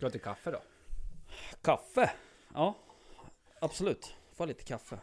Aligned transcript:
Ska 0.00 0.08
du 0.08 0.18
ha 0.18 0.22
kaffe 0.24 0.50
då? 0.50 0.62
Kaffe? 1.62 2.10
Ja, 2.54 2.76
absolut. 3.60 4.14
Få 4.32 4.44
lite 4.44 4.64
kaffe. 4.64 4.98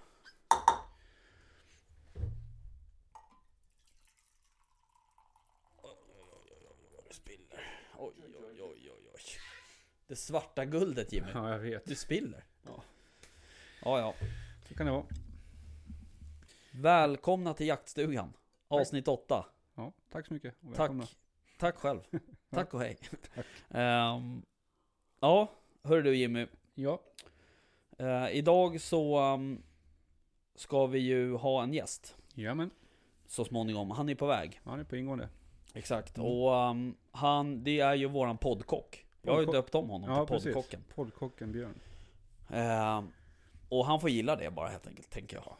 Oj, 7.97 8.13
oj, 8.23 8.35
oj, 8.39 8.61
oj, 8.61 8.91
oj. 9.13 9.21
Det 10.07 10.15
svarta 10.15 10.65
guldet 10.65 11.13
Jimmy. 11.13 11.27
Ja, 11.33 11.51
jag 11.51 11.59
vet. 11.59 11.85
Du 11.85 11.95
spiller. 11.95 12.43
Ja. 12.63 12.83
Ja, 13.81 13.99
ja. 13.99 14.13
Så 14.67 14.73
kan 14.75 14.85
det 14.85 14.91
vara. 14.91 15.05
Välkomna 16.71 17.53
till 17.53 17.67
jaktstugan. 17.67 18.33
Avsnitt 18.67 19.07
8. 19.07 19.45
Ja, 19.75 19.93
tack 20.11 20.27
så 20.27 20.33
mycket. 20.33 20.55
och 20.61 20.75
Tack. 20.75 20.91
Tack 21.57 21.75
själv. 21.75 22.01
Tack 22.49 22.73
och 22.73 22.79
hej. 22.79 22.97
Ehm, 23.69 24.43
ja, 25.19 25.47
hör 25.83 26.01
du 26.01 26.15
Jimmy. 26.17 26.47
Ja, 26.75 26.99
Eh, 27.99 28.29
idag 28.31 28.81
så 28.81 29.17
ehm, 29.19 29.61
ska 30.55 30.85
vi 30.87 30.99
ju 30.99 31.35
ha 31.35 31.63
en 31.63 31.73
gäst 31.73 32.15
jajamän. 32.33 32.69
så 33.27 33.45
småningom. 33.45 33.91
Han 33.91 34.09
är 34.09 34.15
på 34.15 34.25
väg. 34.25 34.61
Han 34.63 34.79
är 34.79 34.83
på 34.83 34.95
ingående. 34.97 35.29
Exakt. 35.73 36.17
Mm. 36.17 36.31
Och 36.31 36.55
ehm, 36.55 36.95
han, 37.11 37.63
det 37.63 37.79
är 37.79 37.95
ju 37.95 38.05
våran 38.07 38.37
poddkock. 38.37 39.05
Jag 39.21 39.33
har 39.33 39.39
ju 39.39 39.45
Poddkock. 39.45 39.65
döpt 39.65 39.75
om 39.75 39.89
honom 39.89 40.09
Ja, 40.09 40.25
till 40.25 40.33
precis. 40.35 40.53
poddkocken. 40.53 40.83
Poddkocken 40.95 41.51
Björn. 41.51 41.79
Ehm, 42.49 43.07
och 43.69 43.85
han 43.85 43.99
får 44.01 44.09
gilla 44.09 44.35
det 44.35 44.51
bara 44.51 44.69
helt 44.69 44.87
enkelt, 44.87 45.09
tänker 45.09 45.35
jag. 45.37 45.55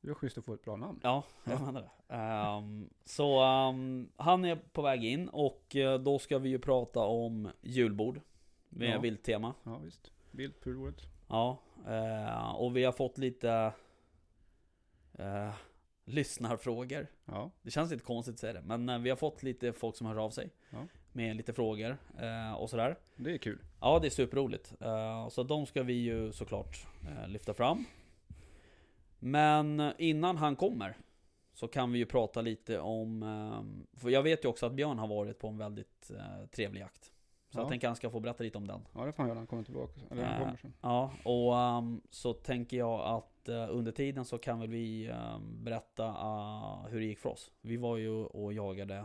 Det 0.00 0.10
är 0.10 0.14
schysst 0.14 0.38
att 0.38 0.44
få 0.44 0.54
ett 0.54 0.64
bra 0.64 0.76
namn. 0.76 1.00
Ja, 1.02 1.22
jag 1.44 1.54
Ja. 1.54 1.64
menar 1.64 1.80
det. 2.08 2.14
Ehm, 2.14 2.90
så 3.04 3.40
ehm, 3.42 4.08
han 4.16 4.44
är 4.44 4.56
på 4.56 4.82
väg 4.82 5.04
in 5.04 5.28
och 5.28 5.76
eh, 5.76 5.98
då 6.00 6.18
ska 6.18 6.38
vi 6.38 6.48
ju 6.48 6.58
prata 6.58 7.00
om 7.00 7.48
julbord. 7.60 8.20
Med 8.68 8.90
Ja. 8.94 8.98
vilttema. 9.00 9.54
Ja, 9.64 9.78
visst. 9.78 10.12
Vilt 10.30 10.60
på 10.60 10.70
roligt. 10.70 11.00
Ja, 11.28 11.58
eh, 11.86 12.50
och 12.54 12.76
vi 12.76 12.84
har 12.84 12.92
fått 12.92 13.18
lite 13.18 13.72
eh, 15.18 15.54
lyssnarfrågor. 16.04 17.06
Ja, 17.24 17.50
Det 17.62 17.70
känns 17.70 17.90
lite 17.90 18.04
konstigt 18.04 18.34
att 18.34 18.38
säga 18.40 18.52
det, 18.52 18.62
men 18.62 18.88
eh, 18.88 18.98
vi 18.98 19.10
har 19.10 19.16
fått 19.16 19.42
lite 19.42 19.72
folk 19.72 19.96
som 19.96 20.06
hör 20.06 20.16
av 20.24 20.30
sig. 20.30 20.50
Ja. 20.70 20.78
Med 21.12 21.36
lite 21.36 21.52
frågor 21.52 21.96
eh, 22.18 22.52
och 22.54 22.70
sådär. 22.70 22.96
det 23.16 23.34
är 23.34 23.38
kul. 23.38 23.58
Ja, 23.80 23.98
det 23.98 24.08
är 24.08 24.10
superroligt. 24.10 24.74
Eh, 24.80 25.28
så 25.28 25.42
de 25.42 25.66
ska 25.66 25.82
vi 25.82 25.92
ju 25.92 26.32
såklart 26.32 26.86
eh, 27.08 27.28
lyfta 27.28 27.54
fram. 27.54 27.84
Men 29.18 29.92
innan 29.98 30.36
han 30.36 30.56
kommer 30.56 30.96
så 31.54 31.68
kan 31.68 31.92
vi 31.92 31.98
ju 31.98 32.06
prata 32.06 32.40
lite 32.40 32.78
om... 32.80 33.22
Eh, 33.22 33.98
för 34.00 34.10
jag 34.10 34.22
vet 34.22 34.44
ju 34.44 34.48
också 34.48 34.66
att 34.66 34.72
Björn 34.72 34.98
har 34.98 35.06
varit 35.08 35.38
på 35.38 35.48
en 35.48 35.58
väldigt 35.58 36.10
eh, 36.10 36.46
trevlig 36.46 36.80
jakt. 36.80 37.12
Så 37.50 37.58
Ja. 37.58 37.62
jag 37.62 37.68
tänker 37.68 37.86
han 37.86 37.96
ska 37.96 38.10
få 38.10 38.20
berätta 38.20 38.42
lite 38.42 38.58
om 38.58 38.66
den. 38.66 38.86
Ja, 38.94 39.04
det 39.04 39.12
får 39.12 39.22
han 39.22 39.28
göra 39.28 39.38
han 39.38 39.46
kommer 39.46 39.62
tillbaka. 39.62 40.00
Eller 40.10 40.24
han 40.24 40.34
Eh, 40.34 40.40
kommer 40.44 40.56
sen. 40.56 40.74
Ja, 40.80 41.12
och 41.24 41.56
ehm, 41.58 42.00
så 42.10 42.32
tänker 42.32 42.76
jag 42.76 43.00
att 43.00 43.48
eh, 43.48 43.66
under 43.70 43.92
tiden 43.92 44.24
så 44.24 44.38
kan 44.38 44.60
väl 44.60 44.68
vi 44.70 45.06
ehm, 45.08 45.64
berätta 45.64 46.04
ah, 46.18 46.86
hur 46.88 47.00
det 47.00 47.06
gick 47.06 47.18
för 47.18 47.28
oss. 47.30 47.50
Vi 47.60 47.76
var 47.76 47.96
ju 47.96 48.10
och 48.10 48.52
jagade 48.52 48.96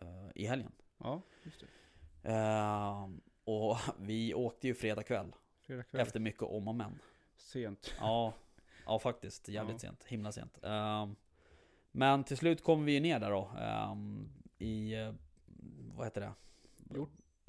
eh, 0.00 0.28
i 0.34 0.46
helgen. 0.46 0.72
Ja, 0.98 1.20
just 1.42 1.60
det. 1.60 2.28
Ehm, 2.30 3.20
och 3.44 3.76
vi 3.98 4.34
åkte 4.34 4.66
ju 4.68 4.74
fredag 4.74 5.02
kväll. 5.02 5.32
Fredag 5.60 5.82
kväll. 5.82 6.00
Efter 6.00 6.20
mycket 6.20 6.42
om 6.42 6.68
och 6.68 6.74
men. 6.74 6.98
Sent. 7.36 7.94
Ja, 8.00 8.32
ja 8.86 8.98
faktiskt. 8.98 9.48
Jävligt 9.48 9.72
Ja. 9.82 9.88
sent. 9.88 10.04
Himla 10.04 10.32
sent. 10.32 10.58
Men 11.92 12.24
till 12.24 12.36
slut 12.36 12.62
kom 12.64 12.84
vi 12.84 12.92
ju 12.92 13.00
ner 13.00 13.18
där 13.20 13.30
då. 13.30 13.50
I, 14.58 14.94
vad 15.94 16.06
heter 16.06 16.20
det? 16.20 16.32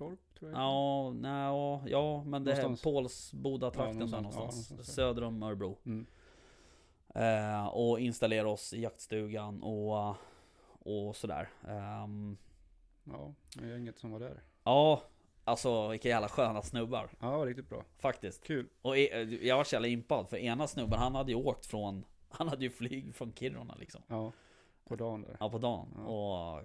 Torp, 0.10 0.20
tror 0.40 0.52
jag. 0.52 0.60
Ja, 0.60 1.12
nej, 1.14 1.92
ja, 1.92 2.24
men 2.24 2.44
det 2.44 2.52
Någonstans. 2.62 2.82
Pålsboda-trakten 2.84 4.00
Ja, 4.00 4.06
där 4.06 4.22
någonstans. 4.22 4.74
Ja. 4.78 4.84
Söder 4.84 5.24
om 5.24 5.44
Örebro. 5.44 5.78
Mm. 5.86 6.06
Eh, 7.16 7.68
och 7.68 8.00
installera 8.00 8.50
oss 8.50 8.74
i 8.74 8.82
jaktstugan 8.82 9.64
och, 9.64 10.16
och 10.80 11.16
sådär. 11.16 11.50
Ehm, 11.68 12.38
Ja, 13.04 13.34
men 13.58 13.70
gänget 13.70 14.00
som 14.00 14.12
var 14.12 14.20
där. 14.20 14.44
ja, 14.64 15.02
alltså 15.44 15.88
vilka 15.88 16.10
jävla 16.10 16.30
sköna 16.30 16.62
snubbar. 16.62 17.10
Ja, 17.20 17.38
det 17.40 17.46
riktigt 17.46 17.70
bra. 17.70 17.84
Faktiskt. 18.00 18.44
Kul. 18.44 18.70
Och 18.82 18.98
e- 18.98 19.24
jag 19.42 19.58
var 19.58 19.64
så 19.64 19.76
jävla 19.76 19.88
impad 19.88 20.30
för 20.30 20.38
ena 20.38 20.68
snubben 20.68 21.00
han 21.00 21.16
hade 21.16 21.32
ju 21.32 21.38
åkt 21.38 21.66
från, 21.66 22.06
han 22.30 22.48
hade 22.48 22.64
ju 22.64 22.70
flyg 22.70 23.16
från 23.16 23.34
Kiruna 23.34 23.76
liksom. 23.76 24.02
Ja, 24.08 24.32
på 24.86 24.96
dagen 24.96 25.22
där. 25.22 25.38
Ja 25.40 25.50
på 25.50 25.58
dagen. 25.58 25.88
Ja. 25.98 26.04
Och 26.04 26.64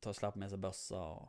ta 0.00 0.12
släpp 0.12 0.34
med 0.34 0.48
sig 0.50 0.58
bössa 0.58 1.02
och 1.02 1.28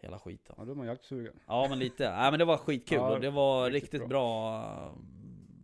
hela 0.00 0.18
skiten. 0.18 0.54
Ja, 0.58 0.64
då 0.64 0.70
är 0.70 0.76
man 0.76 0.86
jaktsugen. 0.86 1.40
Ja 1.46 1.66
men 1.68 1.78
lite, 1.78 2.10
nej 2.10 2.30
men 2.30 2.38
det 2.38 2.44
var 2.44 2.56
skitkul 2.56 2.98
Ja, 2.98 3.12
och 3.14 3.20
det 3.20 3.30
var 3.30 3.70
riktigt 3.70 3.92
riktigt 3.94 4.08
bra. 4.08 4.94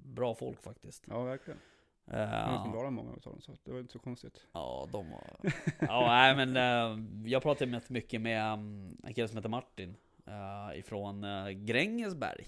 bra 0.05 0.35
folk 0.35 0.63
faktiskt. 0.63 1.05
Ja, 1.09 1.23
verkligen. 1.23 1.61
Eh, 2.07 2.19
Han 2.27 2.55
är 2.55 2.63
från 2.63 2.73
Dalarna 2.73 2.91
många 2.91 3.17
utav 3.17 3.33
dem, 3.33 3.41
så 3.43 3.53
det 3.65 3.73
var 3.73 3.79
inte 3.81 3.93
så 3.93 3.99
konstigt. 3.99 4.47
Ja, 4.53 4.89
de 4.93 5.11
var... 5.11 5.51
Ja, 5.81 6.07
nej 6.07 6.47
men 6.47 6.57
eh, 6.57 7.05
jag 7.33 7.43
pratade 7.43 7.71
med- 7.71 7.91
mycket 7.91 8.21
med 8.21 8.53
um, 8.53 8.97
en 9.05 9.15
kille 9.15 9.29
som 9.29 9.37
heter 9.37 9.49
Martin. 9.49 9.97
Uh, 10.29 10.79
ifrån 10.79 11.25
uh, 11.25 11.51
Grängesberg. 11.51 12.47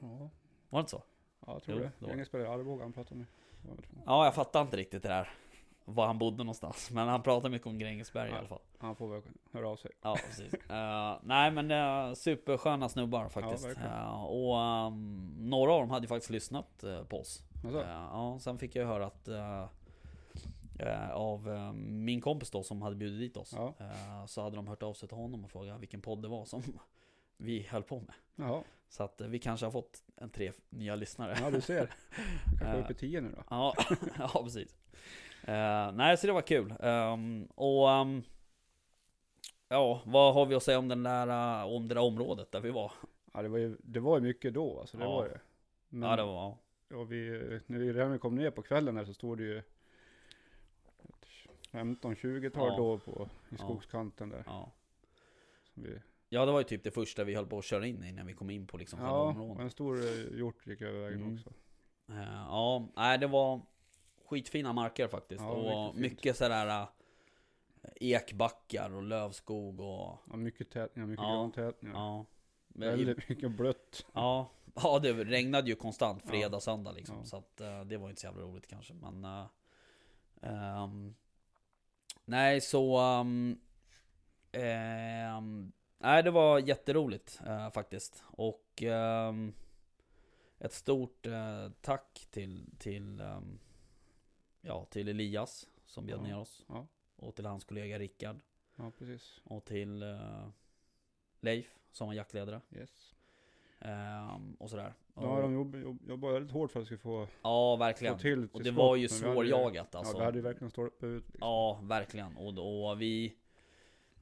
Ja, 0.00 0.30
Var 0.68 0.78
det 0.78 0.80
inte 0.80 0.90
så? 0.90 1.02
ja 1.46 1.52
jag 1.52 1.62
tror 1.62 1.76
Jo, 1.78 1.82
det. 1.82 1.90
det 1.98 2.04
var- 2.04 2.08
Grängesberg, 2.08 2.46
Arboga 2.46 2.82
han 2.82 2.92
pratade 2.92 3.14
med. 3.18 3.26
Det 3.62 3.68
var 3.68 3.76
Ja, 4.06 4.24
jag 4.24 4.34
fattar 4.34 4.62
inte 4.62 4.76
riktigt 4.76 5.02
det 5.02 5.08
där. 5.08 5.30
Var 5.88 6.06
han 6.06 6.18
bodde 6.18 6.36
någonstans. 6.44 6.90
Men 6.92 7.08
han 7.08 7.22
pratade 7.22 7.50
mycket 7.50 7.66
om 7.66 7.78
Grängesberg 7.78 8.28
i 8.28 8.32
Ja. 8.32 8.38
alla 8.38 8.48
fall. 8.48 8.60
Han 8.78 8.96
får 8.96 9.08
väl 9.08 9.22
höra 9.52 9.68
av 9.68 9.76
sig. 9.76 9.90
Ja, 10.02 10.16
precis. 10.28 10.54
Eh, 10.70 11.16
nej 11.22 11.50
men 11.50 11.70
uh, 11.70 12.14
supersköna 12.14 12.88
snubbar 12.88 13.28
faktiskt. 13.28 13.64
verkligen. 13.64 13.92
Eh, 13.92 14.24
och 14.24 14.60
ehm, 14.60 15.34
några 15.38 15.72
av 15.72 15.80
dem 15.80 15.90
hade 15.90 16.04
ju 16.04 16.08
faktiskt 16.08 16.30
lyssnat 16.30 16.84
eh, 16.84 17.04
på 17.04 17.20
oss. 17.20 17.42
Ja, 17.72 18.38
sen 18.40 18.58
fick 18.58 18.76
jag 18.76 18.86
höra 18.86 19.06
att 19.06 19.28
av 21.12 21.48
eh, 21.54 21.72
min 21.72 22.20
kompis 22.20 22.50
då 22.50 22.62
som 22.62 22.82
hade 22.82 22.96
bjudit 22.96 23.20
dit 23.20 23.36
oss. 23.36 23.54
Ja. 23.56 23.74
så 24.26 24.42
hade 24.42 24.56
de 24.56 24.66
hört 24.68 24.82
av 24.82 24.94
sig 24.94 25.08
till 25.08 25.16
honom 25.16 25.44
och 25.44 25.50
frågat 25.50 25.80
vilken 25.80 26.02
podd 26.02 26.22
det 26.22 26.28
var 26.28 26.44
som 26.44 26.62
vi 27.36 27.66
höll 27.70 27.82
på 27.82 28.00
med. 28.00 28.14
Jaha, 28.36 28.62
Så 28.88 29.02
att 29.02 29.20
vi 29.20 29.38
kanske 29.38 29.66
har 29.66 29.70
fått 29.70 30.02
en 30.16 30.30
tre 30.30 30.52
nya 30.68 30.96
lyssnare. 30.96 31.36
ja 31.42 31.50
du 31.50 31.60
ser. 31.60 31.90
Vi 32.52 32.58
kanske 32.58 32.66
är 32.78 32.82
uppe 32.82 32.92
i 32.92 32.96
tio 32.96 33.20
nu 33.20 33.34
då. 33.36 33.42
Ja, 33.50 33.74
ja 34.18 34.28
precis. 34.44 34.76
Eh, 35.48 35.92
nej, 35.92 36.16
så 36.16 36.26
det 36.26 36.32
var 36.32 36.42
kul. 36.42 36.74
Ehm, 36.80 37.44
och 37.54 37.90
ehm, 37.90 38.22
ja, 39.68 40.02
vad 40.04 40.34
har 40.34 40.46
vi 40.46 40.54
att 40.54 40.62
säga 40.62 40.78
om, 40.78 40.88
den 40.88 41.02
där, 41.02 41.60
eh, 41.62 41.74
om 41.74 41.88
det 41.88 41.94
där 41.94 42.02
området 42.02 42.52
där 42.52 42.60
vi 42.60 42.70
var? 42.70 42.92
Ja, 43.32 43.42
det 43.42 43.48
var 43.48 43.58
ju, 43.58 43.76
det 43.82 44.00
var 44.00 44.18
ju 44.18 44.22
mycket 44.22 44.54
då, 44.54 44.80
alltså 44.80 44.96
det 44.96 45.04
Ja. 45.04 45.10
var 45.10 45.24
det. 45.28 45.40
Men, 45.88 46.10
Ja, 46.10 46.16
det 46.16 46.22
var... 46.24 46.56
ja, 46.88 47.02
vi, 47.04 47.30
när 47.66 47.78
vi 47.78 47.92
redan 47.92 48.18
kom 48.18 48.34
ner 48.34 48.50
på 48.50 48.62
kvällen 48.62 48.94
där 48.94 49.04
så 49.04 49.14
stod 49.14 49.38
det 49.38 49.44
ju 49.44 49.62
15-20-tal 51.72 52.68
Ja. 52.68 52.76
då 52.76 52.98
på, 52.98 53.28
i 53.50 53.56
skogskanten 53.58 54.28
där. 54.28 54.42
Ja. 54.46 54.72
Vi, 55.74 55.98
ja, 56.28 56.46
det 56.46 56.52
var 56.52 56.60
ju 56.60 56.64
typ 56.64 56.84
det 56.84 56.90
första 56.90 57.24
vi 57.24 57.34
höll 57.34 57.46
på 57.46 57.58
att 57.58 57.64
köra 57.64 57.86
in 57.86 58.04
i 58.04 58.12
när 58.12 58.24
vi 58.24 58.32
kom 58.34 58.50
in 58.50 58.66
på 58.66 58.76
liksom 58.76 58.98
ja, 59.02 59.28
och 59.40 59.60
en 59.60 59.70
stor 59.70 59.96
eh, 59.98 60.38
hjort 60.38 60.66
gick 60.66 60.80
över 60.82 61.00
vägen 61.00 61.20
Mm. 61.22 61.34
också. 61.34 61.50
Eh, 62.08 62.44
ja, 62.48 62.88
nej 62.96 63.18
det 63.18 63.26
var 63.26 63.60
skitfina 64.26 64.72
marker 64.72 65.08
faktiskt. 65.08 65.40
Ja, 65.40 65.48
och 65.88 65.94
mycket 65.96 66.36
sådär 66.36 66.66
äh, 66.66 66.88
ekbackar 68.00 68.94
och 68.94 69.02
lövskog 69.02 69.80
och... 69.80 70.18
Ja, 70.30 70.36
mycket 70.36 70.70
tätningar, 70.70 71.06
mycket 71.06 71.22
Ja. 71.24 71.34
grantätningar. 71.34 71.94
Ja. 71.96 72.24
Men 72.68 72.88
Väldigt 72.88 73.28
mycket 73.28 73.50
blött. 73.50 74.06
Ja, 74.14 74.50
ja 74.74 74.98
det 74.98 75.12
regnade 75.12 75.68
ju 75.68 75.74
konstant 75.74 76.22
fredag, 76.22 76.60
söndag 76.60 76.92
liksom. 76.92 77.16
Ja. 77.18 77.24
Så 77.24 77.36
att 77.36 77.60
eh, 77.60 77.80
det 77.84 77.96
var 77.96 78.08
inte 78.08 78.20
så 78.20 78.26
jävla 78.26 78.42
roligt 78.42 78.66
kanske. 78.66 78.94
Men... 78.94 79.24
eh, 79.24 79.46
ehm, 80.42 81.14
nej, 82.24 82.60
så... 82.60 82.98
ehm, 82.98 83.58
ehm, 84.52 85.72
nej, 85.98 86.22
det 86.22 86.30
var 86.30 86.58
jätteroligt 86.58 87.40
eh, 87.46 87.70
faktiskt. 87.70 88.24
Och... 88.26 88.82
ett 90.58 90.72
stort 90.72 91.26
eh, 91.26 91.68
tack 91.80 92.26
till... 92.30 92.70
till 92.78 93.20
ehm, 93.20 93.58
ja, 94.66 94.84
till 94.84 95.08
Elias 95.08 95.68
som 95.86 96.06
bjöd 96.06 96.18
Ja. 96.18 96.22
ner 96.22 96.38
oss. 96.38 96.64
Ja. 96.68 96.86
Och 97.16 97.34
till 97.34 97.46
hans 97.46 97.64
kollega 97.64 97.98
Rickard. 97.98 98.36
Ja, 98.76 98.92
precis. 98.98 99.40
Och 99.44 99.64
till 99.64 100.02
eh, 100.02 100.48
Leif 101.40 101.66
som 101.92 102.06
var 102.06 102.14
jaktledare. 102.14 102.60
Yes. 102.70 103.14
Ehm, 103.80 104.54
och 104.54 104.70
sådär. 104.70 104.94
Har 105.14 105.42
de 105.42 105.52
jobb, 105.54 105.76
jobb, 105.76 105.98
jobbat 106.08 106.34
väldigt 106.34 106.52
hårt 106.52 106.70
för 106.70 106.80
att 106.80 106.84
vi 106.84 106.86
ska 106.86 106.98
få, 106.98 107.20
Ja, 107.20 107.28
få 107.42 107.76
verkligen. 107.76 108.18
till 108.18 108.44
Och 108.44 108.50
till 108.52 108.64
det 108.64 108.64
skott, 108.70 108.76
var 108.76 108.96
ju 108.96 109.08
svårjagat 109.08 109.94
alltså. 109.94 110.12
Ja, 110.14 110.18
vi 110.18 110.24
hade 110.24 110.38
ju 110.38 110.42
verkligen 110.42 110.70
stolpe 110.70 111.06
ut. 111.06 111.24
Liksom. 111.26 111.38
Ja, 111.40 111.80
verkligen. 111.82 112.36
Och, 112.36 112.88
och 112.90 113.00
vi... 113.02 113.36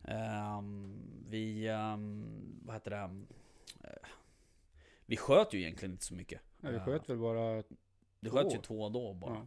ehm, 0.04 1.02
vi... 1.28 1.68
ehm, 1.68 2.60
vad 2.64 2.74
heter 2.76 2.90
det? 2.90 2.96
Eh, 3.88 4.08
vi 5.06 5.16
sköt 5.16 5.52
ju 5.54 5.60
egentligen 5.60 5.92
inte 5.92 6.04
så 6.04 6.14
mycket. 6.14 6.40
Ja, 6.60 6.68
vi 6.70 6.76
Eh, 6.76 6.84
sköt 6.84 7.08
väl 7.10 7.18
bara 7.18 7.62
Det 8.20 8.30
sköt 8.30 8.54
ju 8.54 8.58
två 8.58 8.88
då 8.88 9.12
bara. 9.14 9.34
Ja. 9.34 9.46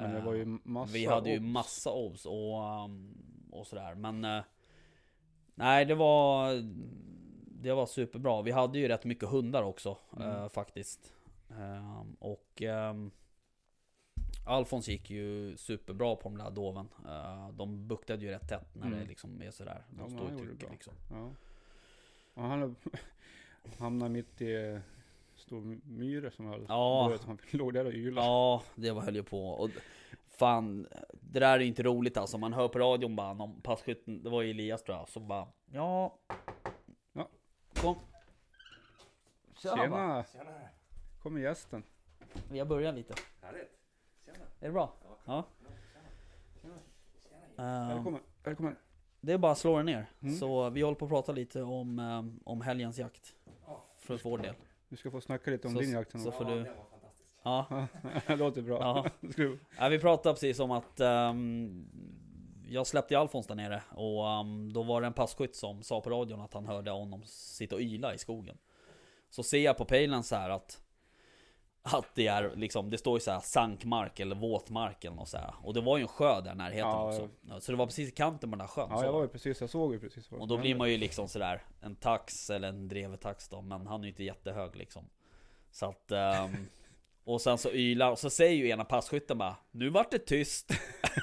Men 0.00 0.14
det 0.14 0.20
var 0.20 0.34
ju 0.34 0.42
Eh, 0.42 0.58
massa 0.64 0.92
Vi 0.92 1.06
hade 1.06 1.30
ju 1.30 1.40
massa 1.40 1.92
obs 1.92 2.26
och, 2.26 2.84
um, 2.84 3.14
och 3.50 3.66
sådär. 3.66 3.94
Men... 3.94 4.24
eh, 4.24 4.42
nej, 5.54 5.84
det 5.84 5.94
var... 5.94 6.52
det 7.62 7.72
var 7.72 7.86
superbra. 7.86 8.42
Vi 8.42 8.50
hade 8.50 8.78
ju 8.78 8.88
rätt 8.88 9.04
mycket 9.04 9.28
hundar 9.28 9.62
också 9.62 9.96
Mm. 10.16 10.28
eh, 10.30 10.48
faktiskt. 10.48 11.12
Ehm, 11.58 12.14
och 12.18 12.62
ehm, 12.62 13.10
Alfons 14.46 14.88
gick 14.88 15.10
ju 15.10 15.56
superbra 15.56 16.16
på 16.16 16.22
de 16.28 16.38
där 16.38 16.50
doven. 16.50 16.88
De 17.52 17.88
buktade 17.88 18.24
ju 18.24 18.30
rätt 18.30 18.48
tätt 18.48 18.74
när 18.74 18.86
Mm. 18.86 18.98
det 18.98 19.04
liksom 19.04 19.42
är 19.42 19.50
sådär. 19.50 19.84
De 19.90 20.00
Ja, 20.00 20.08
står 20.18 20.32
i 20.34 20.38
trycket 20.38 20.70
liksom. 20.70 20.92
Ja. 21.10 21.30
Och 22.34 22.42
han 22.42 22.76
hamnade 23.78 24.10
mitt 24.10 24.40
i 24.42 24.80
stor 25.50 25.80
myre 25.84 26.30
som 26.30 26.46
höll. 26.46 26.66
Ja. 26.68 27.18
Han 27.26 27.38
låg 27.50 27.74
där 27.74 27.84
och 27.84 27.92
ylade. 27.92 28.26
Ja, 28.26 28.62
det 28.74 28.90
var 28.90 29.02
höll 29.02 29.16
ju 29.16 29.22
på. 29.22 29.48
Och 29.48 29.70
fan, 30.28 30.86
det 31.12 31.40
där 31.40 31.58
är 31.58 31.60
inte 31.60 31.82
roligt 31.82 32.16
alltså. 32.16 32.38
Man 32.38 32.52
hör 32.52 32.68
på 32.68 32.78
radion 32.78 33.16
bara 33.16 33.30
om 33.30 33.60
passkytten, 33.60 34.22
det 34.22 34.30
var 34.30 34.42
ju 34.42 34.50
Elias 34.50 34.82
tror 34.82 34.96
jag, 34.98 35.08
som 35.08 35.28
bara 35.28 35.48
Ja. 35.72 36.18
Ja. 37.12 37.28
Kom. 37.74 37.96
Tjena. 39.56 39.88
bara. 39.88 40.24
Tjena! 40.24 40.50
Kommer 41.22 41.40
gästen. 41.40 41.82
Vi 42.50 42.58
har 42.58 42.66
börjat 42.66 42.94
lite. 42.94 43.14
Härligt. 43.40 43.70
Tjena. 44.24 44.44
Är 44.60 44.66
det 44.66 44.72
bra? 44.72 44.92
Ja. 45.24 45.44
Ehm, 47.58 47.88
Välkommen. 47.88 48.20
Välkommen. 48.42 48.76
det 49.20 49.32
är 49.32 49.38
bara 49.38 49.52
att 49.52 49.58
slå 49.58 49.80
er 49.80 49.82
ner. 49.82 50.06
Mm. 50.20 50.34
Så 50.34 50.70
vi 50.70 50.80
håller 50.82 50.96
på 50.98 51.04
att 51.04 51.10
prata 51.10 51.32
lite 51.32 51.62
om, 51.62 51.98
ehm, 51.98 52.40
om 52.44 52.60
helgens 52.60 52.98
jakt. 52.98 53.34
För 53.98 54.20
vår 54.24 54.38
del. 54.38 54.54
Du 54.90 54.96
ska 54.96 55.10
få 55.10 55.20
snacka 55.20 55.50
lite 55.50 55.66
om 55.68 55.74
Så- 55.74 55.80
din 55.80 55.92
jakt. 55.92 56.20
så 56.20 56.32
får 56.32 56.44
du-. 56.44 56.66
Ja. 57.42 57.86
Det 58.26 58.36
låter 58.36 58.62
bra. 58.62 59.06
Ja. 59.78 59.88
Vi 59.88 59.98
pratade 59.98 60.34
precis 60.34 60.60
om 60.60 60.70
att 60.70 61.00
ehm, 61.00 61.86
jag 62.68 62.86
släppte 62.86 63.18
Alfons 63.18 63.46
där 63.46 63.54
nere 63.54 63.82
och 63.90 64.28
ehm, 64.28 64.72
då 64.72 64.82
var 64.82 65.00
det 65.00 65.06
en 65.06 65.12
passkytt 65.12 65.56
som 65.56 65.82
sa 65.82 66.00
på 66.00 66.10
radion 66.10 66.40
att 66.40 66.54
han 66.54 66.66
hörde 66.66 66.90
honom 66.90 67.22
sitta 67.26 67.74
och 67.74 67.80
yla 67.82 68.14
i 68.14 68.18
skogen. 68.18 68.58
Så 69.30 69.42
ser 69.42 69.58
jag 69.64 69.76
på 69.76 69.84
pejlen 69.84 70.22
så 70.22 70.36
här 70.36 70.50
att 70.50 70.82
att 71.82 72.06
det 72.14 72.26
är 72.26 72.56
liksom, 72.56 72.90
det 72.90 72.98
står 72.98 73.16
ju 73.16 73.20
så 73.20 73.30
här 73.30 73.40
sankmark 73.40 74.20
eller 74.20 74.36
våtmark 74.36 75.04
eller 75.04 75.16
något 75.16 75.28
så 75.28 75.36
här. 75.36 75.54
Och 75.62 75.74
det 75.74 75.80
var 75.80 75.96
ju 75.98 76.02
en 76.02 76.08
sjö 76.08 76.40
där 76.40 76.52
i 76.52 76.54
närheten 76.54 76.88
Ja, 76.90 77.08
också. 77.08 77.28
Så 77.60 77.72
det 77.72 77.78
var 77.78 77.86
precis 77.86 78.08
i 78.08 78.12
kanten 78.12 78.50
på 78.50 78.56
den 78.56 78.66
där 78.66 78.72
sjön. 78.72 78.88
Ja, 78.90 79.04
jag 79.04 79.12
var 79.12 79.22
ju 79.22 79.28
precis, 79.28 79.60
jag 79.60 79.70
såg 79.70 79.92
ju 79.92 80.00
precis 80.00 80.32
Och 80.32 80.48
då 80.48 80.58
blir 80.58 80.74
man 80.74 80.90
ju 80.90 80.96
liksom 80.96 81.28
sådär 81.28 81.62
En 81.80 81.96
tax 81.96 82.50
eller 82.50 82.68
en 82.68 82.88
drevetax 82.88 83.48
då 83.48 83.60
Men 83.60 83.86
han 83.86 84.00
är 84.00 84.04
ju 84.04 84.10
inte 84.10 84.24
jättehög 84.24 84.76
liksom 84.76 85.04
Så 85.70 85.86
att 85.86 86.12
ehm, 86.12 86.68
Och 87.24 87.40
sen 87.40 87.58
så 87.58 87.70
ylar 87.72 88.10
och 88.10 88.18
så 88.18 88.30
säger 88.30 88.56
ju 88.56 88.68
ena 88.68 88.84
passkytten 88.84 89.38
bara 89.38 89.56
Nu 89.70 89.88
vart 89.90 90.10
det 90.10 90.18
tyst 90.18 90.72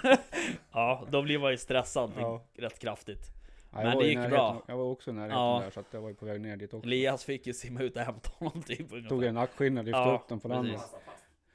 Ja, 0.71 1.07
då 1.11 1.21
blir 1.21 1.39
man 1.39 1.51
ju 1.51 1.57
stressad 1.57 2.11
Ja. 2.17 2.41
rätt 2.57 2.79
kraftigt 2.79 3.31
Ja, 3.71 3.83
men 3.83 3.97
det 3.97 4.05
gick 4.07 4.17
närheten- 4.17 4.29
bra. 4.31 4.61
Jag 4.67 4.77
var 4.77 4.83
också 4.85 5.09
i 5.09 5.13
närheten 5.13 5.37
Ja. 5.39 5.59
där 5.63 5.71
så 5.71 5.79
att 5.79 5.85
jag 5.93 6.01
var 6.01 6.09
ju 6.09 6.15
på 6.15 6.25
väg 6.25 6.41
ner 6.41 6.57
dit 6.57 6.73
också. 6.73 6.87
Elias 6.87 7.23
fick 7.23 7.47
ju 7.47 7.53
simma 7.53 7.81
ut 7.81 7.95
och 7.95 8.01
hämta 8.01 8.29
honom 8.37 8.63
typ 8.63 8.91
ungefär. 8.91 9.09
Tog 9.09 9.23
en 9.23 9.35
nackskinna, 9.35 9.81
lyfte 9.81 9.97
Ja, 9.99 10.15
upp 10.23 10.27
den 10.29 10.39
på 10.39 10.47
landet. 10.47 10.81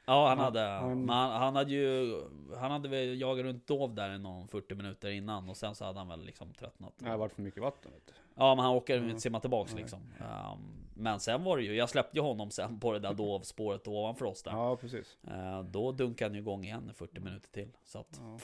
Ja 0.04 0.28
han 0.28 0.38
hade, 0.38 0.60
han- 0.60 1.08
han, 1.08 1.30
han 1.30 1.56
hade 1.56 1.70
ju 1.72 2.14
Han 2.58 2.70
hade 2.70 2.88
väl 2.88 3.20
jagat 3.20 3.44
runt 3.44 3.66
dov 3.66 3.94
där 3.94 4.14
i 4.14 4.18
någon 4.18 4.48
40 4.48 4.74
minuter 4.74 5.10
innan 5.10 5.48
Och 5.50 5.56
sen 5.56 5.74
så 5.74 5.84
hade 5.84 5.98
han 5.98 6.08
väl 6.08 6.24
liksom 6.24 6.52
tröttnat 6.54 6.92
Det 6.98 7.08
har 7.08 7.16
varit 7.16 7.32
för 7.32 7.42
mycket 7.42 7.62
vatten 7.62 7.92
vet 7.92 8.06
du. 8.06 8.12
Ja 8.34 8.54
men 8.54 8.64
han 8.64 8.74
åker 8.74 8.96
Mm. 8.96 9.08
inte 9.08 9.20
simma 9.22 9.40
tillbaks 9.40 9.74
liksom 9.74 10.00
um, 10.00 10.58
Men 10.94 11.20
sen 11.20 11.44
var 11.44 11.56
det 11.56 11.62
ju, 11.62 11.74
jag 11.76 11.88
släppte 11.90 12.16
ju 12.18 12.22
honom 12.22 12.50
sen 12.50 12.80
på 12.80 12.92
det 12.92 12.98
där 12.98 13.14
dovspåret 13.14 13.88
ovanför 13.88 14.24
oss 14.24 14.42
där 14.42 14.50
Ja, 14.52 14.76
precis. 14.76 15.18
Eh, 15.28 15.62
Då 15.62 15.92
dunkade 15.92 16.28
han 16.28 16.34
ju 16.34 16.40
igång 16.40 16.64
igen 16.64 16.88
i 16.90 16.94
40 16.94 17.20
minuter 17.20 17.48
till 17.50 17.68
Så 17.84 17.98
att, 17.98 18.20
Ja. 18.20 18.38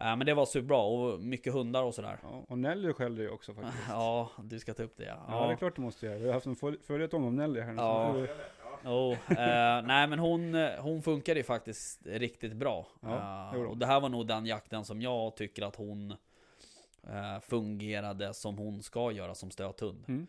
Eh, 0.00 0.16
men 0.16 0.26
det 0.26 0.34
var 0.34 0.46
superbra 0.46 0.78
och 0.82 1.20
mycket 1.20 1.52
hundar 1.52 1.82
och 1.82 1.94
sådär 1.94 2.18
Ja, 2.22 2.44
och 2.48 2.58
Nelly 2.58 2.92
skällde 2.92 3.22
ju 3.22 3.30
också 3.30 3.54
faktiskt. 3.54 3.78
Ja, 3.88 4.30
du 4.42 4.58
ska 4.58 4.74
ta 4.74 4.82
upp 4.82 4.96
det 4.96 5.04
ja, 5.04 5.24
Ja, 5.28 5.46
det 5.46 5.52
är 5.52 5.56
klart 5.56 5.76
du 5.76 5.82
måste 5.82 6.06
göra. 6.06 6.18
Vi 6.18 6.26
har 6.26 6.32
haft 6.34 6.46
en 6.46 6.56
föl- 6.56 6.78
följetong 6.82 7.24
om 7.24 7.36
Nelly 7.36 7.60
här 7.60 7.72
nu. 7.72 7.82
Ja. 7.82 8.26
Oh, 8.84 9.12
eh, 9.12 9.82
nej 9.86 10.06
men 10.06 10.18
hon, 10.18 10.54
hon 10.78 11.02
funkade 11.02 11.40
ju 11.40 11.44
faktiskt 11.44 12.06
riktigt 12.06 12.52
bra. 12.52 12.86
Ja, 13.00 13.50
hon. 13.54 13.66
och 13.66 13.76
det 13.76 13.86
här 13.86 14.00
var 14.00 14.08
nog 14.08 14.26
den 14.26 14.46
jakten 14.46 14.84
som 14.84 15.02
jag 15.02 15.36
tycker 15.36 15.62
att 15.66 15.76
hon 15.76 16.10
eh, 17.08 17.40
fungerade 17.40 18.34
som 18.34 18.58
hon 18.58 18.82
ska 18.82 19.12
göra 19.12 19.34
som 19.34 19.50
stöthund. 19.50 20.04
Mm. 20.08 20.26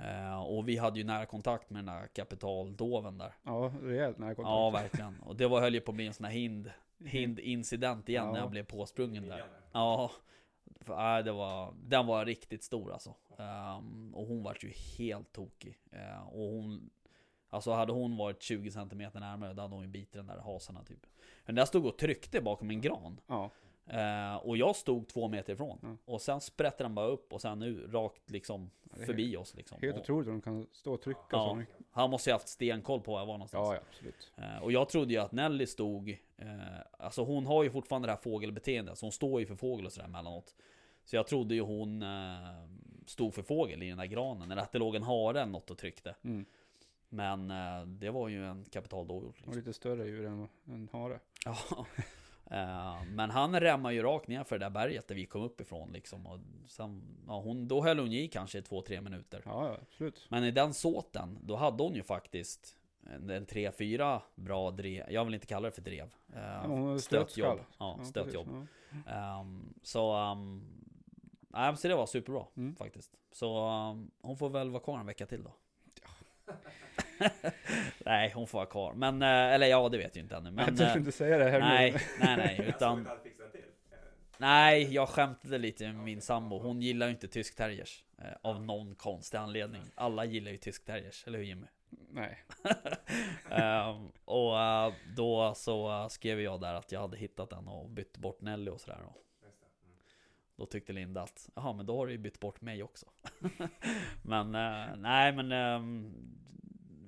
Eh, 0.00 0.42
och 0.42 0.68
vi 0.68 0.76
hade 0.76 0.98
ju 0.98 1.04
nära 1.04 1.26
kontakt 1.26 1.70
med 1.70 1.84
den 1.84 1.94
där 1.94 2.06
kapitaldoven 2.06 3.18
där. 3.18 3.32
Ja, 3.42 3.72
rejält 3.82 4.18
nära 4.18 4.34
kontakt. 4.34 4.52
Ja, 4.52 4.70
verkligen. 4.70 5.20
Och 5.26 5.36
det 5.36 5.46
var, 5.46 5.60
höll 5.60 5.74
ju 5.74 5.80
på 5.80 5.90
att 5.90 5.96
bli 5.96 6.06
en 6.06 6.14
sån 6.14 6.24
här 6.24 6.32
hind, 6.32 6.70
hind-incident 7.06 8.08
igen 8.08 8.24
Ja. 8.26 8.32
när 8.32 8.38
jag 8.40 8.50
blev 8.50 8.64
påsprungen 8.64 9.28
där. 9.28 9.44
Ja, 9.72 10.10
för, 10.80 10.96
nej, 10.96 11.22
det 11.22 11.32
var, 11.32 11.74
den 11.84 12.06
var 12.06 12.24
riktigt 12.24 12.62
stor 12.62 12.92
alltså. 12.92 13.14
Ehm, 13.38 14.14
och 14.14 14.26
hon 14.26 14.42
var 14.42 14.56
ju 14.60 14.72
helt 14.98 15.32
tokig. 15.32 15.78
Eh, 15.92 16.28
och 16.28 16.48
hon, 16.50 16.90
alltså 17.48 17.72
hade 17.72 17.92
hon 17.92 18.16
varit 18.16 18.42
20 18.42 18.70
cm 18.70 18.98
närmare, 19.14 19.52
då 19.52 19.62
hade 19.62 19.74
hon 19.74 19.82
ju 19.84 19.88
bitit 19.90 20.12
den 20.12 20.26
där 20.26 20.38
hasarna 20.38 20.84
typ. 20.84 21.06
Den 21.46 21.54
där 21.54 21.64
stod 21.64 21.86
och 21.86 21.98
tryckte 21.98 22.40
bakom 22.40 22.70
en 22.70 22.80
gran. 22.80 23.20
Ja, 23.26 23.50
Eh, 23.86 24.36
och 24.36 24.56
jag 24.56 24.76
stod 24.76 25.08
två 25.08 25.28
meter 25.28 25.52
ifrån. 25.52 25.78
Ja. 25.82 25.96
Och 26.12 26.20
sen 26.22 26.40
sprätte 26.40 26.84
den 26.84 26.94
bara 26.94 27.06
upp 27.06 27.32
och 27.32 27.40
sen 27.40 27.58
nu 27.58 27.86
rakt 27.86 28.30
liksom 28.30 28.70
är 29.00 29.06
förbi 29.06 29.36
oss 29.36 29.54
liksom. 29.54 29.78
helt 29.82 29.94
och, 29.96 30.00
otroligt 30.02 30.28
att 30.28 30.34
de 30.34 30.40
kan 30.40 30.66
stå 30.72 30.94
och 30.94 31.02
trycka 31.02 31.20
Ja. 31.30 31.48
så 31.48 31.62
han 31.90 32.10
måste 32.10 32.30
ju 32.30 32.34
haft 32.34 32.48
stenkoll 32.48 33.00
på 33.00 33.12
var 33.12 33.18
jag 33.20 33.26
var 33.26 33.34
någonstans. 33.34 33.68
Ja, 33.68 33.74
ja, 33.74 33.80
absolut. 33.90 34.32
Eh, 34.36 34.62
Och 34.62 34.72
jag 34.72 34.88
trodde 34.88 35.12
ju 35.14 35.18
att 35.20 35.32
Nelly 35.32 35.66
stod 35.66 36.10
eh, 36.36 36.46
Alltså 36.98 37.24
hon 37.24 37.46
har 37.46 37.62
ju 37.64 37.70
fortfarande 37.70 38.08
det 38.08 38.12
här 38.12 38.18
fågelbeteendet 38.20 38.98
Så 38.98 39.06
hon 39.06 39.12
står 39.12 39.40
ju 39.40 39.46
för 39.46 39.54
fågel 39.56 39.86
och 39.86 39.92
sådär 39.92 40.06
emellanåt 40.08 40.54
Så 41.04 41.16
jag 41.16 41.26
trodde 41.26 41.54
ju 41.54 41.60
hon 41.60 42.02
eh, 42.02 42.08
Stod 43.06 43.34
för 43.34 43.42
fågel 43.42 43.82
i 43.82 43.88
den 43.88 43.98
där 43.98 44.06
granen 44.06 44.50
Eller 44.52 44.62
att 44.62 44.72
det 44.72 44.78
låg 44.78 44.94
en 44.96 45.02
hare 45.02 45.40
eller 45.40 45.52
något 45.52 45.70
och 45.70 45.78
tryckte 45.78 46.14
Mm. 46.24 46.44
Men 47.08 47.50
eh, 47.50 47.86
det 47.86 48.10
var 48.10 48.28
ju 48.28 48.46
en 48.46 48.64
kapitaldåre 48.64 49.26
Och 49.26 49.34
liksom. 49.36 49.52
lite 49.54 49.72
större 49.72 50.06
djur 50.06 50.26
än 50.26 50.48
en 50.66 50.88
hare. 50.92 51.20
ja. 51.44 51.56
Eh, 52.50 53.02
Men 53.04 53.30
han 53.30 53.60
rämmar 53.60 53.90
ju 53.90 54.02
rakt 54.02 54.28
ner 54.28 54.44
för 54.44 54.58
det 54.58 54.64
där 54.64 54.70
berget 54.70 55.08
där 55.08 55.14
vi 55.14 55.26
kom 55.26 55.42
upp 55.42 55.60
ifrån 55.60 55.92
liksom 55.92 56.26
och 56.26 56.38
sen, 56.68 57.02
ja, 57.26 57.40
hon, 57.40 57.68
Då 57.68 57.82
höll 57.82 57.98
hon 57.98 58.12
i 58.12 58.28
kanske 58.28 58.60
2-3 58.60 59.00
minuter 59.00 59.42
Ja, 59.44 59.68
ja, 59.68 59.78
absolut. 59.82 60.26
Men 60.28 60.44
i 60.44 60.50
den 60.50 60.74
såten, 60.74 61.38
då 61.42 61.56
hade 61.56 61.82
hon 61.82 61.94
ju 61.94 62.02
faktiskt 62.02 62.76
en, 63.06 63.30
en 63.30 63.46
3-4 63.46 64.20
bra 64.34 64.70
drev, 64.70 65.10
jag 65.12 65.24
vill 65.24 65.34
inte 65.34 65.46
kalla 65.46 65.66
det 65.68 65.72
för 65.74 65.82
drev. 65.82 66.14
Eh, 66.34 66.40
Ja, 66.42 66.98
stötjobb. 66.98 67.60
Ja, 67.78 67.94
precis. 67.96 68.10
stötjobb. 68.10 68.66
Ja. 69.06 69.12
Ehm, 69.40 69.74
så, 69.82 70.16
um, 70.32 70.64
nej, 71.48 71.76
så 71.76 71.88
det 71.88 71.94
var 71.96 72.06
superbra 72.06 72.46
Mm. 72.56 72.76
faktiskt. 72.76 73.14
Så 73.32 73.58
ehm, 73.68 74.10
hon 74.22 74.36
får 74.36 74.48
väl 74.50 74.70
vara 74.70 74.82
kvar 74.82 74.98
en 74.98 75.06
vecka 75.06 75.26
till 75.26 75.42
då. 75.44 75.52
nej, 78.04 78.32
hon 78.34 78.46
får 78.46 78.58
vara 78.58 78.66
kvar. 78.66 78.92
Men, 78.92 79.22
eh, 79.22 79.28
eller 79.28 79.66
ja, 79.66 79.88
det 79.88 79.98
vet 79.98 80.16
jag 80.16 80.24
inte 80.24 80.36
ännu. 80.36 80.48
jag 80.48 80.54
Men, 80.54 80.76
törs 80.76 80.88
eh, 80.88 80.96
inte 80.96 81.12
säga 81.12 81.38
det 81.38 81.50
här 81.50 81.60
nej, 81.60 81.92
nu. 81.92 81.98
nej, 82.20 82.36
nej, 82.36 82.68
utan 82.68 83.08
Nej, 84.38 84.94
jag 84.94 85.08
skämtade 85.08 85.58
lite 85.58 85.92
med 85.92 86.04
min 86.04 86.20
sambo. 86.20 86.58
Hon 86.58 86.82
gillar 86.82 87.06
ju 87.06 87.12
inte 87.12 87.28
tysk 87.28 87.56
terriers. 87.56 88.04
Eh, 88.18 88.32
av 88.42 88.62
någon 88.62 88.94
konstig 88.94 89.38
anledning. 89.38 89.82
Alla 89.94 90.24
gillar 90.24 90.50
ju 90.50 90.56
tysk 90.56 90.84
terriers, 90.84 91.24
eller 91.26 91.38
hur 91.38 91.44
Jimmy? 91.44 91.66
Nej. 92.10 92.44
Ehm, 93.50 94.08
och 94.24 94.60
eh, 94.60 94.92
då 95.16 95.54
så 95.56 95.90
eh, 96.02 96.08
skrev 96.08 96.40
jag 96.40 96.60
där 96.60 96.74
att 96.74 96.92
jag 96.92 97.00
hade 97.00 97.16
hittat 97.16 97.50
den 97.50 97.68
och 97.68 97.90
bytt 97.90 98.18
bort 98.18 98.40
Nelly 98.40 98.70
och 98.70 98.80
sådär. 98.80 98.98
då. 99.02 99.14
Då 100.56 100.66
tyckte 100.66 100.92
Linda 100.92 101.22
att, 101.22 101.48
jaha 101.54 101.72
men 101.72 101.86
då 101.86 101.96
har 101.96 102.06
du 102.06 102.12
ju 102.12 102.18
bytt 102.18 102.40
bort 102.40 102.60
mig 102.60 102.82
också. 102.82 103.06
men 104.22 104.54
eh, 104.54 104.96
nej 104.96 105.32
men 105.32 105.52
ehm, 105.52 106.14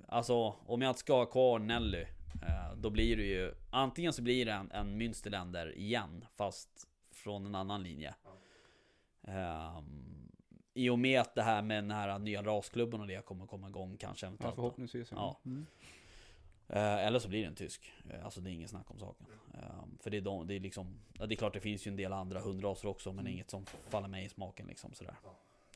Alltså 0.07 0.35
om 0.67 0.83
jag 0.83 0.91
inte 0.91 1.01
ska 1.01 1.15
ha 1.15 1.27
kvar 1.27 1.59
Nelly 1.59 2.03
eh, 2.43 2.73
Då 2.77 2.91
blir 2.91 3.17
det 3.17 3.23
ju 3.23 3.55
Antingen 3.71 4.13
så 4.13 4.23
blir 4.23 4.47
det 4.47 4.53
en, 4.53 4.71
en 4.71 5.03
Münsterländer 5.03 5.73
igen 5.79 6.25
Fast 6.37 6.89
från 7.11 7.47
en 7.47 7.55
annan 7.55 7.83
linje 7.83 8.15
Ehm, 9.23 10.29
I 10.75 10.89
och 10.91 10.99
med 10.99 11.21
att 11.21 11.35
det 11.35 11.43
här 11.43 11.63
med 11.63 11.77
den 11.85 11.91
här 11.91 12.19
nya 12.19 12.43
rasklubben 12.43 13.01
och 13.01 13.07
det 13.07 13.25
kommer 13.25 13.47
komma 13.47 13.69
igång 13.69 13.97
kanske 13.97 14.27
Ja, 14.27 14.29
eventuellt 14.29 14.57
då. 14.57 14.63
förhoppningsvis. 14.63 15.11
Ja. 15.13 15.41
Mm. 15.47 15.67
Eh, 16.69 17.07
eller 17.07 17.19
så 17.19 17.29
blir 17.29 17.41
det 17.41 17.47
en 17.47 17.55
tysk. 17.55 17.93
Eh, 18.11 18.25
alltså 18.25 18.41
det 18.41 18.51
är 18.51 18.53
inget 18.53 18.71
snack 18.71 18.91
om 18.91 18.99
saken. 18.99 19.27
Eh, 19.55 19.61
för 20.01 20.11
det 20.11 20.17
är, 20.17 20.21
de, 20.21 20.47
det 20.47 20.55
är 20.55 20.61
liksom, 20.61 20.99
ja, 21.19 21.27
det 21.27 21.35
är 21.35 21.37
klart 21.37 21.53
det 21.55 21.61
finns 21.61 21.87
ju 21.87 21.91
en 21.91 21.97
del 21.97 22.13
andra 22.13 22.41
hundraser 22.41 22.89
också 22.89 23.13
men 23.13 23.19
Mm. 23.21 23.33
inget 23.33 23.51
som 23.51 23.67
faller 23.67 24.09
mig 24.09 24.25
i 24.25 24.29
smaken 24.29 24.67
liksom 24.67 24.95
sådär. 24.95 25.17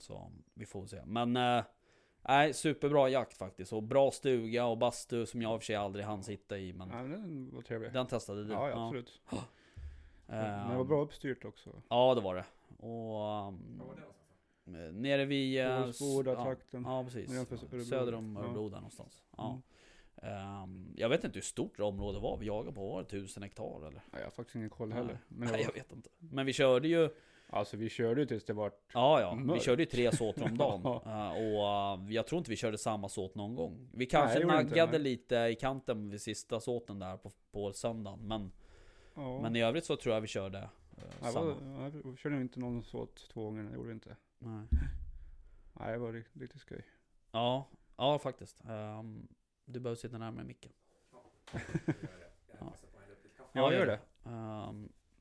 Så 0.00 0.30
vi 0.54 0.66
får 0.66 0.86
se. 0.86 1.04
Men 1.04 1.36
nej, 2.28 2.54
superbra 2.54 3.08
jakt 3.08 3.36
faktiskt. 3.38 3.72
Och 3.72 3.82
bra 3.82 4.10
stuga 4.10 4.66
och 4.66 4.78
bastu 4.78 5.26
som 5.26 5.42
jag 5.42 5.54
i 5.54 5.56
och 5.56 5.60
för 5.60 5.66
sig 5.66 5.76
aldrig 5.76 6.04
hann 6.04 6.22
sitta 6.22 6.58
i. 6.58 6.72
Men 6.72 6.90
Ja, 6.90 6.96
den 6.96 7.50
var 7.54 7.62
trevlig. 7.62 7.92
den 7.92 8.06
testade 8.06 8.44
du? 8.44 8.52
Ja, 8.52 8.68
ja, 8.70 8.84
absolut. 8.86 9.20
Eh, 10.32 10.36
Men 10.36 10.70
det 10.70 10.76
var 10.76 10.84
bra 10.84 11.00
uppstyrt 11.02 11.44
också. 11.44 11.70
Ja 11.88 12.14
det 12.14 12.20
var 12.20 12.34
det. 12.34 12.44
Och 12.86 13.48
um, 13.48 15.02
nere 15.02 15.24
vid... 15.24 15.60
eh, 15.60 15.80
Boråsboda 15.80 16.32
ja, 16.32 16.44
trakten. 16.44 16.82
Ja 16.86 17.04
precis. 17.04 17.30
Örebro. 17.52 17.84
Söder 17.84 18.14
om 18.14 18.36
Ja. 18.36 18.44
Örebro 18.44 18.68
där 18.68 18.76
någonstans. 18.76 19.22
Ja. 19.36 19.60
Mm. 20.22 20.34
Ehm, 20.36 20.94
jag 20.96 21.08
vet 21.08 21.24
inte 21.24 21.34
hur 21.36 21.42
stort 21.44 21.76
det 21.76 21.82
område 21.82 22.18
var 22.18 22.36
vi 22.36 22.46
jagade 22.46 22.72
på. 22.74 22.88
Var 22.90 23.02
det 23.02 23.08
tusen 23.08 23.42
hektar 23.42 23.76
eller? 23.78 23.90
Nej, 23.90 24.02
jag 24.12 24.22
har 24.24 24.30
faktiskt 24.30 24.56
ingen 24.56 24.70
koll 24.70 24.92
heller. 24.92 25.18
Men 25.28 25.40
det 25.48 25.52
Nej 25.52 25.64
var, 25.64 25.68
jag 25.68 25.82
vet 25.82 25.92
inte. 25.92 26.08
Men 26.18 26.46
vi 26.46 26.52
körde 26.52 26.88
ju 26.88 27.08
Alltså 27.52 27.76
vi 27.76 27.88
körde 27.88 28.20
ju 28.20 28.26
tills 28.26 28.44
det 28.44 28.52
var... 28.52 28.72
Ja, 28.94 29.20
ja. 29.20 29.34
Vi 29.34 29.44
Mörkt. 29.44 29.64
körde 29.64 29.82
ju 29.82 29.86
tre 29.86 30.12
såter 30.12 30.44
om 30.44 30.58
dagen. 30.58 30.80
Ja. 30.84 31.02
Eh, 31.06 31.30
och 31.30 32.04
eh, 32.08 32.12
jag 32.14 32.26
tror 32.26 32.38
inte 32.38 32.50
vi 32.50 32.56
körde 32.56 32.78
samma 32.78 33.08
såt 33.08 33.34
någon 33.34 33.54
gång. 33.54 33.88
Vi 33.92 34.06
kanske 34.06 34.38
vi 34.38 34.42
inte, 34.42 34.54
naggade 34.54 34.92
nej. 34.92 35.00
lite 35.00 35.34
i 35.36 35.54
kanten 35.60 36.10
vid 36.10 36.20
sista 36.22 36.60
såten 36.60 36.98
där 36.98 37.16
på, 37.16 37.30
på 37.52 37.72
söndagen. 37.72 38.18
Men, 38.22 38.52
Ja. 39.14 39.40
men 39.42 39.56
i 39.56 39.62
övrigt 39.62 39.84
så 39.84 39.96
tror 39.96 40.14
jag 40.14 40.20
vi 40.20 40.26
körde 40.26 40.58
eh, 40.58 41.04
jag 41.22 41.32
samma. 41.32 41.46
var, 41.46 42.10
vi 42.10 42.16
körde 42.16 42.36
inte 42.36 42.60
någon 42.60 42.82
såt 42.82 43.28
två 43.32 43.44
gånger, 43.44 43.62
det 43.62 43.74
gjorde 43.74 43.88
vi 43.88 43.94
inte. 43.94 44.16
Nej. 44.38 44.66
Nej, 45.72 45.92
det 45.92 45.98
var 45.98 46.12
riktigt 46.12 46.60
skoj. 46.60 46.84
Ja, 47.32 47.68
ja 47.96 48.18
faktiskt. 48.18 48.64
Ehm, 48.68 49.28
du 49.64 49.80
behöver 49.80 49.96
sitta 49.96 50.18
närmare 50.18 50.44
micken. 50.44 50.72
Ja, 53.52 53.72
gör 53.72 53.86
det. 53.86 54.00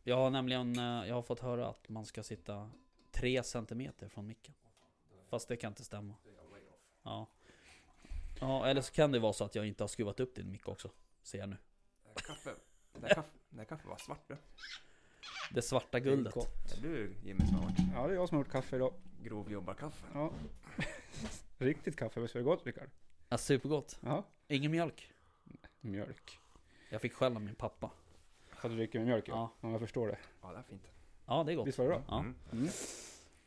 Jag 0.09 0.17
har 0.17 0.29
nämligen 0.29 0.79
eh, 0.79 1.07
jag 1.07 1.15
har 1.15 1.21
fått 1.21 1.39
höra 1.39 1.67
att 1.67 1.89
man 1.89 2.05
ska 2.05 2.23
sitta 2.23 2.69
3 3.11 3.43
centimeter 3.43 4.07
från 4.07 4.27
micken. 4.27 4.53
Fast 5.27 5.47
det 5.47 5.57
kan 5.57 5.71
inte 5.71 5.83
stämma. 5.83 6.13
Ja. 7.03 7.27
ja, 8.39 8.65
eller 8.65 8.81
så 8.81 8.93
kan 8.93 9.11
det 9.11 9.19
vara 9.19 9.33
så 9.33 9.43
att 9.43 9.55
jag 9.55 9.67
inte 9.67 9.83
har 9.83 9.87
skruvat 9.87 10.19
upp 10.19 10.35
din 10.35 10.51
mick 10.51 10.67
också. 10.67 10.91
Ser 11.23 11.39
jag 11.39 11.49
nu. 11.49 11.57
Kaffe. 12.15 12.55
Det 12.93 13.07
här 13.07 13.15
kaffe, 13.15 13.29
det 13.49 13.57
här 13.57 13.65
kaffe 13.65 13.87
var 13.87 13.97
svart 13.97 14.27
du. 14.27 14.37
Det 15.51 15.61
svarta 15.61 15.99
guldet. 15.99 16.35
Är 16.35 16.81
du 16.81 17.15
Jimmy 17.23 17.45
som 17.45 17.55
har 17.55 17.63
varit 17.63 17.79
Ja, 17.95 18.07
det 18.07 18.13
är 18.13 18.15
jag 18.15 18.29
som 18.29 18.37
har 18.37 18.43
gjort 18.43 18.51
kaffe 18.51 18.75
idag. 18.75 18.93
grovjobbarkaffe? 19.23 20.05
Ja. 20.13 20.31
Riktigt 21.57 21.95
kaffe, 21.95 22.19
visst 22.19 22.35
var 22.35 22.39
det 22.39 22.45
gott 22.45 22.65
Rickard? 22.65 22.89
Ja, 23.29 23.37
supergott. 23.37 23.99
Ja. 24.01 24.23
Ingen 24.47 24.71
mjölk. 24.71 25.13
Mjölk. 25.81 26.39
Jag 26.89 27.01
fick 27.01 27.13
skäll 27.13 27.35
av 27.35 27.41
min 27.41 27.55
pappa. 27.55 27.91
Att 28.61 28.71
du 28.71 28.75
dricker 28.77 28.99
med 28.99 29.07
mjölk 29.07 29.27
ja. 29.27 29.33
Ja. 29.33 29.67
ja. 29.67 29.71
jag 29.71 29.79
förstår 29.79 30.07
det. 30.07 30.17
Ja, 30.41 30.51
det 30.51 30.57
är 30.57 30.63
fint. 30.63 30.87
Ja, 31.27 31.43
det 31.43 31.51
är 31.51 31.55
gott. 31.55 31.67
Visst 31.67 31.77
var 31.77 31.85
det 31.85 31.89
bra? 31.89 32.03
Ja. 32.07 32.19
Mm. 32.19 32.35
Mm. 32.51 32.67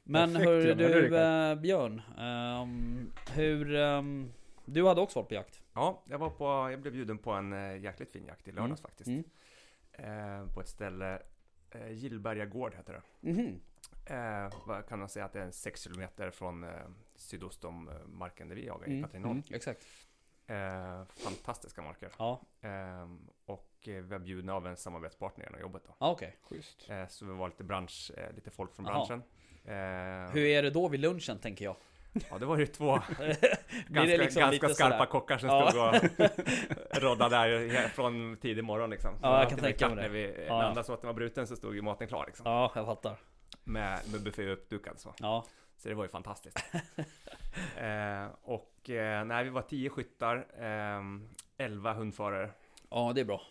Men 0.04 0.32
Perfekt, 0.34 0.78
det 0.78 0.88
du 0.88 1.16
eh, 1.18 1.54
Björn. 1.54 2.02
ehm, 2.18 3.12
hur... 3.34 3.74
ehm, 3.74 4.32
du 4.64 4.86
hade 4.86 5.00
också 5.00 5.18
varit 5.18 5.28
på 5.28 5.34
jakt? 5.34 5.62
Ja, 5.72 6.02
jag 6.08 6.18
var 6.18 6.30
på, 6.30 6.44
jag 6.70 6.80
blev 6.80 6.92
bjuden 6.92 7.18
på 7.18 7.32
en 7.32 7.52
eh, 7.52 7.76
jäkligt 7.76 8.12
fin 8.12 8.26
jakt 8.26 8.48
i 8.48 8.52
lördags 8.52 8.80
faktiskt. 8.80 9.08
Mm. 9.08 9.24
Eh, 9.92 10.54
på 10.54 10.60
ett 10.60 10.68
ställe, 10.68 11.22
eh, 11.70 11.90
Gillberga 11.92 12.46
gård 12.46 12.74
heter 12.74 12.92
det. 12.92 13.30
Mhm. 13.32 13.60
Eh, 14.06 14.52
vad 14.66 14.86
kan 14.88 14.98
man 14.98 15.08
säga 15.08 15.24
att 15.24 15.32
det 15.32 15.40
är 15.40 15.44
en 15.44 15.52
6 15.52 15.80
kilometer 15.82 16.30
från 16.30 16.64
eh, 16.64 16.70
sydost 17.14 17.64
om 17.64 17.88
eh, 17.88 17.94
marken 18.06 18.48
där 18.48 18.56
vi 18.56 18.66
jagar 18.66 18.88
i 18.88 18.90
Mm, 18.90 19.02
Katrineholm. 19.02 19.38
mm. 19.38 19.54
Exakt. 19.56 19.86
Eh, 20.46 21.04
fantastiska 21.04 21.82
marker. 21.82 22.10
Ja, 22.18 22.40
Eh, 22.60 23.08
och 23.46 23.68
vi 23.88 24.12
har 24.12 24.18
bjudna 24.18 24.54
av 24.54 24.66
en 24.66 24.76
samarbetspartner 24.76 25.44
genom 25.44 25.60
jobbet 25.60 25.82
då. 25.86 25.94
ja 25.98 26.10
okej. 26.10 26.36
Schysst. 26.42 26.90
Eh, 26.90 27.06
så 27.06 27.26
vi 27.26 27.32
var 27.32 27.48
lite 27.48 27.64
bransch, 27.64 28.10
eh, 28.16 28.32
lite 28.34 28.50
folk 28.50 28.74
från 28.74 28.84
branschen. 28.84 29.22
Eh, 29.64 30.32
Hur 30.32 30.44
är 30.46 30.62
det 30.62 30.70
då 30.70 30.88
vid 30.88 31.00
lunchen 31.00 31.38
tänker 31.38 31.64
jag? 31.64 31.76
Ja, 32.30 32.38
det 32.38 32.46
var 32.46 32.58
ju 32.58 32.66
två 32.66 32.92
ganska, 33.88 34.16
liksom 34.16 34.40
ganska 34.40 34.68
skarpa 34.68 34.96
sådär? 34.96 35.06
kockar 35.06 35.38
som 35.38 35.48
Ja. 35.48 35.70
stod 35.70 35.82
och 36.94 37.02
roddade 37.02 37.36
där 37.36 37.88
från 37.88 38.36
tidig 38.36 38.64
morgon 38.64 38.90
liksom. 38.90 39.10
Så 39.14 39.26
Ja, 39.26 39.38
jag 39.40 39.48
kan 39.48 39.58
var 39.58 39.64
tänka 39.68 39.88
mig 39.88 39.96
det. 39.96 40.02
När 40.02 40.08
vi 40.08 40.44
Ja. 40.48 40.58
landade 40.62 40.84
så 40.86 40.92
att 40.94 41.00
den 41.00 41.06
var 41.08 41.14
bruten 41.14 41.46
så 41.46 41.56
stod 41.56 41.74
ju 41.74 41.82
maten 41.82 42.08
klar 42.08 42.24
liksom. 42.26 42.46
Ja, 42.46 42.72
jag 42.74 42.86
fattar. 42.86 43.16
Med, 43.64 43.98
med 44.12 44.22
buffé 44.22 44.48
uppdukad 44.50 45.00
så. 45.00 45.14
Ja, 45.18 45.44
Så 45.76 45.88
det 45.88 45.94
var 45.94 46.04
ju 46.04 46.08
fantastiskt. 46.08 46.58
eh, 47.76 48.26
och 48.42 48.90
eh, 48.90 49.24
nej, 49.24 49.44
vi 49.44 49.50
var 49.50 49.62
tio 49.62 49.90
skyttar, 49.90 50.36
eh, 50.58 51.02
elva 51.66 51.92
hundförare. 51.92 52.50
ja 52.90 53.12
det 53.14 53.20
är 53.20 53.24
bra. 53.24 53.42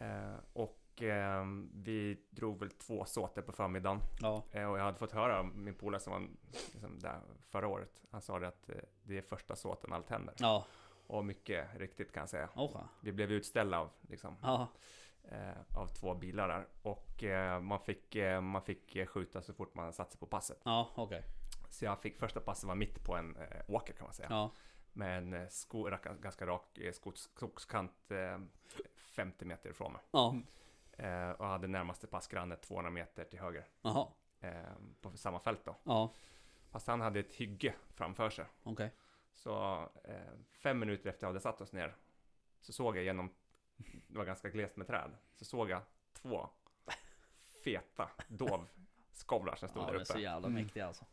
Eh, 0.00 0.34
och 0.52 1.02
eh, 1.02 1.44
vi 1.74 2.20
drog 2.30 2.58
väl 2.58 2.70
två 2.70 3.04
såter 3.04 3.42
på 3.42 3.52
förmiddagen. 3.52 4.00
Ja, 4.20 4.44
Eh, 4.52 4.70
och 4.70 4.78
jag 4.78 4.84
hade 4.84 4.98
fått 4.98 5.12
höra 5.12 5.38
av 5.38 5.44
min 5.46 5.74
polare 5.74 6.00
som 6.00 6.12
var 6.12 6.28
liksom, 6.72 6.98
där 6.98 7.20
förra 7.48 7.68
året. 7.68 8.02
Han 8.10 8.20
sa 8.22 8.38
det 8.38 8.48
att 8.48 8.70
det 9.02 9.18
är 9.18 9.22
första 9.22 9.56
såten 9.56 9.92
allt 9.92 10.10
händer. 10.10 10.34
ja, 10.38 10.66
Och 11.06 11.24
mycket 11.24 11.68
riktigt 11.78 12.12
kan 12.12 12.20
jag 12.20 12.28
säga. 12.30 12.48
okej. 12.54 12.80
Vi 13.00 13.12
blev 13.12 13.32
utställda 13.32 13.78
av, 13.78 13.90
liksom, 14.08 14.36
Ja, 14.42 14.68
eh, 15.24 15.78
av 15.78 15.86
två 15.86 16.14
bilar 16.14 16.48
där. 16.48 16.66
Och 16.82 17.24
eh, 17.24 17.60
man, 17.60 17.80
fick, 17.80 18.14
eh, 18.16 18.40
man 18.40 18.62
fick 18.62 19.08
skjuta 19.08 19.42
så 19.42 19.54
fort 19.54 19.74
man 19.74 19.92
satte 19.92 20.10
sig 20.10 20.20
på 20.20 20.26
passet. 20.26 20.60
ja, 20.64 20.88
okej. 20.94 21.22
Så 21.70 21.84
jag 21.84 22.00
fick, 22.00 22.18
första 22.18 22.40
passet 22.40 22.64
var 22.64 22.74
mitt 22.74 23.04
på 23.04 23.16
en 23.16 23.36
åker 23.68 23.92
kan 23.94 24.04
man 24.04 24.14
säga. 24.14 24.28
Ja, 24.30 24.50
Med 24.92 25.18
en 25.34 25.50
sko, 25.50 25.88
ganska 26.20 26.46
rak 26.46 26.78
skogs, 26.92 27.20
skogskant 27.22 27.92
50 29.10 29.44
meter 29.44 29.70
ifrån 29.70 29.92
mig. 29.92 30.02
ja, 30.10 30.36
Eh, 30.92 31.30
och 31.30 31.46
hade 31.46 31.68
närmaste 31.68 32.06
passgranne 32.06 32.56
200 32.56 32.90
meter 32.90 33.24
till 33.24 33.38
höger. 33.40 33.64
jaha. 33.82 34.06
Eh, 34.40 34.52
på 35.00 35.16
samma 35.16 35.38
fält 35.40 35.64
då. 35.64 35.76
Ja, 35.84 36.12
Fast 36.70 36.86
han 36.86 37.00
hade 37.00 37.20
ett 37.20 37.32
hygge 37.34 37.74
framför 37.94 38.30
sig. 38.30 38.44
okej. 38.62 38.90
Så 39.32 39.82
eh, 40.04 40.20
fem 40.50 40.78
minuter 40.78 41.10
efter 41.10 41.26
jag 41.26 41.28
hade 41.28 41.40
satt 41.40 41.60
oss 41.60 41.72
ner 41.72 41.94
så 42.60 42.72
såg 42.72 42.96
jag 42.96 43.04
genom, 43.04 43.34
det 44.06 44.18
var 44.18 44.24
ganska 44.24 44.48
glest 44.48 44.76
med 44.76 44.86
träd, 44.86 45.10
så 45.36 45.44
såg 45.44 45.70
jag 45.70 45.82
två 46.12 46.48
feta 47.64 48.10
dovskovlar 48.28 49.56
som 49.56 49.68
stod 49.68 49.82
Ja, 49.82 49.86
där 49.86 49.92
är 49.92 49.96
uppe. 49.96 50.04
så 50.12 50.18
jävla 50.18 50.48
Mm. 50.48 50.62
mäktigt 50.62 50.84
alltså. 50.84 51.04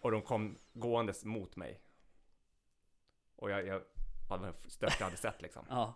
Och 0.00 0.10
de 0.10 0.22
kom 0.22 0.56
gåendes 0.72 1.24
mot 1.24 1.56
mig. 1.56 1.80
Och 3.36 3.50
jag, 3.50 3.66
jag 3.66 3.82
ja, 4.28 4.36
det 4.36 4.42
var 4.42 4.54
det 4.62 4.70
största 4.70 4.96
jag 5.00 5.06
hade 5.06 5.16
sett 5.16 5.42
liksom. 5.42 5.66
Ja, 5.68 5.94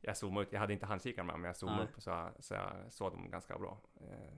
Jag 0.00 0.16
zoomade 0.16 0.46
ut, 0.46 0.52
jag 0.52 0.60
hade 0.60 0.72
inte 0.72 0.86
handkikaren 0.86 1.26
med 1.26 1.38
men 1.38 1.44
jag 1.48 1.56
zoomade 1.56 1.78
Nej. 1.78 1.88
upp 1.94 2.02
så, 2.02 2.10
jag- 2.10 2.32
så 2.44 2.54
jag 2.54 2.72
såg 2.92 3.12
dem 3.12 3.30
ganska 3.30 3.58
bra. 3.58 3.78
Eh, 4.00 4.32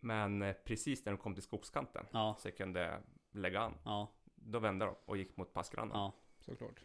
Men 0.00 0.42
eh, 0.42 0.54
precis 0.64 1.04
när 1.04 1.12
de 1.12 1.18
kom 1.18 1.34
till 1.34 1.42
skogskanten 1.42 2.06
ja, 2.12 2.36
så 2.38 2.48
jag 2.48 2.56
kunde 2.56 3.00
lägga 3.30 3.60
an, 3.60 3.74
ja, 3.84 4.12
då 4.34 4.58
vände 4.58 4.84
de 4.84 4.94
och 5.04 5.16
gick 5.16 5.36
mot 5.36 5.52
passgrannen. 5.52 5.96
ja. 5.96 6.12
Såklart. 6.40 6.80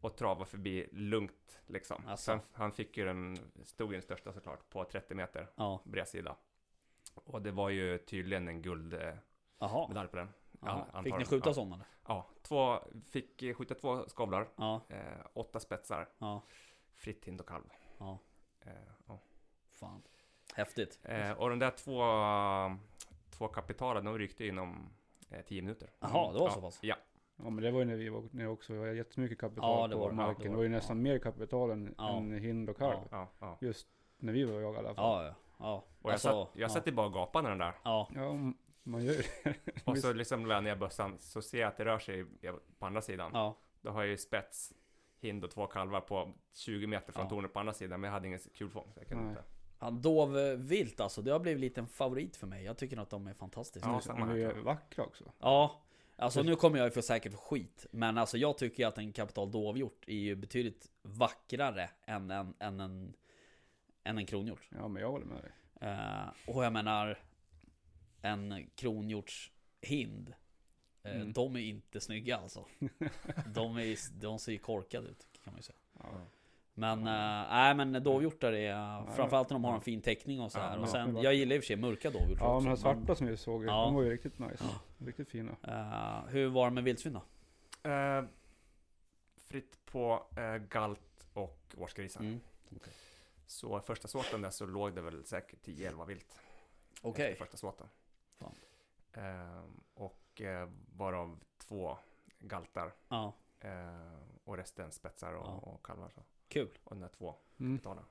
och 0.00 0.16
trava 0.16 0.44
förbi 0.44 0.88
lugnt 0.92 1.60
liksom. 1.66 2.02
Asså. 2.06 2.22
Sen 2.22 2.40
han 2.52 2.72
fick 2.72 2.96
ju 2.96 3.04
den, 3.04 3.36
stod 3.64 3.88
ju 3.88 3.92
den 3.92 4.02
största 4.02 4.32
såklart, 4.32 4.70
på 4.70 4.84
30 4.84 5.14
meter 5.14 5.48
ja. 5.56 5.80
bredsida. 5.84 6.36
Och 7.14 7.42
det 7.42 7.50
var 7.50 7.68
ju 7.70 7.98
tydligen 7.98 8.48
en 8.48 8.62
guldmedalj 8.62 9.18
Jaha. 9.58 10.06
på 10.08 10.16
den. 10.16 10.28
Ja. 10.60 11.02
Fick 11.04 11.18
ni 11.18 11.24
skjuta 11.24 11.48
ja. 11.48 11.54
sådana? 11.54 11.84
Ja, 12.06 12.26
två, 12.42 12.78
fick 13.10 13.42
eh, 13.42 13.54
skjuta 13.54 13.74
två 13.74 14.08
skavlar, 14.08 14.48
Ja, 14.56 14.80
eh, 14.88 15.26
åtta 15.32 15.60
spetsar, 15.60 16.08
ja, 16.18 16.42
fritt 16.98 17.24
hind 17.24 17.40
och 17.40 17.48
kalv. 17.48 17.64
ja. 17.98 18.18
Eh, 18.60 18.72
ja. 19.06 19.18
Fan. 19.70 20.02
Häftigt. 20.54 20.98
eh, 21.02 21.30
och 21.32 21.50
de 21.50 21.58
där 21.58 21.70
två, 21.70 22.02
två 23.30 23.48
kapitalen, 23.48 24.04
de 24.04 24.18
ryckte 24.18 24.46
inom 24.46 24.88
eh, 25.30 25.40
10 25.44 25.62
minuter. 25.62 25.90
Jaha, 26.00 26.32
det 26.32 26.38
var 26.38 26.46
ja, 26.46 26.50
så 26.54 26.60
pass? 26.60 26.78
Ja, 26.82 26.96
Ja 27.36 27.50
men 27.50 27.64
det 27.64 27.70
var 27.70 27.78
ju 27.78 27.84
när 27.84 27.96
vi 27.96 28.08
var 28.08 28.28
nere 28.32 28.48
också. 28.48 28.72
Vi 28.72 28.78
har 28.78 28.86
jättemycket 28.86 29.38
kapital 29.38 29.80
Ja, 29.80 29.86
det 29.88 29.94
på 29.94 30.00
var 30.00 30.10
det. 30.10 30.16
Ja, 30.16 30.26
marken. 30.26 30.38
det 30.42 30.44
Det 30.44 30.48
var 30.50 30.56
var 30.56 30.62
ju 30.62 30.68
nästan 30.68 31.02
mer 31.02 31.18
kapital 31.18 31.70
än, 31.70 31.94
Ja. 31.98 32.16
än 32.16 32.32
hind 32.32 32.70
och 32.70 32.76
kalv. 32.76 32.98
Ja. 33.10 33.58
Just 33.60 33.88
när 34.16 34.32
vi 34.32 34.44
var 34.44 34.54
och 34.54 34.62
jagade 34.62 34.84
i 34.84 34.86
alla 34.86 34.94
fall. 34.94 35.24
Ja, 35.24 35.26
ja, 35.26 35.34
ja. 35.58 35.74
Och 36.02 36.10
jag, 36.10 36.12
Alltså, 36.12 36.28
satt, 36.28 36.56
jag 36.56 36.64
ja. 36.64 36.68
satt 36.68 36.86
ju 36.86 36.92
bara 36.92 37.06
och 37.06 37.12
gapade 37.12 37.42
när 37.42 37.50
den 37.50 37.58
där. 37.58 37.74
Ja, 37.84 38.08
man 38.82 39.04
gör 39.04 39.12
ju 39.14 39.22
det. 39.44 39.54
Och 39.84 39.98
så 39.98 40.12
liksom 40.12 40.48
vänder 40.48 40.70
jag 40.70 40.78
bössan, 40.78 41.18
så 41.18 41.42
ser 41.42 41.60
jag 41.60 41.68
att 41.68 41.76
det 41.76 41.84
rör 41.84 41.98
sig 41.98 42.24
på 42.78 42.86
andra 42.86 43.00
sidan. 43.02 43.30
ja, 43.34 43.56
Då 43.80 43.90
har 43.90 44.00
jag 44.02 44.10
ju 44.10 44.16
spets, 44.18 44.72
hind 45.20 45.44
och 45.44 45.50
två 45.50 45.66
kalvar 45.66 46.00
på 46.00 46.32
20 46.54 46.86
meter 46.86 47.12
från 47.12 47.22
Ja. 47.24 47.28
tornet 47.30 47.52
på 47.52 47.58
andra 47.60 47.74
sidan. 47.74 48.00
Men 48.00 48.08
jag 48.08 48.12
hade 48.12 48.26
ingen 48.26 48.38
kulfång. 48.54 48.90
Så 48.94 49.00
jag 49.00 49.08
kunde 49.08 49.22
Nej. 49.24 49.30
inte. 49.32 49.44
Han 49.78 50.02
dovvilt 50.02 51.00
alltså, 51.00 51.22
det 51.22 51.30
har 51.30 51.38
blivit 51.40 51.60
lite 51.60 51.80
en 51.80 51.86
favorit 51.86 52.36
för 52.36 52.46
mig. 52.46 52.64
Jag 52.64 52.76
tycker 52.78 52.96
att 52.96 53.10
de 53.10 53.26
är 53.26 53.34
fantastiska. 53.34 53.88
Ja, 53.88 53.94
Ja, 53.94 54.00
samma 54.00 54.18
Men 54.18 54.28
här, 54.28 54.36
de 54.36 54.44
är 54.44 54.62
vackra 54.62 55.04
också. 55.04 55.24
alltså 56.16 56.42
nu 56.42 56.56
kommer 56.56 56.78
jag 56.78 56.84
ju 56.86 56.90
få 56.90 57.02
säkert 57.02 57.32
för 57.32 57.38
skit. 57.38 57.86
Men 57.90 58.18
alltså 58.18 58.38
jag 58.38 58.58
tycker 58.58 58.86
att 58.86 58.98
en 58.98 59.12
kapital 59.12 59.50
dovhjort 59.50 60.04
är 60.06 60.14
ju 60.16 60.34
betydligt 60.36 60.90
vackrare 61.02 61.90
än 62.06 62.30
en, 62.30 62.54
än 62.58 62.80
en, 62.80 63.14
än 64.04 64.18
en 64.18 64.26
kronhjort. 64.26 64.68
Ja 64.70 64.88
men 64.88 65.02
jag 65.02 65.10
håller 65.10 65.26
med 65.26 65.42
dig. 65.42 65.52
Eh, 65.80 66.54
och 66.54 66.64
jag 66.64 66.72
menar, 66.72 67.18
en 68.22 68.70
kronhjortshind. 68.74 70.28
Eh, 70.28 70.34
Mm. 71.04 71.32
De 71.32 71.56
är 71.56 71.60
inte 71.60 72.00
snygga 72.00 72.36
alltså. 72.36 72.64
De, 73.54 73.76
är, 73.76 74.20
de 74.20 74.38
ser 74.38 74.52
ju 74.52 74.58
korkade 74.58 75.08
ut 75.08 75.26
kan 75.44 75.52
man 75.52 75.56
ju 75.58 75.62
säga. 75.62 75.78
Ja. 75.98 76.04
Men, 76.74 76.98
eh, 76.98 77.50
nej 77.50 77.74
men 77.74 77.92
dovhjortar 78.04 78.52
är, 78.52 79.06
framförallt 79.14 79.50
när 79.50 79.54
de 79.54 79.64
har 79.64 79.74
en 79.74 79.80
fin 79.80 80.00
täckning 80.02 80.40
och 80.40 80.52
så 80.52 80.58
Ja, 80.58 80.62
här. 80.62 80.76
ja, 80.76 80.82
och 80.82 80.88
sen, 80.88 81.16
jag 81.16 81.34
gillar 81.34 81.56
i 81.56 81.58
och 81.58 81.62
för 81.62 81.66
sig 81.66 81.76
mörka 81.76 82.10
dovhjort 82.10 82.38
Ja, 82.40 82.54
också. 82.56 82.64
de 82.64 82.68
här 82.68 82.76
svarta 82.76 83.00
men, 83.06 83.16
som 83.16 83.26
vi 83.26 83.36
såg, 83.36 83.64
Ja. 83.64 83.84
de 83.84 83.94
var 83.94 84.02
ju 84.02 84.10
riktigt 84.10 84.38
nice. 84.38 84.64
Riktigt 84.98 85.30
fina. 85.30 85.56
eh, 85.62 86.28
hur 86.30 86.46
var 86.48 86.64
det 86.64 86.74
med 86.74 86.84
vildsvin 86.84 87.12
då? 87.82 87.90
Eh, 87.90 88.24
fritt 89.36 89.78
på 89.84 90.26
eh, 90.36 90.56
galt 90.56 91.26
och 91.32 91.74
årsgrisar. 91.76 92.20
Mm. 92.20 92.40
Så 93.46 93.80
första 93.80 94.08
såten 94.08 94.40
där 94.42 94.50
så 94.50 94.66
låg 94.66 94.94
det 94.94 95.00
väl 95.00 95.24
säkert 95.24 95.66
10-11 95.66 96.06
vilt. 96.06 96.38
Okej. 97.02 97.32
Efter 97.32 97.44
första 97.44 97.56
såten. 97.56 97.86
Fan. 98.38 98.54
Eh, 99.12 99.62
och 100.38 100.44
eh, 100.44 100.68
varav 100.96 101.38
två 101.58 101.98
galtar. 102.38 102.92
Ja, 103.08 103.32
Eh, 103.60 104.18
och 104.44 104.56
resten 104.56 104.92
spetsar 104.92 105.32
och, 105.32 105.46
Ja. 105.46 105.50
och 105.62 105.86
kalvar. 105.86 106.08
Så. 106.08 106.22
kul. 106.48 106.78
Och 106.84 106.90
de 106.96 107.00
där 107.00 107.08
två 107.08 107.34
Mm. 107.60 107.76
betalar. 107.76 108.04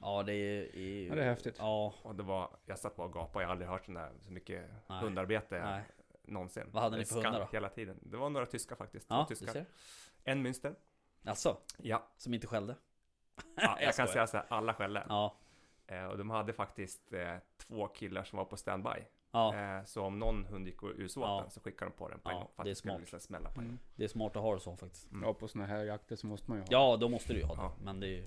Ja 0.00 0.22
det 0.22 0.32
är... 0.34 0.76
är 0.76 1.06
Ja, 1.08 1.14
det 1.14 1.20
är 1.22 1.28
häftigt. 1.28 1.54
Ja, 1.58 1.94
Och 2.02 2.14
det 2.14 2.22
var, 2.22 2.56
jag 2.66 2.78
satt 2.78 2.96
bara 2.96 3.06
och 3.06 3.12
gapade, 3.14 3.42
jag 3.42 3.48
har 3.48 3.52
aldrig 3.52 3.68
hört 3.70 3.84
sån 3.84 3.94
där, 3.94 4.12
så 4.20 4.32
mycket 4.32 4.70
Nej. 4.86 5.00
hundarbete 5.00 5.60
nej. 5.64 5.82
någonsin. 6.22 6.64
Vad 6.72 6.82
hade 6.82 6.96
ni 6.96 7.04
för 7.04 7.14
hundar 7.14 7.40
då? 7.40 7.48
Hela 7.52 7.68
tiden. 7.68 7.98
Det 8.02 8.16
var 8.16 8.30
några 8.30 8.46
tyskar 8.46 8.76
faktiskt. 8.76 9.08
Två 9.08 9.14
Ja, 9.14 9.26
du 9.28 9.34
tyskar. 9.34 9.52
ser. 9.52 9.66
En 10.24 10.46
münster. 10.46 10.74
Alltså, 11.24 11.58
Ja, 11.78 12.06
som 12.16 12.34
inte 12.34 12.46
skällde? 12.46 12.76
ja 13.36 13.42
jag, 13.56 13.82
Jag 13.82 13.94
kan 13.94 14.08
säga 14.08 14.26
så 14.26 14.36
här, 14.36 14.46
alla 14.48 14.74
skällde. 14.74 15.06
Ja, 15.08 15.36
Eh, 15.86 16.04
och 16.06 16.18
de 16.18 16.30
hade 16.30 16.52
faktiskt 16.52 17.12
eh, 17.12 17.36
två 17.56 17.88
killar 17.88 18.24
som 18.24 18.36
var 18.36 18.44
på 18.44 18.56
standby. 18.56 19.04
Ja. 19.32 19.54
Eh, 19.78 19.84
så 19.84 20.02
om 20.02 20.18
någon 20.18 20.44
hund 20.44 20.66
gick 20.66 20.82
ur 20.82 21.08
såten 21.08 21.30
Ja. 21.30 21.50
så 21.50 21.60
skickade 21.60 21.90
de 21.90 21.96
på 21.96 22.08
den 22.08 22.18
på 22.20 22.28
en 22.28 22.34
Ja, 22.34 22.40
gång. 22.40 22.48
För 22.56 22.62
att 22.62 22.64
det 22.64 22.70
är 22.70 22.74
smart. 22.74 23.00
liksom 23.00 23.20
smälla 23.20 23.50
på. 23.50 23.60
Mm. 23.60 23.78
Det 23.96 24.04
är 24.04 24.08
smart 24.08 24.36
att 24.36 24.42
ha 24.42 24.54
det 24.54 24.60
så 24.60 24.76
faktiskt. 24.76 25.10
Mm. 25.12 25.22
Ja, 25.24 25.34
på 25.34 25.48
såna 25.48 25.66
här 25.66 25.84
jakter 25.84 26.16
så 26.16 26.26
måste 26.26 26.50
man 26.50 26.58
ju 26.58 26.62
ha. 26.62 26.68
Ja, 26.70 26.96
då 26.96 27.08
måste 27.08 27.32
du 27.32 27.38
ju 27.38 27.44
ha 27.44 27.54
det. 27.54 27.60
Ja. 27.62 27.72
Men 27.84 28.00
det 28.00 28.06
är 28.06 28.10
ju... 28.10 28.24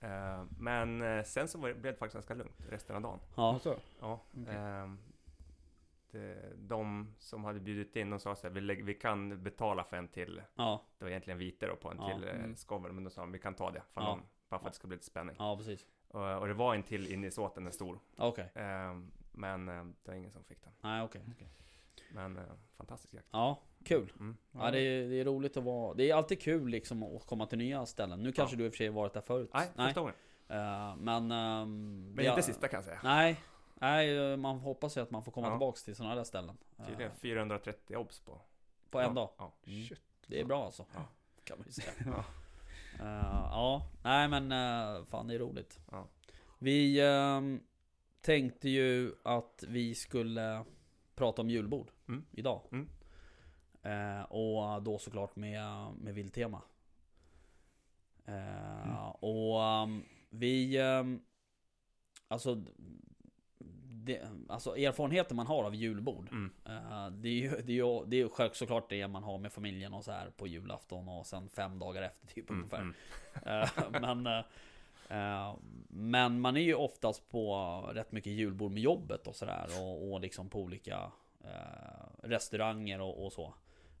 Eh, 0.00 0.44
men 0.58 1.02
eh, 1.02 1.24
sen 1.24 1.48
så 1.48 1.58
blev 1.58 1.82
det 1.82 1.94
faktiskt 1.94 2.14
ganska 2.14 2.34
lugnt 2.34 2.56
resten 2.70 2.96
av 2.96 3.02
dagen. 3.02 3.18
Ja, 3.36 3.52
Alltså, 3.52 3.78
Ja, 4.00 4.20
Okej. 4.42 4.54
ehm, 4.56 4.98
det, 6.10 6.52
de 6.56 7.14
som 7.18 7.44
hade 7.44 7.60
bjudit 7.60 7.96
in, 7.96 8.10
de 8.10 8.20
sa 8.20 8.34
så 8.36 8.46
här, 8.46 8.54
vi, 8.54 8.60
lägger, 8.60 8.82
vi 8.84 8.94
kan 8.94 9.42
betala 9.42 9.84
för 9.84 9.96
en 9.96 10.08
till, 10.08 10.42
ja, 10.54 10.82
det 10.98 11.04
var 11.04 11.10
egentligen 11.10 11.38
vite 11.38 11.66
då 11.66 11.76
på 11.76 11.90
en 11.90 11.96
Ja, 12.00 12.08
till 12.14 12.24
mm. 12.28 12.56
skovel, 12.56 12.92
men 12.92 13.04
då 13.04 13.10
sa 13.10 13.20
de, 13.20 13.32
vi 13.32 13.38
kan 13.38 13.54
ta 13.54 13.70
det, 13.70 13.82
för 13.94 14.00
Ja. 14.00 14.06
någon, 14.08 14.22
bara 14.48 14.60
för 14.60 14.66
att 14.66 14.72
det 14.72 14.76
ska 14.76 14.86
bli 14.88 14.96
lite 14.96 15.06
spänning. 15.06 15.36
ja 15.38 15.56
precis. 15.56 15.86
Och, 16.08 16.38
och 16.38 16.46
det 16.48 16.54
var 16.54 16.74
en 16.74 16.82
till 16.82 17.12
inne 17.12 17.26
i 17.26 17.30
såten, 17.30 17.66
en 17.66 17.72
stor, 17.72 17.98
Okej. 18.16 18.50
Ehm, 18.54 19.10
men 19.36 19.68
eh, 19.68 19.84
det 19.84 20.10
var 20.10 20.14
ingen 20.14 20.30
som 20.30 20.44
fick 20.44 20.64
den. 20.64 20.72
Nej, 20.80 21.02
okej. 21.02 21.22
okej. 21.34 21.48
Men 22.12 22.36
eh, 22.36 22.42
fantastisk 22.76 23.14
jakt. 23.14 23.28
Ja, 23.30 23.62
kul. 23.84 24.12
Mm. 24.20 24.36
Ja, 24.52 24.70
det 24.70 24.80
är, 24.80 25.08
det 25.08 25.20
är 25.20 25.24
roligt 25.24 25.56
att 25.56 25.64
vara... 25.64 25.94
Det 25.94 26.10
är 26.10 26.14
alltid 26.14 26.40
kul 26.42 26.68
liksom 26.68 27.02
att 27.02 27.26
komma 27.26 27.46
till 27.46 27.58
nya 27.58 27.86
ställen. 27.86 28.22
Nu 28.22 28.32
kanske 28.32 28.56
Ja. 28.56 28.58
du 28.58 28.64
i 28.64 28.68
och 28.68 28.72
för 28.72 28.76
sig 28.76 28.88
varit 28.88 29.12
där 29.12 29.20
förut. 29.20 29.50
Nej, 29.54 29.68
första 29.76 30.00
gången. 30.00 30.14
Eh, 30.48 30.96
men... 30.96 31.30
ehm, 31.32 32.12
Men 32.14 32.26
inte 32.26 32.42
sista 32.42 32.68
kan 32.68 32.78
jag 32.78 32.84
säga. 32.84 33.00
Nej. 33.04 33.40
Nej, 33.74 34.36
man 34.36 34.58
hoppas 34.58 34.96
ju 34.96 35.00
att 35.00 35.10
man 35.10 35.24
får 35.24 35.32
komma 35.32 35.46
Ja. 35.46 35.52
tillbaks 35.52 35.82
till 35.82 35.96
sådana 35.96 36.14
där 36.14 36.24
ställen. 36.24 36.56
Tydligen 36.86 37.12
430 37.14 37.96
obs 37.96 38.20
på. 38.20 38.40
på 38.90 38.98
en 39.00 39.04
ja, 39.06 39.12
dag. 39.12 39.30
Ja. 39.38 39.52
Mm. 39.66 39.82
Shit. 39.84 40.00
Det 40.26 40.40
är 40.40 40.44
bra 40.44 40.64
alltså. 40.64 40.84
Ja. 40.94 41.00
Kan 41.44 41.58
man 41.58 41.66
ju 41.66 41.72
säga. 41.72 41.92
Ja. 42.06 42.24
Eh, 43.00 43.48
ja, 43.50 43.82
nej 44.02 44.28
men 44.28 44.52
uh, 44.52 45.04
fan 45.04 45.26
det 45.26 45.34
är 45.34 45.38
roligt. 45.38 45.80
Vi 46.58 47.00
ehm, 47.00 47.60
tänkte 48.26 48.68
ju 48.68 49.12
att 49.22 49.64
vi 49.68 49.94
skulle 49.94 50.64
prata 51.14 51.42
om 51.42 51.50
julbord 51.50 51.90
Mm. 52.08 52.24
idag. 52.30 52.62
Mm. 52.72 52.88
Eh, 53.82 54.22
och 54.24 54.82
då 54.82 54.98
såklart 54.98 55.36
med, 55.36 55.62
med 55.98 56.14
vildtema. 56.14 56.62
Eh, 58.24 58.82
Mm. 58.82 58.96
Och 59.20 59.62
ehm, 59.64 60.04
vi... 60.30 60.76
ehm, 60.78 61.20
alltså, 62.28 62.64
det, 64.04 64.20
alltså 64.48 64.76
erfarenheten 64.76 65.36
man 65.36 65.46
har 65.46 65.64
av 65.64 65.74
julbord. 65.74 66.28
Mm. 66.32 66.52
Eh, 66.64 67.10
det 67.10 67.28
är 67.28 67.32
ju 67.32 67.48
det 67.50 67.72
är 67.72 67.76
ju, 67.76 68.04
det 68.06 68.20
är 68.20 68.28
själv- 68.28 68.52
såklart 68.52 68.90
det 68.90 69.08
man 69.08 69.22
har 69.22 69.38
med 69.38 69.52
familjen 69.52 69.94
och 69.94 70.04
så 70.04 70.12
här 70.12 70.30
på 70.30 70.46
julafton 70.46 71.08
och 71.08 71.26
sen 71.26 71.48
fem 71.48 71.78
dagar 71.78 72.02
efter 72.02 72.26
typ 72.26 72.50
Mm. 72.50 72.58
ungefär. 72.60 72.80
Mm. 72.80 72.94
Eh, 73.62 74.00
men, 74.00 74.26
eh, 74.26 74.44
men 75.88 76.40
man 76.40 76.56
är 76.56 76.60
ju 76.60 76.74
oftast 76.74 77.28
på 77.28 77.56
rätt 77.94 78.12
mycket 78.12 78.32
julbord 78.32 78.72
med 78.72 78.82
jobbet 78.82 79.26
och 79.26 79.36
sådär 79.36 79.66
och, 79.80 80.12
och 80.12 80.20
liksom 80.20 80.48
på 80.48 80.60
olika 80.60 81.12
eh, 81.44 82.08
restauranger 82.22 83.00
och, 83.00 83.24
och 83.26 83.32
så. 83.32 83.54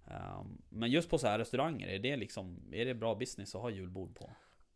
Eh, 0.06 0.44
men 0.68 0.90
just 0.90 1.10
på 1.10 1.18
så 1.18 1.26
här 1.26 1.38
restauranger, 1.38 1.88
är 1.88 1.98
det 1.98 2.16
liksom 2.16 2.60
Är 2.72 2.84
det 2.84 2.94
bra 2.94 3.14
business 3.14 3.54
att 3.54 3.60
ha 3.62 3.70
julbord 3.70 4.14
på? 4.18 4.30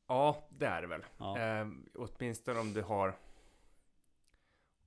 Ja, 0.07 0.49
det 0.51 0.67
är 0.67 0.81
det 0.83 0.89
väl. 0.89 1.03
Ja, 1.19 1.39
Ehm, 1.39 1.89
åtminstone 1.95 2.61
om 2.61 2.73
du 2.73 2.83
har 2.83 3.15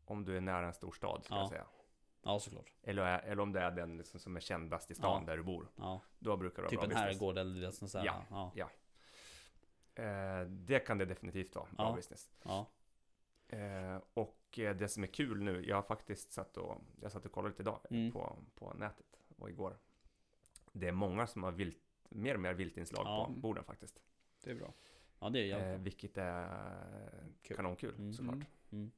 om 0.06 0.25
du 0.25 0.38
är 0.38 0.41
nära 0.41 0.67
en 0.67 0.73
stor 0.73 0.91
stad, 0.91 1.23
ska 1.25 1.34
Ja. 1.36 1.39
jag 1.39 1.49
säga. 1.49 1.65
ja 2.23 2.39
såklart. 2.39 2.71
Eller, 2.84 3.19
eller 3.19 3.41
om 3.41 3.51
det 3.51 3.60
är 3.60 3.71
den 3.71 3.97
liksom 3.97 4.19
som 4.19 4.36
är 4.36 4.39
kändast 4.39 4.91
i 4.91 4.95
stan 4.95 5.21
Ja. 5.23 5.32
där 5.32 5.38
du 5.38 5.43
bor. 5.43 5.67
Ja, 5.75 6.01
Då 6.19 6.38
brukar 6.38 6.56
det 6.56 6.62
vara 6.62 6.69
typ 6.69 6.79
bra 6.79 6.84
en 6.84 6.89
business. 6.89 7.06
herrgård 7.19 7.38
eller 7.38 7.62
det 7.62 7.71
sånt 7.71 7.91
där. 7.93 8.06
Ja. 8.06 8.51
ja, 8.56 8.69
Eh, 9.95 10.41
det 10.47 10.79
kan 10.79 10.97
det 10.97 11.06
definitivt 11.06 11.56
vara, 11.56 11.65
bra 11.71 11.89
Ja. 11.89 11.95
business. 11.95 12.32
ja. 12.43 12.69
Eh, 13.47 14.01
och 14.13 14.60
eh, 14.60 14.75
det 14.75 14.88
som 14.88 15.03
är 15.03 15.08
kul 15.08 15.43
nu, 15.43 15.65
jag 15.67 15.75
har 15.75 15.84
faktiskt 15.84 16.32
satt 16.32 16.58
och, 16.58 16.82
jag 17.01 17.12
satt 17.12 17.25
och 17.25 17.32
kollade 17.32 17.49
lite 17.51 17.63
idag 17.63 17.79
Mm. 17.89 18.12
på, 18.12 18.38
på 18.56 18.73
nätet 18.73 19.19
och 19.38 19.49
igår. 19.49 19.77
Det 20.71 20.88
är 20.88 20.91
många 20.91 21.27
som 21.27 21.43
har 21.43 21.51
vilt, 21.51 21.77
mer 22.10 22.34
och 22.34 22.39
mer 22.39 22.53
viltinslag 22.53 23.06
Ja. 23.08 23.25
på 23.25 23.32
borden 23.39 23.63
faktiskt. 23.63 23.99
Det 24.43 24.51
är 24.51 24.56
bra. 24.56 24.73
ja 25.19 25.29
det 25.29 25.39
är 25.39 25.43
jävligt 25.45 25.67
Eh, 25.75 25.77
vilket 25.84 26.17
är 26.17 27.23
Kul. 27.41 27.56
kanonkul 27.58 27.95
Mm. 27.95 28.13
såklart. 28.13 28.34
Mm. 28.36 28.45
Mm. 28.71 28.91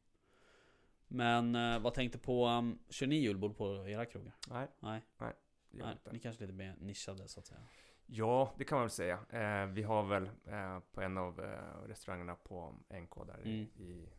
Men 1.07 1.55
eh, 1.55 1.79
vad 1.79 1.93
tänkte 1.93 2.17
på, 2.17 2.47
um, 2.47 2.79
kör 2.89 3.07
ni 3.07 3.15
julbord 3.15 3.57
på 3.57 3.87
era 3.87 4.05
krogar? 4.05 4.33
Nej, 4.49 4.67
Nej, 4.79 5.01
nej 5.17 5.33
inte. 5.91 6.11
ni 6.11 6.19
kanske 6.19 6.43
är 6.43 6.47
lite 6.47 6.57
mer 6.57 6.75
nischade 6.79 7.27
så 7.27 7.39
att 7.39 7.45
säga. 7.45 7.61
Ja, 8.07 8.53
det 8.57 8.63
kan 8.63 8.75
man 8.75 8.83
väl 8.83 8.89
säga. 8.89 9.19
Eh, 9.29 9.65
vi 9.65 9.83
har 9.83 10.03
väl 10.03 10.29
eh, 10.45 10.79
på 10.91 11.01
en 11.01 11.17
av 11.17 11.43
eh, 11.43 11.87
restaurangerna 11.87 12.35
på 12.35 12.75
NK 13.01 13.15
där 13.27 13.37
Mm. 13.37 13.49
i, 13.77 14.09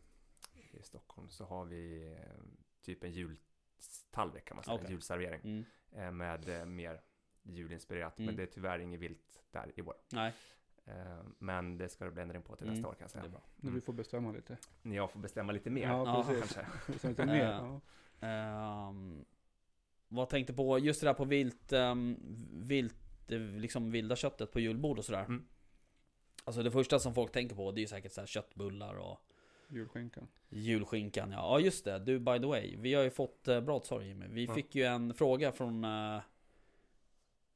i 0.73 0.83
Stockholm 0.83 1.29
så 1.29 1.45
har 1.45 1.65
vi 1.65 2.13
eh, 2.13 2.43
typ 2.83 3.05
en 3.05 3.11
jultallrik 3.13 4.45
kan 4.45 4.57
man 4.57 4.65
säga, 4.65 4.75
Okej. 4.75 4.87
en 4.87 4.93
julservering 4.93 5.41
Mm. 5.45 5.65
eh, 5.93 6.11
med 6.11 6.49
eh, 6.61 6.67
mer 6.67 7.01
julinspirerat. 7.43 8.19
Mm. 8.19 8.27
Men 8.27 8.37
det 8.37 8.43
är 8.43 8.47
tyvärr 8.47 8.79
inget 8.79 9.01
vilt 9.01 9.43
där 9.51 9.73
i 9.77 9.83
år. 9.83 9.95
Nej, 10.13 10.33
men 11.39 11.79
det 11.79 11.89
ska 11.89 12.05
det 12.05 12.11
bli 12.11 12.23
ändring 12.23 12.43
på 12.43 12.57
till 12.57 12.67
Mm, 12.67 12.75
nästa 12.75 12.89
år 12.89 12.95
kan 12.95 13.01
jag 13.01 13.11
det 13.11 13.19
är 13.19 13.21
säga. 13.23 13.31
bra. 13.31 13.43
När 13.57 13.71
du 13.73 13.81
får 13.81 13.93
bestämma 13.93 14.33
lite. 14.33 14.57
När 14.83 14.97
jag 14.97 15.11
får 15.11 15.21
bestämma 15.21 15.53
lite 15.53 15.71
mer. 15.71 15.83
Ja, 15.89 16.25
precis. 16.29 16.55
kanske. 16.87 17.09
Lite 17.09 17.27
mer. 17.27 17.53
Ja. 17.53 17.81
Ehm, 18.29 19.25
vad 20.09 20.29
tänkte 20.29 20.53
på, 20.55 20.79
just 20.79 21.01
det 21.01 21.07
där 21.07 21.15
på 21.15 21.25
vilt, 21.25 21.73
um, 21.73 22.17
vilt, 22.67 23.06
eh, 23.33 23.39
liksom 23.41 23.91
vilda 23.91 24.17
köttet 24.17 24.53
på 24.53 24.61
julbord 24.61 24.99
och 24.99 25.05
sådär. 25.05 25.25
Mm. 25.25 25.45
Alltså 26.45 26.63
det 26.63 26.71
första 26.71 26.99
som 26.99 27.15
folk 27.15 27.33
tänker 27.33 27.57
på 27.57 27.73
det 27.73 27.79
är 27.79 27.83
ju 27.83 27.89
säkert 27.89 28.13
så 28.13 28.21
här 28.21 28.27
köttbullar 28.27 28.95
och 28.95 29.21
Julskinkan. 29.69 30.29
julskinkan. 30.49 31.33
Ja, 31.33 31.39
ja 31.39 31.61
just 31.65 31.85
det, 31.85 31.99
du 31.99 32.19
by 32.19 32.39
the 32.39 32.47
way. 32.47 32.77
Vi 32.79 32.95
har 32.95 33.03
ju 33.03 33.11
fått, 33.11 33.49
uh, 33.49 33.61
bra 33.61 33.81
sorry 33.81 34.07
Jimmy. 34.09 34.27
Vi 34.29 34.45
Ja. 34.45 34.55
fick 34.55 34.75
ju 34.75 34.85
en 34.85 35.15
fråga 35.15 35.53
från 35.53 35.85
eh, 35.85 36.21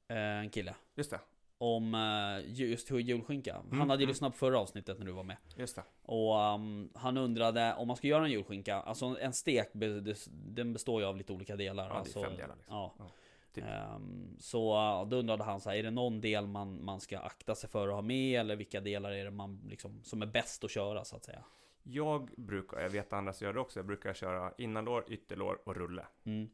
en 0.09 0.50
kille. 0.50 0.74
Just 0.94 1.11
det, 1.11 1.20
Om 1.59 1.94
eh, 1.94 2.52
just 2.52 2.90
hur 2.90 2.98
julskinka. 2.98 3.54
Han 3.54 3.66
Mm, 3.72 3.90
hade 3.90 4.02
ju 4.02 4.04
mm. 4.04 4.09
lyssnat 4.11 4.33
på 4.33 4.38
förra 4.38 4.59
avsnittet 4.59 4.98
när 4.98 5.06
du 5.06 5.12
var 5.12 5.22
med. 5.24 5.37
just 5.56 5.76
det. 5.76 5.83
Och 6.02 6.54
um, 6.54 6.90
han 6.94 7.16
undrade 7.16 7.74
om 7.74 7.88
man 7.88 7.96
ska 7.96 8.06
göra 8.06 8.24
en 8.24 8.30
julskinka. 8.30 8.76
Alltså 8.76 9.16
en 9.20 9.33
stek, 9.33 9.68
det- 9.72 10.28
den 10.30 10.72
består 10.72 11.00
ju 11.00 11.06
av 11.06 11.16
lite 11.16 11.33
olika 11.33 11.56
delar. 11.56 11.85
Ja, 11.85 11.88
det 11.88 11.94
är 11.94 11.98
alltså, 11.98 12.22
fem 12.22 12.37
delar 12.37 12.56
liksom. 12.56 12.74
Ja. 12.74 12.94
Ja, 12.98 13.11
typ. 13.53 13.65
Ehm, 13.65 14.37
så 14.39 14.75
då 15.11 15.17
undrade 15.17 15.45
han 15.45 15.61
så 15.61 15.71
här, 15.71 15.77
är 15.77 15.83
det 15.83 15.91
någon 15.91 16.21
del 16.21 16.47
man, 16.47 16.85
man 16.85 17.01
ska 17.01 17.19
akta 17.19 17.55
sig 17.55 17.71
för 17.71 17.89
att 17.89 17.95
ha 17.95 18.03
med? 18.03 18.41
Eller 18.41 18.57
vilka 18.57 18.81
delar 18.81 19.13
är 19.13 19.25
det 19.25 19.31
man 19.31 19.61
liksom, 19.67 20.03
som 20.03 20.23
är 20.23 20.27
bäst 20.27 20.65
att 20.65 20.71
köra 20.71 21.05
så 21.05 21.17
att 21.17 21.25
säga? 21.25 21.45
Jag 21.83 22.31
brukar, 22.37 22.81
jag 22.81 22.91
vet 22.91 23.13
andra 23.13 23.33
som 23.33 23.45
gör 23.45 23.53
det 23.55 23.61
också, 23.61 23.79
jag 23.79 23.87
brukar 23.87 24.15
köra 24.15 24.53
innanlår, 24.59 25.05
ytterlår 25.09 25.61
och 25.65 25.77
rulle. 25.77 26.07
Mm. 26.25 26.51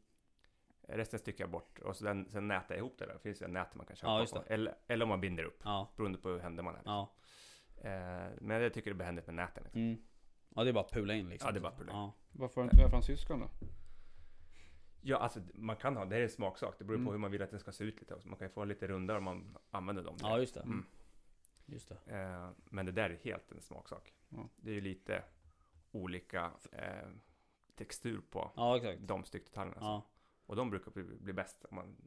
Resten 0.89 1.19
styckar 1.19 1.43
jag 1.43 1.51
bort 1.51 1.79
och 1.79 1.95
sen, 1.95 2.29
sen 2.31 2.47
nätar 2.47 2.75
jag 2.75 2.79
ihop 2.79 2.95
det 2.97 3.05
där. 3.05 3.13
Det 3.13 3.19
finns 3.19 3.41
ju 3.41 3.45
en 3.45 3.53
nät 3.53 3.75
man 3.75 3.85
kan 3.85 3.95
köpa 3.95 4.19
Ja, 4.19 4.25
på. 4.33 4.43
det. 4.47 4.53
Eller, 4.53 4.75
eller 4.87 5.03
om 5.03 5.09
man 5.09 5.21
binder 5.21 5.43
upp, 5.43 5.61
Ja, 5.63 5.91
beroende 5.95 6.17
på 6.17 6.29
hur 6.29 6.39
händer 6.39 6.63
man 6.63 6.73
är. 6.73 6.77
Liksom. 6.77 6.93
ja. 6.93 7.13
Eh, 7.89 8.31
men 8.41 8.61
jag 8.61 8.73
tycker 8.73 8.91
det 8.91 8.95
är 8.95 8.97
behändigt 8.97 9.25
med 9.25 9.35
näten. 9.35 9.63
Liksom. 9.63 9.81
Mm. 9.81 10.01
Ja 10.55 10.63
det 10.63 10.69
är 10.69 10.73
bara 10.73 10.83
att 10.85 10.91
pula 10.91 11.13
in 11.13 11.29
liksom. 11.29 11.47
Ja, 11.47 11.51
det 11.51 11.59
är 11.59 11.61
bara 11.61 11.71
att 11.71 11.77
pula 11.77 11.91
in. 11.91 11.97
Ja. 11.97 12.13
Varför 12.31 12.55
har 12.55 12.63
du 12.63 12.69
inte 12.71 12.81
med 12.83 12.89
fransyskan 12.91 13.39
då? 13.39 13.49
Ja, 15.07 15.17
alltså 15.17 15.39
man 15.53 15.75
kan 15.75 15.95
ha, 15.97 16.05
det 16.05 16.15
är 16.17 16.21
en 16.21 16.29
smaksak. 16.29 16.75
Det 16.77 16.83
beror 16.83 16.97
på 16.97 17.01
Mm. 17.01 17.11
hur 17.11 17.19
man 17.19 17.31
vill 17.31 17.41
att 17.41 17.51
den 17.51 17.59
ska 17.59 17.71
se 17.71 17.83
ut 17.83 17.99
lite 17.99 18.15
också. 18.15 18.27
Man 18.29 18.37
kan 18.37 18.47
ju 18.47 18.53
få 18.53 18.65
lite 18.65 18.87
rundare 18.87 19.17
om 19.17 19.23
man 19.23 19.57
använder 19.71 20.03
dem. 20.03 20.17
ja 20.19 20.39
just 20.39 20.53
det. 20.53 20.59
Mm. 20.61 20.85
Just 21.65 21.89
det. 21.89 22.15
Eh, 22.17 22.49
men 22.65 22.85
det 22.85 22.91
där 22.91 23.09
är 23.09 23.15
helt 23.17 23.51
en 23.51 23.61
smaksak. 23.61 24.13
Ja. 24.29 24.49
Det 24.55 24.69
är 24.69 24.75
ju 24.75 24.81
lite 24.81 25.23
olika 25.91 26.51
eh, 26.71 27.09
textur 27.75 28.21
på 28.29 28.51
Ja 28.55 28.77
exakt. 28.77 28.99
de 29.07 29.23
styckdetaljerna. 29.25 29.75
Alltså. 29.75 29.87
Ja. 29.87 30.05
Och 30.45 30.55
de 30.55 30.69
brukar 30.69 30.91
bli, 30.91 31.03
bli 31.03 31.33
bäst 31.33 31.65
om 31.69 31.75
man, 31.75 31.97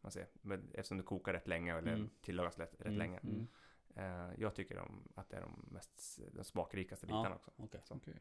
man 0.00 0.12
ser. 0.12 0.26
Men 0.42 0.70
eftersom 0.74 0.96
det 0.96 1.02
kokar 1.02 1.32
rätt 1.32 1.48
länge 1.48 1.78
eller 1.78 1.92
Mm. 1.94 2.10
tillagas 2.20 2.58
rätt, 2.58 2.72
rätt 2.74 2.80
Mm. 2.86 2.98
länge. 2.98 3.18
Mm. 3.18 3.46
Eh, 3.94 4.30
jag 4.38 4.54
tycker 4.54 4.74
de, 4.76 5.02
att 5.14 5.30
det 5.30 5.36
är 5.36 5.40
de 5.40 5.64
mest 5.70 6.20
de 6.32 6.44
smakrikaste 6.44 7.06
Ja. 7.08 7.16
bitarna 7.20 7.34
också. 7.36 7.50
Okej. 7.56 7.80
Så. 7.84 7.94
Okej. 7.94 8.14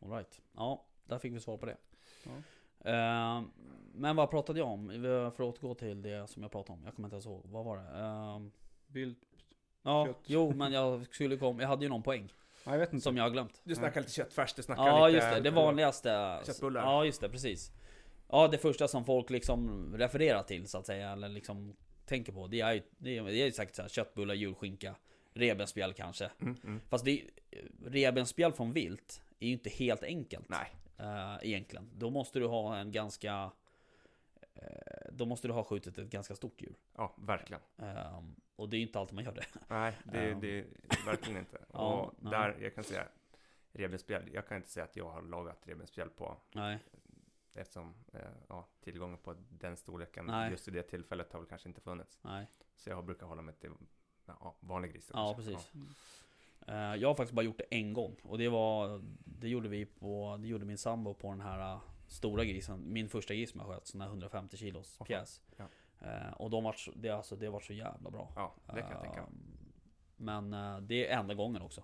All 0.00 0.10
right. 0.10 0.42
Ja, 0.52 0.84
där 1.04 1.18
fick 1.18 1.32
vi 1.32 1.40
svar 1.40 1.56
på 1.58 1.66
det. 1.66 1.76
Ja. 2.84 2.90
Ehm, 3.38 3.50
men 3.94 4.16
vad 4.16 4.30
pratade 4.30 4.58
jag 4.58 4.68
om? 4.68 4.88
För 5.02 5.26
att 5.26 5.40
återgå 5.40 5.74
till 5.74 6.02
det 6.02 6.30
som 6.30 6.42
jag 6.42 6.52
pratade 6.52 6.78
om. 6.78 6.84
Jag 6.84 6.94
kommer 6.94 7.06
inte 7.06 7.14
ens 7.14 7.26
ihåg. 7.26 7.42
Vad 7.44 7.64
var 7.64 7.76
det? 7.76 7.98
Ehm, 7.98 8.50
Vilt. 8.86 9.18
ja, 9.82 10.06
Kött. 10.06 10.16
jo 10.26 10.52
men 10.54 10.72
jag 10.72 11.06
skulle 11.06 11.36
komma. 11.36 11.62
Jag 11.62 11.68
hade 11.68 11.84
ju 11.84 11.88
någon 11.88 12.02
poäng. 12.02 12.32
Ja, 12.64 12.72
jag 12.72 12.78
vet 12.78 12.92
inte. 12.92 13.02
Som 13.04 13.16
jag 13.16 13.24
har 13.24 13.30
glömt. 13.30 13.60
Du 13.64 13.74
snackar 13.74 14.00
lite 14.00 14.12
köttfärs, 14.12 14.54
du 14.54 14.62
snackar 14.62 14.86
Ja 14.86 15.06
lite... 15.08 15.16
just 15.16 15.34
det, 15.36 15.40
det 15.40 15.50
vanligaste. 15.50 16.40
Köttbullar. 16.46 16.82
Ja 16.82 17.04
just 17.04 17.20
det, 17.20 17.28
precis. 17.28 17.72
Ja 18.28 18.48
det 18.48 18.58
första 18.58 18.88
som 18.88 19.04
folk 19.04 19.30
liksom 19.30 19.90
refererar 19.98 20.42
till 20.42 20.68
så 20.68 20.78
att 20.78 20.86
säga. 20.86 21.10
Eller 21.10 21.28
liksom 21.28 21.76
tänker 22.06 22.32
på. 22.32 22.46
Det 22.46 22.60
är 22.60 22.72
ju 22.72 22.82
det 22.98 23.16
är, 23.18 23.22
det 23.24 23.42
är 23.42 23.50
säkert 23.50 23.74
så 23.76 23.82
här, 23.82 23.88
köttbullar, 23.88 24.34
julskinka. 24.34 24.94
revbensspjäll 25.34 25.92
kanske. 25.92 26.30
Mm, 26.40 26.56
mm. 26.64 26.80
Fast 26.88 27.04
det 27.04 27.22
revbensspjäll 27.86 28.52
från 28.52 28.72
vilt 28.72 29.22
är 29.40 29.46
ju 29.46 29.52
inte 29.52 29.70
helt 29.70 30.02
enkelt. 30.02 30.48
Nej, 30.48 30.72
eh, 30.98 31.36
egentligen. 31.42 31.90
Då 31.94 32.10
måste 32.10 32.38
du 32.38 32.46
ha 32.46 32.76
en 32.76 32.92
ganska... 32.92 33.50
eh, 34.54 34.62
då 35.12 35.26
måste 35.26 35.48
du 35.48 35.52
ha 35.54 35.64
skjutit 35.64 35.98
ett 35.98 36.08
ganska 36.10 36.34
stort 36.34 36.62
djur. 36.62 36.76
ja, 36.96 37.14
verkligen. 37.18 37.62
Eh, 37.78 38.22
och 38.56 38.68
det 38.68 38.76
är 38.76 38.80
inte 38.80 38.98
alltid 38.98 39.14
man 39.14 39.24
gör 39.24 39.32
det. 39.34 39.46
Nej, 39.68 39.98
det, 40.04 40.28
Ja. 40.28 40.38
det 40.40 40.58
är 40.58 40.66
verkligen 41.06 41.38
inte. 41.40 41.58
Ja, 41.72 41.94
och 42.00 42.14
nej. 42.18 42.30
där, 42.32 42.56
jag 42.60 42.74
kan 42.74 42.84
säga, 42.84 43.08
revbensspjäll, 43.72 44.30
jag 44.34 44.48
kan 44.48 44.56
inte 44.56 44.68
säga 44.70 44.84
att 44.84 44.96
jag 44.96 45.10
har 45.10 45.22
lagat 45.22 45.58
revbensspjäll 45.68 46.10
på, 46.10 46.36
Nej. 46.52 46.78
eftersom 47.54 47.94
eh, 48.12 48.20
ja, 48.48 48.68
tillgången 48.80 49.18
på 49.18 49.34
den 49.48 49.76
storleken 49.76 50.26
Nej. 50.26 50.50
just 50.50 50.68
i 50.68 50.70
det 50.70 50.82
tillfället 50.82 51.32
har 51.32 51.40
väl 51.40 51.48
kanske 51.48 51.68
inte 51.68 51.80
funnits. 51.80 52.18
Nej. 52.22 52.46
Så 52.76 52.90
jag 52.90 53.04
brukar 53.04 53.26
hålla 53.26 53.42
mig 53.42 53.54
till 53.54 53.72
ja, 54.26 54.56
vanlig 54.60 54.92
gris. 54.92 55.10
Ja, 55.14 55.34
kanske. 55.34 55.52
precis. 55.52 55.74
Eh, 55.74 55.80
jag 56.74 57.08
har 57.08 57.14
faktiskt 57.14 57.32
bara 57.34 57.42
gjort 57.42 57.58
det 57.58 57.64
en 57.76 57.92
gång. 57.92 58.16
Och 58.22 58.38
det 58.38 58.48
var... 58.48 59.02
Det 59.24 59.48
gjorde 59.48 59.68
vi 59.68 59.86
på... 59.86 60.38
Det 60.42 60.48
gjorde 60.48 60.64
min 60.64 60.78
sambo 60.78 61.14
på 61.14 61.30
den 61.30 61.40
här 61.40 61.72
eh, 61.74 61.80
stora 62.06 62.44
grisen. 62.44 62.92
Min 62.92 63.08
första 63.08 63.34
gris 63.34 63.50
som 63.50 63.60
jag 63.60 63.68
sköt. 63.68 63.86
Sån 63.86 64.00
här 64.00 64.08
150 64.08 64.56
kilos 64.56 64.98
pjäs. 65.06 65.42
ja. 65.56 65.64
Eh, 66.00 66.32
och 66.32 66.50
de 66.50 66.64
var, 66.64 66.76
det, 66.96 67.10
alltså, 67.10 67.36
det 67.36 67.48
var 67.50 67.60
så 67.60 67.72
jävla 67.72 68.10
bra. 68.10 68.32
Ja, 68.36 68.54
det 68.74 68.80
kan 68.80 68.90
jag 68.90 69.02
tänka 69.02 69.26
Men 70.16 70.52
eh, 70.52 70.78
det 70.80 71.06
är 71.08 71.18
enda 71.18 71.34
gången 71.34 71.62
också. 71.62 71.82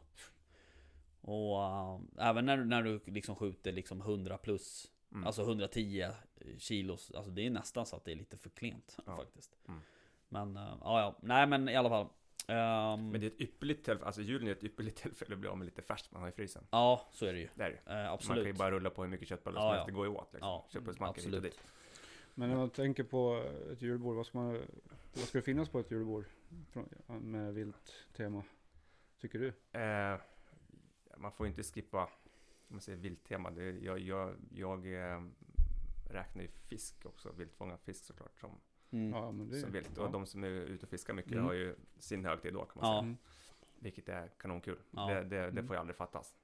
Och 1.21 1.63
eh, 1.65 2.01
även 2.29 2.47
när, 2.47 2.57
när 2.57 2.83
du 2.83 3.01
liksom 3.07 3.37
skjuter 3.37 3.73
liksom 3.73 4.01
100 4.01 4.39
plus, 4.39 4.89
Mm. 5.15 5.27
alltså 5.27 5.43
110 5.43 6.07
kilos, 6.59 7.11
alltså 7.15 7.31
det 7.31 7.47
är 7.47 7.51
nästan 7.51 7.87
så 7.87 7.97
att 7.97 8.05
det 8.05 8.13
är 8.13 8.17
lite 8.17 8.37
för 8.39 8.51
klent 8.51 8.97
Ja. 9.07 9.17
faktiskt. 9.17 9.59
Mm. 9.69 9.81
Men 10.29 10.55
ja, 10.57 11.01
ja, 11.01 11.17
nej 11.23 11.47
men 11.47 11.69
i 11.69 11.77
alla 11.77 11.89
fall. 11.89 12.07
Ehm, 12.49 13.11
Men 13.11 13.21
det 13.21 13.27
är 13.27 13.31
ett 13.31 13.41
ypperligt 13.41 13.85
tillfälle, 13.85 14.07
alltså 14.07 14.23
julen 14.23 14.49
är 14.49 14.53
ett 14.53 14.65
ypperligt 14.65 14.97
tillfälle 15.03 15.33
att 15.35 15.39
bli 15.39 15.49
av 15.49 15.59
med 15.59 15.65
lite 15.65 15.83
färskt 15.83 16.13
man 16.13 16.23
har 16.23 16.29
i 16.29 16.33
frysen. 16.33 16.67
Ja, 16.71 17.09
så 17.13 17.27
är 17.27 17.33
det 17.33 17.39
ju. 17.39 17.49
Det 17.55 17.63
är 17.65 17.71
det. 17.71 17.77
Eh, 17.77 17.95
Man 17.97 18.05
kan 18.05 18.15
absolut. 18.15 18.47
ju 18.47 18.53
bara 18.53 18.71
rulla 18.71 18.91
på 18.91 19.03
hur 19.03 19.11
mycket 19.11 19.29
köttbullar 19.29 19.61
Ja, 19.61 19.63
som 19.63 19.69
ja. 19.69 19.75
helst, 19.75 19.87
det 19.87 19.93
går 19.93 20.07
ju 20.07 20.13
åt 20.13 20.33
liksom. 20.33 20.49
Ja, 20.49 20.67
Köttbullsmackor 20.71 21.15
hit 21.15 21.25
och 21.25 21.29
absolut. 21.37 21.53
dit. 21.53 21.61
Men 22.35 22.49
när 22.49 22.57
man 22.57 22.71
tänker 22.71 23.05
på 23.05 23.45
ett 23.73 23.83
julbord, 23.83 24.17
vad 24.17 24.27
ska, 24.27 24.39
man, 24.39 24.53
vad 25.15 25.25
ska 25.25 25.39
det 25.39 25.43
finnas 25.43 25.69
på 25.69 25.79
ett 25.81 25.91
julbord 25.91 26.25
med 27.21 27.55
vilt 27.55 27.93
tema? 28.17 28.43
Tycker 29.21 29.39
du? 29.39 29.79
Eh, 29.81 30.21
man 31.17 31.33
får 31.33 31.47
ju 31.47 31.51
inte 31.51 31.63
skippa, 31.63 32.03
om 32.03 32.09
man 32.69 32.81
säger 32.81 32.99
vilttema. 32.99 33.51
Det, 33.51 33.71
jag 33.71 33.99
jag, 33.99 34.35
jag 34.55 35.11
eh, 35.13 35.23
räknar 36.11 36.43
ju 36.43 36.49
fisk 36.49 37.07
också, 37.07 37.33
viltfångad 37.33 37.81
fisk 37.81 38.05
såklart, 38.05 38.41
som, 38.41 38.51
Mm. 38.93 39.11
Ja, 39.13 39.33
men 39.33 39.49
det 39.49 39.57
som 39.61 39.73
vilt. 39.73 39.91
ja. 39.97 40.03
Och 40.03 40.11
de 40.13 40.27
som 40.27 40.45
är 40.45 40.49
ute 40.49 40.87
och 40.87 40.91
fiskar 40.91 41.15
mycket 41.15 41.33
Mm. 41.33 41.45
har 41.45 41.53
ju 41.53 41.75
sin 41.99 42.25
högtid 42.25 42.55
då 42.55 42.65
kan 42.65 42.83
man 42.83 42.95
Ja. 42.95 43.03
säga. 43.03 43.17
Vilket 43.79 44.09
är 44.09 44.29
kanonkul. 44.39 44.79
Ja. 44.91 45.07
Det, 45.07 45.15
det, 45.15 45.23
det 45.29 45.45
Mm. 45.49 45.67
får 45.67 45.77
ju 45.77 45.81
aldrig 45.81 45.97
fattas. 45.97 46.35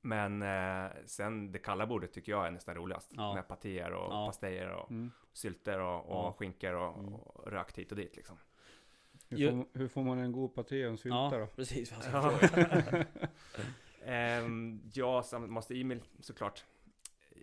Men 0.00 0.42
eh, 0.42 0.90
sen 1.06 1.52
det 1.52 1.58
kalla 1.58 1.86
bordet 1.86 2.12
tycker 2.12 2.32
jag 2.32 2.46
är 2.46 2.50
nästan 2.50 2.74
roligast. 2.74 3.12
Ja. 3.16 3.34
Med 3.34 3.48
patéer 3.48 3.92
och 3.92 4.12
Ja. 4.12 4.26
pastejer 4.26 4.68
och 4.70 4.90
Mm. 4.90 5.10
sylter 5.32 5.78
och, 5.80 5.96
och 6.04 6.16
Ja. 6.26 6.32
skinkor 6.38 6.72
och, 6.72 6.98
Mm. 6.98 7.14
och 7.14 7.52
rökt 7.52 7.78
hit 7.78 7.90
och 7.92 7.96
dit 7.96 8.16
liksom. 8.16 8.36
Hur, 9.28 9.50
får, 9.50 9.78
hur 9.78 9.88
får 9.88 10.02
man 10.02 10.18
en 10.18 10.32
god 10.32 10.54
paté 10.54 10.84
och 10.84 10.90
en 10.90 10.98
sylta 10.98 11.16
Ja, 11.16 11.38
då? 11.38 11.46
precis. 11.46 11.92
vad 11.92 12.24
jag 12.24 12.32
Ja. 12.32 12.38
ska 12.38 12.48
fråga. 12.64 13.06
Ehm, 14.04 14.80
ja, 14.94 15.22
så 15.22 15.38
måste 15.38 15.80
Emil 15.80 16.02
såklart. 16.20 16.64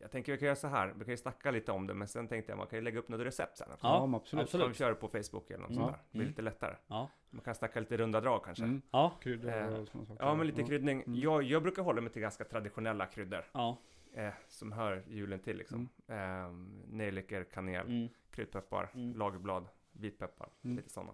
Jag 0.01 0.11
tänker 0.11 0.31
vi 0.31 0.37
kan 0.37 0.45
göra 0.45 0.55
så 0.55 0.67
här, 0.67 0.93
vi 0.97 1.05
kan 1.05 1.11
ju 1.11 1.17
snacka 1.17 1.51
lite 1.51 1.71
om 1.71 1.87
det, 1.87 1.93
men 1.93 2.07
sen 2.07 2.27
tänkte 2.27 2.51
jag 2.51 2.57
man 2.57 2.67
kan 2.67 2.77
ju 2.79 2.83
lägga 2.83 2.99
upp 2.99 3.09
något 3.09 3.21
recept 3.21 3.57
sen. 3.57 3.67
Ja, 3.81 4.03
absolut. 4.15 4.43
absolut. 4.43 4.49
Som 4.63 4.71
vi 4.71 4.77
kör 4.77 4.93
på 4.93 5.07
Facebook 5.07 5.49
eller 5.51 5.59
något 5.61 5.69
Mm. 5.71 5.81
sånt 5.83 5.91
där. 5.91 5.97
Det 5.97 6.11
blir 6.11 6.21
Mm. 6.21 6.29
lite 6.31 6.41
lättare. 6.41 6.75
Ja, 6.87 7.09
Man 7.29 7.41
kan 7.41 7.55
snacka 7.55 7.79
lite 7.79 7.97
runda 7.97 8.21
drag 8.21 8.43
kanske. 8.45 8.63
Mm. 8.63 8.81
ja, 8.91 9.13
Kryddor 9.21 9.49
Eh, 9.49 9.65
och 9.79 9.87
sådana 9.87 10.07
saker. 10.07 10.23
Ja, 10.25 10.35
men 10.35 10.47
lite 10.47 10.63
kryddning. 10.63 11.03
Mm. 11.07 11.19
Jag, 11.19 11.43
jag 11.43 11.61
brukar 11.63 11.83
hålla 11.83 12.01
mig 12.01 12.11
till 12.11 12.21
ganska 12.21 12.43
traditionella 12.43 13.05
kryddor. 13.05 13.45
ja. 13.51 13.77
Eh, 14.13 14.33
som 14.47 14.71
hör 14.71 15.03
julen 15.07 15.39
till 15.39 15.57
liksom. 15.57 15.89
Mm. 16.07 16.81
nejlikor, 16.87 17.43
kanel, 17.43 17.87
Mm. 17.87 18.09
kryddpeppar, 18.31 18.89
Mm. 18.93 19.13
lagerblad, 19.17 19.67
vitpeppar, 19.91 20.49
Mm. 20.63 20.77
lite 20.77 20.89
sådana. 20.89 21.13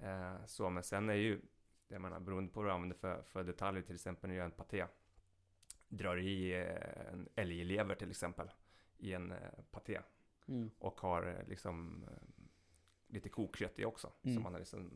Eh, 0.00 0.44
så, 0.46 0.70
men 0.70 0.82
sen 0.82 1.10
är 1.10 1.14
ju, 1.14 1.40
jag 1.88 2.00
menar 2.00 2.20
beroende 2.20 2.52
på 2.52 2.60
vad 2.60 2.68
du 2.68 2.72
använder 2.72 2.96
för, 2.96 3.22
för 3.22 3.44
detaljer, 3.44 3.82
till 3.82 3.94
exempel 3.94 4.28
när 4.28 4.34
du 4.34 4.38
gör 4.38 4.44
en 4.44 4.50
paté. 4.50 4.86
Drar 5.88 6.16
i 6.16 6.52
eh, 6.54 7.12
en 7.12 7.28
älglever 7.34 7.94
till 7.94 8.10
exempel 8.10 8.50
i 8.98 9.12
en 9.12 9.32
eh, 9.32 9.38
paté 9.70 10.00
Mm. 10.48 10.70
och 10.78 11.00
har 11.00 11.26
eh, 11.26 11.48
liksom 11.48 12.04
lite 13.06 13.28
kokkött 13.28 13.78
i 13.78 13.84
också. 13.84 14.12
Mm. 14.22 14.34
Som 14.34 14.42
man 14.42 14.52
har 14.52 14.58
liksom 14.60 14.90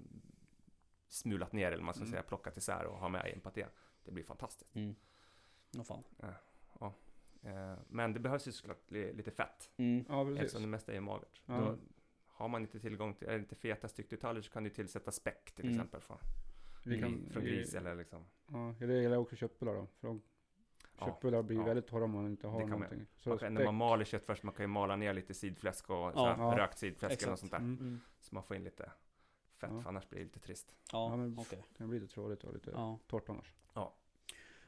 smulat 1.08 1.52
ner 1.52 1.72
eller 1.72 1.82
man 1.84 1.94
ska 1.94 2.02
Mm. 2.02 2.10
säga, 2.10 2.22
plockat 2.22 2.56
isär 2.56 2.84
och 2.84 2.98
har 2.98 3.08
med 3.08 3.28
i 3.28 3.32
en 3.32 3.40
paté. 3.40 3.66
Det 4.04 4.10
blir 4.12 4.24
fantastiskt. 4.24 4.74
Mm. 4.74 4.94
Vad 5.70 5.86
fan. 5.86 6.04
Eh, 7.42 7.74
men 7.88 8.12
det 8.12 8.20
behövs 8.20 8.48
ju 8.48 8.52
såklart 8.52 8.90
li- 8.90 9.12
lite 9.12 9.30
fett. 9.30 9.70
Mm. 9.76 10.04
Ja, 10.08 10.24
precis. 10.24 10.40
Eftersom 10.40 10.62
det 10.62 10.68
mesta 10.68 10.92
är 10.92 11.00
magert. 11.00 11.42
Ja. 11.46 11.54
Då 11.60 11.78
har 12.26 12.48
man 12.48 12.62
inte 12.62 12.80
tillgång 12.80 13.14
till, 13.14 13.28
är 13.28 13.32
det 13.32 13.38
inte 13.38 13.54
feta 13.54 13.88
styckdetaljer 13.88 14.42
så 14.42 14.50
kan 14.52 14.64
du 14.64 14.70
tillsätta 14.70 15.10
späck 15.10 15.52
till 15.52 15.64
Mm. 15.64 15.76
exempel 15.76 16.00
från, 16.00 16.18
Vi 16.84 17.00
kan, 17.00 17.28
från 17.30 17.42
gris 17.44 17.74
i, 17.74 17.76
eller 17.76 17.94
liksom. 17.94 18.24
Ja, 18.50 18.74
regel 18.80 19.12
är 19.12 19.16
också 19.16 19.36
köttbullar 19.36 19.74
då. 19.74 19.86
För 20.00 20.08
de, 20.08 20.16
Ja, 20.16 20.29
köttbullar 21.06 21.42
blir 21.42 21.56
ja. 21.58 21.64
väldigt 21.64 21.86
torra 21.86 22.04
om 22.04 22.10
man 22.10 22.26
inte 22.26 22.46
har 22.48 22.58
Det 22.58 22.62
kan 22.62 22.70
man 22.70 22.80
någonting. 22.80 23.06
Så 23.16 23.28
Man 23.28 23.38
kan, 23.38 23.54
när 23.54 23.64
man 23.64 23.74
maler 23.74 24.04
kött 24.04 24.24
först, 24.24 24.42
man 24.42 24.54
kan 24.54 24.62
ju 24.62 24.66
mala 24.68 24.96
ner 24.96 25.12
lite 25.14 25.34
sidfläsk 25.34 25.90
och 25.90 25.96
Ja. 25.96 26.12
sådär, 26.12 26.36
Ja. 26.38 26.58
rökt 26.58 26.78
sidfläsk 26.78 27.22
eller 27.22 27.30
något 27.30 27.40
sånt 27.40 27.52
där. 27.52 27.58
Mm. 27.58 27.78
Mm. 27.80 28.00
Så 28.20 28.34
man 28.34 28.44
får 28.44 28.56
in 28.56 28.64
lite 28.64 28.92
fett, 29.60 29.70
Ja. 29.72 29.80
för 29.82 29.88
annars 29.88 30.08
blir 30.08 30.18
det 30.18 30.24
lite 30.24 30.40
trist. 30.40 30.74
Ja, 30.92 31.10
Ja, 31.10 31.16
men- 31.16 31.38
okej. 31.38 31.64
Det 31.72 31.78
kan 31.78 31.88
bli 31.88 32.00
lite 32.00 32.14
tråkigt 32.14 32.44
och 32.44 32.54
lite 32.54 32.70
Ja. 32.70 32.98
torrt 33.06 33.28
annars. 33.28 33.54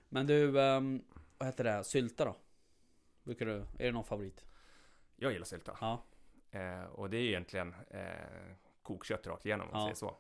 Men 0.09 0.27
du, 0.27 0.61
ehm, 0.63 1.05
vad 1.39 1.49
heter 1.49 1.65
det? 1.65 1.85
Sylta 1.85 2.25
då? 2.25 2.37
Brukar 3.23 3.47
du, 3.47 3.53
är 3.53 3.65
det 3.79 3.93
någon 3.93 4.05
favorit? 4.05 4.45
Jag 5.17 5.33
gillar 5.33 5.45
sylta. 5.45 5.77
Ja. 5.81 6.03
Eh, 6.51 6.83
och 6.85 7.11
det 7.11 7.17
är 7.17 7.21
egentligen 7.23 7.75
eh, 7.91 8.55
kokkött 8.83 9.27
rakt 9.27 9.47
igenom 9.47 9.67
om 9.67 9.73
man 9.73 9.81
Ja. 9.81 9.87
säger 9.87 9.97
så. 9.97 10.17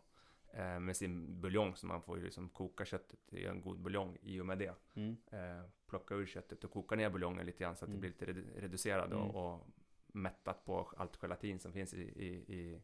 Eh, 0.59 0.81
med 0.81 0.97
sin 0.97 1.41
buljong, 1.41 1.77
så 1.77 1.87
man 1.87 2.03
får 2.03 2.19
ju 2.19 2.25
liksom 2.25 2.49
koka 2.49 2.85
köttet 2.85 3.33
i 3.33 3.47
en 3.47 3.61
god 3.61 3.81
buljong 3.81 4.17
i 4.23 4.41
och 4.41 4.47
med 4.47 4.59
det. 4.59 4.75
Mm. 4.95 5.17
Eh, 5.33 5.65
plocka 5.93 6.15
ur 6.15 6.27
köttet 6.27 6.65
och 6.65 6.71
koka 6.71 6.97
ner 6.97 7.11
buljongen 7.11 7.47
lite 7.47 7.59
grann 7.65 7.77
så 7.77 7.85
att 7.85 7.89
Mm. 7.89 8.01
det 8.01 8.01
blir 8.01 8.11
lite 8.11 8.27
redu- 8.41 8.61
reducerad 8.61 9.13
Mm. 9.13 9.19
och, 9.31 9.55
och 9.55 9.67
mättat 10.07 10.65
på 10.65 10.93
allt 10.97 11.17
gelatin 11.17 11.59
som 11.61 11.73
finns 11.73 11.95
i, 11.95 12.03
i, 12.03 12.29
i, 12.57 12.83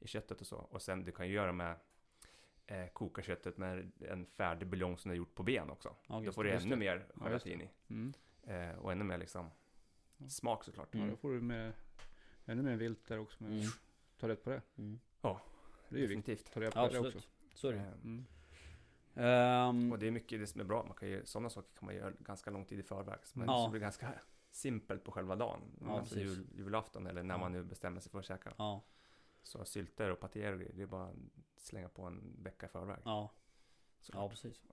i 0.00 0.06
köttet 0.08 0.40
och 0.40 0.46
så. 0.46 0.56
Och 0.56 0.82
sen 0.82 1.04
du 1.04 1.12
kan 1.12 1.28
ju 1.28 1.34
göra 1.34 1.52
med 1.52 1.76
eh, 2.66 2.86
koka 2.92 3.22
köttet 3.22 3.56
med 3.58 3.90
en 4.00 4.26
färdig 4.26 4.68
buljong 4.68 4.98
som 4.98 5.10
är 5.10 5.14
gjort 5.14 5.34
på 5.34 5.42
ben 5.42 5.70
också. 5.70 5.94
Ja, 6.08 6.20
Då 6.26 6.32
får 6.32 6.44
det. 6.44 6.50
du 6.50 6.56
ännu 6.56 6.70
det. 6.70 6.76
mer 6.76 7.06
Ja, 7.20 7.26
gelatin 7.26 7.60
i. 7.60 7.68
Mm. 7.88 8.12
Eh, 8.42 8.78
och 8.78 8.92
ännu 8.92 9.04
mer 9.04 9.18
liksom 9.18 9.50
Ja. 10.18 10.28
smak 10.28 10.64
såklart. 10.64 10.94
Mm. 10.94 11.06
Ja, 11.06 11.10
då 11.10 11.16
får 11.16 11.32
du 11.32 11.40
med 11.40 11.72
ännu 12.46 12.62
mer 12.62 12.76
vilt 12.76 13.06
där 13.06 13.18
också. 13.18 13.42
Med, 13.44 13.52
Mm. 13.52 13.66
Ta 14.20 14.28
rätt 14.28 14.44
på 14.44 14.50
det. 14.50 14.62
Mm. 14.78 14.98
Det 15.88 15.96
är 15.96 16.00
ju. 16.00 16.06
Definitivt. 16.06 16.52
Ta 16.52 16.60
reda 16.60 16.70
på 16.72 16.78
Ja, 16.78 16.88
det 16.88 16.98
också. 17.08 17.20
Så 17.54 17.68
är 17.68 17.72
det. 17.72 17.92
Ehm, 19.16 19.92
Och 19.92 19.98
det 19.98 20.06
är 20.06 20.10
mycket 20.10 20.40
det 20.40 20.46
som 20.46 20.60
är 20.60 20.64
bra. 20.64 20.84
Man 20.84 20.94
kan 20.94 21.08
ju, 21.08 21.26
sådana 21.26 21.50
saker 21.50 21.78
kan 21.78 21.86
man 21.86 21.94
göra 21.94 22.12
ganska 22.18 22.50
lång 22.50 22.64
tid 22.64 22.78
i 22.78 22.82
förväg. 22.82 23.18
Så 23.22 23.38
man 23.38 23.48
Ja. 23.48 23.68
blir 23.70 23.80
ganska 23.80 24.12
simpelt 24.50 25.04
på 25.04 25.12
själva 25.12 25.36
dagen. 25.36 25.60
Ja, 25.80 25.98
alltså 25.98 26.18
jul, 26.20 26.46
julafton 26.54 27.06
eller 27.06 27.22
när 27.22 27.34
Ja. 27.34 27.38
man 27.38 27.52
nu 27.52 27.64
bestämmer 27.64 28.00
sig 28.00 28.10
för 28.12 28.18
att 28.18 28.24
käka. 28.24 28.52
ja, 28.58 28.84
Så 29.42 29.64
sylter 29.64 30.10
och 30.10 30.20
patéer 30.20 30.70
det 30.74 30.82
är 30.82 30.86
bara 30.86 31.04
att 31.06 31.14
slänga 31.56 31.88
på 31.88 32.02
en 32.02 32.36
vecka 32.42 32.66
i 32.66 32.68
förväg. 32.68 32.98
ja, 33.04 33.32
såklart. 34.00 34.22
ja, 34.22 34.28
precis. 34.28 34.64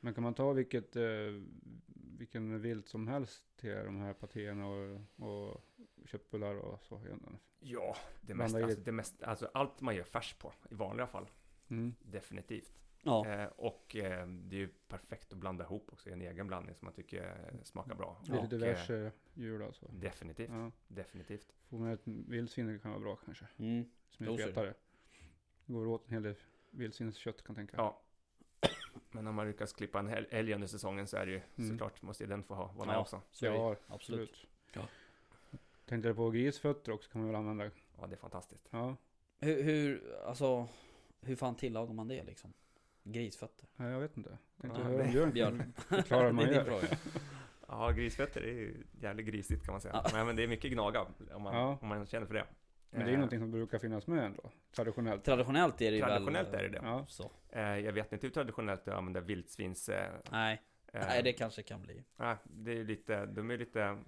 Men 0.00 0.14
kan 0.14 0.22
man 0.24 0.34
ta 0.34 0.52
vilket, 0.52 0.96
eh, 0.96 1.02
vilken 2.18 2.60
vilt 2.60 2.88
som 2.88 3.08
helst 3.08 3.44
till 3.56 3.74
de 3.74 4.00
här 4.00 4.12
patéerna 4.12 4.66
och, 4.66 5.00
och 5.16 5.64
köttbullar 6.04 6.54
och 6.54 6.82
så? 6.84 7.00
Ja, 7.58 7.96
det 8.20 8.34
mesta, 8.34 8.58
alltså, 8.58 8.76
det. 8.78 8.84
det 8.84 8.92
mesta, 8.92 9.26
alltså 9.26 9.50
allt 9.54 9.80
man 9.80 9.94
gör 9.96 10.04
färs 10.04 10.34
på 10.34 10.52
i 10.70 10.74
vanliga 10.74 11.06
fall. 11.06 11.26
Mm. 11.68 11.94
Definitivt. 12.02 12.72
Ja, 13.06 13.26
Eh, 13.26 13.46
och 13.56 13.96
eh, 13.96 14.26
det 14.28 14.56
är 14.56 14.60
ju 14.60 14.68
perfekt 14.88 15.32
att 15.32 15.38
blanda 15.38 15.64
ihop 15.64 15.88
också 15.92 16.10
i 16.10 16.12
en 16.12 16.22
egen 16.22 16.46
blandning 16.46 16.74
som 16.74 16.86
man 16.86 16.94
tycker 16.94 17.22
eh, 17.52 17.62
smakar 17.62 17.94
bra. 17.94 18.22
Det 18.26 18.32
lite 18.32 18.42
eh, 18.44 18.48
diverse 18.48 19.12
djur 19.34 19.62
alltså. 19.66 19.86
Definitivt, 19.92 20.50
Ja. 20.50 20.70
definitivt. 20.88 21.52
Får 21.68 21.78
man 21.78 21.88
ett 21.90 22.00
vildsvin 22.04 22.78
kan 22.80 22.90
vara 22.90 23.00
bra 23.00 23.16
kanske. 23.16 23.46
mm. 23.56 23.90
Som 24.10 24.26
är 24.26 24.30
är 24.32 24.36
det. 24.36 24.42
fetare. 24.44 24.74
Går 25.66 25.86
åt 25.86 26.06
en 26.06 26.12
hel 26.12 26.22
del 26.22 26.34
vildsvinskött 26.70 27.42
kan 27.44 27.56
jag 27.56 27.56
tänka. 27.56 27.76
Ja. 27.76 28.02
Men 29.10 29.26
om 29.26 29.34
man 29.34 29.46
lyckas 29.46 29.72
klippa 29.72 29.98
en 29.98 30.08
älg 30.30 30.54
under 30.54 30.66
säsongen 30.66 31.06
så 31.06 31.16
är 31.16 31.26
det 31.26 31.32
ju 31.32 31.40
Mm. 31.56 31.70
såklart 31.70 32.02
måste 32.02 32.24
ju 32.24 32.28
den 32.30 32.42
få 32.44 32.54
ha, 32.54 32.72
vara 32.72 32.86
med 32.86 32.94
Ja. 32.94 33.00
också. 33.00 33.22
så 33.30 33.44
det. 33.44 33.50
ja 33.54 33.76
Absolut. 33.86 34.46
Ja. 34.72 34.88
Tänkte 35.84 36.14
på 36.14 36.30
grisfötter 36.30 36.92
också 36.92 37.10
kan 37.10 37.20
man 37.20 37.28
väl 37.30 37.36
använda. 37.36 37.70
Ja, 38.00 38.06
det 38.06 38.14
är 38.14 38.16
fantastiskt. 38.16 38.68
Ja, 38.70 38.96
Hur, 39.38 39.62
hur, 39.62 40.14
alltså, 40.24 40.68
hur 41.20 41.36
fan 41.36 41.56
tillagar 41.56 41.92
man 41.92 42.08
det 42.08 42.24
liksom? 42.24 42.52
Grisfötter? 43.12 43.68
Nej, 43.76 43.92
jag 43.92 44.00
vet 44.00 44.16
inte. 44.16 44.38
Tänkte 44.60 44.80
Ja, 44.80 44.86
om 44.86 44.96
det- 44.96 45.32
Björn 45.32 45.72
förklara 45.76 46.24
hur 46.26 46.32
man 46.32 46.44
det 46.44 46.54
är 46.56 46.64
din 46.64 46.72
gör. 46.72 46.82
Ja, 47.68 47.90
grisfötter 47.90 48.40
är 48.40 48.52
ju 48.52 48.74
jävligt 49.00 49.26
grisigt 49.26 49.64
kan 49.64 49.72
man 49.74 49.80
säga. 49.80 50.00
Ja. 50.04 50.10
Men, 50.12 50.26
men 50.26 50.36
det 50.36 50.42
är 50.42 50.48
mycket 50.48 50.72
gnaga 50.72 51.06
om 51.34 51.42
man, 51.42 51.54
Ja. 51.54 51.78
om 51.82 51.88
man 51.88 52.06
känner 52.06 52.26
för 52.26 52.34
det. 52.34 52.44
Men 52.90 53.00
det 53.00 53.06
är 53.06 53.10
ju 53.10 53.16
någonting 53.16 53.38
som 53.40 53.50
brukar 53.50 53.78
finnas 53.78 54.06
med 54.06 54.24
ändå, 54.24 54.50
traditionellt. 54.76 55.24
Traditionellt 55.24 55.80
är 55.80 55.90
det 55.90 55.96
ju 55.96 56.02
Traditionellt 56.02 56.48
väl... 56.48 56.54
är 56.60 56.62
det 56.62 56.68
det. 56.68 56.80
Ja. 56.82 57.04
Så. 57.08 57.30
Eh, 57.48 57.60
jag 57.62 57.92
vet 57.92 58.12
inte 58.12 58.26
hur 58.26 58.32
traditionellt 58.34 58.88
att 58.88 58.94
använda 58.94 59.20
vildsvins... 59.20 59.88
Eh, 59.88 60.12
Nej, 60.32 60.62
eh, 60.92 61.00
nej 61.06 61.22
det 61.22 61.32
kanske 61.32 61.62
kan 61.62 61.82
bli. 61.82 62.04
nej, 62.16 62.36
det 62.44 62.72
är 62.78 62.84
lite, 62.84 63.26
de 63.26 63.50
är 63.50 63.58
lite 63.58 63.98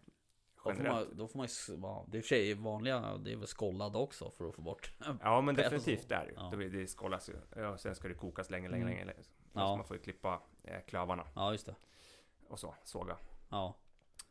Då 0.65 0.75
får 0.75 0.83
man, 0.83 1.17
då 1.17 1.29
får 1.29 1.39
man 1.39 1.49
ja, 1.83 2.07
det 2.09 2.17
är 2.17 2.19
i 2.19 2.21
och 2.21 2.25
för 2.25 2.29
sig 2.29 2.55
vanliga, 2.55 3.17
det 3.19 3.33
är 3.33 3.37
väl 3.37 3.47
skållad 3.47 3.97
också 3.97 4.31
för 4.31 4.49
att 4.49 4.55
få 4.55 4.63
bort. 4.63 4.93
Ja 5.23 5.41
men 5.41 5.55
definitivt 5.55 6.03
och- 6.03 6.09
det 6.09 6.15
är 6.15 6.33
ja. 6.37 6.51
Det, 6.57 6.69
det 6.69 6.87
skålas 6.87 7.29
ju. 7.29 7.35
Ja, 7.57 7.79
sen 7.79 7.95
ska 7.95 8.09
det 8.09 8.15
kokas 8.15 8.51
länge, 8.51 8.69
länge, 8.69 8.85
Mm. 8.85 9.07
länge. 9.07 9.23
Så 9.23 9.31
Ja. 9.53 9.77
man 9.77 9.85
får 9.85 9.97
ju 9.97 10.03
klippa 10.03 10.43
eh, 10.65 10.81
klövarna 10.87 11.27
Ja, 11.35 11.53
just 11.53 11.67
det. 11.67 11.75
och 12.49 12.59
så, 12.61 12.75
såga. 12.85 13.17
Ja. 13.49 13.75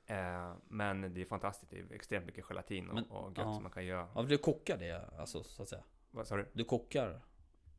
Eh, 0.06 0.54
men 0.68 1.14
det 1.14 1.22
är 1.22 1.26
fantastiskt, 1.26 1.72
det 1.72 1.80
är 1.80 1.94
extremt 1.94 2.26
mycket 2.26 2.46
gelatin 2.46 2.90
och, 2.90 2.96
Men- 2.96 3.06
och 3.12 3.30
gött 3.30 3.38
ja. 3.38 3.54
som 3.54 3.64
man 3.64 3.72
kan 3.72 3.86
göra. 3.86 4.08
ja, 4.16 4.22
du 4.24 4.38
kokar 4.38 4.78
det 4.78 5.10
alltså, 5.20 5.44
så 5.44 5.64
att 5.64 5.70
säga. 5.70 5.84
Vad 6.12 6.28
sa 6.28 6.36
du? 6.38 6.48
Du 6.54 6.64
kokar, 6.64 7.22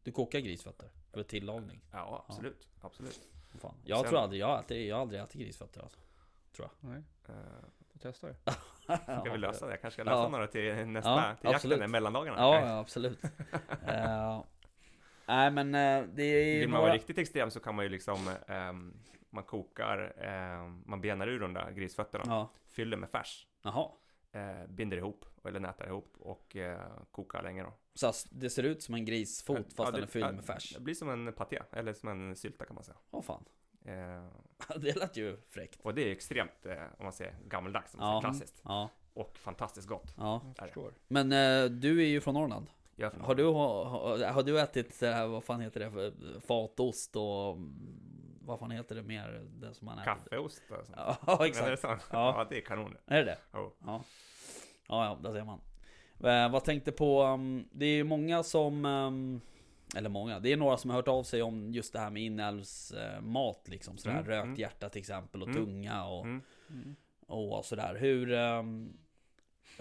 du 0.03 0.13
kokar 0.13 0.39
grisfötter 0.41 0.91
för 1.13 1.23
tillagning. 1.23 1.81
Ja, 1.93 2.25
absolut. 2.29 2.69
Absolut. 2.81 3.29
Fan. 3.61 3.75
Jag 3.85 3.99
Sen- 4.01 4.09
tror 4.09 4.19
aldrig, 4.21 4.41
jag 4.41 4.47
har 4.47 4.73
jag 4.73 4.97
har 4.97 5.03
aldrig 5.03 5.21
ätit 5.21 5.41
grisfötter 5.41 5.81
alltså. 5.81 5.99
Nej, 6.81 7.03
Eh, 7.29 7.35
får 7.99 8.09
testa 8.13 8.27
det. 8.27 8.37
ska 9.21 9.33
vi 9.33 9.39
lösa 9.39 9.67
det? 9.67 9.73
Jag 9.73 9.81
kanske 9.81 10.03
ska 10.03 10.11
lösa 10.11 10.23
Ja. 10.23 10.29
några 10.29 10.47
till 10.47 10.87
nästa, 10.87 11.11
Ja, 11.11 11.35
till 11.41 11.49
absolut. 11.55 11.79
jakten, 11.79 11.91
mellandagarna. 11.91 12.39
Ja, 12.39 12.61
ja 12.61 12.79
absolut. 12.79 13.23
Eh, 13.87 14.43
Nej 15.27 15.51
men 15.51 15.75
eh, 15.75 16.05
det 16.15 16.23
är 16.23 16.61
Vill 16.61 16.69
man 16.69 16.81
vara 16.83 16.93
riktigt 16.95 17.19
extrem 17.19 17.51
så 17.51 17.61
kan 17.61 17.75
man 17.75 17.85
ju 17.85 17.89
liksom, 17.89 18.31
ehm, 18.49 18.95
man 19.31 19.45
kokar, 19.45 20.15
ehm, 20.19 20.83
man 20.87 21.01
benar 21.01 21.27
ur 21.29 21.41
de 21.41 21.53
där 21.55 21.71
grisfötterna, 21.71 22.25
Ja, 22.27 22.51
fyller 22.69 22.97
med 22.97 23.11
färs, 23.11 23.47
jaha. 23.63 23.89
eh, 24.33 24.67
binder 24.69 24.97
ihop, 24.97 25.25
eller 25.45 25.61
nätar 25.61 25.87
ihop 25.87 26.15
och 26.21 26.57
eh, 26.57 26.81
kokar 27.11 27.43
länge 27.43 27.63
då. 27.63 27.73
Så 27.95 28.13
det 28.31 28.51
ser 28.51 28.63
ut 28.63 28.83
som 28.83 28.95
en 28.95 29.05
grisfot 29.05 29.57
fast 29.59 29.79
Ja, 29.79 29.85
den 29.85 29.95
det- 29.95 30.01
är 30.01 30.07
fylld 30.07 30.25
ja, 30.25 30.33
med 30.33 30.45
färs. 30.45 30.75
Det 30.75 30.81
blir 30.81 30.95
som 30.95 31.09
en 31.11 31.33
paté, 31.33 31.59
eller 31.73 31.93
som 31.93 32.09
en 32.09 32.37
sylta 32.37 32.65
kan 32.65 32.75
man 32.75 32.85
säga. 32.85 32.97
Åh 33.11 33.23
fan. 33.23 33.45
Eh, 33.89 34.25
Det 34.77 34.97
lät 34.97 35.17
ju 35.17 35.37
fräckt. 35.51 35.81
och 35.83 35.95
det 35.95 36.03
är 36.09 36.13
extremt, 36.13 36.67
eh, 36.67 36.73
om 36.99 37.05
man 37.05 37.13
säger 37.13 37.35
gammaldags, 37.49 37.95
om 37.95 38.01
man 38.01 38.09
Ja. 38.15 38.21
säger 38.21 38.31
klassiskt. 38.33 38.61
Ja, 38.65 38.89
Och 39.15 39.37
fantastiskt 39.39 39.89
gott. 39.89 40.15
ja. 40.17 40.41
Jag 40.57 40.67
förstår. 40.67 40.95
Men 41.09 41.33
eh, 41.33 41.65
du 41.71 42.03
är 42.03 42.07
ju 42.07 42.21
från 42.21 42.35
Norrland. 42.35 42.67
Jag, 42.97 43.11
Har 43.11 43.35
du, 43.35 43.45
har, 43.45 43.85
har 44.33 44.43
du 44.43 44.61
ätit 44.61 44.95
så 44.95 45.07
här, 45.07 45.27
vad 45.27 45.45
fan 45.45 45.61
heter 45.61 45.81
det, 45.81 45.91
för- 45.91 46.41
fatost 46.41 47.17
och 47.17 47.57
vad 48.41 48.59
fan 48.59 48.71
heter 48.71 48.95
det 48.95 49.03
mer? 49.03 49.47
Det 49.61 49.75
som 49.75 49.85
man? 49.87 49.99
Kaffeost 50.05 50.63
och 50.71 50.87
sånt. 50.87 50.91
Ja, 50.97 51.17
Men 51.27 51.35
Är 51.35 51.39
det 51.43 51.47
exakt. 51.49 51.81
sant? 51.81 52.03
Ja. 52.13 52.35
Ja. 52.39 52.47
det 52.51 52.57
är 52.57 52.61
kanon. 52.61 52.97
Är 53.07 53.17
det 53.19 53.25
det? 53.25 53.39
Jo. 53.55 53.73
Ja. 53.87 54.05
Ja, 54.89 55.05
ja, 55.05 55.19
där 55.23 55.33
ser 55.33 55.45
man. 55.45 55.61
Eh, 56.25 56.53
vad 56.53 56.65
tänkte 56.65 56.93
på, 56.93 57.23
um, 57.23 57.69
det 57.73 57.87
är 57.87 57.95
ju 57.95 58.05
många 58.05 58.43
som, 58.43 58.85
um, 58.85 59.41
eller 59.97 60.09
många, 60.09 60.41
det 60.41 60.53
är 60.53 60.57
några 60.57 60.77
som 60.77 60.91
har 60.91 60.97
hört 60.97 61.09
av 61.09 61.23
sig 61.23 61.43
om 61.43 61.73
just 61.73 61.93
det 61.93 61.99
här 61.99 62.11
med 62.11 62.23
inälvsmat 62.23 63.25
mat 63.25 63.69
liksom. 63.69 63.97
Sådär 63.99 64.15
Mm, 64.17 64.27
rökt 64.27 64.45
mm. 64.45 64.57
hjärta 64.57 64.89
till 64.89 65.01
exempel 65.01 65.43
och 65.43 65.49
Mm. 65.49 65.65
tunga 65.65 66.05
och, 66.05 66.25
Mm. 66.25 66.97
Och 67.27 67.65
sådär. 67.65 67.97
Hur, 68.01 68.33
um, 68.33 68.93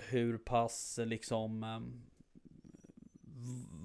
hur 0.09 0.37
pass 0.37 0.99
liksom 1.05 1.63
um, 1.63 2.01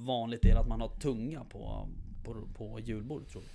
vanligt 0.06 0.44
är 0.44 0.54
det 0.54 0.61
att 0.61 0.68
man 0.68 0.80
har 0.80 0.88
tunga 0.88 1.44
på, 1.44 1.88
på, 2.24 2.48
på 2.54 2.80
julbord 2.80 3.28
tror 3.28 3.42
du? 3.42 3.48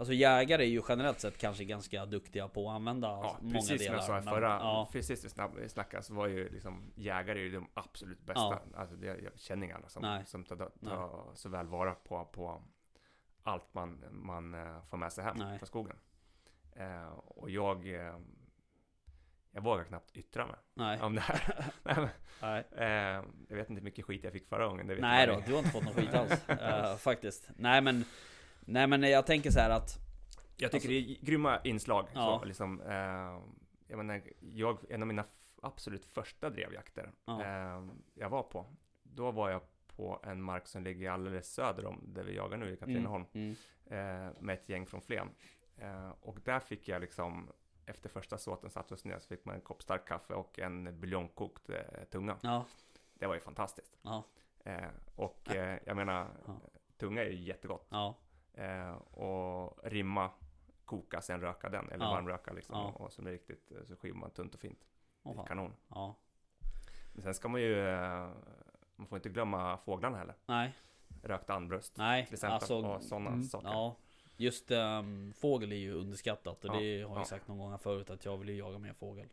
Alltså 0.00 0.12
jägare 0.12 0.62
är 0.64 0.68
ju 0.68 0.82
generellt 0.88 1.20
sett 1.20 1.38
kanske 1.38 1.64
ganska 1.64 2.06
duktiga 2.06 2.48
på 2.48 2.68
att 2.70 2.74
använda 2.74 3.08
Ja, 3.08 3.36
många 3.40 3.54
precis 3.54 3.68
som 3.68 3.78
delar. 3.78 3.94
jag 3.94 4.04
sa 4.04 4.18
i 4.18 4.20
men- 4.24 4.34
förra, 4.34 4.48
ja, 4.48 4.88
precis 4.92 5.24
vi 5.24 5.28
snabb- 5.28 5.68
snackade 5.68 6.02
så 6.02 6.14
var 6.14 6.26
ju 6.26 6.48
liksom 6.48 6.92
jägare 6.94 7.38
är 7.38 7.42
ju 7.42 7.50
de 7.50 7.68
absolut 7.74 8.20
bästa. 8.20 8.40
Ja. 8.40 8.60
Alltså 8.76 8.96
det, 8.96 9.06
jag 9.06 9.38
känner 9.38 9.66
inga 9.66 9.74
andra 9.74 9.88
som, 9.88 10.02
Nej. 10.02 10.26
som 10.26 10.44
tar, 10.44 10.56
tar 10.56 11.34
så 11.34 11.48
väl 11.48 11.66
vara 11.66 11.94
på, 11.94 12.24
på 12.24 12.62
allt 13.42 13.74
man, 13.74 14.04
man 14.10 14.54
eh, 14.54 14.82
får 14.90 14.96
med 14.96 15.12
sig 15.12 15.24
hem 15.24 15.36
Nej. 15.38 15.58
från 15.58 15.66
skogen. 15.66 15.96
Eh, 16.72 17.08
och 17.12 17.50
jag, 17.50 17.94
eh, 17.94 18.18
jag 19.50 19.62
vågar 19.62 19.84
knappt 19.84 20.16
yttra 20.16 20.46
mig 20.46 20.56
nej. 20.74 21.00
om 21.00 21.14
det 21.14 21.20
här. 21.20 21.64
Nej, 21.82 21.96
men, 21.96 22.64
eh, 22.72 23.24
jag 23.48 23.56
vet 23.56 23.70
inte 23.70 23.80
hur 23.80 23.84
mycket 23.84 24.04
skit 24.04 24.24
jag 24.24 24.32
fick 24.32 24.48
förra 24.48 24.66
gången. 24.66 24.86
Det 24.86 24.94
Nej 25.00 25.26
då, 25.26 25.42
du 25.46 25.52
har 25.52 25.58
inte 25.58 25.70
fått 25.70 25.84
någon 25.84 25.94
skit 25.94 26.14
alls. 26.14 26.48
eh, 26.48 26.96
faktiskt. 26.96 27.50
Nej 27.56 27.80
men, 27.80 28.04
nej 28.70 28.86
men 28.86 29.02
jag 29.02 29.26
tänker 29.26 29.50
så 29.50 29.60
här 29.60 29.70
att, 29.70 29.98
Jag 30.56 30.72
tycker 30.72 30.88
det 30.88 30.94
är 30.94 31.24
grymma 31.24 31.60
inslag. 31.64 32.06
Ja. 32.14 32.38
Så, 32.40 32.46
liksom, 32.46 32.80
eh, 32.80 33.40
jag 33.86 33.96
menar, 33.96 34.22
jag, 34.40 34.78
en 34.90 35.02
av 35.02 35.08
mina 35.08 35.24
absolut 35.62 36.06
första 36.06 36.50
drevjakter 36.50 37.12
Ja. 37.24 37.42
eh, 37.44 37.84
jag 38.14 38.28
var 38.28 38.42
på, 38.42 38.66
då 39.02 39.30
var 39.30 39.50
jag 39.50 39.62
på 39.96 40.20
en 40.22 40.42
mark 40.42 40.66
som 40.66 40.82
ligger 40.84 41.10
alldeles 41.10 41.52
söder 41.54 41.86
om 41.86 42.00
där 42.06 42.22
vi 42.24 42.36
jagar 42.36 42.56
nu 42.56 42.72
i 42.72 42.76
Katrineholm, 42.76 43.24
mm, 43.32 43.56
eh, 43.86 44.32
med 44.40 44.54
ett 44.54 44.68
gäng 44.68 44.86
från 44.86 45.00
Flen. 45.00 45.28
Eh, 45.76 46.10
och 46.20 46.38
där 46.44 46.60
fick 46.60 46.88
jag 46.88 47.00
liksom, 47.00 47.52
efter 47.86 48.08
första 48.08 48.38
såten 48.38 48.70
satt 48.70 48.92
oss 48.92 49.04
ner, 49.04 49.18
så 49.18 49.28
fick 49.28 49.44
man 49.44 49.54
en 49.54 49.60
kopp 49.60 49.82
starkt 49.82 50.08
kaffe 50.08 50.34
och 50.34 50.58
en 50.58 51.00
buljongkokt 51.00 51.70
eh, 51.70 52.04
tunga. 52.10 52.36
ja, 52.42 52.64
Det 53.14 53.26
var 53.26 53.34
ju 53.34 53.40
fantastiskt. 53.40 53.98
Eh, 54.64 54.88
och 55.14 55.48
jag 55.84 55.96
menar, 55.96 56.28
tunga 56.96 57.22
är 57.22 57.28
ju 57.30 57.42
jättegott. 57.42 57.86
ja, 57.90 58.18
Eh, 58.54 58.92
och 58.94 59.80
rimma, 59.84 60.30
koka, 60.84 61.20
sen 61.20 61.40
röka 61.40 61.68
den, 61.68 61.88
eller 61.90 62.04
Ja. 62.04 62.10
varmröka 62.10 62.52
liksom. 62.52 62.74
Ja. 62.78 62.92
Och 63.04 63.12
så 63.12 63.22
är 63.22 63.26
det 63.26 63.32
riktigt, 63.32 63.72
eh, 63.72 63.84
så 63.84 63.96
skivar 63.96 64.16
man 64.18 64.30
tunt 64.30 64.54
och 64.54 64.60
fint. 64.60 64.86
Det 65.22 65.30
är 65.30 65.46
kanon. 65.46 65.74
ja, 65.88 66.14
Men 67.12 67.22
sen 67.22 67.34
ska 67.34 67.48
man 67.48 67.60
ju, 67.60 67.88
eh, 67.88 68.30
man 68.96 69.06
får 69.06 69.18
inte 69.18 69.28
glömma 69.28 69.76
fåglarna 69.78 70.18
heller. 70.18 70.34
nej, 70.46 70.74
Rökt 71.22 71.50
andbröst 71.50 71.96
nej, 71.96 72.24
till 72.26 72.34
exempel, 72.34 72.54
alltså, 72.54 72.76
och 72.76 73.02
sådana 73.02 73.28
mm, 73.30 73.42
saker. 73.42 73.68
ja. 73.68 73.96
Just 74.36 74.70
um, 74.70 75.32
fågel 75.32 75.72
är 75.72 75.76
ju 75.76 75.94
underskattat 75.94 76.64
och 76.64 76.74
Ja, 76.74 76.80
det 76.80 77.02
har 77.02 77.10
jag 77.10 77.18
ja. 77.20 77.24
sagt 77.24 77.48
någon 77.48 77.58
gång 77.58 77.70
här 77.70 77.78
förut 77.78 78.10
att 78.10 78.24
jag 78.24 78.36
vill 78.38 78.48
ju 78.48 78.54
jaga 78.56 78.78
mer 78.78 78.92
fågel. 78.92 79.28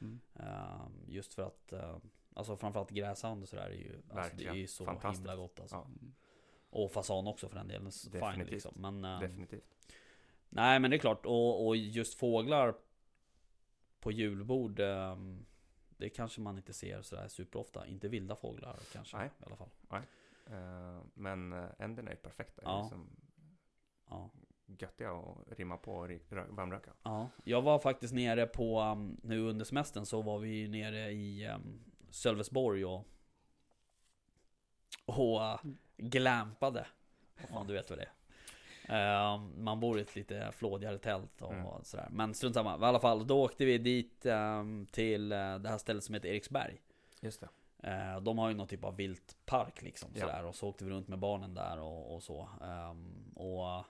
Mm. 0.00 0.20
Ehm, 0.34 0.92
just 1.06 1.34
för 1.34 1.42
att, 1.42 1.72
uh, 1.72 1.96
alltså 2.34 2.56
framförallt 2.56 2.90
gräsand 2.90 3.42
och 3.42 3.48
sådär 3.48 3.70
är 3.70 3.74
ju, 3.74 4.02
alltså, 4.14 4.36
det 4.36 4.46
är 4.46 4.54
ju 4.54 4.66
så 4.66 4.84
Fantastiskt. 4.84 5.20
himla 5.20 5.36
gott 5.36 5.60
alltså. 5.60 5.76
Ja. 5.76 5.86
Och 6.70 6.92
fasan 6.92 7.26
också 7.26 7.48
för 7.48 7.56
den 7.56 7.68
delen, 7.68 7.92
fine 7.92 8.12
Definitivt. 8.12 8.50
liksom. 8.50 8.72
Men, 8.76 9.04
ehm, 9.04 9.20
Definitivt. 9.20 9.74
Nej 10.48 10.80
men 10.80 10.90
det 10.90 10.96
är 10.96 10.98
klart, 10.98 11.26
och, 11.26 11.66
och 11.66 11.76
just 11.76 12.14
fåglar 12.14 12.74
på 14.00 14.12
julbord 14.12 14.80
ehm, 14.80 15.46
Det 15.96 16.08
kanske 16.08 16.40
man 16.40 16.56
inte 16.56 16.72
ser 16.72 17.02
sådär 17.02 17.28
superofta, 17.28 17.86
inte 17.86 18.08
vilda 18.08 18.36
fåglar 18.36 18.76
kanske 18.92 19.16
Nej. 19.16 19.30
i 19.40 19.44
alla 19.44 19.56
fall 19.56 19.70
Eh, 20.50 21.02
men 21.14 21.52
eh, 21.52 21.68
änderna 21.78 22.10
är 22.10 22.16
perfekta. 22.16 22.62
Ja. 22.64 22.70
Ja. 22.70 22.82
Liksom 22.82 23.10
Ja, 24.10 24.30
göttiga 24.66 25.12
att 25.12 25.58
rimma 25.58 25.76
på 25.76 25.92
och 25.92 26.08
varmröka. 26.48 26.92
ja. 27.02 27.28
Jag 27.44 27.62
var 27.62 27.78
faktiskt 27.78 28.14
nere 28.14 28.46
på, 28.46 28.80
um, 28.80 29.20
nu 29.22 29.40
under 29.40 29.64
semestern 29.64 30.06
så 30.06 30.22
var 30.22 30.38
vi 30.38 30.68
nere 30.68 31.10
i 31.10 31.48
um, 31.48 31.84
Sölvesborg 32.10 32.84
och 32.84 33.06
Och 35.04 35.40
uh, 35.40 35.60
glampade 35.98 36.86
fan 37.36 37.66
du 37.66 37.72
vet 37.72 37.90
vad 37.90 37.98
det 37.98 38.02
är 38.04 38.12
Ehm, 38.90 39.64
Man 39.64 39.80
bor 39.80 39.98
i 39.98 40.02
ett 40.02 40.16
lite 40.16 40.52
flådigare 40.52 40.98
tält 40.98 41.42
och 41.42 41.52
Mm. 41.52 41.84
sådär 41.84 42.08
Men 42.10 42.34
strunt 42.34 42.54
samma, 42.54 42.78
i 42.78 42.82
alla 42.84 43.00
fall 43.00 43.26
då 43.26 43.44
åkte 43.44 43.64
vi 43.64 43.78
dit 43.78 44.26
ehm, 44.26 44.86
till 44.90 45.32
eh, 45.32 45.58
det 45.58 45.68
här 45.68 45.78
stället 45.78 46.04
som 46.04 46.14
heter 46.14 46.28
Eriksberg 46.28 46.80
Just 47.20 47.40
det. 47.40 47.48
Eh, 47.90 48.20
De 48.20 48.38
har 48.38 48.48
ju 48.48 48.54
någon 48.54 48.66
typ 48.68 48.84
av 48.84 48.96
viltpark 48.96 49.82
liksom 49.82 50.10
Ja. 50.14 50.20
sådär 50.20 50.44
Och 50.44 50.54
så 50.54 50.68
åkte 50.68 50.84
vi 50.84 50.90
runt 50.90 51.08
med 51.08 51.18
barnen 51.18 51.54
där 51.54 51.78
och, 51.78 52.14
och 52.14 52.22
så 52.22 52.48
Ehm, 52.62 53.32
Och 53.36 53.84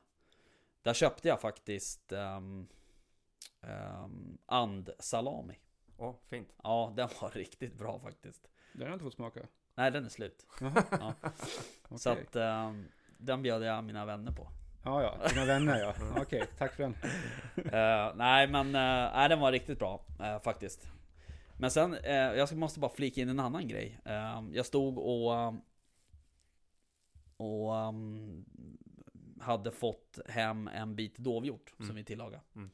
Där 0.82 0.94
köpte 0.94 1.28
jag 1.28 1.40
faktiskt 1.40 2.12
um, 2.12 2.68
andsalami 4.46 5.58
Åh, 5.96 6.14
fint. 6.26 6.52
Ja, 6.62 6.92
den 6.96 7.08
var 7.20 7.30
riktigt 7.34 7.74
bra 7.78 7.98
faktiskt 8.00 8.48
Den 8.72 8.82
har 8.82 8.88
jag 8.88 8.94
inte 8.94 9.04
fått 9.04 9.14
smaka. 9.14 9.40
Nej, 9.78 9.90
den 9.90 10.04
är 10.04 10.08
slut 10.08 10.46
ja. 10.60 11.14
okej. 11.88 11.98
Så 11.98 12.10
att 12.10 12.36
ehm, 12.36 12.88
Den 13.18 13.42
bjöd 13.42 13.62
jag 13.62 13.84
mina 13.84 14.04
vänner 14.04 14.32
på 14.32 14.48
Ja, 14.84 15.02
ja. 15.02 15.28
Dina 15.28 15.44
vänner 15.44 15.78
ja. 15.80 15.94
Okej, 16.16 16.44
tack 16.58 16.74
för 16.74 16.82
den. 16.82 16.94
Eh, 17.74 18.12
Nej 18.16 18.46
men, 18.48 18.66
uh, 18.66 18.72
nej, 19.14 19.28
den 19.28 19.40
var 19.40 19.52
riktigt 19.52 19.78
bra 19.78 20.04
eh, 20.20 20.40
faktiskt 20.40 20.88
Men 21.58 21.70
sen, 21.70 21.94
eh, 21.94 22.14
jag 22.16 22.56
måste 22.56 22.80
bara 22.80 22.90
flika 22.90 23.20
in 23.20 23.28
en 23.28 23.40
annan 23.40 23.68
grej 23.68 24.00
Eh, 24.04 24.44
Jag 24.52 24.66
stod 24.66 24.98
och 24.98 25.34
ehm, 25.38 25.60
Och 27.36 27.76
ehm, 27.76 28.44
Hade 29.40 29.70
fått 29.70 30.18
hem 30.28 30.68
en 30.68 30.96
bit 30.96 31.18
dovhjort 31.18 31.72
Mm. 31.78 31.86
som 31.86 31.96
vi 31.96 32.04
tillagade 32.04 32.40
Mm. 32.56 32.70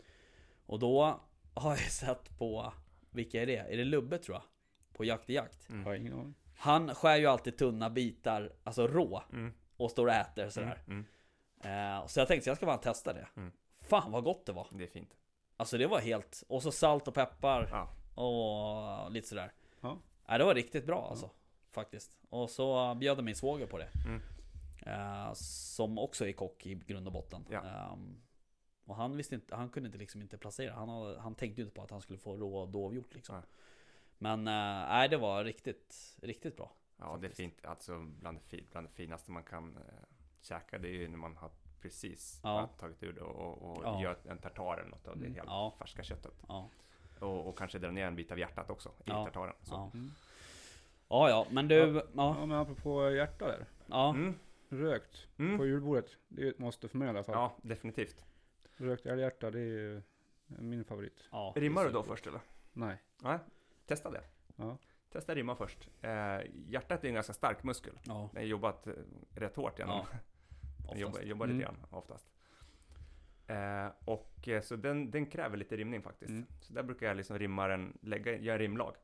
Och 0.67 0.79
då 0.79 1.21
har 1.55 1.71
jag 1.71 1.79
sett 1.90 2.38
på 2.38 2.73
Vilka 3.11 3.43
är 3.43 3.47
det? 3.47 3.57
Är 3.57 3.77
det 3.77 3.85
Lubbe 3.85 4.19
tror 4.19 4.35
jag? 4.37 4.43
På 4.97 5.05
Jakt 5.05 5.31
i 5.31 5.35
Jakt 5.35 5.69
Mm. 5.69 5.85
Har 5.85 5.93
jag 5.93 6.01
ingen 6.01 6.12
aning. 6.12 6.35
Han 6.57 6.95
skär 6.95 7.17
ju 7.17 7.27
alltid 7.27 7.59
tunna 7.59 7.90
bitar, 7.90 8.53
alltså 8.64 8.87
rå 8.87 9.23
Mm. 9.33 9.53
Och 9.77 9.90
står 9.90 10.07
och 10.07 10.12
äter 10.12 10.49
sådär 10.49 10.83
Mm. 10.87 11.07
Mm. 11.62 12.01
Eh, 12.01 12.07
Så 12.07 12.21
jag 12.21 12.29
tänkte 12.29 12.51
jag 12.51 12.57
ska 12.57 12.67
bara 12.67 12.79
testa 12.79 13.12
det 13.12 13.27
Mm. 13.37 13.53
Fan 13.81 14.12
vad 14.12 14.25
gott 14.25 14.47
det 14.47 14.53
var 14.53 14.67
Det 14.71 14.85
är 14.85 14.88
fint. 14.88 15.17
Alltså 15.57 15.79
det 15.79 15.87
var 15.87 16.01
helt, 16.01 16.45
och 16.49 16.62
så 16.62 16.73
salt 16.73 17.09
och 17.09 17.14
peppar 17.14 17.69
Ja. 17.71 17.88
och 18.23 19.11
lite 19.12 19.29
sådär 19.29 19.53
Ja. 19.81 19.99
Nej 20.29 20.38
det 20.38 20.45
var 20.45 20.55
riktigt 20.55 20.87
bra 20.87 21.09
alltså 21.11 21.31
Faktiskt. 21.73 22.12
Och 22.31 22.51
så 22.51 22.95
bjöd 22.95 23.25
min 23.25 23.37
svåger 23.37 23.67
på 23.67 23.79
det. 23.79 23.88
Mm. 24.07 24.21
Eh, 24.87 25.33
som 25.35 25.99
också 25.99 26.27
är 26.29 26.33
kock 26.33 26.67
i 26.67 26.75
grund 26.75 27.07
och 27.07 27.12
botten. 27.12 27.47
Ja. 27.51 27.64
Ehm, 27.64 28.17
och 28.85 28.97
han 28.97 29.17
visste 29.17 29.35
inte, 29.35 29.57
han 29.57 29.69
kunde 29.71 29.87
inte 29.87 29.99
liksom 29.99 30.23
inte 30.23 30.38
placera. 30.38 30.75
Han, 30.75 30.88
hade, 30.88 31.21
han 31.21 31.35
tänkte 31.35 31.61
ju 31.61 31.64
inte 31.67 31.77
på 31.77 31.83
att 31.83 31.90
han 31.90 32.01
skulle 32.01 32.19
få 32.19 32.37
rå 32.37 32.67
dovhjort 32.67 33.14
liksom. 33.14 33.35
Nej. 33.37 33.45
Men 34.25 34.49
eh, 34.49 34.89
nej, 34.89 35.09
det 35.09 35.17
var 35.17 35.45
riktigt, 35.45 36.17
riktigt 36.23 36.57
bra. 36.57 36.73
Ja, 36.97 37.05
det 37.05 37.11
är 37.11 37.13
Faktiskt. 37.21 37.37
fint. 37.37 37.65
Alltså 37.65 37.99
bland 37.99 38.39
det, 38.51 38.71
bland 38.71 38.87
det 38.87 38.93
finaste 38.93 39.31
man 39.31 39.43
kan 39.45 39.77
eh, 39.77 39.83
käka, 40.41 40.79
det 40.79 40.89
är 40.89 40.93
ju 40.93 41.09
när 41.09 41.17
man 41.19 41.37
har 41.37 41.51
precis 41.81 42.41
Ja. 42.43 42.67
tagit 42.79 43.03
ur 43.03 43.13
det 43.13 43.21
och, 43.21 43.63
och 43.71 43.85
Ja. 43.85 44.03
gör 44.03 44.17
en 44.29 44.39
tartar 44.39 44.79
eller 44.79 44.91
något 44.91 45.09
av 45.09 45.17
det 45.19 45.25
Mm. 45.27 45.35
helt 45.35 45.49
Ja. 45.49 45.75
färska 45.79 46.03
köttet. 46.03 46.35
Ja, 46.49 46.69
Och, 47.21 47.49
och 47.49 47.59
kanske 47.59 47.79
dra 47.79 47.91
ner 47.91 48.07
en 48.07 48.17
bit 48.17 48.33
av 48.33 48.39
hjärtat 48.39 48.71
också 48.71 48.89
i 48.89 48.93
Ja. 49.05 49.25
tartaren. 49.25 49.55
Så. 49.63 49.75
ja. 49.75 49.91
Mm. 49.95 50.11
ja, 51.09 51.29
ja 51.31 51.47
men 51.51 51.69
du, 51.69 51.77
ja, 51.77 52.03
Ja 52.15 52.47
men 52.47 52.59
apropå 52.59 53.11
hjärta 53.11 53.47
där. 53.47 53.67
ja. 53.87 54.11
Mm. 54.11 54.35
Rökt 54.69 55.29
Mm. 55.39 55.59
på 55.59 55.67
julbordet. 55.67 56.11
Det 56.29 56.43
är 56.43 56.51
ett 56.51 56.59
måste 56.59 56.89
för 56.89 56.99
mig 56.99 57.07
i 57.07 57.11
alla 57.11 57.25
fall. 57.25 57.35
Ja, 57.35 57.57
definitivt. 57.63 58.25
Rökt 58.77 59.07
älghjärta, 59.07 59.51
det 59.51 59.59
är 59.59 59.63
ju 59.65 60.03
min 60.47 60.85
favorit. 60.85 61.29
ja 61.31 61.53
Rimmar 61.57 61.85
du 61.85 61.91
då 61.91 62.03
först 62.03 62.27
eller? 62.27 62.41
Nej. 62.73 62.97
Nej, 63.23 63.39
testa 63.87 64.11
det. 64.11 64.25
Ja. 64.57 64.79
Testa 65.11 65.35
rimma 65.35 65.57
först. 65.57 65.88
Eh, 66.03 66.40
hjärtat 66.68 67.05
är 67.05 67.09
en 67.09 67.14
ganska 67.14 67.33
stark 67.33 67.62
muskel. 67.62 67.99
Ja, 68.05 68.29
Den 68.33 68.42
har 68.42 68.49
jobbat 68.49 68.87
eh, 68.87 68.92
rätt 69.35 69.57
hårt 69.57 69.79
genom. 69.79 69.97
Ja, 69.97 70.18
den 70.90 70.99
jobbar, 70.99 71.20
jobbar 71.20 71.47
Mm. 71.47 71.57
lite 71.59 71.66
grann 71.70 71.87
oftast. 71.90 72.31
Eh, 73.47 73.88
och 74.05 74.49
eh, 74.49 74.61
så 74.62 74.77
den, 74.77 75.11
den 75.11 75.27
kräver 75.27 75.57
lite 75.57 75.77
rimning 75.77 76.03
faktiskt. 76.03 76.31
Mm. 76.31 76.47
Så 76.61 76.73
där 76.73 76.83
brukar 76.83 77.07
jag 77.07 77.16
liksom 77.16 77.38
rimma 77.38 77.66
den, 77.68 77.99
lägga, 78.03 78.37
göra 78.38 78.59
rimlag. 78.59 78.94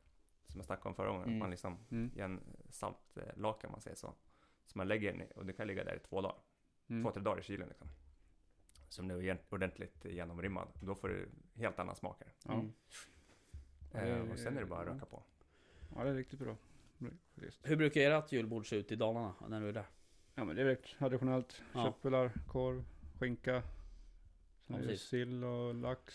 Som 0.46 0.58
jag 0.58 0.66
snackade 0.66 0.88
om 0.88 0.94
förra 0.94 1.08
gången. 1.08 1.24
Mm. 1.26 1.38
Man 1.38 1.50
liksom 1.50 1.78
Mm. 1.90 2.10
en 2.16 2.40
saltlake 2.70 3.66
om 3.66 3.72
man 3.72 3.80
säger 3.80 3.96
så. 3.96 4.14
Så 4.66 4.78
man 4.78 4.88
lägger 4.88 5.12
den 5.12 5.22
i, 5.22 5.28
och 5.36 5.46
det 5.46 5.52
kan 5.52 5.66
ligga 5.66 5.84
där 5.84 5.96
i 5.96 5.98
två 5.98 6.20
dagar. 6.20 6.36
Mm. 6.88 7.04
Två, 7.04 7.10
tre 7.12 7.22
dagar 7.22 7.38
i 7.40 7.42
kylen 7.42 7.68
liksom. 7.68 7.88
Som 8.88 9.08
nu 9.08 9.26
är 9.26 9.38
ordentligt 9.50 10.04
genomrimmad. 10.04 10.68
Då 10.82 10.94
får 10.94 11.08
du 11.08 11.28
helt 11.54 11.78
annan 11.78 11.96
smak 11.96 12.22
här. 12.44 12.54
Och 14.32 14.38
sen 14.38 14.56
är 14.56 14.60
det 14.60 14.66
bara 14.66 14.80
att 14.80 14.86
röka 14.86 15.06
på. 15.06 15.22
ja, 15.94 16.04
det 16.04 16.10
är 16.10 16.14
riktigt 16.14 16.38
bra. 16.38 16.56
Faktiskt. 17.34 17.60
Hur 17.62 17.76
brukar 17.76 18.00
ert 18.10 18.32
julbord 18.32 18.68
se 18.68 18.76
ut 18.76 18.92
i 18.92 18.96
Dalarna 18.96 19.34
när 19.48 19.60
du 19.60 19.68
är 19.68 19.72
där? 19.72 19.86
Ja 20.34 20.44
men 20.44 20.56
det 20.56 20.62
är 20.62 20.66
rätt 20.66 20.84
traditionellt. 20.98 21.62
Ja. 21.74 21.84
Köttbullar, 21.84 22.32
korv, 22.48 22.84
skinka. 23.18 23.62
Sen 24.66 24.86
Ja, 24.88 24.96
sill 24.96 25.44
och 25.44 25.74
lax, 25.74 26.14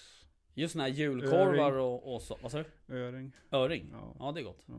Just 0.53 0.71
såna 0.73 0.83
här 0.83 0.91
julkorvar 0.91 1.71
Öring. 1.71 1.79
och, 1.85 2.15
och 2.15 2.21
så, 2.21 2.37
vad 2.41 2.51
sa 2.51 2.63
du? 2.87 2.95
öring. 2.95 3.31
Öring? 3.51 3.89
Ja, 3.91 4.15
Ja, 4.19 4.31
det 4.31 4.39
är 4.39 4.43
gott. 4.43 4.63
ja. 4.65 4.73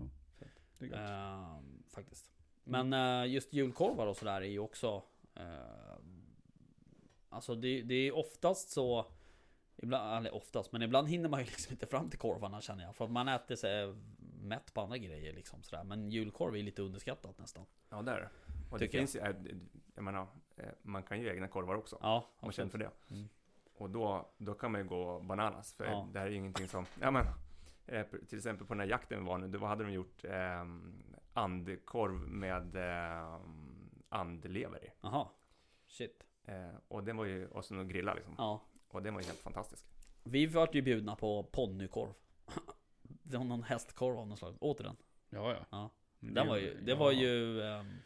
Det 0.79 0.85
är 0.85 0.89
gott. 0.89 0.99
Ehm, 0.99 1.83
faktiskt. 1.89 2.31
Men 2.65 2.93
eh, 2.93 3.33
just 3.33 3.53
julkorvar 3.53 4.07
och 4.07 4.17
sådär 4.17 4.41
är 4.41 4.47
ju 4.47 4.59
också... 4.59 5.03
Uh, 5.41 5.99
alltså 7.29 7.55
det, 7.55 7.83
det 7.83 7.95
är 7.95 8.17
oftast 8.17 8.69
så... 8.71 9.07
Ibland, 9.77 10.17
eller 10.27 10.35
oftast, 10.35 10.73
men 10.73 10.83
ibland 10.83 11.09
hinner 11.09 11.29
man 11.29 11.41
ju 11.41 11.47
liksom 11.57 11.73
inte 11.73 11.87
fram 11.87 12.11
till 12.11 12.19
korvarna 12.19 12.61
känner 12.61 12.85
jag. 12.85 12.97
För 12.97 13.05
att 13.05 13.11
man 13.11 13.29
äter 13.29 13.57
sig 13.57 13.95
mätt 14.43 14.75
på 14.75 14.81
andra 14.81 14.99
grejer 14.99 15.33
liksom 15.33 15.63
sådär. 15.63 15.85
Men 15.85 16.11
julkorv 16.11 16.57
är 16.57 16.63
lite 16.63 16.83
underskattat 16.83 17.39
nästan. 17.39 17.67
Ja, 17.91 18.03
där. 18.03 18.29
Och 18.71 18.79
det 18.79 18.85
Tycker 18.85 18.99
jag. 18.99 19.03
finns 19.11 19.17
ju, 19.17 19.21
eh, 19.21 19.57
jag 19.95 20.05
menar, 20.05 20.27
eh, 20.57 20.69
man 20.83 21.03
kan 21.03 21.21
ju 21.21 21.29
egna 21.29 21.49
korvar 21.49 21.75
också. 21.75 21.99
Ja, 22.03 22.31
Om 22.41 22.47
man 22.47 22.53
känner 22.53 22.71
för 22.71 22.79
det. 22.79 22.91
Mm. 23.11 23.29
Och 23.79 23.91
då, 23.91 24.29
då 24.39 24.55
kan 24.55 24.73
man 24.73 24.81
ju 24.81 24.87
gå 24.87 25.21
bananas. 25.21 25.75
För 25.75 25.85
Ja. 25.85 26.09
det 26.13 26.19
här 26.19 26.27
är 26.27 26.31
ju 26.31 26.37
ingenting 26.37 26.69
som, 26.69 26.87
ja 27.01 27.11
men, 27.11 27.27
eh, 27.87 28.07
till 28.29 28.39
exempel 28.39 28.67
på 28.67 28.75
den 28.75 28.81
här 28.81 28.87
jakten 28.87 29.19
vi 29.23 29.27
var 29.29 29.39
nu, 29.39 29.49
då 29.49 29.65
hade 29.67 29.85
de 29.85 29.93
gjort 29.93 30.25
eh, 30.25 30.65
andkorv 31.33 32.29
med 32.29 32.77
eh, 32.77 33.41
andlever 34.09 34.85
i. 34.85 34.91
Jaha. 35.01 35.29
Shit. 35.87 36.27
Eh, 36.45 36.75
och 36.89 37.05
den 37.05 37.17
var 37.17 37.25
ju, 37.25 37.49
och 37.49 37.65
så 37.65 37.85
grilla 37.85 38.15
liksom. 38.15 38.35
Ja. 38.39 38.63
Och 38.97 39.03
den 39.03 39.15
var 39.15 39.21
ju 39.21 39.27
helt 39.27 39.39
fantastisk. 39.41 39.87
Vi 40.25 40.47
vart 40.47 40.75
ju 40.75 40.83
bjudna 40.83 41.17
på 41.17 41.43
ponnykorv. 41.43 42.13
Det 43.23 43.37
var 43.37 43.45
någon 43.45 43.63
hästkorv 43.63 44.19
av 44.19 44.27
något 44.27 44.39
slag. 44.39 44.57
Åt 44.61 44.79
den? 44.79 44.97
Ja, 45.31 45.53
ja. 45.53 45.67
Ja. 45.71 45.91
Den 46.21 46.49
var 46.49 46.57
ju, 46.57 46.81
det 46.81 46.95
var 46.95 47.13
ju... 47.13 47.63
ehm, 47.63 47.97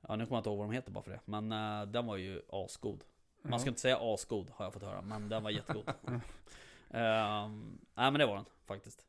ja 0.00 0.16
nu 0.16 0.26
kommer 0.26 0.36
jag 0.36 0.40
inte 0.40 0.48
ihåg 0.50 0.58
vad 0.58 0.66
de 0.68 0.72
heter 0.74 0.92
bara 0.92 1.04
för 1.04 1.10
det. 1.10 1.20
Men 1.24 1.52
eh, 1.52 1.86
den 1.92 2.06
var 2.06 2.16
ju 2.16 2.42
asgod. 2.48 3.04
Man 3.42 3.60
ska 3.60 3.68
inte 3.68 3.80
säga 3.80 3.98
asgod 4.00 4.50
har 4.50 4.64
jag 4.64 4.72
fått 4.72 4.82
höra. 4.82 5.02
Men 5.02 5.28
den 5.28 5.42
var 5.42 5.50
jättegod. 5.50 5.84
Ehm, 6.90 7.78
nej 7.94 8.10
men 8.10 8.14
det 8.14 8.26
var 8.26 8.36
den 8.36 8.44
faktiskt. 8.64 9.04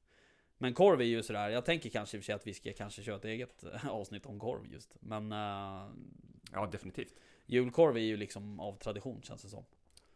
Men 0.57 0.73
korv 0.73 1.01
är 1.01 1.05
ju 1.05 1.23
sådär. 1.23 1.49
Jag 1.49 1.65
tänker 1.65 1.89
kanske 1.89 2.17
i 2.17 2.19
och 2.19 2.23
för 2.23 2.25
sig 2.25 2.35
att 2.35 2.47
vi 2.47 2.53
ska 2.53 2.73
kanske 2.73 3.03
köra 3.03 3.15
ett 3.15 3.25
eget 3.25 3.63
eh, 3.63 3.87
avsnitt 3.87 4.25
om 4.25 4.39
korv 4.39 4.65
just. 4.73 4.95
Men 4.99 5.31
eh, 5.31 5.87
Ja, 6.53 6.65
definitivt. 6.71 7.13
julkorv 7.45 7.97
är 7.97 8.01
ju 8.01 8.17
liksom 8.17 8.59
av 8.59 8.77
tradition 8.77 9.21
känns 9.21 9.41
det 9.41 9.49
som. 9.49 9.65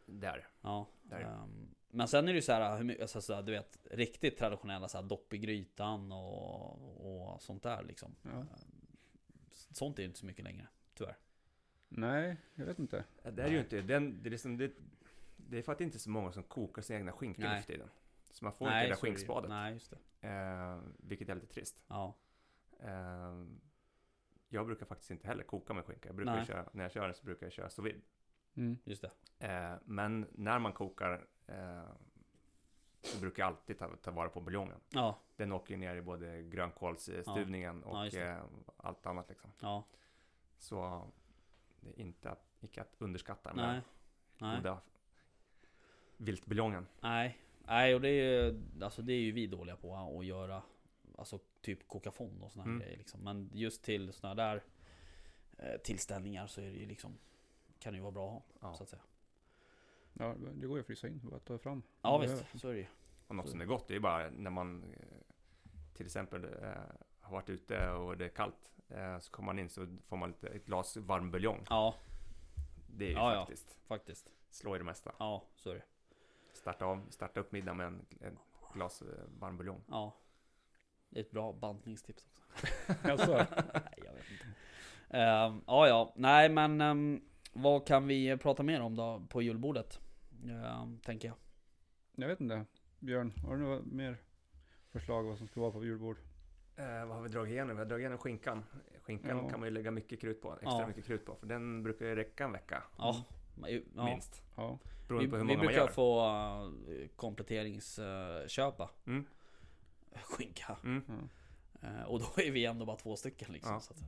Där. 0.06 0.48
Ja. 0.62 0.88
Där. 1.04 1.22
ehm, 1.22 1.76
men 1.90 2.08
sen 2.08 2.28
är 2.28 2.34
det 2.34 2.38
ju 2.38 2.42
så 2.42 2.52
här, 2.52 3.02
alltså, 3.02 3.22
så 3.22 3.34
här, 3.34 3.42
du 3.44 3.52
vet, 3.52 3.78
riktigt 3.92 4.38
traditionella 4.38 4.88
så 4.88 4.98
här, 4.98 5.06
dopp 5.06 5.34
i 5.34 5.38
grytan 5.38 6.12
och, 6.12 7.34
och 7.34 7.42
sånt 7.42 7.64
där 7.64 7.84
liksom. 7.84 8.16
Ja. 8.22 8.46
Sånt 9.54 10.00
är 10.00 10.04
ju 10.04 10.08
inte 10.08 10.20
så 10.20 10.26
mycket 10.26 10.44
längre, 10.44 10.68
tyvärr. 10.94 11.18
Nej, 11.90 12.38
jag 12.56 12.66
vet 12.66 12.80
inte. 12.80 13.04
Ja, 13.24 13.32
Det 13.32 13.44
är 13.44 13.50
ju 13.50 13.60
inte, 13.60 13.82
den, 13.82 14.24
det 14.24 14.30
är 14.30 14.32
liksom, 14.32 14.58
det, 14.58 14.72
det 15.38 15.58
är 15.58 15.62
för 15.62 15.72
att 15.72 15.78
det 15.78 15.84
inte 15.84 15.98
är 15.98 16.00
så 16.00 16.10
många 16.10 16.32
som 16.32 16.44
kokar 16.44 16.82
sina 16.82 17.00
egna 17.00 17.12
skinkor 17.12 17.42
nu 17.44 17.48
Nej. 17.48 17.62
för 17.62 17.74
tiden. 17.74 17.90
Så 18.32 18.46
man 18.46 18.54
får 18.54 18.68
inte 18.68 18.82
det 18.82 18.88
där 18.88 18.96
skinkspadet. 18.96 19.50
Nej, 19.50 19.74
just 19.74 19.94
det. 20.22 20.28
Eh, 20.28 20.80
vilket 20.98 21.30
är 21.30 21.36
lite 21.36 21.48
trist. 21.48 21.84
Ja. 21.88 22.14
Eh, 22.80 23.46
jag 24.50 24.66
brukar 24.66 24.86
faktiskt 24.86 25.12
inte 25.12 25.28
heller 25.28 25.44
koka 25.44 25.74
med 25.74 25.86
skinka. 25.86 26.10
Jag 26.10 26.16
brukar 26.16 26.36
Nej. 26.36 26.46
köra, 26.46 26.70
när 26.72 26.84
jag 26.84 26.92
kör 26.92 27.06
den 27.06 27.16
så 27.16 27.26
brukar 27.26 27.46
jag 27.46 27.54
köra 27.54 27.70
sous 27.70 27.86
vide. 27.86 28.00
Mm. 28.56 28.78
Just 28.84 29.02
det. 29.02 29.12
Eh, 29.48 29.76
men 29.86 30.28
när 30.32 30.60
man 30.60 30.74
kokar 30.74 31.28
eh, 31.48 31.84
så 33.02 33.20
brukar 33.20 33.44
jag 33.44 33.48
alltid 33.48 33.78
ta, 33.80 33.96
ta 33.96 34.12
vara 34.12 34.30
på 34.30 34.42
buljongen. 34.42 34.80
Ja, 34.90 35.20
Den 35.36 35.52
åker 35.52 35.78
ner 35.78 35.96
i 35.96 36.02
både 36.02 36.44
grönkålsstuvningen 36.44 37.84
Ja, 37.86 38.06
och 38.06 38.12
det. 38.12 38.22
eh, 38.28 38.44
allt 38.78 39.06
annat 39.06 39.30
liksom. 39.30 39.52
ja. 39.62 39.84
Så 40.58 41.08
det 41.80 41.90
är 41.90 42.00
inte 42.00 42.30
att, 42.30 42.46
icke 42.62 42.82
att 42.82 42.96
underskatta 42.98 43.54
den 43.54 43.58
Nej. 43.68 43.82
Nej. 44.38 44.58
goda 44.58 44.82
viltbuljongen. 46.18 46.88
Nej. 47.02 47.38
Nej, 47.68 47.96
och 47.96 48.02
det 48.02 48.10
är 48.10 48.44
ju, 48.44 48.62
alltså 48.82 49.02
det 49.02 49.14
är 49.14 49.20
ju 49.20 49.32
vi 49.32 49.48
dåliga 49.48 49.76
på 49.76 49.96
att 50.20 50.26
göra. 50.26 50.62
Alltså 51.18 51.40
typ 51.62 51.88
koka 51.88 52.12
fond 52.12 52.44
och 52.44 52.52
såna 52.52 52.64
här 52.64 52.70
Mm. 52.72 52.82
grejer 52.82 52.98
liksom. 52.98 53.24
Men 53.24 53.50
just 53.54 53.84
till 53.84 54.14
såna 54.14 54.36
där 54.36 54.64
eh, 55.58 55.78
tillställningar 55.84 56.48
så 56.48 56.62
är 56.62 56.66
det 56.66 56.78
ju 56.78 56.86
liksom 56.86 57.18
kan 57.86 57.94
det 57.94 57.98
ju 57.98 58.02
vara 58.02 58.12
bra 58.12 58.28
att 58.56 58.62
ha, 58.62 58.70
Ja. 58.70 58.74
så 58.74 58.84
att 58.84 58.90
säga. 58.90 59.02
Ja, 60.14 60.36
det 60.54 60.68
går 60.68 60.78
ju 60.78 60.82
att 60.82 60.88
frysa 60.88 61.08
in. 61.08 61.20
Bara 61.24 61.40
ta 61.40 61.58
fram. 61.58 61.84
Ja 62.02 62.18
visst, 62.18 62.46
så 62.62 62.70
är 62.70 62.74
det 62.74 62.80
ju. 62.80 62.86
Och 63.28 63.36
något 63.36 63.46
Så- 63.46 63.52
som 63.52 63.62
är 63.62 63.66
gott, 63.66 63.88
det 63.88 63.96
är 63.96 64.00
bara 64.00 64.30
när 64.30 64.50
man 64.50 64.84
eh, 64.84 65.00
till 65.94 66.06
exempel 66.06 66.44
eh, 66.44 66.70
har 67.22 67.32
varit 67.32 67.50
ute 67.50 67.90
och 67.92 68.18
det 68.18 68.26
är 68.26 68.30
kallt. 68.30 68.72
Eh, 68.90 69.20
så 69.20 69.32
kommer 69.32 69.46
man 69.46 69.60
in 69.60 69.70
så 69.70 69.88
får 70.08 70.18
man 70.18 70.30
lite, 70.30 70.48
ett 70.48 70.66
glas 70.66 70.98
varm 70.98 71.32
buljong. 71.32 71.66
Ja, 71.70 71.96
Det 72.88 73.06
är 73.06 73.10
ju 73.10 73.16
Ja, 73.16 73.34
ja. 73.34 73.40
faktiskt, 73.40 73.78
faktiskt. 73.88 74.32
slå 74.50 74.76
i 74.76 74.78
det 74.78 74.84
mesta. 74.86 75.12
Ja, 75.20 75.44
så 75.56 75.70
är 75.70 75.76
det. 75.76 75.84
Starta, 76.54 76.86
av, 76.86 77.06
starta 77.10 77.40
upp 77.40 77.52
middagen 77.52 77.78
med 77.78 77.88
en, 77.88 78.06
ett 78.22 78.34
glas 78.74 79.04
varm 79.40 79.58
buljong. 79.58 79.82
Ja. 79.90 80.14
Det 81.10 81.20
är 81.20 81.24
ett 81.24 81.32
bra 81.32 81.54
bantningstips 81.54 82.26
också. 82.26 82.46
Alltså, 83.12 83.32
Nej, 83.74 83.94
jag 84.06 84.14
vet 84.14 84.32
inte. 84.32 84.46
Ehm, 85.10 85.62
ja, 85.68 85.88
ja. 85.88 86.14
Nej, 86.16 86.50
men 86.50 86.82
ehm, 86.82 87.22
vad 87.56 87.88
kan 87.88 88.08
vi 88.08 88.38
prata 88.38 88.64
mer 88.64 88.82
om 88.82 88.96
då 88.96 89.22
på 89.30 89.42
julbordet? 89.42 90.00
Ehm, 90.50 91.00
tänker 91.00 91.28
jag. 91.28 91.38
jag 92.16 92.28
vet 92.28 92.42
inte. 92.42 92.66
Björn, 93.00 93.34
har 93.46 93.56
du 93.58 93.64
några 93.64 93.82
mer 93.82 94.18
förslag 94.92 95.24
vad 95.24 95.38
som 95.38 95.48
ska 95.48 95.62
vara 95.62 95.72
på 95.72 95.86
julbord? 95.86 96.18
Eh, 96.76 97.06
vad 97.06 97.16
har 97.18 97.22
vi 97.22 97.30
dragit 97.30 97.52
igenom? 97.52 97.76
Vi 97.76 97.82
har 97.82 97.86
dragit 97.90 98.02
igenom 98.02 98.18
skinkan. 98.18 98.64
Skinkan 99.02 99.38
Ja. 99.38 99.50
kan 99.50 99.60
man 99.60 99.68
ju 99.70 99.74
lägga 99.74 99.92
mycket 99.92 100.22
krut 100.22 100.42
på, 100.42 100.54
extra 100.54 100.70
Ja. 100.82 100.88
mycket 100.88 101.06
krut 101.06 101.26
på. 101.26 101.36
För 101.36 101.48
den 101.48 101.84
brukar 101.84 102.06
ju 102.06 102.16
räcka 102.16 102.46
en 102.46 102.52
vecka, 102.52 102.84
Ja, 102.98 103.26
ja. 103.96 104.06
minst. 104.06 104.42
Ja. 104.56 104.80
Beroende 105.08 105.26
Vi, 105.26 105.32
på 105.32 105.38
hur 105.38 105.44
vi 105.44 105.48
många 105.48 105.58
man 105.58 105.66
brukar 105.66 105.82
gör. 105.82 105.88
få 105.88 106.26
uh, 106.28 107.08
kompletteringsköpa 107.16 108.90
Mm, 109.08 109.26
skinka. 110.24 110.78
mm. 110.84 111.04
Eh, 111.82 112.04
och 112.04 112.20
då 112.20 112.26
är 112.42 112.52
vi 112.52 112.66
ändå 112.66 112.86
bara 112.86 112.98
två 112.98 113.16
stycken 113.16 113.54
liksom. 113.54 113.74
Ja. 113.74 113.80
Så 113.80 113.94
att, 113.94 114.00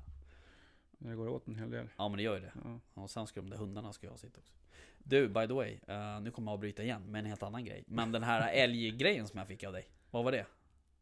det 0.97 1.15
går 1.15 1.27
åt 1.27 1.47
en 1.47 1.55
hel 1.55 1.69
del. 1.69 1.89
ja 1.97 2.07
men 2.09 2.17
det 2.17 2.23
gör 2.23 2.35
ju 2.35 2.41
det. 2.41 2.51
Ja. 2.63 2.79
Och 3.01 3.09
sen 3.09 3.27
ska 3.27 3.41
de 3.41 3.49
där 3.49 3.57
hundarna 3.57 3.93
ska 3.93 4.09
ha 4.09 4.17
sitt 4.17 4.37
också. 4.37 4.53
Du, 4.97 5.27
by 5.27 5.47
the 5.47 5.53
way. 5.53 5.79
eh, 5.87 6.19
nu 6.21 6.31
kommer 6.31 6.51
jag 6.51 6.53
avbryta 6.53 6.83
igen 6.83 7.01
med 7.11 7.19
en 7.19 7.25
helt 7.25 7.43
annan 7.43 7.65
grej. 7.65 7.83
Men 7.87 8.11
den 8.11 8.23
här 8.23 8.51
älggrejen 8.53 9.27
som 9.27 9.37
jag 9.37 9.47
fick 9.47 9.63
av 9.63 9.73
dig. 9.73 9.89
Vad 10.11 10.23
var 10.23 10.31
det? 10.31 10.45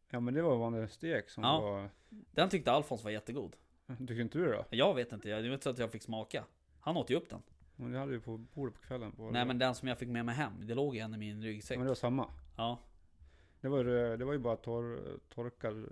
ja, 0.10 0.20
men 0.20 0.34
det 0.34 0.42
var 0.42 0.58
vanlig 0.58 0.90
stek 0.90 1.30
som 1.30 1.44
Ja. 1.44 1.62
var... 1.62 1.90
Den 2.10 2.50
tyckte 2.50 2.72
Alfons 2.72 3.04
var 3.04 3.12
jättegod. 3.12 3.56
Tycker 3.98 4.20
inte 4.22 4.38
du 4.38 4.46
det 4.46 4.52
då? 4.52 4.66
Jag 4.70 4.94
vet 4.96 5.12
inte, 5.12 5.30
jag 5.30 5.42
vet 5.42 5.52
inte 5.52 5.70
att 5.70 5.78
jag 5.78 5.92
fick 5.92 6.02
smaka. 6.04 6.44
Han 6.80 6.98
åt 6.98 7.10
ju 7.10 7.16
upp 7.16 7.30
den. 7.30 7.42
Men 7.76 7.92
det 7.92 8.00
hade 8.00 8.12
vi 8.12 8.20
på 8.20 8.38
bordet 8.38 8.76
på 8.76 8.82
kvällen. 8.82 9.12
På 9.12 9.32
Nej 9.32 9.46
men 9.46 9.60
den 9.60 9.76
som 9.76 9.88
jag 9.88 9.98
fick 10.00 10.10
med 10.10 10.26
mig 10.26 10.36
hem, 10.36 10.54
det 10.68 10.74
låg 10.74 10.96
ju 10.96 11.02
en 11.02 11.14
i 11.14 11.18
min 11.18 11.44
ryggsäck. 11.44 11.76
Ja, 11.76 11.80
men 11.80 11.86
det 11.86 11.90
var 11.90 11.96
samma. 11.96 12.30
Ja, 12.58 12.80
Det 13.62 13.68
Det 13.68 13.70
var, 13.70 13.84
det 14.18 14.26
var 14.26 14.34
ju 14.34 14.40
bara 14.40 14.56
torr, 14.56 15.20
torkad 15.30 15.86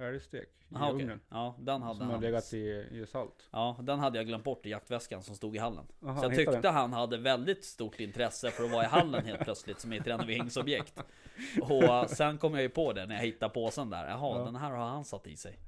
älgstek 0.00 0.48
i 0.68 0.74
Aha, 0.74 0.90
okej. 0.92 1.02
ugnen. 1.02 1.20
Ja, 1.28 1.54
den 1.58 1.82
hade 1.82 1.98
Som 1.98 2.06
har 2.06 2.12
han. 2.12 2.22
legat 2.22 2.52
i, 2.52 2.58
i 2.90 3.06
salt. 3.06 3.48
Ja, 3.50 3.76
den 3.82 3.98
hade 3.98 4.18
jag 4.18 4.26
glömt 4.26 4.44
bort 4.44 4.66
i 4.66 4.70
jaktväskan 4.70 5.22
som 5.22 5.34
stod 5.34 5.56
i 5.56 5.58
hallen. 5.58 5.84
Aha, 6.02 6.20
så 6.20 6.24
jag 6.26 6.34
tyckte 6.34 6.68
han 6.68 6.92
hade 6.92 7.18
väldigt 7.18 7.64
stort 7.64 8.00
intresse 8.00 8.50
för 8.50 8.64
att 8.64 8.70
vara 8.70 8.84
i 8.84 8.86
hallen 8.86 9.24
helt 9.24 9.40
plötsligt 9.40 9.80
som 9.80 9.92
ett 9.92 10.06
renoveringsobjekt. 10.06 11.02
Och 11.62 12.10
sen 12.10 12.38
kom 12.38 12.52
jag 12.54 12.62
ju 12.62 12.68
på 12.68 12.92
det 12.92 13.06
när 13.06 13.14
jag 13.14 13.22
hittade 13.22 13.54
påsen 13.54 13.90
där. 13.90 14.08
Jaha, 14.08 14.38
Ja. 14.38 14.44
den 14.44 14.56
här 14.56 14.70
har 14.70 14.86
han 14.88 15.04
satt 15.04 15.26
i 15.26 15.36
sig. 15.36 15.58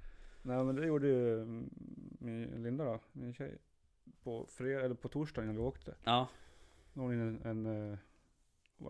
Nej 0.42 0.64
men 0.64 0.76
det 0.76 0.86
gjorde 0.86 1.08
ju 1.08 1.44
min 2.18 2.62
Linda 2.62 2.84
då, 2.84 3.00
min 3.12 3.34
tjej. 3.34 3.58
På, 4.22 4.46
fred, 4.48 4.84
eller 4.84 4.94
på 4.94 5.08
torsdagen 5.08 5.46
när 5.48 5.54
vi 5.54 5.60
åkte. 5.60 5.94
Ja, 6.04 6.28
Då 6.92 7.02
var 7.02 7.12
det 7.12 7.16
en, 7.20 7.42
en, 7.44 7.98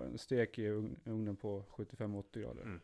en 0.04 0.18
stek 0.18 0.58
i 0.58 0.68
ugn- 0.68 0.96
ugnen 1.04 1.36
på 1.36 1.64
75-80 1.76 2.40
grader. 2.40 2.62
Mm. 2.62 2.80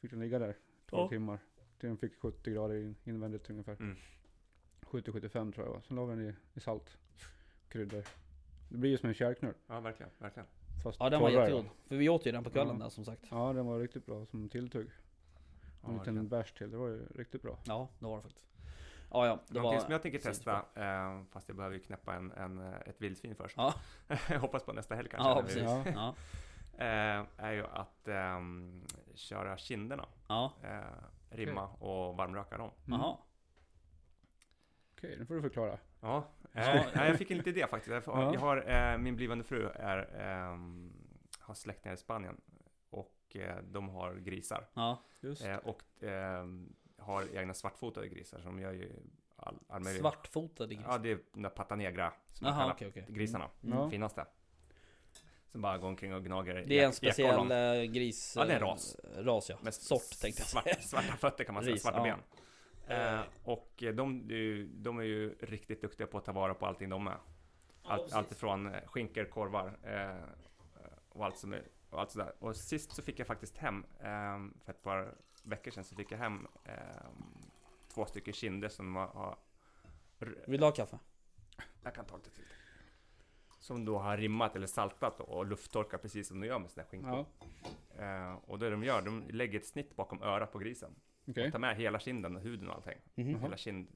Fick 0.00 0.10
den 0.10 0.20
ligga 0.20 0.38
där 0.38 0.56
12 0.86 1.02
Ja. 1.02 1.08
timmar. 1.08 1.38
Till 1.78 1.88
den 1.88 1.98
fick 1.98 2.14
70 2.20 2.50
grader 2.50 2.74
in- 2.76 2.96
invändigt 3.04 3.50
ungefär. 3.50 3.72
Mm. 3.72 3.96
70-75 4.82 5.52
tror 5.52 5.66
jag 5.66 5.72
var. 5.72 5.80
Sen 5.80 5.96
la 5.96 6.04
vi 6.04 6.14
den 6.16 6.28
i, 6.28 6.34
i 6.54 6.60
salt. 6.60 6.98
Kryddor. 7.68 8.04
Det 8.68 8.76
blir 8.78 8.90
ju 8.90 8.98
som 8.98 9.08
en 9.08 9.14
kärlknöl. 9.14 9.54
Ja, 9.66 9.80
verkligen, 9.80 10.12
verkligen. 10.18 10.46
Fast 10.84 11.00
ja 11.00 11.10
den 11.10 11.20
var 11.20 11.30
jättegod. 11.30 11.64
För 11.88 11.96
vi 11.96 12.08
åt 12.08 12.26
ju 12.26 12.32
den 12.32 12.44
på 12.44 12.50
kvällen 12.50 12.76
Ja. 12.78 12.82
där 12.82 12.90
som 12.90 13.04
sagt. 13.04 13.22
Ja 13.30 13.52
den 13.52 13.66
var 13.66 13.78
riktigt 13.80 14.06
bra 14.06 14.26
som 14.26 14.48
tilltugg. 14.48 14.90
Ja, 15.82 15.88
En 15.88 15.94
liten 15.98 16.14
verkligen. 16.14 16.28
bärs 16.28 16.52
till. 16.52 16.70
Det 16.70 16.76
var 16.76 16.88
ju 16.88 17.06
riktigt 17.14 17.42
bra. 17.42 17.58
Ja, 17.66 17.88
det 17.98 18.04
var 18.06 18.16
det 18.16 18.22
faktiskt. 18.22 18.44
Ja, 19.10 19.26
ja, 19.26 19.40
det 19.48 19.54
Någonting 19.54 19.76
var... 19.78 19.84
som 19.84 19.92
jag 19.92 20.02
tänker 20.02 20.18
testa, 20.18 20.64
eh, 20.74 21.22
fast 21.30 21.48
jag 21.48 21.56
behöver 21.56 21.76
ju 21.76 21.82
knäppa 21.82 22.14
en, 22.14 22.32
en, 22.32 22.58
eh, 22.58 22.74
ett 22.86 23.00
vildsvin 23.02 23.34
först. 23.34 23.56
Ja. 23.56 23.74
jag 24.28 24.40
hoppas 24.40 24.62
på 24.62 24.72
nästa 24.72 24.94
helg 24.94 25.08
kanske. 25.08 25.28
Ja, 25.28 25.42
precis. 25.42 25.62
Ja. 25.62 25.84
Ja, 25.94 26.14
eh, 26.84 27.24
är 27.36 27.52
ju 27.52 27.66
att 27.66 28.08
ehm, 28.08 28.82
köra 29.14 29.56
kinderna. 29.56 30.06
ja, 30.28 30.52
Eh, 30.62 30.80
rimma 31.30 31.68
och 31.68 32.16
varmröka 32.16 32.56
dem. 32.58 32.70
Mm. 32.86 33.00
jaha. 33.00 33.16
Okej, 34.96 35.16
nu 35.18 35.26
får 35.26 35.34
du 35.34 35.42
förklara. 35.42 35.78
Ja, 36.00 36.24
eh, 36.52 36.86
jag 36.94 37.18
fick 37.18 37.30
en 37.30 37.36
liten 37.36 37.52
idé 37.52 37.66
faktiskt. 37.66 38.06
Jag, 38.06 38.16
Ja. 38.16 38.32
jag 38.34 38.40
har, 38.40 38.70
eh, 38.70 38.98
min 38.98 39.16
blivande 39.16 39.44
fru 39.44 39.68
är, 39.74 40.20
ehm, 40.20 40.92
har 41.38 41.54
släktingar 41.54 41.94
i 41.94 41.96
Spanien 41.96 42.40
och 42.90 43.36
eh, 43.36 43.56
de 43.62 43.88
har 43.88 44.14
grisar. 44.14 44.66
Ja, 44.74 45.02
Just. 45.20 45.44
Eh, 45.44 45.56
och 45.56 45.82
ehm, 46.02 46.72
har 46.98 47.36
egna 47.36 47.54
svartfotade 47.54 48.08
grisar 48.08 48.38
som 48.40 48.58
gör 48.60 48.72
ju 48.72 48.92
all, 49.36 49.58
all 49.68 49.82
möjlig... 49.82 50.00
svartfotade 50.00 50.74
gris. 50.74 50.84
Ja, 50.88 50.98
det 50.98 51.10
är 51.10 51.18
den 51.32 51.42
där 51.42 51.50
pata 51.50 51.76
negra 51.76 52.12
som 52.32 52.44
man 52.44 52.52
Jaha, 52.52 52.60
kallar 52.60 52.74
okej, 52.74 52.88
okej. 52.88 53.06
grisarna. 53.08 53.48
Mm. 53.62 53.78
Ja. 53.78 53.90
Finaste. 53.90 54.26
Som 55.52 55.60
bara 55.62 55.78
går 55.78 55.88
omkring 55.88 56.14
och 56.14 56.24
gnager 56.24 56.64
Det 56.68 56.80
är 56.80 56.84
en 56.86 56.92
speciell 56.92 57.30
ekollon. 57.34 57.52
eh, 57.52 57.82
gris... 57.82 58.32
Ja, 58.36 58.44
det 58.44 58.52
är 58.52 58.56
en 58.56 58.62
eh, 58.62 58.66
ras. 58.68 58.96
Ras 59.16 59.50
ja. 59.50 59.58
Med 59.62 59.74
Sort 59.74 60.20
tänkte 60.20 60.40
jag 60.42 60.48
svart. 60.48 60.82
Svarta 60.82 61.16
fötter 61.16 61.44
kan 61.44 61.54
man 61.54 61.62
säga, 61.64 61.74
Ris, 61.74 61.82
svarta 61.82 61.98
ja. 62.08 62.16
ben. 62.88 62.98
Eh, 62.98 63.20
och 63.44 63.82
eh, 63.82 63.94
de, 63.94 64.30
är 64.30 64.34
ju- 64.34 64.66
de 64.66 64.98
är 64.98 65.02
ju 65.02 65.34
riktigt 65.40 65.80
duktiga 65.82 66.06
på 66.06 66.18
att 66.18 66.24
ta 66.24 66.32
vara 66.32 66.54
på 66.54 66.66
allting 66.66 66.88
de 66.88 67.06
är. 67.06 67.18
Allt, 67.84 68.12
allt 68.12 68.32
ifrån 68.32 68.72
skinkor, 68.86 69.24
korvar 69.24 69.78
eh, 69.82 70.28
och 71.08 71.24
allt 71.24 71.38
som 71.38 71.52
är, 71.52 71.62
och 71.90 72.00
allt 72.00 72.10
sådär. 72.10 72.32
Och 72.38 72.56
sist 72.56 72.92
så 72.92 73.02
fick 73.02 73.18
jag 73.18 73.26
faktiskt 73.26 73.56
hem, 73.58 73.84
eh, 74.00 74.38
för 74.64 74.72
ett 74.72 74.82
par 74.82 75.14
veckor 75.42 75.70
sedan 75.70 75.84
så 75.84 75.96
fick 75.96 76.12
jag 76.12 76.18
hem 76.18 76.46
eh, 76.64 76.74
två 77.94 78.04
stycken 78.06 78.34
kinder 78.34 78.68
som 78.68 78.96
har 78.96 79.36
Vill 80.46 80.60
du 80.60 80.66
ha 80.66 80.72
kaffe? 80.72 80.98
jag 81.82 81.94
kan 81.94 82.04
ta 82.04 82.16
lite 82.16 82.30
till. 82.30 82.44
Som 83.68 83.84
då 83.84 83.98
har 83.98 84.16
rimmat 84.16 84.56
eller 84.56 84.66
saltat 84.66 85.20
och 85.20 85.46
lufttorkat 85.46 86.02
precis 86.02 86.28
som 86.28 86.40
de 86.40 86.46
gör 86.46 86.58
med 86.58 86.70
sina 86.70 86.86
skinkor. 86.86 87.10
Ja, 87.10 87.26
Eh, 88.04 88.34
och 88.44 88.58
det 88.58 88.70
de 88.70 88.84
gör, 88.84 89.02
de 89.02 89.24
lägger 89.30 89.58
ett 89.58 89.66
snitt 89.66 89.96
bakom 89.96 90.22
örat 90.22 90.52
på 90.52 90.58
grisen. 90.58 90.90
okej. 91.28 91.44
De 91.44 91.50
tar 91.50 91.58
med 91.58 91.76
hela 91.76 91.98
kinden 92.00 92.36
och 92.36 92.42
huden 92.42 92.68
och 92.68 92.74
allting. 92.74 92.98
Mhm. 93.14 93.40
Hela 93.40 93.56
kind. 93.56 93.88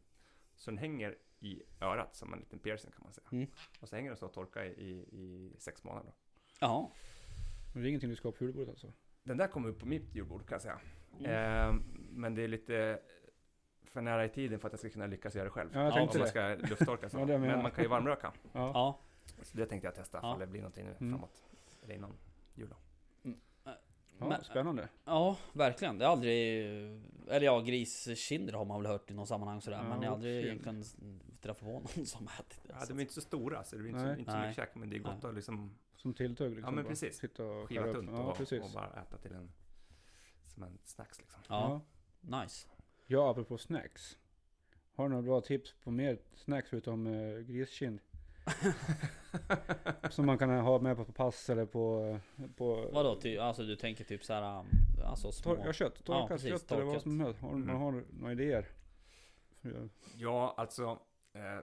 Så 0.57 0.71
den 0.71 0.79
hänger 0.79 1.17
i 1.41 1.63
örat 1.81 2.15
som 2.17 2.33
en 2.33 2.39
liten 2.39 2.59
piercing 2.59 2.91
kan 2.93 3.01
man 3.05 3.13
säga. 3.13 3.27
Mm. 3.33 3.47
Och 3.81 3.89
så 3.89 3.97
hänger 3.97 4.11
den 4.11 4.17
så 4.17 4.27
och 4.27 4.33
torkar 4.33 4.65
i, 4.65 4.69
i, 4.71 4.91
i 5.23 5.53
sex 5.59 5.85
månader. 5.85 6.13
Jaha. 6.61 6.87
Men 7.75 7.83
det 7.83 7.87
är 7.87 7.89
ingenting 7.89 8.11
du 8.11 8.17
ska 8.17 8.29
ha 8.29 8.33
på 8.33 8.45
julbordet 8.45 8.69
alltså? 8.69 8.93
Den 9.23 9.37
där 9.37 9.49
kommer 9.49 9.69
upp 9.69 9.79
på 9.81 9.87
mitt 9.87 10.15
julbord 10.15 10.47
kan 10.49 10.55
jag 10.55 10.63
säga. 10.63 10.81
Mm. 11.19 11.31
Eh, 11.31 11.83
men 12.11 12.35
det 12.35 12.43
är 12.43 12.49
lite 12.49 13.01
för 13.85 14.01
nära 14.01 14.25
i 14.25 14.29
tiden 14.29 14.59
för 14.61 14.69
att 14.69 14.73
jag 14.73 14.81
ska 14.81 14.91
kunna 14.91 15.07
lyckas 15.07 15.35
göra 15.35 15.45
det 15.45 15.51
själv. 15.51 15.71
Ja, 15.75 15.81
jag 15.81 15.89
Ja, 15.89 15.95
tänkte 15.95 16.19
Om 16.19 16.21
man 16.21 16.49
det. 16.59 16.59
ska 16.61 16.69
lufttorka 16.69 17.09
så. 17.09 17.19
Ja, 17.29 17.39
men 17.39 17.63
man 17.63 17.71
kan 17.71 17.85
ju 17.85 17.89
varmröka. 17.91 18.33
Ja. 18.53 18.71
Ja. 18.75 19.01
Så 19.43 19.57
det 19.57 19.67
tänkte 19.67 19.87
jag 19.87 19.95
testa 19.95 20.19
Ja. 20.23 20.29
ifall 20.31 20.41
det 20.41 20.47
blir 20.47 20.61
någonting 20.61 20.85
nu 20.85 20.91
Mm. 21.01 21.13
framåt. 21.13 21.43
Eller 21.83 21.95
innan 21.95 22.13
jul 22.55 22.69
då. 22.69 22.77
ja 24.19 24.29
Men- 24.29 24.45
spännande. 24.45 24.89
Ja, 25.05 25.37
verkligen. 25.53 25.99
Det 25.99 26.05
är 26.05 26.09
aldrig... 26.09 26.67
Eller 27.29 27.41
ja, 27.47 27.61
griskinder 27.61 28.53
har 28.53 28.65
man 28.65 28.83
väl 28.83 28.91
hört 28.93 29.11
i 29.11 29.15
något 29.15 29.29
sammanhang 29.29 29.61
sådär. 29.61 29.77
Ja, 29.77 29.89
men 29.89 30.03
jag 30.03 30.09
har 30.09 30.15
aldrig 30.17 30.45
egentligen 30.45 30.85
träffat 31.41 31.61
på 31.61 31.73
någon 31.97 32.07
som 32.07 32.29
ätit 32.41 32.61
det. 32.63 32.75
Ja, 32.81 32.87
de 32.89 32.97
är 32.99 33.01
inte 33.01 33.13
så 33.15 33.21
stora 33.21 33.65
så 33.65 33.77
det 33.77 33.83
blir 33.83 33.91
inte, 33.91 34.01
så, 34.01 34.07
Nej. 34.07 34.19
inte 34.19 34.31
så 34.31 34.37
Nej. 34.37 34.49
mycket 34.49 34.65
käk. 34.65 34.75
Men 34.75 34.91
det 34.91 34.97
är 34.97 35.01
gott 35.01 35.23
Nej. 35.23 35.29
att 35.29 35.35
liksom 35.35 35.75
Som 35.97 36.15
tilltugg 36.15 36.51
liksom. 36.55 36.75
Ja, 36.75 36.83
men 36.83 36.85
precis. 36.91 37.19
Sitta 37.19 37.45
och 37.45 37.69
skiva 37.69 37.93
tunt 37.93 38.11
Ja, 38.13 38.19
och, 38.19 38.41
och 38.65 38.71
bara 38.75 39.03
äta 39.03 39.17
till 39.19 39.33
en 39.33 39.53
som 40.47 40.63
en 40.63 40.79
snacks 40.85 41.19
liksom. 41.19 41.41
Ja, 41.49 41.81
nice. 42.21 42.69
Ja, 43.07 43.31
apropå 43.31 43.59
snacks. 43.59 44.19
Har 44.95 45.05
du 45.05 45.11
några 45.11 45.23
bra 45.23 45.41
tips 45.41 45.75
på 45.85 45.91
mer 45.91 46.19
snacks 46.35 46.71
förutom 46.71 47.07
uh, 47.07 47.41
griskind? 47.41 48.01
Som 50.11 50.27
man 50.27 50.39
kan 50.39 50.51
ha 50.51 50.79
med 50.79 50.97
på 50.97 51.05
pass 51.05 51.51
eller 51.51 51.67
på... 51.67 52.19
på 52.57 52.89
Vadå? 52.93 53.17
Ty, 53.21 53.39
alltså 53.39 53.63
du 53.63 53.77
tänker 53.77 54.05
typ 54.05 54.25
såhär... 54.25 54.61
um, 54.61 54.67
Alltså 55.05 55.33
små... 55.33 55.55
Torka 55.55 55.73
kött, 55.73 56.05
torkat 56.05 56.29
precis, 56.29 56.51
kött 56.51 56.73
eller 56.73 56.85
vad 56.85 57.03
som 57.03 57.21
helst. 57.21 57.41
Har, 57.41 57.49
Mm. 57.49 57.67
Man 57.67 57.77
har 57.77 58.05
några 58.11 58.33
idéer? 58.33 58.69
Ja, 60.15 60.55
alltså 60.57 60.99
eh, 61.33 61.61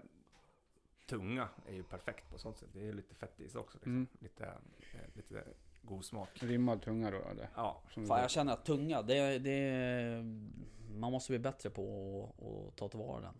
tunga 1.10 1.50
är 1.68 1.74
ju 1.74 1.84
perfekt 1.84 2.30
på 2.30 2.38
sånt 2.38 2.58
sätt. 2.58 2.70
Det 2.74 2.88
är 2.88 2.94
lite 2.94 3.16
fett 3.16 3.40
i 3.40 3.50
sig 3.50 3.62
också. 3.62 3.78
Liksom. 3.78 3.92
Mm. 3.92 4.08
Lite, 4.20 4.46
eh, 4.94 5.16
lite 5.16 5.44
god 5.82 6.06
smak. 6.06 6.30
Rimmad 6.34 6.82
tunga 6.82 7.12
då 7.12 7.18
eller? 7.18 7.50
Ja, 7.56 7.82
Som 7.94 8.06
Fan 8.06 8.22
jag 8.22 8.32
känner 8.32 8.54
att 8.54 8.66
tunga, 8.66 9.02
det, 9.02 9.40
det... 9.40 10.24
Man 10.92 11.12
måste 11.12 11.32
bli 11.32 11.40
bättre 11.40 11.70
på 11.70 11.84
att, 12.38 12.46
att 12.46 12.76
ta 12.78 12.88
tillvara 12.90 13.22
den. 13.22 13.34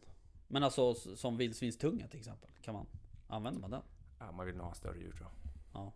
Men 0.48 0.64
alltså 0.64 0.94
som 0.94 1.38
vildsvinstunga 1.38 2.08
till 2.08 2.20
exempel. 2.20 2.50
Kan 2.62 2.74
man... 2.74 2.86
Använder 3.30 3.62
man 3.62 3.72
den? 3.72 3.82
ja, 4.20 4.32
man 4.32 4.46
vill 4.46 4.56
nog 4.58 4.66
ha 4.68 4.74
större 4.74 4.98
djur 5.00 5.12
tror 5.12 5.30
jag. 5.30 5.52
Ja. 5.82 5.94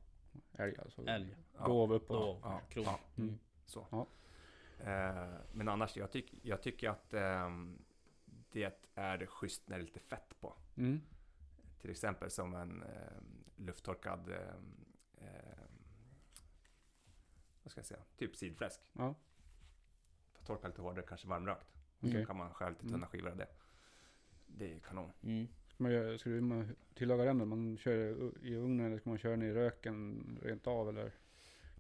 Älg 0.63 0.77
alltså. 0.79 1.07
Älg. 1.07 1.35
Ja, 1.57 1.65
Dov 1.67 1.93
uppåt. 1.93 2.09
Då, 2.43 2.49
ja, 2.49 2.61
krok. 2.69 2.85
ja. 2.87 2.99
Mm. 3.15 3.39
så. 3.65 3.87
Ja. 3.91 4.07
Eh, 4.79 5.33
men 5.51 5.69
annars, 5.69 5.97
jag, 5.97 6.11
tyck, 6.11 6.33
jag 6.41 6.61
tycker 6.61 6.89
att 6.89 7.13
ehm, 7.13 7.81
det 8.51 8.87
är 8.95 9.25
schysst 9.25 9.67
när 9.69 9.77
det 9.77 9.81
är 9.83 9.85
lite 9.85 9.99
fett 9.99 10.39
på. 10.41 10.53
Mm. 10.75 11.01
Till 11.81 11.89
exempel 11.91 12.31
som 12.31 12.53
en 12.55 12.83
eh, 12.83 13.17
lufttorkad 13.55 14.29
ehm, 14.29 14.85
vad 17.63 17.71
ska 17.71 17.79
jag 17.79 17.85
säga, 17.85 18.01
typ 18.17 18.35
sidfläsk. 18.35 18.79
Ja, 18.93 19.15
För 20.33 20.45
torka 20.45 20.67
lite 20.67 20.81
hårdare, 20.81 21.05
kanske 21.07 21.27
varmrökt. 21.27 21.67
okej. 21.99 22.21
Så 22.21 22.27
kan 22.27 22.37
man 22.37 22.53
skära 22.53 22.69
lite 22.69 22.81
tunna 22.81 22.95
Mm. 22.97 23.09
skivor 23.09 23.29
av 23.29 23.37
det. 23.37 23.47
Det 24.47 24.73
är 24.75 24.79
kanon. 24.79 25.11
Mm. 25.23 25.47
Man, 25.77 25.91
göra- 25.91 26.17
ska 26.17 26.29
du 26.29 26.65
tillaga 26.95 27.23
den 27.23 27.37
då? 27.37 27.45
Man 27.45 27.77
kör 27.77 27.93
i 28.45 28.55
ugnen 28.55 28.85
eller 28.85 28.97
ska 28.97 29.09
man 29.09 29.17
köra 29.19 29.31
den 29.31 29.41
i 29.43 29.53
röken 29.53 30.23
rent 30.43 30.67
av 30.67 30.89
eller? 30.89 31.11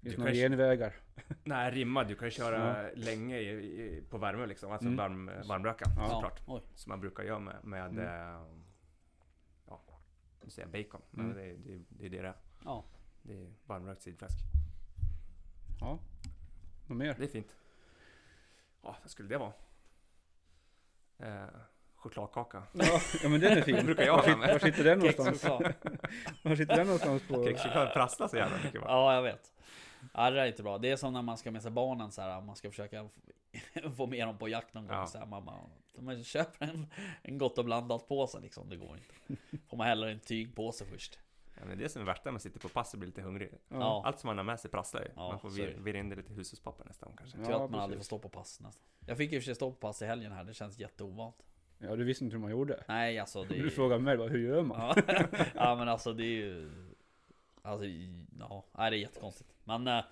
Finns 0.01 0.15
det 0.15 0.21
några 0.21 0.33
genvägar? 0.33 0.95
Nej, 1.43 1.71
rimmad. 1.71 2.07
Du 2.07 2.15
kan 2.15 2.27
ju 2.27 2.31
köra 2.31 2.89
länge 2.95 3.37
i, 3.39 3.49
i, 3.49 4.03
på 4.09 4.17
värme 4.17 4.45
liksom. 4.45 4.71
Alltså 4.71 4.87
Mm. 4.87 4.97
varm, 4.97 5.31
varmröka 5.47 5.85
Ja. 5.97 6.09
såklart. 6.09 6.41
Oj. 6.47 6.61
Som 6.75 6.89
man 6.89 6.99
brukar 7.01 7.23
göra 7.23 7.39
med, 7.39 7.55
med 7.63 7.85
Mm. 7.89 7.99
eh, 8.05 8.41
ja, 9.67 9.81
nu 10.43 10.49
säger 10.49 10.67
jag 10.73 10.85
bacon. 10.85 11.01
Men 11.11 11.25
Mm. 11.25 11.37
det, 11.37 11.43
är- 11.43 11.57
det, 11.57 11.83
det 11.89 12.05
är 12.05 12.09
det 12.09 12.21
det 12.21 12.27
är. 12.27 12.33
Ja. 12.63 12.85
Det 13.21 13.33
är 13.41 13.47
varmrökt 13.65 14.01
sidfläsk. 14.01 14.37
Ja. 15.79 15.99
Något 16.87 16.97
mer? 16.97 17.15
Det 17.17 17.23
är 17.23 17.27
fint. 17.27 17.55
Ja, 18.81 18.95
vad 19.01 19.09
skulle 19.11 19.29
det 19.29 19.37
vara? 19.37 19.53
Eh, 21.17 21.45
chokladkaka. 22.03 22.63
Ja, 22.71 23.01
ja 23.23 23.29
men 23.29 23.39
den 23.39 23.57
är 23.57 23.61
fin. 23.61 23.75
Det 23.79 23.83
brukar 23.83 24.03
jag 24.03 24.17
ha 24.17 24.37
med. 24.37 24.49
var 24.49 24.59
sitter 24.59 24.83
den 24.83 24.99
någonstans? 24.99 25.43
Var 26.43 26.55
sitter 26.55 26.75
den 26.75 26.85
någonstans 26.85 27.23
på? 27.27 27.45
Kexchoklad 27.45 27.93
prasslar 27.93 28.27
så 28.27 28.37
jävla 28.37 28.57
mycket 28.63 28.81
va? 28.81 28.87
Ja, 28.89 29.15
jag 29.15 29.21
vet. 29.21 29.53
Ja, 30.13 30.29
det 30.29 30.35
där 30.35 30.43
är 30.43 30.47
inte 30.47 30.63
bra. 30.63 30.77
Det 30.77 30.91
är 30.91 30.95
som 30.95 31.13
när 31.13 31.21
man 31.21 31.37
ska 31.37 31.51
med 31.51 31.61
sig 31.61 31.71
barnen 31.71 32.11
så 32.11 32.21
här, 32.21 32.41
man 32.41 32.55
ska 32.55 32.69
försöka 32.69 33.09
få 33.97 34.07
med 34.07 34.27
dem 34.27 34.37
på 34.37 34.47
jakt 34.49 34.73
någon 34.73 34.87
gång. 34.87 34.95
Ja. 34.95 35.07
Så 35.07 35.17
här, 35.17 35.25
mamma, 35.25 35.53
man 35.99 36.23
köper 36.23 36.65
en, 36.65 36.87
en 37.21 37.37
gott 37.37 37.57
och 37.57 37.65
blandat 37.65 38.07
påse 38.07 38.39
liksom, 38.39 38.69
det 38.69 38.75
går 38.75 38.97
inte. 38.97 39.41
Får 39.69 39.77
man 39.77 39.87
hellre 39.87 40.11
en 40.11 40.19
tygpåse 40.19 40.85
först. 40.85 41.19
Ja, 41.59 41.65
men 41.65 41.77
det 41.77 41.83
är 41.83 41.87
som 41.87 42.01
är 42.01 42.05
värsta 42.05 42.21
när 42.25 42.31
man 42.31 42.39
sitter 42.39 42.59
på 42.59 42.69
pass 42.69 42.93
och 42.93 42.99
blir 42.99 43.07
lite 43.07 43.21
hungrig. 43.21 43.51
Ja. 43.69 44.03
Allt 44.05 44.19
som 44.19 44.27
man 44.27 44.37
har 44.37 44.45
med 44.45 44.59
sig 44.59 44.71
prasslar 44.71 45.01
ju. 45.01 45.07
Ja, 45.15 45.29
man 45.29 45.39
får 45.39 45.49
vir, 45.49 45.75
virra 45.79 45.97
in 45.97 46.09
det 46.09 46.15
lite 46.15 46.33
hushållspapper 46.33 46.85
nästa 46.85 47.05
gång 47.05 47.15
kanske. 47.17 47.37
Ja, 47.37 47.45
Tur 47.45 47.53
att 47.53 47.71
man 47.71 47.79
aldrig 47.79 47.81
får 47.81 47.87
precis. 47.89 48.05
stå 48.05 48.19
på 48.19 48.29
pass 48.29 48.59
nästan. 48.59 48.83
Jag 49.07 49.17
fick 49.17 49.31
ju 49.31 49.39
för 49.39 49.45
sig 49.45 49.55
stå 49.55 49.71
på 49.71 49.77
pass 49.77 50.01
i 50.01 50.05
helgen 50.05 50.31
här, 50.31 50.43
det 50.43 50.53
känns 50.53 50.79
jätteovant. 50.79 51.35
Ja, 51.83 51.95
du 51.95 52.03
visste 52.03 52.23
inte 52.23 52.35
hur 52.35 52.41
man 52.41 52.51
gjorde. 52.51 52.83
Nej, 52.87 53.19
alltså 53.19 53.43
det 53.43 53.55
är 53.59 53.63
Du 53.63 53.69
frågade 53.71 54.01
mig 54.01 54.17
bara, 54.17 54.27
hur 54.29 54.47
gör 54.47 54.61
man? 54.61 54.79
Ja. 55.07 55.15
ja 55.55 55.75
men 55.75 55.89
alltså 55.89 56.13
det 56.13 56.23
är 56.23 56.35
ju... 56.35 56.71
Alltså, 57.61 57.85
ja, 58.39 58.63
nej, 58.77 58.91
det 58.91 58.97
är 58.97 58.99
jättekonstigt. 58.99 59.49
Men... 59.63 59.87
eh, 59.87 60.03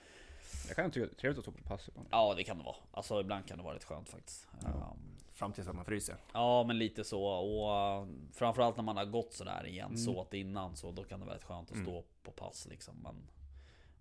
Jag 0.67 0.76
kan 0.76 0.91
tycka 0.91 1.05
det 1.05 1.11
är 1.11 1.15
trevligt 1.15 1.38
att 1.38 1.43
stå 1.43 1.51
på 1.51 1.63
pass 1.69 1.88
ibland. 1.89 2.07
Ja 2.11 2.34
det 2.38 2.43
kan 2.43 2.57
det 2.57 2.63
vara. 2.63 2.76
Alltså 2.91 3.22
ibland 3.22 3.47
kan 3.47 3.57
det 3.57 3.63
vara 3.63 3.76
rätt 3.76 3.84
skönt 3.84 4.09
faktiskt. 4.09 4.47
Ja. 4.61 4.67
Ehm, 4.69 4.97
Fram 5.34 5.53
tills 5.53 5.67
att 5.67 5.76
man 5.76 5.86
fryser. 5.86 6.15
Ja 6.34 6.63
men 6.63 6.78
lite 6.78 7.03
så 7.03 7.24
och 7.24 8.01
uh, 8.03 8.07
framförallt 8.34 8.76
när 8.78 8.84
man 8.84 8.97
har 8.97 9.05
gått 9.05 9.34
sådär 9.34 9.65
igen 9.67 9.86
Mm. 9.86 9.97
så 9.97 10.22
att 10.22 10.34
innan 10.34 10.76
så 10.76 10.91
då 10.91 11.03
kan 11.03 11.19
det 11.19 11.26
vara 11.26 11.36
rätt 11.36 11.43
skönt 11.43 11.69
att 11.69 11.76
Mm. 11.76 11.86
stå 11.86 12.03
på 12.24 12.32
pass 12.32 12.67
liksom. 12.69 12.95
Men 13.03 13.15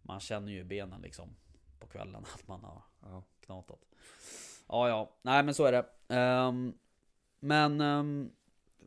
man 0.02 0.20
känner 0.20 0.52
ju 0.52 0.64
benen 0.64 1.00
liksom 1.02 1.28
på 1.78 1.86
kvällen 1.86 2.24
att 2.34 2.48
man 2.48 2.64
har 2.64 2.82
Ja. 3.02 3.22
knatat. 3.40 3.80
Ja 4.68 4.88
ja, 4.88 5.10
nej 5.22 5.42
men 5.42 5.54
så 5.54 5.64
är 5.64 5.72
det. 5.72 6.14
Ehm, 6.16 6.74
men 7.40 7.80
ehm, 7.80 8.30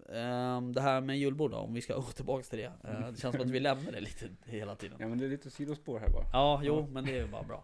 ehm, 0.10 0.74
det 0.74 0.82
här 0.82 1.02
med 1.02 1.18
julbord 1.18 1.52
då, 1.52 1.58
om 1.58 1.74
vi 1.74 1.82
ska 1.82 1.96
gå 2.00 2.02
tillbaka 2.02 2.44
till 2.44 2.60
det. 2.60 2.66
Eh, 2.90 3.00
det 3.12 3.20
känns 3.20 3.36
som 3.36 3.42
att 3.46 3.50
vi 3.52 3.60
lämnar 3.60 3.92
det 3.92 4.00
lite 4.02 4.30
hela 4.46 4.76
tiden. 4.76 4.98
Ja 5.00 5.08
men 5.08 5.18
det 5.18 5.26
är 5.26 5.30
lite 5.30 5.50
sidospår 5.52 6.00
här 6.00 6.10
bara. 6.10 6.26
Ja, 6.34 6.62
jo, 6.64 6.88
men 6.92 7.06
det 7.06 7.12
är 7.18 7.22
ju 7.26 7.28
bara 7.32 7.44
bra. 7.44 7.64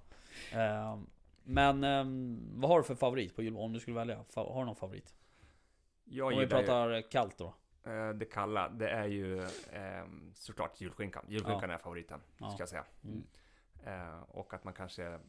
Ehm, 0.52 1.08
men 1.44 1.84
ehm, 1.84 2.52
vad 2.56 2.70
har 2.72 2.78
du 2.78 2.84
för 2.84 2.96
favorit 2.96 3.36
på 3.36 3.44
julbord? 3.44 3.64
Om 3.64 3.74
du 3.74 3.80
skulle 3.80 3.96
välja, 3.98 4.24
Fa- 4.34 4.54
har 4.54 4.60
du 4.60 4.66
någon 4.66 4.76
favorit? 4.76 5.14
Jag 6.04 6.28
Om 6.28 6.30
vi 6.40 6.44
gillar 6.44 6.60
ju, 6.60 6.66
pratar 6.66 7.12
kallt 7.12 7.38
då? 7.38 7.54
eh, 7.84 8.10
det 8.10 8.26
kalla, 8.26 8.70
det 8.70 8.90
är 8.90 9.08
ju 9.08 9.48
såklart 10.34 10.82
julskinkan. 10.82 11.26
Julskinkan 11.28 11.70
är 11.70 11.78
favoriten, 11.78 12.20
Ja. 12.38 12.50
ska 12.50 12.62
jag 12.62 12.70
säga. 12.70 12.86
Mm. 13.04 13.24
Eh, 13.86 14.22
och 14.28 14.54
att 14.54 14.64
man 14.64 14.74
kanske 14.74 15.20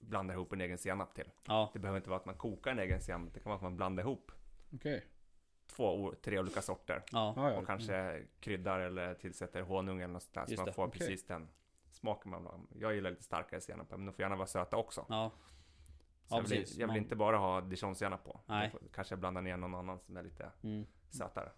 blandar 0.00 0.34
ihop 0.34 0.52
en 0.52 0.60
egen 0.60 0.78
senap 0.78 1.14
till. 1.14 1.30
Ja, 1.46 1.70
Det 1.72 1.78
behöver 1.78 1.96
inte 1.98 2.10
vara 2.10 2.20
att 2.20 2.26
man 2.26 2.34
kokar 2.34 2.70
en 2.70 2.78
egen 2.78 3.00
senap, 3.00 3.34
det 3.34 3.40
kan 3.40 3.50
vara 3.50 3.56
att 3.56 3.62
man 3.62 3.76
blandar 3.76 4.02
ihop 4.02 4.32
Okej. 4.74 5.04
två, 5.66 5.84
o- 6.04 6.14
tre 6.22 6.38
olika 6.38 6.62
sorter. 6.62 7.02
ja, 7.12 7.32
Ja, 7.36 7.50
ja. 7.52 7.58
Och 7.58 7.66
kanske 7.66 8.26
kryddar 8.40 8.80
eller 8.80 9.14
tillsätter 9.14 9.62
honung 9.62 10.00
eller 10.00 10.12
något 10.12 10.22
sånt 10.22 10.34
där. 10.48 10.56
Så 10.56 10.64
man 10.64 10.72
får 10.74 10.86
okej. 10.86 10.98
precis 10.98 11.26
den 11.26 11.48
smaken 11.90 12.30
man 12.30 12.42
vill 12.42 12.50
ha. 12.50 12.60
Jag 12.74 12.94
gillar 12.94 13.10
lite 13.10 13.22
starkare 13.22 13.60
senap, 13.60 13.90
men 13.90 14.06
de 14.06 14.12
får 14.12 14.20
gärna 14.22 14.36
vara 14.36 14.46
söta 14.46 14.76
också. 14.76 15.06
ja. 15.08 15.30
Ja, 16.28 16.36
jag 16.36 16.42
vill, 16.48 16.64
jag 16.68 16.76
vill 16.76 16.86
Man- 16.86 16.96
inte 16.96 17.16
bara 17.16 17.36
ha 17.36 17.60
dijonsenap 17.60 18.24
på. 18.24 18.40
Nej. 18.46 18.72
Kanske 18.92 19.16
blanda 19.16 19.40
ner 19.40 19.56
någon 19.56 19.74
annan 19.74 19.98
som 20.00 20.16
är 20.16 20.22
lite 20.22 20.50
Mm. 20.62 20.86
sötare. 21.10 21.50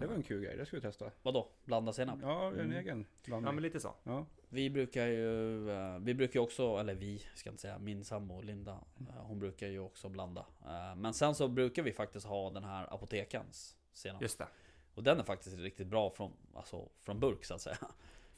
Det 0.00 0.06
var 0.06 0.14
en 0.14 0.22
kul 0.22 0.42
grej, 0.44 0.56
det 0.56 0.66
ska 0.66 0.76
vi 0.76 0.80
testa. 0.82 1.10
Vadå? 1.22 1.48
Blanda 1.64 1.92
senap? 1.92 2.18
Ja, 2.22 2.46
en 2.48 2.60
Mm. 2.60 2.72
egen 2.72 2.98
Ja, 3.00 3.06
blandning. 3.26 3.54
men 3.54 3.62
lite 3.62 3.80
så. 3.80 3.94
Ja. 4.04 4.26
Vi 4.48 4.70
brukar 4.70 5.06
ju, 5.06 5.70
eh, 5.70 5.98
vi 5.98 6.14
brukar 6.14 6.40
också, 6.40 6.76
eller 6.76 6.94
vi 6.94 7.22
ska 7.34 7.50
inte 7.50 7.62
säga, 7.62 7.78
min 7.78 8.04
sambo 8.04 8.40
Linda, 8.40 8.72
eh, 9.08 9.14
hon 9.14 9.38
brukar 9.38 9.66
ju 9.68 9.78
också 9.80 10.08
blanda. 10.08 10.46
Eh, 10.66 10.94
Men 10.96 11.14
sen 11.14 11.34
så 11.34 11.48
brukar 11.48 11.82
vi 11.82 11.92
faktiskt 11.92 12.26
ha 12.26 12.50
den 12.50 12.64
här 12.64 12.94
apotekens 12.94 13.76
senap. 13.92 14.22
Just 14.22 14.38
det. 14.38 14.46
Och 14.94 15.02
den 15.02 15.18
är 15.18 15.22
faktiskt 15.22 15.58
riktigt 15.58 15.86
bra 15.86 16.10
från, 16.10 16.32
alltså, 16.54 16.88
från 17.02 17.20
burk 17.20 17.44
så 17.44 17.54
att 17.54 17.60
säga. 17.60 17.76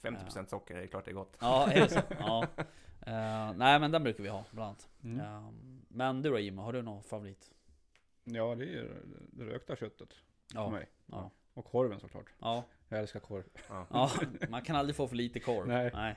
50% 0.02 0.50
socker, 0.50 0.74
det 0.74 0.82
är 0.82 0.86
klart 0.86 1.04
det 1.04 1.10
är 1.10 1.14
gott. 1.14 1.36
Ja, 1.40 1.70
är 1.72 1.80
det 1.80 1.88
så? 1.88 2.00
Ja. 2.18 2.46
Eh, 3.06 3.52
nej 3.56 3.80
men 3.80 3.90
den 3.90 4.02
brukar 4.02 4.22
vi 4.22 4.28
ha 4.28 4.44
bland 4.50 4.66
annat. 4.68 4.88
Mm. 5.04 5.20
Eh, 5.20 5.50
men 5.88 6.22
du 6.22 6.30
då 6.30 6.38
Jimmy, 6.38 6.62
har 6.62 6.72
du 6.72 6.82
någon 6.82 7.02
favorit? 7.02 7.50
ja, 8.24 8.54
det 8.54 8.64
är 8.64 8.68
ju 8.68 8.88
det 9.32 9.44
rökta 9.44 9.76
köttet 9.76 10.12
för 10.12 10.58
Ja, 10.58 10.70
mig. 10.70 10.88
Ja, 11.12 11.30
Och 11.54 11.64
korven 11.64 12.00
såklart. 12.00 12.26
ja, 12.38 12.64
Jag 12.88 13.00
älskar 13.00 13.20
korv. 13.20 13.44
Ja. 13.68 13.86
ja. 13.90 14.10
Man 14.48 14.62
kan 14.62 14.76
aldrig 14.76 14.96
få 14.96 15.08
för 15.08 15.16
lite 15.16 15.40
korv. 15.40 15.68
Nej. 15.68 15.90
nej. 15.94 16.16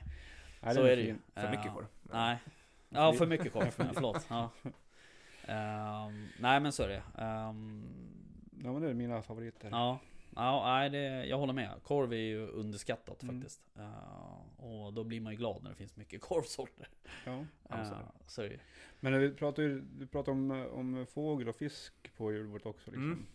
Nej, 0.60 0.74
Så 0.74 0.82
den 0.82 0.92
är 0.92 0.96
det 0.96 1.02
ju. 1.02 1.16
För 1.34 1.50
mycket 1.50 1.66
Eh, 1.66 1.74
korv. 1.74 1.86
Nej. 2.02 2.38
Ja, 2.88 3.12
för 3.12 3.26
mycket 3.26 3.52
korv. 3.52 3.70
Förlåt. 3.94 4.26
Ja. 4.30 4.50
Ehm, 5.48 6.28
nej 6.40 6.60
men 6.60 6.72
så 6.72 6.82
är 6.82 6.88
det. 6.88 7.02
Ehm, 7.22 7.84
Ja, 8.64 8.72
men 8.72 8.82
det 8.82 8.90
är 8.90 8.94
mina 8.94 9.22
favoriter. 9.22 9.68
ja. 9.70 9.98
Ja, 10.38 10.62
nej, 10.66 10.90
det, 10.90 11.26
jag 11.26 11.38
håller 11.38 11.52
med. 11.52 11.70
Korv 11.82 12.12
är 12.12 12.16
ju 12.16 12.46
underskattat 12.46 13.22
Mm. 13.22 13.36
faktiskt. 13.40 13.60
Eh, 13.78 14.64
och 14.64 14.92
då 14.92 15.04
blir 15.04 15.20
man 15.20 15.32
ju 15.32 15.38
glad 15.38 15.62
när 15.62 15.70
det 15.70 15.76
finns 15.76 15.96
mycket 15.96 16.20
korvsorter. 16.28 16.88
Ja. 17.24 17.44
Absolut. 17.68 18.00
Uh, 18.02 18.08
så 18.26 18.42
är 18.42 18.48
det. 18.48 18.58
Men 19.00 19.18
vi 19.20 19.30
pratar 19.34 19.62
ju 19.62 19.80
du 19.80 20.06
pratar 20.06 20.32
om, 20.32 20.50
om 20.72 21.06
fågel 21.06 21.48
och 21.48 21.56
fisk 21.56 21.92
på 22.16 22.32
julbordet 22.32 22.66
också. 22.66 22.90
Liksom. 22.90 23.04
Mm. 23.12 23.26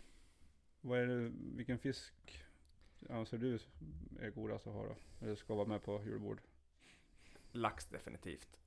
Vad 0.84 0.98
är 0.98 1.06
det, 1.06 1.32
vilken 1.56 1.78
fisk 1.78 2.44
anser 3.10 3.38
du 3.38 3.58
är 4.20 4.30
godast 4.30 4.66
att 4.66 4.72
ha 4.72 4.84
då? 4.86 4.96
Eller 5.20 5.34
ska 5.34 5.54
vara 5.54 5.66
med 5.68 5.82
på 5.82 6.02
julbord? 6.04 6.40
Lax 7.52 7.86
definitivt. 7.86 8.58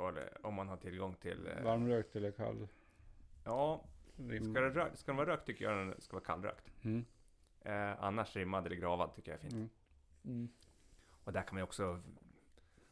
Om 0.41 0.53
man 0.53 0.67
har 0.67 0.77
tillgång 0.77 1.15
till... 1.15 1.47
eh, 1.47 1.63
Varmrökt 1.63 2.15
eller 2.15 2.31
kall? 2.31 2.67
Ja, 3.43 3.83
Rim? 4.17 4.53
ska, 4.53 4.61
det 4.61 4.95
ska 4.97 5.11
den 5.11 5.17
vara 5.17 5.29
rökt 5.29 5.45
tycker 5.45 5.65
jag 5.65 5.77
den 5.87 6.01
ska 6.01 6.13
vara 6.15 6.25
kallrökt. 6.25 6.71
Mm. 6.83 7.05
Eh, 7.61 8.03
annars 8.03 8.35
rimmad 8.35 8.65
eller 8.65 8.75
gravad 8.75 9.13
tycker 9.15 9.31
jag 9.31 9.37
är 9.37 9.41
fint. 9.49 9.53
Mm. 9.53 9.69
Mm. 10.25 10.49
Och 11.23 11.33
där 11.33 11.41
kan 11.41 11.55
man 11.55 11.59
ju 11.59 11.63
också 11.63 12.01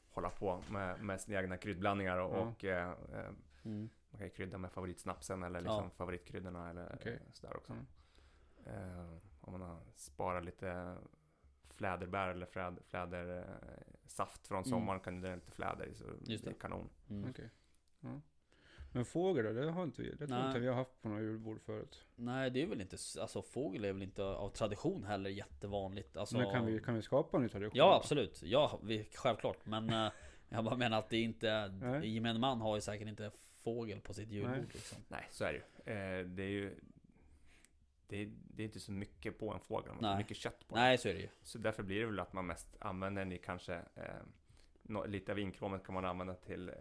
hålla 0.10 0.30
på 0.30 0.64
med, 0.70 1.04
med 1.04 1.22
sina 1.22 1.40
egna 1.40 1.58
kryddblandningar 1.58 2.18
och, 2.18 2.36
Ja. 2.38 2.40
och 2.42 2.64
eh, 2.64 2.90
eh, 2.92 3.30
Mm. 3.66 3.90
man 4.10 4.18
kan 4.18 4.28
ju 4.28 4.34
krydda 4.34 4.58
med 4.58 4.72
favoritsnapsen 4.72 5.44
eller 5.44 5.62
liksom 5.62 5.84
Ja. 5.84 5.90
favoritkryddorna 5.90 6.70
eller 6.70 7.08
eh, 7.08 7.18
sådär 7.34 7.58
också. 7.58 7.74
Mm. 8.66 9.00
Eh, 9.00 9.18
om 9.42 9.52
man 9.52 9.62
har 9.62 9.80
sparat 9.96 10.46
lite 10.46 10.98
fläderbär 11.70 12.28
eller 12.30 12.46
fläd, 12.46 12.80
flädersaft 12.88 13.50
eh, 13.88 14.08
saft 14.08 14.48
från 14.48 14.58
Mm. 14.58 14.70
sommaren 14.70 15.00
kan 15.00 15.22
du 15.22 15.28
dra 15.28 15.36
lite 15.36 15.52
fläder 15.52 15.86
i 15.86 15.94
så 15.96 16.04
Just 16.22 16.44
det 16.44 16.50
är 16.50 16.54
det. 16.54 16.60
kanon. 16.60 16.90
Mm. 17.10 17.30
Okej. 17.30 17.50
Ja. 18.00 18.22
Men 18.92 19.06
fågel 19.06 19.46
då? 19.46 19.52
Det 19.62 19.72
har 19.72 19.84
inte 19.84 20.02
vi. 20.02 20.10
Det 20.16 20.28
tror 20.28 20.48
inte 20.48 20.60
vi 20.60 20.68
har 20.68 20.76
haft 20.76 21.02
på 21.02 21.10
några 21.10 21.22
julbord 21.22 21.62
förut. 21.62 22.06
Nej 22.16 22.50
det 22.50 22.62
är 22.64 22.68
väl 22.68 22.82
inte, 22.82 22.98
alltså 23.22 23.42
fågel 23.42 23.86
är 23.86 23.94
väl 23.94 24.02
inte 24.02 24.24
av 24.24 24.50
tradition 24.50 25.04
heller 25.04 25.30
jättevanligt. 25.30 26.18
Alltså, 26.18 26.38
Men 26.38 26.52
kan 26.52 26.66
vi, 26.66 26.80
kan 26.80 26.96
vi 26.96 27.02
skapa 27.02 27.38
en 27.38 27.44
ny 27.44 27.50
tradition? 27.50 27.78
Ja 27.78 27.86
då? 27.86 27.94
absolut, 27.94 28.42
ja 28.44 28.80
vi, 28.84 29.10
självklart. 29.16 29.66
Men 29.66 29.90
eh, 29.90 30.12
jag 30.50 30.64
bara 30.66 30.78
menar 30.78 31.00
att 31.00 31.10
det 31.10 31.18
är 31.18 31.24
inte, 31.24 31.74
gemene 32.04 32.40
man 32.40 32.62
har 32.62 32.76
ju 32.76 32.82
säkert 32.82 33.08
inte 33.08 33.32
fågel 33.64 34.02
på 34.02 34.14
sitt 34.14 34.30
julbord 34.30 34.52
Nej. 34.58 34.66
liksom. 34.74 34.98
Nej, 35.08 35.28
så 35.32 35.44
är 35.44 35.54
det 35.54 35.58
ju. 35.58 35.94
Eh, 35.94 36.26
det 36.28 36.44
är 36.44 36.50
ju 36.50 36.76
det 38.14 38.22
är, 38.22 38.32
det 38.32 38.64
är 38.64 38.66
inte 38.66 38.80
så 38.80 38.92
mycket 38.92 39.40
på 39.40 39.54
en 39.54 39.60
fågel, 39.60 39.94
man 39.94 40.04
har 40.04 40.12
Nej. 40.12 40.18
mycket 40.24 40.38
kött 40.38 40.68
på 40.68 40.76
den. 40.76 40.84
Nej 40.84 40.98
så 40.98 41.10
är 41.10 41.14
det 41.14 41.20
ju. 41.20 41.30
Så 41.44 41.58
därför 41.58 41.84
blir 41.84 42.00
det 42.00 42.06
väl 42.06 42.20
att 42.20 42.34
man 42.34 42.46
mest 42.48 42.76
använder 42.80 43.22
den 43.22 43.32
i 43.32 43.38
kanske 43.38 43.82
eh, 43.96 45.06
lite 45.08 45.32
av 45.32 45.40
inkråmet 45.40 45.84
kan 45.86 45.94
man 45.94 46.06
använda 46.06 46.36
till 46.36 46.70
eh, 46.70 46.76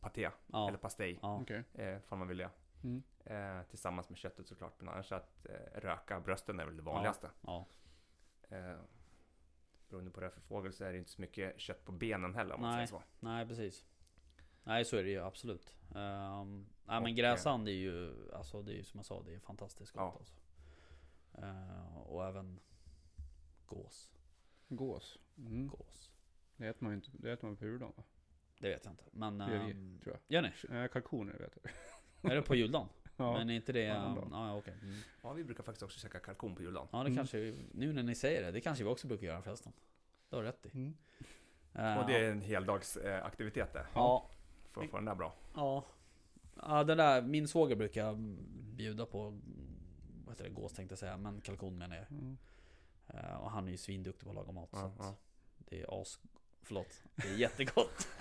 paté 0.00 0.30
Ja. 0.46 0.68
eller 0.68 0.78
pastej, 0.78 1.18
Ja. 1.22 1.40
Okej. 1.42 1.64
eh, 1.74 1.98
man 2.10 2.28
vill 2.28 2.36
det. 2.38 2.50
Mm. 2.84 3.02
Eh, 3.24 3.62
tillsammans 3.66 4.08
med 4.08 4.18
köttet 4.18 4.46
såklart, 4.46 4.74
men 4.80 4.88
annars 4.88 5.12
att 5.12 5.46
eh, 5.46 5.80
röka 5.80 6.20
brösten 6.20 6.60
är 6.60 6.64
väl 6.64 6.76
det 6.76 6.82
vanligaste. 6.82 7.30
ja. 7.40 7.66
Eh, 8.48 8.76
beroende 9.88 10.10
på 10.10 10.20
det 10.20 10.30
för 10.30 10.40
fågel 10.40 10.72
så 10.72 10.84
är 10.84 10.92
det 10.92 10.98
inte 10.98 11.10
så 11.10 11.20
mycket 11.20 11.60
kött 11.60 11.84
på 11.84 11.92
benen 11.92 12.34
heller 12.34 12.54
om 12.54 12.60
man 12.60 12.76
Nej. 12.76 12.86
säger 12.86 13.00
så. 13.00 13.04
Nej 13.20 13.46
precis. 13.46 13.84
Nej 14.64 14.84
så 14.84 14.96
är 14.96 15.02
det 15.04 15.10
ju 15.10 15.20
absolut. 15.24 15.74
Um, 15.94 16.66
nej 16.88 17.00
men 17.00 17.10
Och, 17.12 17.16
gräsand 17.16 17.68
är 17.68 17.72
ju, 17.72 18.14
alltså 18.34 18.62
det 18.62 18.72
är 18.72 18.76
ju 18.76 18.84
som 18.84 18.98
jag 18.98 19.06
sa, 19.06 19.22
det 19.22 19.34
är 19.34 19.38
fantastiskt 19.38 19.92
gott 19.92 20.00
Ja. 20.00 20.16
alltså. 20.18 20.34
Eh, 21.38 21.98
och 21.98 22.26
även 22.26 22.60
gås. 23.66 24.10
Gås. 24.68 25.18
Mm. 25.38 25.68
Gås. 25.68 26.10
Det 26.56 26.66
äter 26.66 26.84
man 26.84 26.92
ju 26.92 26.96
inte. 26.96 27.10
Det 27.12 27.30
äter 27.32 27.46
man 27.46 27.56
på 27.56 27.64
juldagen 27.64 27.92
va? 27.96 28.02
Det 28.58 28.68
vet 28.68 28.84
jag 28.84 28.92
inte. 28.92 29.04
Men... 29.12 29.38
Det 29.38 29.54
gör 29.54 29.64
vi, 29.64 29.70
ehm, 29.70 30.00
tror 30.04 30.18
Gör 30.28 30.42
ni? 30.42 30.82
Äh, 30.82 30.88
kalkoner 30.88 31.32
vet 31.32 31.58
jag. 31.62 32.32
Är 32.32 32.36
det 32.36 32.42
på 32.42 32.54
juldagen? 32.54 32.88
Ja. 33.16 33.32
Men 33.32 33.50
är 33.50 33.54
inte 33.54 33.72
det... 33.72 33.88
annan 33.88 34.28
Ja, 34.32 34.46
ja 34.48 34.56
okej. 34.56 34.74
Mm. 34.82 34.98
Ja, 35.22 35.32
vi 35.32 35.44
brukar 35.44 35.62
faktiskt 35.62 35.82
också 35.82 35.98
käka 36.00 36.18
kalkon 36.18 36.54
på 36.54 36.62
juldagen. 36.62 36.88
Ja 36.92 36.98
det 36.98 37.04
Mm. 37.04 37.16
kanske, 37.16 37.38
vi- 37.38 37.66
nu 37.74 37.92
när 37.92 38.02
ni 38.02 38.14
säger 38.14 38.42
det, 38.42 38.50
det 38.52 38.60
kanske 38.60 38.84
vi 38.84 38.90
också 38.90 39.06
brukar 39.06 39.26
göra 39.26 39.42
förresten. 39.42 39.72
Det 40.30 40.36
har 40.36 40.42
rätt 40.42 40.66
i. 40.66 40.70
Mm. 40.74 40.94
Eh, 41.74 41.98
Och 41.98 42.06
det 42.06 42.16
är 42.26 42.30
en 42.30 42.40
heldags 42.40 42.96
eh, 42.96 43.24
aktivitet 43.26 43.72
det, 43.72 43.86
Ja, 43.94 44.30
för 44.72 44.82
att 44.84 44.90
få 44.90 44.96
den 44.96 45.04
där 45.04 45.14
bra. 45.14 45.34
ja. 45.54 45.84
Ja 46.62 46.84
den 46.84 46.98
där, 46.98 47.22
min 47.22 47.48
svåger 47.48 47.76
brukar 47.76 48.14
bjuda 48.76 49.06
på, 49.06 49.20
mm, 49.22 49.42
vad 50.24 50.32
heter 50.34 50.44
det, 50.44 50.50
gås 50.50 50.72
tänkte 50.72 50.92
jag 50.92 50.98
säga, 50.98 51.16
men 51.16 51.40
kalkon 51.40 51.78
menar 51.78 51.96
jag. 51.96 52.10
Mm. 52.10 52.36
Eh, 53.06 53.34
Och 53.36 53.50
han 53.50 53.66
är 53.68 53.72
ju 53.72 53.76
svinduktig 53.78 54.24
på 54.24 54.30
att 54.30 54.36
laga 54.36 54.52
mat. 54.52 54.70
så 54.70 54.76
att 54.86 54.92
ja. 54.98 55.14
Det 55.58 55.82
är 55.82 56.00
as... 56.02 56.18
Förlåt. 56.62 57.02
Det 57.14 57.28
är 57.28 57.36
jättegott. 57.36 58.08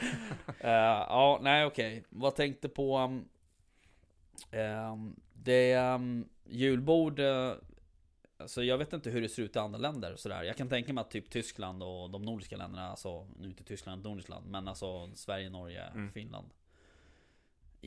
Eh, 0.59 0.69
ja, 0.71 1.39
nej 1.41 1.65
okej. 1.65 2.03
Vad 2.09 2.35
tänkte 2.35 2.69
på... 2.69 2.97
Um, 2.99 3.29
ehm, 4.51 5.15
det 5.33 5.77
um, 5.77 6.29
julbord... 6.45 7.19
eh, 7.19 7.53
alltså 8.37 8.63
jag 8.63 8.77
vet 8.77 8.93
inte 8.93 9.09
hur 9.09 9.21
det 9.21 9.29
ser 9.29 9.43
ut 9.43 9.55
i 9.55 9.59
andra 9.59 9.79
länder 9.79 10.15
sådär. 10.15 10.43
Jag 10.43 10.57
kan 10.57 10.69
tänka 10.69 10.93
mig 10.93 11.01
att 11.01 11.11
typ 11.11 11.29
Tyskland 11.29 11.83
och 11.83 12.09
de 12.09 12.21
nordiska 12.21 12.57
länderna, 12.57 12.89
alltså 12.89 13.27
nu 13.39 13.47
inte 13.47 13.63
Tyskland 13.63 14.05
och 14.05 14.11
Nordisland, 14.11 14.45
men 14.51 14.67
alltså 14.67 15.11
Sverige, 15.15 15.49
Norge, 15.49 15.83
Mm. 15.87 16.11
Finland, 16.11 16.49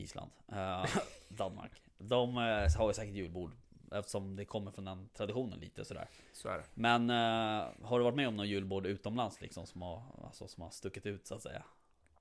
Island, 0.01 0.31
eh, 0.47 0.85
Danmark. 1.27 1.81
De 1.97 2.37
eh, 2.37 2.77
har 2.77 2.87
ju 2.87 2.93
säkert 2.93 3.13
julbord. 3.15 3.51
Eftersom 3.91 4.35
det 4.35 4.45
kommer 4.45 4.71
från 4.71 4.85
den 4.85 5.09
traditionen 5.13 5.59
lite 5.59 5.85
sådär. 5.85 6.07
Så 6.33 6.49
är 6.49 6.57
det. 6.57 6.63
Men 6.73 7.09
eh, 7.09 7.67
har 7.87 7.99
du 7.99 8.03
varit 8.03 8.15
med 8.15 8.27
om 8.27 8.35
någon 8.37 8.47
julbord 8.49 8.85
utomlands 8.85 9.41
liksom 9.41 9.65
som 9.67 9.81
har, 9.81 10.03
alltså, 10.23 10.47
som 10.47 10.63
har 10.63 10.69
stuckit 10.69 11.05
ut 11.05 11.27
så 11.27 11.35
att 11.35 11.41
säga? 11.41 11.63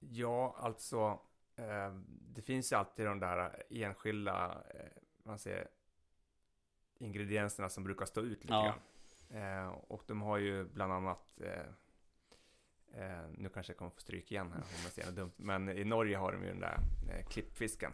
Ja, 0.00 0.56
alltså 0.58 1.18
eh, 1.56 1.94
det 2.34 2.42
finns 2.42 2.72
ju 2.72 2.76
alltid 2.76 3.06
de 3.06 3.20
där 3.20 3.62
enskilda 3.70 4.62
eh, 4.74 4.80
man 5.24 5.38
säger, 5.38 5.68
ingredienserna 6.98 7.68
som 7.68 7.84
brukar 7.84 8.06
stå 8.06 8.20
ut 8.20 8.40
lite 8.44 8.54
Ja. 8.54 8.62
grann. 9.28 9.62
Eh, 9.62 9.68
och 9.68 10.02
de 10.06 10.22
har 10.22 10.38
ju 10.38 10.64
bland 10.64 10.92
annat 10.92 11.40
eh, 12.94 13.00
Eh, 13.20 13.22
nu 13.38 13.48
kanske 13.48 13.70
jag 13.72 13.78
kommer 13.78 13.90
få 13.90 14.00
stryk 14.00 14.32
igen 14.32 14.52
här 14.52 14.58
om 14.60 14.64
jag 14.82 14.92
säger 14.92 15.08
något 15.08 15.16
dumt. 15.16 15.32
Men 15.36 15.68
i 15.68 15.84
Norge 15.84 16.16
har 16.16 16.32
de 16.32 16.42
ju 16.42 16.48
den 16.48 16.60
där 16.60 16.78
eh, 17.10 17.24
klippfisken. 17.26 17.92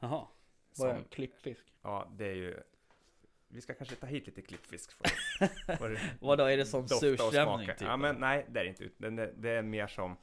Jaha. 0.00 0.26
Vad 0.78 0.90
är 0.90 0.94
en 0.94 1.04
klippfisk? 1.04 1.72
ja, 1.82 2.12
det 2.16 2.26
är 2.26 2.34
ju... 2.34 2.60
Vi 3.48 3.60
ska 3.60 3.74
kanske 3.74 3.96
ta 3.96 4.06
hit 4.06 4.26
lite 4.26 4.42
klippfisk. 4.42 4.92
För, 4.92 5.46
för 5.76 5.98
Vadå, 6.20 6.44
är 6.44 6.56
det 6.56 6.66
som 6.66 6.88
surströmming 6.88 7.66
typ? 7.66 7.80
Ja, 7.80 7.96
men 7.96 8.16
nej, 8.16 8.46
det 8.50 8.60
är 8.60 8.64
det 8.64 8.68
inte. 8.70 8.88
Den 8.98 9.18
är, 9.18 9.32
det 9.36 9.50
är 9.50 9.62
mer 9.62 9.86
som... 9.86 10.16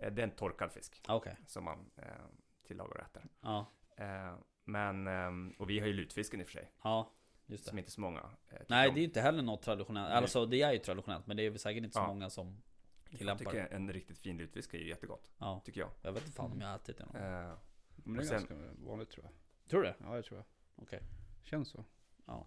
eh, 0.00 0.12
Det 0.12 0.22
är 0.22 0.26
en 0.26 0.30
torkad 0.36 0.72
fisk 0.72 1.02
Ah, 1.06 1.14
Okej, 1.16 1.36
som 1.46 1.64
man 1.64 1.90
eh, 1.96 2.04
tillagar 2.66 2.90
och 2.96 3.02
äter. 3.02 3.22
ja. 3.40 3.66
Eh, 3.96 4.34
men, 4.64 5.06
ehm, 5.06 5.54
och 5.58 5.70
vi 5.70 5.78
har 5.80 5.86
ju 5.86 5.92
lutfisken 5.92 6.40
i 6.40 6.42
och 6.42 6.46
för 6.46 6.52
sig, 6.52 6.72
Ja, 6.82 7.12
just 7.46 7.64
det. 7.64 7.68
som 7.70 7.78
inte 7.78 7.90
så 7.90 8.00
många 8.00 8.20
eh, 8.20 8.26
tycker 8.52 8.64
Nej, 8.68 8.88
om. 8.88 8.94
det 8.94 8.98
är 8.98 9.02
ju 9.02 9.06
inte 9.08 9.20
heller 9.20 9.42
något 9.42 9.62
traditionellt. 9.62 10.12
Alltså 10.12 10.46
det 10.46 10.62
är 10.62 10.72
ju 10.72 10.78
traditionellt, 10.78 11.26
men 11.26 11.36
det 11.36 11.46
är 11.46 11.56
säkert 11.58 11.84
inte 11.84 11.94
så 11.94 12.00
Ja. 12.00 12.06
många 12.06 12.30
som 12.30 12.62
Jag 13.10 13.18
tillämpar 13.18 13.44
tycker 13.44 13.66
en 13.66 13.92
riktigt 13.92 14.18
fin 14.18 14.36
lutfisk 14.38 14.74
är 14.74 14.78
ju 14.78 14.88
jättegott, 14.88 15.30
Ja, 15.38 15.60
tycker 15.64 15.80
jag. 15.80 15.90
jag 16.02 16.12
vet 16.12 16.22
inte 16.22 16.36
fan 16.36 16.52
om 16.52 16.60
jag 16.60 16.68
har 16.68 16.76
ätit 16.76 16.98
det 16.98 17.04
någon. 17.06 17.16
Eh, 17.16 17.52
Men 18.04 18.16
det 18.16 18.20
är 18.22 18.24
sen- 18.24 18.32
ganska 18.38 18.54
vanligt 18.84 19.10
tror 19.10 19.24
jag. 19.24 19.32
Tror 19.70 19.82
du 19.82 19.86
det? 19.88 19.94
Ja, 20.00 20.14
det 20.16 20.22
tror 20.22 20.38
jag. 20.38 20.44
Okej. 20.84 21.02
Känns 21.42 21.68
så. 21.68 21.84
Ja. 22.26 22.46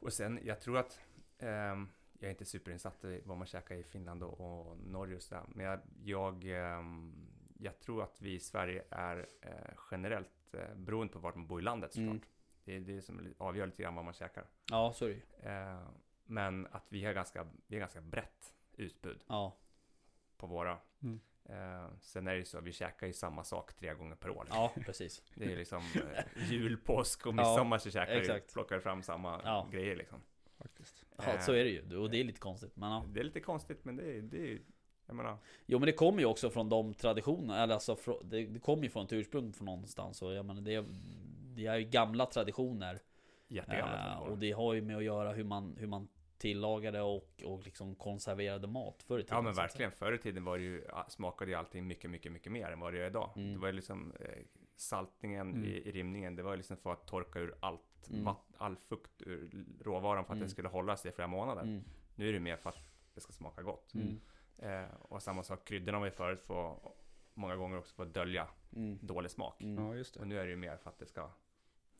och 0.00 0.12
sen, 0.12 0.40
jag 0.44 0.60
tror 0.60 0.78
att... 0.78 1.00
ehm, 1.38 1.88
jag 2.18 2.26
är 2.26 2.30
inte 2.30 2.44
superinsatt 2.44 3.04
i 3.04 3.22
vad 3.24 3.36
man 3.36 3.46
käkar 3.46 3.74
i 3.74 3.82
Finland 3.84 4.22
och, 4.22 4.40
och 4.70 4.78
Norge 4.78 5.16
och 5.16 5.22
sådär. 5.22 5.44
Men 5.48 5.66
jag, 5.66 5.80
jag, 6.04 6.44
ehm, 6.44 7.28
jag 7.58 7.80
tror 7.80 8.02
att 8.02 8.20
vi 8.22 8.34
i 8.34 8.40
Sverige 8.40 8.84
är 8.90 9.26
eh, 9.40 9.74
generellt, 9.90 10.54
eh, 10.54 10.74
beroende 10.74 11.12
på 11.12 11.18
vart 11.18 11.34
man 11.34 11.46
bor 11.46 11.60
i 11.60 11.62
landet 11.62 11.92
såklart. 11.92 12.10
Mm. 12.10 12.22
Det 12.64 12.76
är 12.76 12.80
det 12.80 13.02
som 13.02 13.34
avgör 13.38 13.66
lite 13.66 13.82
grann 13.82 13.94
vad 13.94 14.04
man 14.04 14.14
käkar. 14.14 14.44
Ja, 14.70 14.92
så 14.92 15.04
är 15.04 15.08
det. 15.40 15.48
Eh, 15.50 15.88
men 16.24 16.66
att 16.66 16.86
vi 16.88 17.04
har 17.04 17.12
ganska, 17.12 17.46
vi 17.66 17.76
har 17.76 17.80
ganska 17.80 18.00
brett 18.00 18.54
utbud 18.76 19.24
Ja, 19.26 19.56
på 20.36 20.46
våra. 20.46 20.78
Mm. 21.02 21.20
Eh, 21.44 21.86
sen 22.00 22.26
är 22.26 22.32
det 22.32 22.38
ju 22.38 22.44
så, 22.44 22.60
vi 22.60 22.72
käkar 22.72 23.06
ju 23.06 23.12
samma 23.12 23.44
sak 23.44 23.72
tre 23.74 23.94
gånger 23.94 24.14
per 24.16 24.30
år. 24.30 24.46
ja 24.50 24.72
precis. 24.86 25.22
Det 25.34 25.44
är 25.44 25.48
ju 25.50 25.56
liksom 25.56 25.78
eh, 25.94 26.50
jul, 26.52 26.76
påsk 26.76 27.26
och 27.26 27.32
Ja, 27.32 27.36
midsommar 27.36 27.78
så 27.78 27.90
käkar 27.90 28.14
vi, 28.14 28.20
exakt. 28.20 28.52
plockar 28.52 28.80
fram 28.80 29.02
samma 29.02 29.40
Ja. 29.44 29.68
grejer 29.72 29.96
liksom. 29.96 30.22
Faktiskt. 30.58 31.04
Ja, 31.16 31.24
Eh, 31.24 31.40
så 31.40 31.52
är 31.52 31.64
det 31.64 31.70
ju. 31.70 31.96
Och 31.96 32.10
det 32.10 32.20
är 32.20 32.24
lite 32.24 32.40
konstigt. 32.40 32.76
Men 32.76 32.90
ja. 32.90 33.04
Det 33.08 33.20
är 33.20 33.24
lite 33.24 33.40
konstigt 33.40 33.84
men 33.84 33.96
det 33.96 34.16
är, 34.18 34.22
det 34.22 34.52
är 34.52 34.58
jag 35.06 35.16
menar, 35.16 35.38
Jo 35.66 35.78
men 35.78 35.86
det 35.86 35.92
kommer 35.92 36.18
ju 36.18 36.24
också 36.26 36.50
från 36.50 36.68
de 36.68 36.94
traditionerna, 36.94 37.62
eller 37.62 37.74
alltså 37.74 37.96
det, 38.24 38.46
det 38.46 38.58
kommer 38.60 38.82
ju 38.82 38.88
från 38.90 39.04
ett 39.06 39.12
ursprung 39.12 39.52
från 39.52 39.66
någonstans 39.66 40.22
och 40.22 40.32
jag 40.34 40.44
menar 40.46 40.60
det, 40.60 40.74
är- 40.74 40.84
det 41.54 41.66
är 41.66 41.76
ju 41.76 41.84
gamla 41.84 42.26
traditioner 42.26 43.02
jättegammalt. 43.48 44.16
eh, 44.20 44.22
uh, 44.26 44.32
Och 44.32 44.38
det 44.38 44.52
har 44.52 44.74
ju 44.74 44.80
med 44.82 44.96
att 44.96 45.04
göra 45.04 45.32
hur 45.32 45.44
man, 45.44 45.76
hur 45.78 45.86
man 45.86 46.08
tillagade 46.42 47.00
och, 47.02 47.42
och 47.44 47.64
liksom 47.64 47.94
konserverade 47.94 48.66
mat 48.66 49.02
förr 49.02 49.18
i 49.18 49.22
tiden 49.22 49.36
Ja 49.36 49.42
men 49.42 49.54
verkligen, 49.54 49.92
förr 49.92 50.12
i 50.12 50.18
tiden 50.18 50.44
var 50.44 50.58
det 50.58 50.64
ju, 50.64 50.84
smakade 51.08 51.50
ju 51.50 51.56
allting 51.56 51.86
mycket, 51.86 52.10
mycket, 52.10 52.32
mycket 52.32 52.52
mer 52.52 52.70
än 52.70 52.80
vad 52.80 52.92
det 52.92 52.98
gör 52.98 53.06
idag. 53.06 53.30
Mm. 53.36 53.52
Det 53.52 53.58
var 53.58 53.66
ju 53.66 53.72
liksom 53.72 54.12
eh, 54.20 54.38
saltningen 54.76 55.50
Mm. 55.50 55.64
i, 55.64 55.68
i 55.68 55.90
rimningen, 55.92 56.36
det 56.36 56.42
var 56.42 56.50
ju 56.50 56.56
liksom 56.56 56.76
för 56.76 56.92
att 56.92 57.06
torka 57.06 57.38
ur 57.38 57.54
allt, 57.60 57.82
Mm. 58.10 58.24
vatt, 58.24 58.44
all 58.58 58.76
fukt 58.76 59.22
ur 59.22 59.66
råvaran 59.80 60.24
för 60.24 60.32
att 60.32 60.36
Mm. 60.36 60.40
den 60.40 60.50
skulle 60.50 60.68
hålla 60.68 60.96
sig 60.96 61.10
i 61.10 61.14
flera 61.14 61.28
månader. 61.28 61.62
Mm, 61.62 61.84
Nu 62.14 62.28
är 62.28 62.32
det 62.32 62.40
mer 62.40 62.56
för 62.56 62.70
att 62.70 62.78
det 63.14 63.20
ska 63.20 63.32
smaka 63.32 63.62
gott. 63.62 63.94
mm, 63.94 64.20
Eh, 64.58 64.94
och 65.00 65.22
samma 65.22 65.42
sak, 65.42 65.64
kryddorna 65.64 65.98
var 65.98 66.06
ju 66.06 66.10
förut 66.12 66.42
för 66.42 66.76
många 67.34 67.56
gånger 67.56 67.78
också 67.78 67.94
för 67.94 68.02
att 68.02 68.14
dölja 68.14 68.48
mm, 68.76 68.98
dålig 69.02 69.30
smak. 69.30 69.62
mm. 69.62 69.84
Ja, 69.84 69.94
just 69.94 70.16
Och 70.16 70.22
det. 70.22 70.28
nu 70.28 70.38
är 70.38 70.44
det 70.44 70.50
ju 70.50 70.56
mer 70.56 70.76
för 70.76 70.90
att 70.90 70.98
det 70.98 71.06
ska 71.06 71.30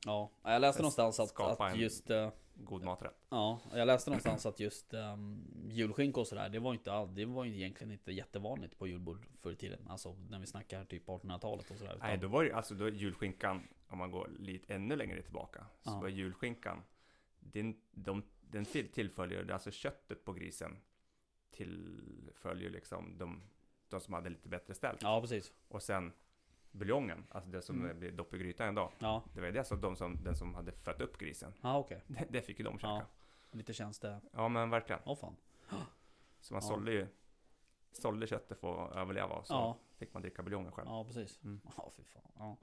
Ja, 0.07 0.31
jag 0.43 0.61
läste 0.61 0.83
någonstans 0.83 1.21
att, 1.21 1.41
att 1.61 1.77
just 1.79 2.11
eh, 2.11 2.31
god 2.55 2.83
maträtt. 2.83 3.27
Ja, 3.29 3.61
jag 3.73 3.87
läste 3.87 4.11
någonstans 4.11 4.47
att 4.47 4.61
just 4.61 4.95
um, 4.95 5.45
julskinka 5.69 6.21
och 6.21 6.27
sådär, 6.27 6.49
det 6.49 6.59
var 6.59 6.73
inte 6.75 6.93
all, 6.93 7.15
det 7.15 7.25
var 7.25 7.47
egentligen 7.47 7.91
inte 7.93 8.13
jättevanligt 8.13 8.79
på 8.79 8.87
julbord 8.87 9.27
förr 9.41 9.53
i 9.53 9.57
tiden. 9.57 9.87
Alltså 9.89 10.17
när 10.31 10.39
vi 10.39 10.47
snackar 10.47 10.85
typ 10.85 11.07
1800-talet 11.07 11.71
och 11.71 11.77
sådär. 11.77 11.97
Nej, 12.01 12.11
utan- 12.17 12.21
då 12.21 12.29
var 12.29 12.43
ju 12.43 12.53
alltså 12.53 12.75
då 12.75 12.89
julskinkan, 12.89 13.69
om 13.89 13.99
man 13.99 14.11
går 14.11 14.31
lite 14.39 14.75
ännu 14.75 14.97
längre 14.97 15.23
tillbaka, 15.23 15.67
så 15.83 15.91
Ja. 15.91 16.01
var 16.01 16.09
julskinkan, 16.09 16.83
den, 17.41 17.81
de, 17.91 18.23
den 18.41 18.65
till, 18.65 18.89
tillföljer, 18.93 19.51
alltså 19.51 19.71
köttet 19.71 20.25
på 20.25 20.33
grisen 20.33 20.77
tillföljer 21.51 22.71
liksom 22.71 23.19
de, 23.19 23.43
de 23.89 24.01
som 24.01 24.15
hade 24.15 24.31
lite 24.31 24.49
bättre 24.49 24.75
ställt. 24.75 25.03
Ja, 25.03 25.21
precis. 25.21 25.53
Och 25.69 25.83
sen 25.83 26.13
buljongen, 26.73 27.27
alltså 27.31 27.51
det 27.51 27.63
som 27.63 27.85
Mm. 27.85 27.99
blir 27.99 28.13
dopp 28.13 28.35
i 28.35 28.39
grytan 28.39 28.69
en 28.69 28.75
dag, 28.75 28.93
Ja, 28.99 29.23
det 29.35 29.41
var 29.41 29.47
ju 29.47 29.53
det 29.53 29.65
som 29.65 29.81
de 29.81 29.97
som, 29.97 30.25
den 30.25 30.37
som 30.37 30.55
hade 30.55 30.73
fött 30.73 31.01
upp 31.01 31.19
grisen, 31.19 31.53
ja 31.63 31.79
okej. 31.79 32.03
det, 32.07 32.27
det 32.31 32.43
fick 32.43 32.59
ju 32.59 32.65
de 32.65 32.79
käka. 32.79 32.89
Ja. 32.93 32.99
Ja, 33.51 33.57
Lite 33.59 33.73
tjänste... 33.75 34.21
men 34.51 34.71
verkligen. 34.71 35.01
Åh 35.05 35.17
fan. 35.17 35.37
Så 36.41 36.55
man 36.55 36.63
Ja. 36.63 36.69
sålde 36.69 36.93
ju, 36.93 37.07
sålde 37.93 38.27
köttet 38.27 38.59
för 38.59 38.85
att 38.87 38.97
överleva 38.97 39.35
och 39.35 39.47
så 39.47 39.55
Ja, 39.55 39.77
fick 39.99 40.13
man 40.15 40.23
dricka 40.23 40.43
buljongen 40.43 40.73
själv. 40.73 40.89
ja 40.89 41.05
precis. 41.05 41.41
Mm. 41.45 41.61
Ja, 41.77 41.93
fy 41.97 42.03
fan. 42.05 42.23
Ja, 42.39 42.57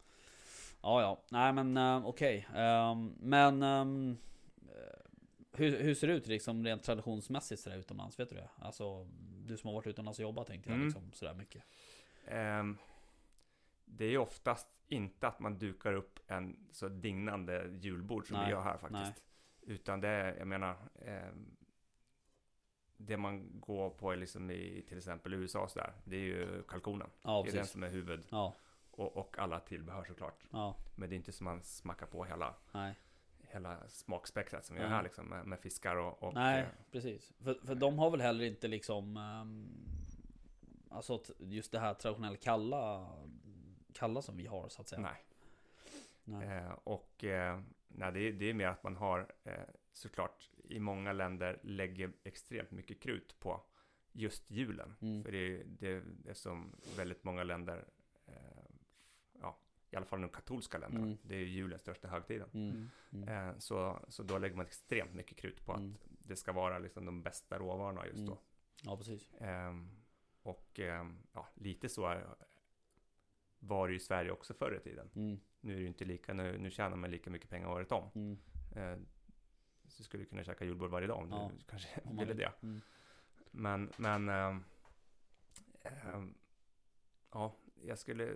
ja. 0.81 1.01
ja. 1.01 1.21
Nej 1.31 1.53
men 1.53 1.77
uh, 1.77 2.07
okej. 2.07 2.47
Ehm, 2.55 3.13
men... 3.19 3.63
ehm, 3.63 4.17
eh, 4.61 4.99
hur, 5.51 5.83
hur 5.83 5.95
ser 5.95 6.07
det 6.07 6.13
ut 6.13 6.27
liksom 6.27 6.65
rent 6.65 6.83
traditionsmässigt 6.83 7.61
sådär 7.61 7.77
utomlands? 7.77 8.19
Vet 8.19 8.29
du 8.29 8.35
det? 8.35 8.49
Alltså, 8.59 9.07
du 9.45 9.57
som 9.57 9.67
har 9.67 9.75
varit 9.75 9.87
utomlands 9.87 10.19
och 10.19 10.23
jobbat 10.23 10.47
tänkte 10.47 10.69
jag 10.69 10.75
Mm. 10.75 10.87
liksom 10.87 11.11
sådär 11.13 11.33
mycket. 11.33 11.63
Ehm, 12.27 12.77
det 13.91 14.05
är 14.05 14.17
oftast 14.17 14.81
inte 14.87 15.27
att 15.27 15.39
man 15.39 15.57
dukar 15.57 15.93
upp 15.93 16.19
en 16.27 16.67
så 16.71 16.87
dignande 16.87 17.77
julbord 17.79 18.27
som 18.27 18.37
Nej, 18.37 18.45
vi 18.45 18.51
gör 18.51 18.61
här 18.61 18.77
faktiskt. 18.77 19.23
Utan 19.61 20.01
det 20.01 20.07
är, 20.07 20.37
jag 20.37 20.47
menar, 20.47 20.77
ehm, 20.95 21.55
det 22.97 23.17
man 23.17 23.59
går 23.59 23.89
på 23.89 24.11
är 24.11 24.15
liksom 24.15 24.51
i 24.51 24.85
till 24.87 24.97
exempel 24.97 25.33
USA 25.33 25.59
och 25.59 25.71
sådär, 25.71 25.93
det 26.03 26.15
är 26.15 26.21
ju 26.21 26.63
kalkonen. 26.63 27.09
Ja, 27.21 27.41
det 27.45 27.51
är 27.51 27.55
den 27.55 27.65
som 27.65 27.83
är 27.83 27.89
huvud 27.89 28.25
Ja, 28.29 28.53
och, 28.91 29.17
och 29.17 29.39
alla 29.39 29.59
tillbehör 29.59 30.03
såklart. 30.03 30.43
ja, 30.51 30.75
Men 30.95 31.09
det 31.09 31.15
är 31.15 31.17
inte 31.17 31.31
som 31.31 31.45
man 31.45 31.63
smackar 31.63 32.05
på 32.05 32.25
hela, 32.25 32.55
nej. 32.71 32.95
hela 33.41 33.87
smakspektrat 33.87 34.65
som 34.65 34.75
vi 34.75 34.81
gör 34.81 34.89
Nej. 34.89 34.97
här 34.97 35.03
liksom 35.03 35.25
med, 35.25 35.45
med 35.45 35.59
fiskar 35.59 35.95
och, 35.95 36.23
och 36.23 36.33
Nej, 36.33 36.61
eh, 36.61 36.67
precis. 36.91 37.33
För, 37.39 37.53
för 37.53 37.75
de 37.75 37.99
har 37.99 38.09
väl 38.11 38.21
heller 38.21 38.45
inte 38.45 38.67
liksom 38.67 39.17
ehm, 39.17 39.89
Alltså 40.91 41.23
just 41.37 41.71
det 41.71 41.79
här 41.79 41.93
traditionella 41.93 42.37
kalla 42.37 43.09
Kalla 43.99 44.21
som 44.21 44.37
vi 44.37 44.45
har 44.45 44.69
så 44.69 44.81
att 44.81 44.87
säga. 44.87 45.01
nej. 45.01 45.25
Nej. 46.23 46.47
Eh, 46.47 46.71
och 46.83 47.23
eh, 47.23 47.61
nej, 47.87 48.11
det, 48.11 48.19
är, 48.19 48.31
det 48.33 48.45
är 48.49 48.53
mer 48.53 48.67
att 48.67 48.83
man 48.83 48.95
har 48.95 49.33
eh, 49.43 49.53
såklart 49.93 50.49
i 50.63 50.79
många 50.79 51.13
länder 51.13 51.59
lägger 51.63 52.13
extremt 52.23 52.71
mycket 52.71 52.99
krut 52.99 53.39
på 53.39 53.61
just 54.11 54.51
julen. 54.51 54.95
Mm. 55.01 55.23
För 55.23 55.31
det 55.31 55.37
är, 55.37 55.63
det 55.69 56.29
är 56.29 56.33
som 56.33 56.75
väldigt 56.97 57.23
många 57.23 57.43
länder, 57.43 57.85
eh, 58.25 58.33
ja, 59.41 59.57
i 59.91 59.95
alla 59.95 60.05
fall 60.05 60.21
de 60.21 60.29
katolska 60.29 60.77
länderna, 60.77 61.05
Mm. 61.05 61.17
det 61.23 61.35
är 61.35 61.39
ju 61.39 61.45
julens 61.49 61.81
största 61.81 62.07
högtiden. 62.07 62.49
Mm. 62.53 62.89
Mm. 63.13 63.49
Eh, 63.49 63.57
så, 63.57 64.05
så 64.07 64.23
då 64.23 64.37
lägger 64.37 64.55
man 64.55 64.65
extremt 64.65 65.13
mycket 65.13 65.37
krut 65.37 65.65
på 65.65 65.73
Mm. 65.73 65.93
att 65.93 65.99
det 66.27 66.35
ska 66.35 66.51
vara 66.51 66.79
liksom 66.79 67.05
de 67.05 67.21
bästa 67.23 67.59
råvarorna 67.59 68.05
just 68.07 68.17
då. 68.25 68.31
Mm. 68.31 68.37
Ja, 68.83 68.97
precis. 68.97 69.29
Ehm, 69.39 69.89
och 70.41 70.79
ehm, 70.79 71.17
ja, 71.33 71.47
lite 71.55 71.89
så 71.89 72.05
är, 72.07 72.27
var 73.59 73.87
det 73.87 73.91
ju 73.91 73.97
i 73.97 73.99
Sverige 74.01 74.31
också 74.31 74.53
förr 74.53 74.75
i 74.75 74.79
tiden. 74.79 75.09
Mm. 75.15 75.39
Nu 75.61 75.71
är 75.71 75.75
det 75.75 75.81
ju 75.81 75.87
inte 75.87 76.05
lika, 76.05 76.33
nu, 76.33 76.57
nu 76.57 76.71
tjänar 76.71 76.97
man 76.97 77.11
lika 77.11 77.29
mycket 77.29 77.49
pengar 77.49 77.67
året 77.67 77.91
om. 77.91 78.09
Mm. 78.15 78.37
Eh, 78.75 78.97
så 79.87 80.03
skulle 80.03 80.23
du 80.23 80.29
kunna 80.29 80.43
käka 80.43 80.65
julbord 80.65 80.89
varje 80.89 81.07
dag 81.07 81.17
om 81.17 81.29
Ja, 81.31 81.51
du 81.57 81.63
kanske 81.63 82.01
Om 82.03 82.17
ville 82.17 82.33
vill. 82.33 82.37
det. 82.37 82.53
Mm. 82.61 82.81
Men, 83.51 83.91
men 83.97 84.29
ehm, 84.29 84.63
ehm, 85.81 86.33
ja, 87.31 87.55
jag 87.83 87.99
skulle... 87.99 88.35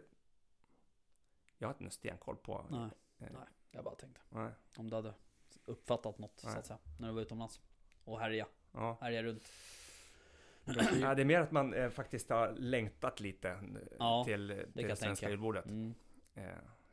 Jag 1.58 1.68
har 1.68 1.74
inte 1.74 1.84
någon 1.84 1.92
stenkoll 1.92 2.38
på... 2.38 2.66
Nej, 2.70 2.90
eh, 3.20 3.34
nej. 3.34 3.48
Jag 3.72 3.84
bara 3.84 3.96
tänkte. 3.96 4.22
nej. 4.30 4.52
Om 4.78 4.90
du 4.90 4.96
hade 4.96 5.14
uppfattat 5.66 6.18
något 6.18 6.40
så 6.40 6.48
Nej. 6.50 6.58
att 6.58 6.66
säga. 6.66 6.80
När 7.00 7.08
du 7.08 7.14
var 7.14 7.22
utomlands. 7.22 7.62
Och 8.04 8.20
härja. 8.20 8.48
Ja. 8.72 8.98
Härja 9.02 9.24
runt. 9.24 9.44
Ja, 11.02 11.16
det 11.16 11.22
är 11.22 11.26
mer 11.26 11.40
att 11.40 11.52
man 11.52 11.74
eh, 11.74 11.90
faktiskt 11.90 12.30
har 12.30 12.52
längtat 12.58 13.20
lite 13.20 13.58
Ja, 14.00 14.24
till, 14.26 14.66
till 14.76 14.96
svenska 14.98 15.30
julbordet. 15.30 15.66
Mm. 15.66 15.94
Eh, 16.36 16.44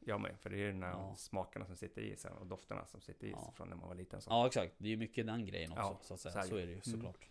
jag 0.00 0.20
med, 0.20 0.38
för 0.40 0.50
det 0.50 0.56
är 0.56 0.58
ju 0.58 0.72
de 0.72 0.82
här 0.82 0.90
Ja. 0.90 1.14
smakerna 1.16 1.66
som 1.66 1.76
sitter 1.76 2.02
i 2.02 2.16
sen 2.16 2.32
och 2.32 2.46
dofterna 2.46 2.86
som 2.86 3.00
sitter 3.00 3.26
i 3.26 3.30
Ja. 3.30 3.52
från 3.56 3.68
när 3.68 3.76
man 3.76 3.88
var 3.88 3.94
liten. 3.94 4.20
Så. 4.20 4.30
Ja, 4.30 4.46
exakt. 4.46 4.72
Det 4.78 4.86
är 4.88 4.90
ju 4.90 4.96
mycket 4.96 5.26
den 5.26 5.46
grejen 5.46 5.70
också. 5.72 5.82
Ja, 5.82 5.98
så 6.02 6.14
att 6.14 6.20
säga. 6.20 6.32
så 6.32 6.38
är 6.38 6.42
det 6.42 6.48
Så 6.50 6.56
ju. 6.56 6.62
är 6.62 6.66
det 6.66 6.72
ju 6.72 6.80
såklart. 6.80 7.26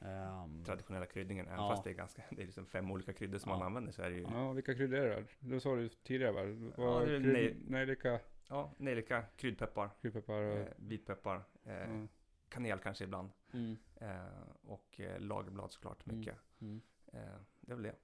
Ehm, 0.00 0.64
Traditionella 0.64 1.06
kryddningen, 1.06 1.46
även 1.46 1.58
Ja. 1.58 1.70
fast 1.70 1.84
det 1.84 1.90
är 1.90 1.94
ganska, 1.94 2.22
det 2.30 2.42
är 2.42 2.46
liksom 2.46 2.66
fem 2.66 2.90
olika 2.90 3.12
kryddor 3.12 3.38
som 3.38 3.50
Ja. 3.50 3.58
man 3.58 3.66
använder 3.66 3.92
så 3.92 4.02
är 4.02 4.10
det 4.10 4.16
ju 4.16 4.22
Ja, 4.22 4.52
vilka 4.52 4.74
kryddor 4.74 4.98
är 4.98 5.08
det? 5.16 5.24
Det 5.40 5.60
sa 5.60 5.74
du 5.76 5.88
tidigare 5.88 6.32
va? 6.32 6.40
Ja, 6.76 7.00
det 7.06 7.14
är 7.16 7.20
krydd- 7.20 7.32
nej- 7.32 7.56
Nejlika, 7.66 8.20
ja, 8.48 8.70
nejlika, 8.78 9.22
kryddpeppar, 9.36 9.90
kryddpeppar 10.00 10.34
och... 10.42 10.58
eh, 10.58 10.66
vitpeppar, 10.76 11.42
eh, 11.64 11.72
ja. 11.74 12.06
Kanel 12.54 12.78
kanske 12.78 13.04
ibland 13.04 13.30
mm, 13.52 13.76
eh, 13.96 14.18
och 14.66 15.00
eh, 15.00 15.20
lagerblad 15.20 15.72
såklart 15.72 16.06
Mm. 16.06 16.18
mycket. 16.18 16.36
mm. 16.60 16.80
Eh, 17.06 17.20
det 17.60 17.72
är 17.72 17.76
väl 17.76 17.82
det. 17.82 17.96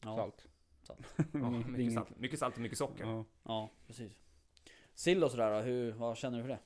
Ja, 0.00 0.16
Salt. 0.16 0.48
Salt. 0.82 1.14
Ja, 1.32 1.50
mycket, 1.50 1.94
salt, 1.94 2.16
mycket 2.18 2.38
salt 2.38 2.54
och 2.54 2.60
mycket 2.60 2.78
socker. 2.78 3.04
Ja. 3.04 3.24
ja, 3.42 3.70
precis. 3.86 4.12
Sill 4.94 5.24
och 5.24 5.30
sådär 5.30 5.50
då, 5.52 5.60
hur, 5.60 5.92
vad 5.92 6.16
känner 6.16 6.38
du 6.38 6.44
för 6.44 6.48
det? 6.48 6.58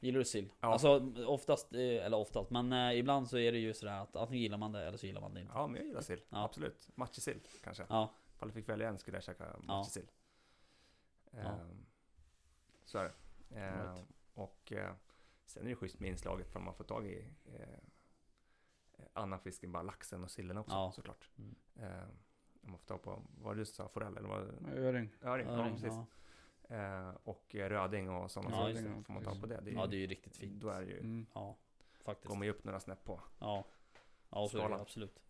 Gillar 0.00 0.18
du 0.18 0.24
sill? 0.24 0.52
Ja. 0.60 0.68
Alltså 0.72 1.12
oftast, 1.26 1.72
eller 1.72 2.16
oftast, 2.16 2.50
men 2.50 2.72
eh, 2.72 2.98
ibland 2.98 3.28
så 3.28 3.38
är 3.38 3.52
det 3.52 3.58
ju 3.58 3.74
sådär 3.74 3.92
att 4.02 4.16
antingen 4.16 4.42
gillar 4.42 4.58
man 4.58 4.72
det 4.72 4.84
eller 4.86 4.98
så 4.98 5.06
gillar 5.06 5.20
man 5.20 5.34
det 5.34 5.40
inte. 5.40 5.52
Ja, 5.56 5.66
men 5.66 5.76
jag 5.76 5.86
gillar 5.86 6.00
sill. 6.00 6.20
Ja. 6.28 6.44
Absolut. 6.44 6.88
Matjessill 6.94 7.40
kanske. 7.64 7.86
Ja, 7.88 8.14
Ifall 8.34 8.48
jag 8.48 8.54
fick 8.54 8.68
välja 8.68 8.88
en 8.88 8.98
skulle 8.98 9.16
jag 9.16 9.24
käka 9.24 9.56
matjessill. 9.58 10.10
Ja. 11.30 11.38
Ehm, 11.38 11.86
Så 12.84 12.98
är 12.98 13.04
det. 13.04 13.14
Ehm. 13.60 13.96
Och 14.34 14.72
eh, 14.72 14.92
sen 15.50 15.64
är 15.64 15.68
det 15.70 15.76
schysst 15.76 16.00
med 16.00 16.10
inslaget 16.10 16.52
för 16.52 16.60
man 16.60 16.74
får 16.74 16.84
tag 16.84 17.06
i 17.06 17.24
eh, 17.46 17.78
annan 19.12 19.40
fisk 19.40 19.62
än 19.64 19.72
bara 19.72 19.82
laxen 19.82 20.24
och 20.24 20.30
sillen 20.30 20.56
också 20.56 20.76
Ja. 20.76 20.92
såklart. 20.92 21.30
Mm. 21.38 21.54
Ehm, 21.76 22.08
Om 22.62 22.70
man 22.70 22.78
får 22.78 22.86
tag 22.86 23.02
på, 23.02 23.22
vad 23.42 23.56
du 23.56 23.64
sa, 23.66 23.88
forell 23.88 24.16
eller 24.16 24.28
vad? 24.28 24.40
Öring. 24.78 25.10
Öring, 25.22 25.46
ja, 25.46 25.68
precis. 25.70 25.86
ja. 25.92 26.06
Ehm, 26.76 27.14
Och 27.24 27.54
eh, 27.54 27.68
röding 27.68 28.10
och 28.10 28.30
sådana 28.30 28.50
Ja, 28.56 28.74
saker. 28.74 29.02
får 29.02 29.12
man 29.12 29.22
tag 29.22 29.40
på 29.40 29.46
det. 29.46 29.60
det 29.64 29.70
är, 29.70 29.74
ja, 29.74 29.86
det 29.86 29.96
är 29.96 29.98
ju 30.00 30.06
riktigt 30.06 30.36
fint. 30.36 30.60
Då 30.60 30.68
är 30.68 30.80
det 30.80 30.86
ju, 30.86 30.98
Mm. 30.98 31.26
Ja, 31.34 31.56
faktiskt. 32.04 32.28
går 32.28 32.36
man 32.36 32.44
ju 32.46 32.50
upp 32.52 32.64
några 32.64 32.80
snäpp 32.80 33.04
på. 33.04 33.20
Ja, 33.38 33.64
ja 34.30 34.48
så 34.48 34.58
är 34.58 34.68
det 34.68 34.74
absolut. 34.80 35.20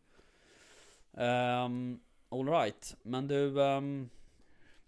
Um, 1.13 2.01
Alright, 2.29 2.97
men 3.03 3.29
du... 3.29 3.63
ehm, 3.63 4.09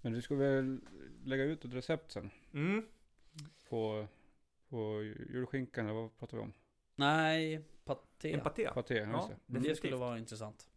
Men 0.01 0.13
du 0.13 0.23
ska 0.23 0.35
väl 0.35 0.81
lägga 1.25 1.45
ut 1.45 1.65
ett 1.65 1.73
recept 1.75 2.13
sen? 2.13 2.31
Mm. 2.53 2.87
På, 3.69 4.07
på 4.71 5.03
julskinkan, 5.31 5.85
eller 5.87 5.95
vad 5.95 6.17
pratar 6.19 6.37
vi 6.37 6.43
om? 6.43 6.53
nej, 6.97 7.65
paté. 7.85 8.33
En 8.33 8.41
paté. 8.41 8.71
Paté, 8.75 8.95
ja, 8.95 9.09
Ja, 9.11 9.31
det. 9.47 9.59
det 9.59 9.75
skulle 9.77 9.97
vara 9.97 10.19
intressant. 10.19 10.71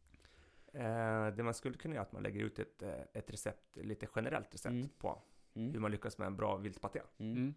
Eh, 0.73 1.27
det 1.27 1.43
man 1.43 1.53
skulle 1.53 1.77
kunna 1.77 1.95
göra 1.95 2.03
är 2.03 2.07
att 2.07 2.11
man 2.11 2.23
lägger 2.23 2.41
ut 2.43 2.59
ett, 2.59 2.81
eh, 2.81 2.93
ett 3.13 3.29
recept, 3.29 3.77
lite 3.77 4.07
generellt 4.15 4.53
recept 4.53 4.71
Mm. 4.73 4.89
på 4.89 5.21
hur 5.53 5.61
Mm. 5.69 5.81
man 5.81 5.91
lyckas 5.91 6.17
med 6.17 6.25
en 6.25 6.35
bra 6.35 6.57
viltpaté. 6.57 7.01
Mm. 7.17 7.37
Mm. 7.37 7.53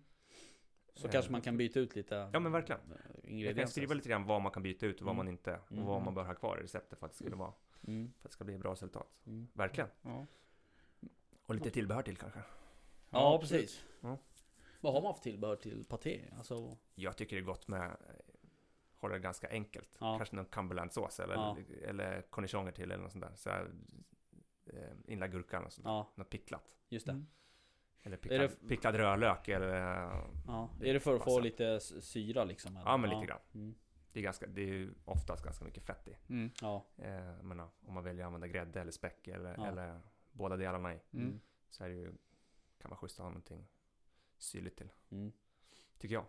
Så 0.95 1.07
Eh, 1.07 1.11
kanske 1.13 1.33
man 1.33 1.41
kan 1.41 1.57
byta 1.57 1.81
ut 1.81 1.97
lite 1.97 2.31
Ja, 2.33 2.41
men 2.41 2.53
verkligen. 2.53 2.81
eh, 3.25 3.41
Jag 3.41 3.57
kan 3.57 3.69
skriva 3.69 3.95
lite 3.95 4.09
grann 4.09 4.25
vad 4.27 4.43
man 4.43 4.53
kan 4.53 4.63
byta 4.63 4.87
ut 4.87 5.01
och 5.01 5.07
vad 5.07 5.15
Mm. 5.15 5.27
man 5.27 5.29
inte, 5.33 5.55
och 5.65 5.73
Mm. 5.73 5.85
vad 5.85 6.03
man 6.03 6.15
bör 6.15 6.25
ha 6.25 6.35
kvar 6.35 6.59
i 6.59 6.63
receptet 6.63 6.99
för 6.99 7.07
att 7.07 7.13
det 7.13 7.17
skulle 7.19 7.37
vara, 7.37 7.53
Mm. 7.87 8.13
för 8.19 8.29
att 8.29 8.31
det 8.31 8.35
ska 8.35 8.45
bli 8.45 8.55
ett 8.55 8.61
bra 8.61 8.73
resultat. 8.73 9.09
Mm. 9.27 9.49
Verkligen. 9.53 9.91
Ja. 10.03 10.27
Och 11.47 11.55
lite 11.55 11.71
tillbehör 11.71 12.03
till 12.03 12.17
kanske. 12.17 12.41
Ja, 13.11 13.35
absolut. 13.35 13.63
precis. 13.63 13.85
Ja. 14.01 14.19
Vad 14.81 14.93
har 14.93 15.03
man 15.03 15.15
för 15.15 15.23
tillbehör 15.23 15.57
till 15.57 15.85
paté? 15.85 16.21
Alltså, 16.37 16.77
Jag 16.95 17.17
tycker 17.17 17.37
det 17.37 17.43
är 17.43 17.45
gott 17.47 17.69
med, 17.69 17.85
eh, 17.91 17.97
hålla 18.97 19.15
det 19.15 19.21
ganska 19.21 19.49
enkelt. 19.51 19.97
Ja. 20.01 20.17
Kanske 20.17 20.37
någon 20.37 20.45
cumberlandsås 20.45 21.21
eller, 21.21 21.35
Ja. 21.35 21.57
eller 21.85 22.23
cornichoner 22.23 22.73
till 22.73 22.91
eller 22.91 23.03
något 23.03 23.13
sånt 23.13 23.25
där. 23.25 23.35
Så 23.35 23.51
här, 23.51 23.71
eh, 24.67 24.91
inlagd 25.07 25.33
gurka 25.33 25.61
och 25.61 25.73
sånt 25.73 25.85
ja, 25.87 26.13
Något 26.15 26.31
picklat. 26.31 26.77
just 26.89 27.07
det. 27.07 27.13
Mm. 27.13 27.27
Eller 28.03 28.17
picklad, 28.17 28.41
det- 28.41 28.69
picklad 28.69 28.95
rörlök 28.95 29.49
eller... 29.49 29.75
eh, 29.75 30.25
Ja. 30.47 30.71
Det 30.81 30.91
Är 30.91 30.95
det 30.95 31.01
för 31.01 31.17
att 31.17 31.25
få 31.25 31.41
lite 31.41 31.81
syra 31.81 32.45
liksom? 32.45 32.77
eller? 32.77 32.87
Ja, 32.91 32.97
men 32.97 33.11
lite 33.11 33.27
grann. 33.27 33.41
Mm. 33.55 33.75
Det 34.13 34.21
är, 34.21 34.25
ganska, 34.25 34.47
det 34.47 34.61
är 34.63 34.67
ju 34.67 34.95
oftast 35.05 35.45
ganska 35.45 35.65
mycket 35.65 35.83
fett 35.83 36.09
i. 36.09 36.17
Mm. 36.33 36.51
Ja. 36.63 36.85
Eh, 36.97 37.43
men 37.43 37.59
ja, 37.59 37.71
om 37.87 37.95
man 37.95 38.05
väljer 38.05 38.23
att 38.25 38.27
använda 38.27 38.47
grädde 38.49 38.81
eller 38.81 38.93
späck 38.93 39.29
eller, 39.29 39.55
Ja. 39.59 39.67
eller 39.67 40.01
båda 40.33 40.57
delarna 40.57 40.95
i. 40.95 41.01
Mm. 41.13 41.41
Så 41.71 41.85
är 41.85 41.89
det 41.89 41.95
ju, 41.95 42.13
kan 42.79 42.91
vara 42.91 42.99
schysst 42.99 43.19
ha 43.19 43.25
någonting 43.25 43.67
syrligt 44.39 44.77
till. 44.79 44.89
Mm. 45.11 45.33
Tycker 45.99 46.15
jag. 46.15 46.25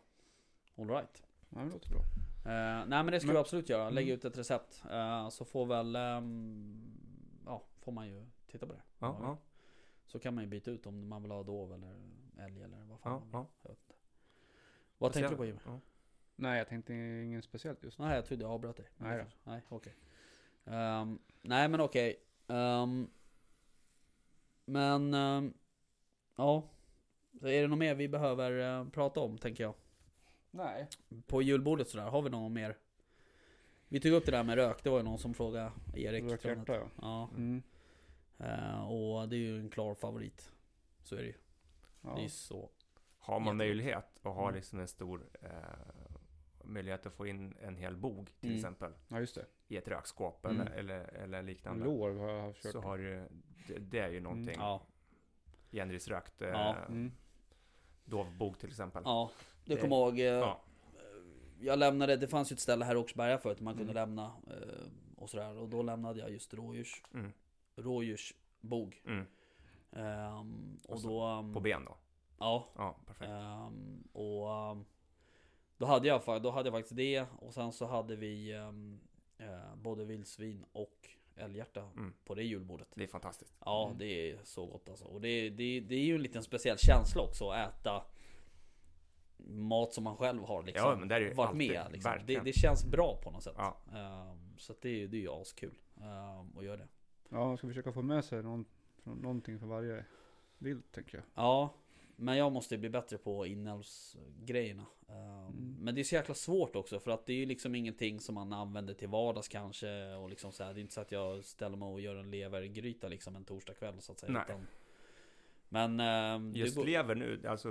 All 0.77 0.89
right. 0.89 1.23
Ja, 1.49 1.59
det 1.59 1.69
låter 1.69 1.89
bra. 1.89 1.99
Eh, 2.45 2.85
nej 2.87 3.03
men 3.03 3.05
det 3.07 3.19
ska 3.19 3.27
Men- 3.27 3.33
vi 3.35 3.39
absolut 3.39 3.69
göra. 3.69 3.89
Lägga 3.89 4.07
Mm. 4.07 4.17
ut 4.17 4.25
ett 4.25 4.37
recept. 4.37 4.83
Eh, 4.91 5.29
så 5.29 5.45
får 5.45 5.65
väl... 5.65 5.95
ehm, 5.95 6.97
ja, 7.45 7.63
får 7.79 7.91
man 7.91 8.07
ju 8.07 8.25
titta 8.47 8.67
på 8.67 8.73
det. 8.73 8.81
Ja, 8.99 9.17
ja, 9.21 9.37
Så 10.05 10.19
kan 10.19 10.35
man 10.35 10.43
ju 10.43 10.49
byta 10.49 10.71
ut 10.71 10.85
om 10.85 11.07
man 11.07 11.21
vill 11.21 11.31
ha 11.31 11.43
dov 11.43 11.73
eller 11.73 11.95
älg 12.37 12.63
eller 12.63 12.77
vad 12.83 12.99
fan 12.99 13.11
ja, 13.11 13.19
man 13.19 13.25
vill. 13.25 13.33
ja. 13.33 13.47
Jag 13.61 13.69
vet 13.69 13.79
inte. 13.81 13.95
Vad 14.97 15.13
tänkte 15.13 15.33
du 15.33 15.37
på 15.37 15.45
Jimmy? 15.45 15.59
Ja. 15.65 15.79
Nej, 16.35 16.57
jag 16.57 16.67
tänkte 16.67 16.93
ingen 16.93 17.41
speciellt 17.41 17.83
just. 17.83 17.99
Nej 17.99 18.15
jag 18.15 18.25
trodde 18.25 18.43
jag 18.43 18.51
avbröt 18.51 18.77
dig. 18.77 18.89
Nej 18.97 19.17
då. 19.17 19.51
Nej 19.51 19.61
okej. 19.69 19.95
Ehm, 20.65 21.19
nej 21.41 21.67
men 21.67 21.81
okej. 21.81 22.23
Ehm, 22.47 23.09
men... 24.65 25.13
ehm, 25.13 25.53
ja. 26.35 26.69
Så 27.39 27.47
är 27.47 27.61
det 27.61 27.67
något 27.67 27.79
mer 27.79 27.95
vi 27.95 28.07
behöver 28.07 28.79
eh, 28.79 28.89
prata 28.89 29.19
om 29.19 29.37
tänker 29.37 29.63
jag? 29.63 29.73
Nej. 30.51 30.87
På 31.27 31.41
julbordet 31.41 31.87
sådär, 31.89 32.05
har 32.05 32.21
vi 32.21 32.29
något 32.29 32.51
mer? 32.51 32.77
Vi 33.87 33.99
tog 33.99 34.11
upp 34.11 34.25
det 34.25 34.31
där 34.31 34.43
med 34.43 34.55
rök, 34.55 34.83
det 34.83 34.89
var 34.89 34.97
ju 34.97 35.03
någon 35.03 35.19
som 35.19 35.33
frågade 35.33 35.71
Erik. 35.95 36.23
Rökt 36.23 36.41
tror 36.41 36.51
jag 36.53 36.57
hjärta, 36.59 36.73
ja. 36.75 36.89
Ja, 37.01 37.29
Mm. 37.35 37.63
eh, 38.37 38.91
och 38.91 39.29
det 39.29 39.35
är 39.35 39.39
ju 39.39 39.59
en 39.59 39.69
klar 39.69 39.93
favorit. 39.95 40.51
Så 41.03 41.15
är 41.15 41.19
det 41.19 41.25
ju. 41.27 41.33
Det 42.01 42.09
är 42.09 42.21
ja. 42.21 42.29
så. 42.29 42.69
Har 43.19 43.39
man 43.39 43.57
möjlighet 43.57 44.19
och 44.21 44.33
har 44.33 44.43
Mm. 44.43 44.55
liksom 44.55 44.79
en 44.79 44.87
stor 44.87 45.25
eh, 45.41 45.49
möjlighet 46.63 47.05
att 47.05 47.13
få 47.13 47.27
in 47.27 47.55
en 47.61 47.75
hel 47.75 47.97
bog 47.97 48.25
till 48.39 48.49
Mm. 48.49 48.55
exempel 48.57 48.91
ja, 49.07 49.19
just 49.19 49.35
det. 49.35 49.45
i 49.67 49.77
ett 49.77 49.87
rökskåp 49.87 50.45
Mm. 50.45 50.61
eller, 50.61 50.71
eller, 50.71 50.99
eller 51.13 51.41
liknande. 51.43 51.85
Lår 51.85 52.11
har 52.15 52.29
jag 52.29 52.55
kört. 52.55 52.71
Så 52.71 52.81
har 52.81 52.97
du, 52.97 53.27
det, 53.67 53.79
det 53.79 53.99
är 53.99 54.09
ju 54.09 54.19
någonting. 54.19 54.55
Ja, 54.57 54.81
Genrisrökt 55.71 56.41
eh, 56.41 56.49
Ja. 56.49 56.75
Mm. 56.75 57.11
Dovbog 58.07 58.59
till 58.59 58.69
exempel. 58.69 59.01
ja. 59.05 59.29
Du 59.65 59.77
kommer 59.77 59.95
ihåg. 59.95 60.19
Eh, 60.19 60.25
Ja. 60.25 60.59
Jag 61.59 61.79
lämnade, 61.79 62.15
det 62.17 62.27
fanns 62.27 62.51
ju 62.51 62.53
ett 62.53 62.59
ställe 62.59 62.85
här 62.85 62.95
i 62.95 62.97
Åkersberga 62.97 63.37
förut 63.37 63.59
man 63.59 63.77
kunde 63.77 63.91
Mm. 63.91 63.95
lämna. 64.09 64.25
Eh, 64.47 64.87
och 65.15 65.29
sådär. 65.29 65.57
Och 65.57 65.69
då 65.69 65.81
lämnade 65.81 66.19
jag 66.19 66.31
just 66.31 66.53
rådjurs, 66.53 67.03
Mm. 67.13 67.31
rådjursbog. 67.75 69.01
Mm. 69.05 69.25
Ehm, 69.91 70.77
och 70.85 70.91
Alltså, 70.93 71.07
då... 71.07 71.21
ehm, 71.23 71.53
På 71.53 71.59
ben 71.59 71.85
då? 71.85 71.97
Ja, 72.39 72.67
Ja, 72.75 72.95
perfekt. 73.07 73.29
Ehm, 73.31 74.03
och 74.13 74.47
då 75.77 75.85
hade, 75.85 76.07
jag, 76.07 76.41
då 76.41 76.49
hade 76.51 76.67
jag 76.69 76.73
faktiskt 76.73 76.95
det 76.95 77.25
och 77.39 77.53
sen 77.53 77.71
så 77.71 77.85
hade 77.85 78.15
vi 78.15 78.51
eh, 79.37 79.75
både 79.75 80.05
vildsvin 80.05 80.65
och 80.71 81.09
älghjärta 81.37 81.81
Mm. 81.95 82.13
på 82.25 82.35
det 82.35 82.43
julbordet. 82.43 82.87
Det 82.95 83.03
är 83.03 83.07
fantastiskt. 83.07 83.55
Ja, 83.65 83.85
Mm. 83.85 83.97
det 83.97 84.31
är 84.31 84.39
så 84.43 84.65
gott 84.65 84.89
alltså. 84.89 85.05
Och 85.05 85.21
det, 85.21 85.49
det, 85.49 85.79
det 85.79 85.95
är 85.95 86.03
ju 86.03 86.15
en 86.15 86.21
liten 86.21 86.43
speciell 86.43 86.77
känsla 86.77 87.21
också 87.21 87.49
att 87.49 87.69
äta 87.79 88.03
mat 89.49 89.93
som 89.93 90.03
man 90.03 90.17
själv 90.17 90.43
har 90.43 90.63
liksom 90.63 90.89
Ja, 90.89 90.95
men 90.95 91.07
det 91.07 91.15
är 91.15 91.19
ju 91.19 91.33
varit 91.33 91.49
alltid, 91.49 91.71
med. 91.71 91.91
Liksom. 91.91 92.11
Det, 92.25 92.39
det 92.39 92.53
känns 92.53 92.85
bra 92.85 93.19
på 93.23 93.31
något 93.31 93.43
sätt. 93.43 93.55
Ja. 93.57 93.77
Ehm, 93.93 94.57
så 94.57 94.71
att 94.73 94.81
det, 94.81 95.03
är- 95.03 95.07
det 95.07 95.17
är 95.17 95.21
ju 95.21 95.31
askul 95.31 95.75
um, 95.95 96.57
att 96.57 96.65
göra 96.65 96.77
det. 96.77 96.87
Ja, 97.29 97.45
man 97.45 97.57
ska 97.57 97.67
försöka 97.67 97.91
få 97.91 98.01
med 98.01 98.25
sig 98.25 98.43
någon, 98.43 98.65
från- 99.03 99.17
någonting 99.17 99.59
för 99.59 99.67
varje 99.67 100.05
vilt, 100.57 100.91
tänker 100.91 101.17
jag. 101.17 101.25
Ja, 101.35 101.73
men 102.19 102.37
jag 102.37 102.51
måste 102.51 102.77
bli 102.77 102.89
bättre 102.89 103.17
på 103.17 103.45
inälvsgrejerna. 103.45 104.85
Um, 105.07 105.37
Mm. 105.47 105.75
Men 105.79 105.95
det 105.95 106.01
är 106.01 106.03
så 106.03 106.15
jäkla 106.15 106.35
svårt 106.35 106.75
också 106.75 106.99
för 106.99 107.11
att 107.11 107.25
det 107.25 107.33
är 107.33 107.37
ju 107.37 107.45
liksom 107.45 107.75
ingenting 107.75 108.19
som 108.19 108.35
man 108.35 108.53
använder 108.53 108.93
till 108.93 109.07
vardags 109.07 109.47
kanske. 109.47 110.13
Och 110.15 110.29
liksom 110.29 110.51
så 110.51 110.63
här, 110.63 110.73
det 110.73 110.79
är 110.79 110.81
inte 110.81 110.93
så 110.93 111.01
att 111.01 111.11
jag 111.11 111.43
ställer 111.45 111.77
mig 111.77 111.87
och 111.87 112.01
gör 112.01 112.15
en 112.15 112.31
levergryta 112.31 113.07
liksom 113.07 113.35
en 113.35 113.45
torsdagkväll 113.45 114.01
så 114.01 114.11
att 114.11 114.19
säga. 114.19 114.31
Nej. 114.31 114.43
Utan, 114.47 114.67
men... 115.69 115.99
ehm, 115.99 116.53
det 116.53 116.59
Just 116.59 116.77
lever 116.77 117.15
nu, 117.15 117.47
alltså 117.47 117.69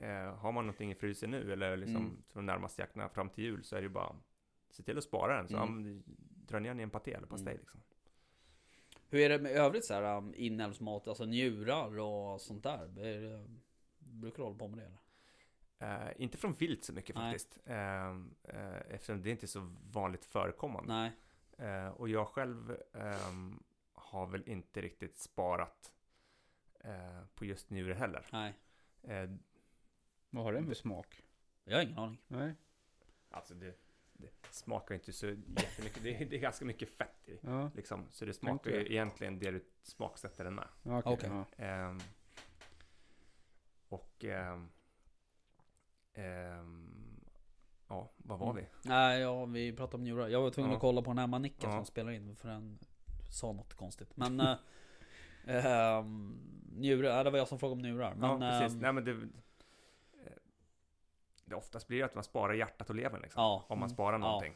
eh, 0.00 0.34
har 0.36 0.52
man 0.52 0.64
någonting 0.66 0.90
i 0.90 0.94
frysen 0.94 1.30
nu 1.30 1.52
eller 1.52 1.76
liksom 1.76 1.96
Mm. 1.96 2.22
de 2.32 2.46
närmaste 2.46 2.82
jakterna 2.82 3.08
fram 3.08 3.28
till 3.30 3.44
jul 3.44 3.64
så 3.64 3.76
är 3.76 3.80
det 3.80 3.86
ju 3.86 3.92
bara 3.92 4.16
se 4.70 4.82
till 4.82 4.98
att 4.98 5.04
spara 5.04 5.36
den. 5.36 5.48
Så 5.48 5.56
Mm. 5.56 6.02
dra 6.46 6.58
ner 6.58 6.68
den 6.70 6.80
i 6.80 6.82
en 6.82 6.90
paté 6.90 7.12
eller 7.12 7.26
pastej 7.26 7.52
Mm. 7.52 7.60
liksom. 7.60 7.80
Hur 9.10 9.20
är 9.20 9.28
det 9.28 9.38
med 9.38 9.52
övrigt 9.52 9.84
så 9.84 9.94
här 9.94 10.16
um, 10.16 10.34
inälvsmat, 10.36 11.08
alltså 11.08 11.24
njurar 11.24 11.98
och 11.98 12.40
sånt 12.40 12.62
där? 12.62 12.98
Är 12.98 13.20
det, 13.20 13.46
brukar 13.98 14.36
du 14.36 14.42
hålla 14.42 14.58
på 14.58 14.68
med 14.68 14.78
det 14.78 14.84
eller? 14.84 14.98
Eh, 16.06 16.12
inte 16.16 16.38
från 16.38 16.52
vilt 16.52 16.84
så 16.84 16.92
mycket 16.92 17.16
Nej. 17.16 17.32
faktiskt. 17.32 17.58
Eh, 17.64 18.08
eh, 18.42 18.80
eftersom 18.90 19.22
det 19.22 19.30
inte 19.30 19.46
är 19.46 19.48
så 19.48 19.72
vanligt 19.90 20.24
förekommande. 20.24 20.92
Nej. 20.92 21.12
Eh, 21.68 21.88
och 21.88 22.08
jag 22.08 22.28
själv 22.28 22.76
ehm, 22.92 23.62
har 23.92 24.26
väl 24.26 24.42
inte 24.46 24.80
riktigt 24.80 25.18
sparat 25.18 25.92
på 27.34 27.44
just 27.44 27.70
njure 27.70 27.94
heller. 27.94 28.26
Nej. 28.32 28.54
Vad 30.30 30.44
har 30.44 30.52
den 30.52 30.66
för 30.66 30.74
smak? 30.74 31.22
Jag 31.64 31.76
har 31.76 31.82
ingen 31.82 31.98
aning. 31.98 32.18
Nej? 32.28 32.54
alltså 33.30 33.54
det, 33.54 33.74
det 34.20 34.28
smakar 34.50 34.94
inte 34.94 35.12
så 35.12 35.26
jättemycket. 35.26 36.02
det, 36.02 36.14
är, 36.22 36.24
det 36.26 36.36
är 36.36 36.40
ganska 36.40 36.64
mycket 36.64 36.88
fett 36.88 37.28
i. 37.28 37.38
Ja, 37.42 37.70
Liksom. 37.74 38.06
Så 38.10 38.24
det 38.24 38.32
smakar 38.34 38.70
ju 38.70 38.86
egentligen 38.86 39.38
det 39.38 39.50
du 39.50 39.64
smaksätter 39.82 40.44
den 40.44 40.54
med. 40.54 40.68
Okej. 41.04 41.18
Ja. 41.56 41.64
Ehm, 41.64 41.98
och 43.88 44.24
ehm, 44.24 44.68
ehm, 46.14 47.20
ja, 47.88 48.10
vad 48.16 48.38
var 48.38 48.50
Mm. 48.50 48.64
vi? 48.82 48.88
Nej, 48.88 49.20
ja, 49.20 49.44
vi 49.44 49.72
pratade 49.72 49.96
om 49.96 50.04
njurar. 50.04 50.28
Jag 50.28 50.42
var 50.42 50.50
tvungen 50.50 50.70
Ja. 50.70 50.76
att 50.76 50.80
kolla 50.80 51.02
på 51.02 51.10
den 51.10 51.18
här 51.18 51.26
manicken 51.26 51.70
Ja. 51.70 51.76
som 51.76 51.84
spelar 51.84 52.12
in 52.12 52.36
för 52.36 52.48
den 52.48 52.78
sa 53.30 53.52
något 53.52 53.74
konstigt. 53.74 54.16
Men 54.16 54.40
ähm, 55.46 56.38
njurar, 56.76 57.24
det 57.24 57.30
var 57.30 57.38
jag 57.38 57.48
som 57.48 57.58
frågade 57.58 57.72
om 57.74 57.82
njurar. 57.82 58.14
Men, 58.14 58.42
ja, 58.42 58.60
precis. 58.60 58.78
Nej, 58.80 58.92
men 58.92 59.04
det, 59.04 59.28
det 61.50 61.56
oftast 61.56 61.88
blir 61.88 61.98
det 61.98 62.04
att 62.04 62.14
man 62.14 62.24
sparar 62.24 62.54
hjärtat 62.54 62.90
och 62.90 62.96
levern 62.96 63.20
liksom. 63.22 63.42
ja. 63.42 63.64
Om 63.68 63.78
man 63.78 63.86
Mm. 63.88 63.94
sparar 63.94 64.12
Ja. 64.12 64.18
någonting. 64.18 64.52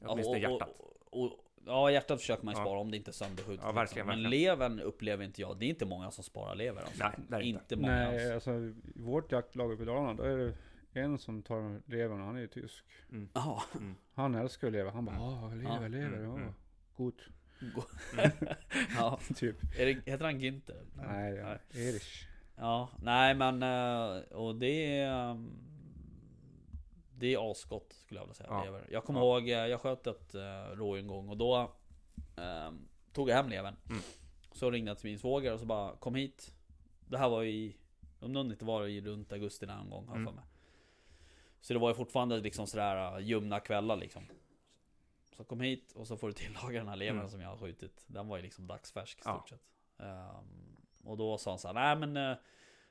Ja, 0.00 0.06
Åtminstone 0.08 0.46
och- 0.46 0.52
hjärtat. 0.52 0.68
Och, 1.10 1.22
och, 1.22 1.32
ja, 1.66 1.90
hjärtat 1.90 2.20
försöker 2.20 2.44
man 2.44 2.54
ju 2.54 2.60
Ja. 2.60 2.64
spara 2.64 2.78
om 2.80 2.90
det 2.90 2.96
inte 2.96 3.10
är 3.10 3.12
sönderskjutet. 3.12 3.64
Ja, 3.64 3.72
verkligen, 3.72 4.06
Men 4.06 4.22
verkligen. 4.22 4.42
levern 4.42 4.80
upplever 4.80 5.24
inte 5.24 5.40
jag. 5.40 5.58
Det 5.58 5.64
är 5.66 5.68
inte 5.68 5.84
många 5.86 6.10
som 6.10 6.24
sparar 6.24 6.54
lever 6.54 6.80
alltså. 6.82 7.04
Nej, 7.04 7.12
det 7.28 7.36
är 7.36 7.40
inte. 7.40 7.60
inte 7.60 7.76
många 7.76 7.94
Nej, 7.94 8.24
alls. 8.24 8.34
alltså 8.34 8.50
i 8.54 8.74
vårt 8.94 9.32
jaktlag 9.32 9.72
uppe 9.72 9.82
i 9.82 9.86
Dalarna, 9.86 10.14
då 10.14 10.22
är 10.22 10.36
det 10.36 10.54
en 11.00 11.18
som 11.18 11.42
tar 11.42 11.80
levern, 11.90 12.20
han 12.20 12.36
är 12.36 12.40
ju 12.40 12.48
tysk. 12.48 12.84
Mm. 13.12 13.28
Mm. 13.74 13.94
Han 14.14 14.34
älskar 14.34 14.66
att 14.66 14.72
leva. 14.72 14.90
Han 14.90 15.04
bara, 15.04 15.20
ah, 15.20 15.48
lever, 15.54 15.82
Ja. 15.82 15.88
lever, 15.88 16.06
Mm, 16.18 16.24
ja. 16.24 16.36
mm. 16.36 16.52
God. 16.96 17.14
ja. 18.96 19.18
typ. 19.36 19.56
Är 19.78 19.86
det, 19.86 20.10
heter 20.10 20.24
han 20.24 20.40
Günther? 20.40 20.86
Nej, 20.94 21.34
ja. 21.34 21.56
Erich. 21.80 22.26
Ja, 22.56 22.88
nej 23.02 23.34
men 23.34 23.62
eh, 23.62 24.22
och 24.32 24.54
det 24.56 24.98
är 24.98 25.30
ehm, 25.30 25.50
Det 27.18 27.34
är 27.34 27.50
asgott 27.50 27.92
skulle 27.92 28.20
jag 28.20 28.24
vilja 28.24 28.34
säga, 28.34 28.48
Ja. 28.50 28.64
lever. 28.64 28.86
Jag 28.90 29.04
kommer 29.04 29.20
Ja. 29.20 29.24
ihåg, 29.26 29.48
eh, 29.48 29.54
jag 29.66 29.80
sköt 29.80 30.06
ett 30.06 30.34
uh, 30.34 30.40
rådjur 30.76 31.00
en 31.02 31.06
gång 31.06 31.28
och 31.28 31.36
då 31.36 31.72
ehm, 32.36 32.88
Tog 33.12 33.30
jag 33.30 33.36
hem 33.36 33.48
levern 33.48 33.76
Mm. 33.90 34.02
Så 34.52 34.70
ringde 34.70 34.90
jag 34.90 34.98
till 34.98 35.10
min 35.10 35.18
svåger 35.18 35.52
och 35.52 35.60
så 35.60 35.66
bara 35.66 35.96
Kom 35.96 36.14
hit 36.14 36.54
Det 37.08 37.18
här 37.18 37.28
var 37.28 37.44
i 37.44 37.76
Om 38.20 38.32
någon 38.32 38.50
inte 38.50 38.64
var 38.64 38.86
i 38.86 39.00
runt 39.00 39.32
augusti 39.32 39.66
någon 39.66 39.90
gång 39.90 40.06
har 40.08 40.14
jag 40.14 40.20
Mm. 40.22 40.26
för 40.34 40.40
mig 40.40 40.44
Så 41.60 41.72
det 41.72 41.78
var 41.78 41.88
ju 41.88 41.94
fortfarande 41.94 42.40
liksom 42.40 42.66
sådär 42.66 43.16
uh, 43.16 43.20
ljumna 43.26 43.60
kvällar 43.60 43.96
liksom 43.96 44.26
Så 45.36 45.44
kom 45.44 45.60
hit 45.60 45.92
och 45.92 46.06
så 46.06 46.16
får 46.16 46.26
du 46.26 46.32
tillaga 46.32 46.78
den 46.78 46.88
här 46.88 46.96
levern 46.96 47.18
Mm. 47.18 47.30
som 47.30 47.40
jag 47.40 47.48
har 47.48 47.56
skjutit 47.56 48.04
Den 48.06 48.28
var 48.28 48.36
ju 48.36 48.42
liksom 48.42 48.66
dagsfärsk 48.66 49.18
i 49.18 49.22
Ja. 49.24 49.34
stort 49.38 49.48
sett 49.48 49.62
Ehm, 49.98 50.76
Och 51.04 51.16
då 51.16 51.38
sa 51.38 51.50
han 51.50 51.58
så 51.58 51.68
här, 51.72 51.74
nej 51.74 51.96
men 52.08 52.30
eh, 52.30 52.36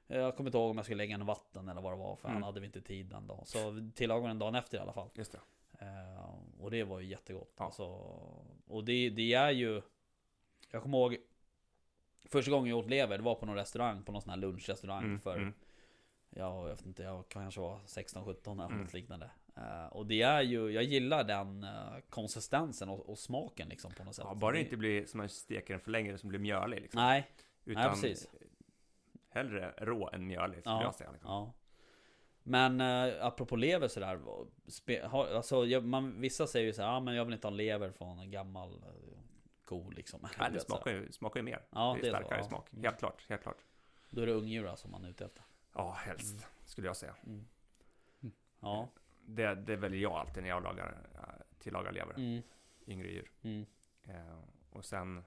Jag 0.08 0.36
kommer 0.36 0.47
inte 0.49 0.58
ihåg 0.58 0.70
om 0.72 0.78
jag 0.78 0.86
skulle 0.86 0.97
lägga 0.97 1.14
den 1.18 1.22
i 1.22 1.28
vatten 1.28 1.70
eller 1.70 1.82
vad 1.82 1.93
det 1.93 1.97
var 1.97 2.16
för 2.16 2.28
Mm. 2.28 2.34
han 2.36 2.43
hade 2.43 2.60
vi 2.60 2.66
inte 2.66 2.82
tid 2.82 3.06
den 3.06 3.28
dagen 3.28 3.45
Så 3.45 3.89
tillagade 3.95 4.28
den 4.28 4.39
dagen 4.39 4.56
efter 4.56 4.78
i 4.78 4.82
alla 4.82 4.93
fall 4.93 5.10
Just 5.14 5.32
det. 5.32 5.39
Ehm, 5.86 6.60
Och 6.60 6.72
det 6.72 6.84
var 6.84 6.99
ju 6.99 7.08
jättegott 7.08 7.53
Ja. 7.58 7.66
alltså, 7.66 7.84
Och 8.68 8.84
det, 8.84 9.10
det 9.10 9.34
är 9.34 9.51
ju 9.51 9.82
Jag 10.72 10.82
kommer 10.84 10.97
ihåg 10.97 11.18
Första 12.30 12.51
gången 12.51 12.70
jag 12.70 12.80
åt 12.80 12.89
lever, 12.89 13.18
det 13.18 13.24
var 13.24 13.36
på 13.36 13.45
någon 13.45 13.56
restaurang, 13.56 14.03
på 14.03 14.12
någon 14.12 14.22
sån 14.22 14.30
här 14.30 14.38
lunchrestaurang 14.38 15.03
Mm, 15.03 15.20
för 15.20 15.36
mm. 15.38 15.53
Jag 16.30 16.66
vet 16.66 16.86
inte, 16.86 17.03
jag 17.03 17.30
kanske 17.30 17.62
var 17.62 17.80
16-17 17.86 18.53
eller 18.53 18.66
Mm. 18.66 18.82
något 18.82 18.93
liknande 18.93 19.30
Eh, 19.58 19.86
Och 19.88 20.06
det 20.06 20.22
är 20.22 20.41
ju, 20.41 20.70
jag 20.72 20.84
gillar 20.84 21.24
den 21.24 21.64
eh, 21.64 21.70
konsistensen 22.10 22.89
och, 22.89 23.10
och 23.10 23.20
smaken 23.20 23.70
liksom 23.70 23.91
på 23.93 24.03
något 24.03 24.16
sätt 24.16 24.26
Ja, 24.28 24.36
bara 24.36 24.51
det 24.51 24.60
inte 24.62 24.78
blir 24.78 25.06
som 25.06 25.18
man 25.18 25.30
steker 25.30 25.74
den 25.74 25.80
för 25.82 25.91
länge, 25.91 26.18
som 26.18 26.30
blir 26.30 26.39
mjölig 26.39 26.82
liksom. 26.82 27.01
Nej, 27.01 27.28
Utan 27.66 27.84
nej, 27.84 27.91
precis. 27.91 28.28
Hellre 29.36 29.74
rå 29.78 30.10
än 30.14 30.28
mjölig, 30.28 30.60
skulle 30.60 30.76
Ja. 30.76 30.84
jag 30.84 30.96
säga. 30.96 31.12
Liksom. 31.12 31.32
Ja. 31.32 31.54
Men 32.44 32.82
eh, 32.82 33.26
apropå 33.26 33.56
lever 33.56 33.88
sådär. 33.88 34.20
Spe, 34.68 35.06
har, 35.08 35.28
alltså, 35.28 35.66
jag, 35.66 35.84
man, 35.84 36.22
vissa 36.22 36.48
säger 36.48 36.66
ju 36.66 36.74
såhär, 36.74 36.90
ja 36.90 37.00
men 37.00 37.16
jag 37.16 37.26
vill 37.26 37.34
inte 37.34 37.48
ha 37.48 37.54
lever 37.54 37.92
från 37.92 38.20
en 38.20 38.32
gammal 38.32 38.84
eh, 38.84 39.20
ko 39.64 39.90
liksom. 39.90 40.28
Du 40.50 40.54
det 40.54 40.60
smakar 40.60 40.92
ju, 40.92 41.12
smakar 41.12 41.40
ju 41.40 41.44
mer. 41.44 41.66
Ja, 41.70 41.98
det 42.02 42.08
är 42.08 42.12
så, 42.12 42.18
starkare 42.18 42.40
ja. 42.40 42.44
smak. 42.44 42.74
Mm. 42.74 42.84
Helt 42.84 43.00
klart, 43.00 43.26
helt 43.30 43.42
klart. 43.42 43.66
Då 44.10 44.22
är 44.22 44.26
det 44.26 44.34
ungdjur 44.34 44.68
alltså 44.68 44.88
man 44.88 45.06
är 45.06 45.10
ute 45.10 45.26
efter. 45.26 45.44
Ja, 45.74 45.92
helst, 45.92 46.48
skulle 46.66 46.88
jag 46.88 46.98
säga. 46.98 47.16
Mm. 47.26 47.46
Mm. 48.22 48.36
Ja. 48.60 48.88
Det, 49.26 49.56
det 49.56 49.76
väljer 49.76 50.02
jag 50.02 50.12
alltid 50.14 50.44
när 50.44 50.50
jag 50.50 50.64
lagar, 50.64 51.08
äh, 51.14 51.60
tillagar 51.60 51.92
lever. 51.92 52.14
Mm. 52.14 52.42
Yngre 52.88 53.08
djur. 53.08 53.32
Mm. 53.42 53.66
Eh, 54.04 54.40
och 54.70 54.86
sen, 54.86 55.24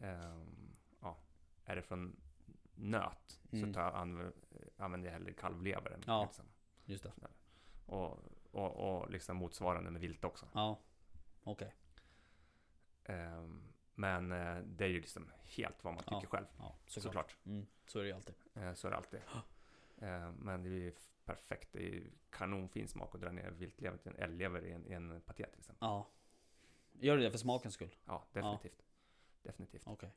ehm, 0.00 0.76
ja, 1.00 1.16
är 1.64 1.76
det 1.76 1.82
från 1.82 2.16
nöt 2.76 3.40
Mm. 3.52 3.66
så 3.68 3.74
tar 3.74 3.82
jag, 3.82 3.94
anv- 3.94 4.32
använder 4.76 5.08
jag 5.08 5.12
hellre 5.12 5.32
kalvlever. 5.32 5.98
Ja. 6.06 6.22
Liksom. 6.24 6.44
Just 6.84 7.02
det. 7.02 7.12
Och, 7.86 8.18
och, 8.50 9.00
och 9.00 9.10
liksom 9.10 9.36
motsvarande 9.36 9.90
med 9.90 10.00
vilt 10.00 10.24
också. 10.24 10.46
Ja. 10.54 10.78
Okej. 11.44 11.74
Ehm, 13.04 13.62
men 13.94 14.32
eh, 14.32 14.56
det 14.58 14.84
är 14.84 14.88
ju 14.88 15.00
liksom 15.00 15.30
helt 15.42 15.84
vad 15.84 15.94
man 15.94 16.02
tycker 16.02 16.14
Ja. 16.22 16.28
själv. 16.28 16.46
Ja, 16.58 16.76
såklart. 16.86 17.02
Såklart. 17.04 17.36
Mm. 17.46 17.66
Så 17.86 17.98
är 17.98 18.02
det 18.02 18.08
ju 18.08 18.14
alltid. 18.14 18.34
Eh, 18.54 18.74
så 18.74 18.86
är 18.86 18.90
det 18.90 18.96
alltid. 18.96 19.20
Eh, 19.98 20.32
men 20.32 20.62
det 20.62 20.68
är 20.68 20.72
ju 20.72 20.92
perfekt. 21.24 21.68
Det 21.72 21.78
är 21.78 21.82
ju 21.92 22.10
kanonfin 22.30 22.88
smak 22.88 23.14
att 23.14 23.20
dra 23.20 23.32
ner 23.32 23.50
viltlever 23.50 23.98
till 23.98 24.10
en 24.12 24.16
älglever 24.18 24.64
i 24.64 24.72
en, 24.72 24.86
i 24.86 24.92
en 24.92 25.20
paté 25.20 25.46
till 25.46 25.58
exempel. 25.58 25.86
Ja. 25.88 26.06
Gör 26.92 27.16
du 27.16 27.22
det 27.22 27.30
för 27.30 27.38
smakens 27.38 27.74
skull? 27.74 27.94
Ja, 28.04 28.24
definitivt. 28.32 28.82
Definitivt. 29.42 29.82
Okej. 29.86 30.10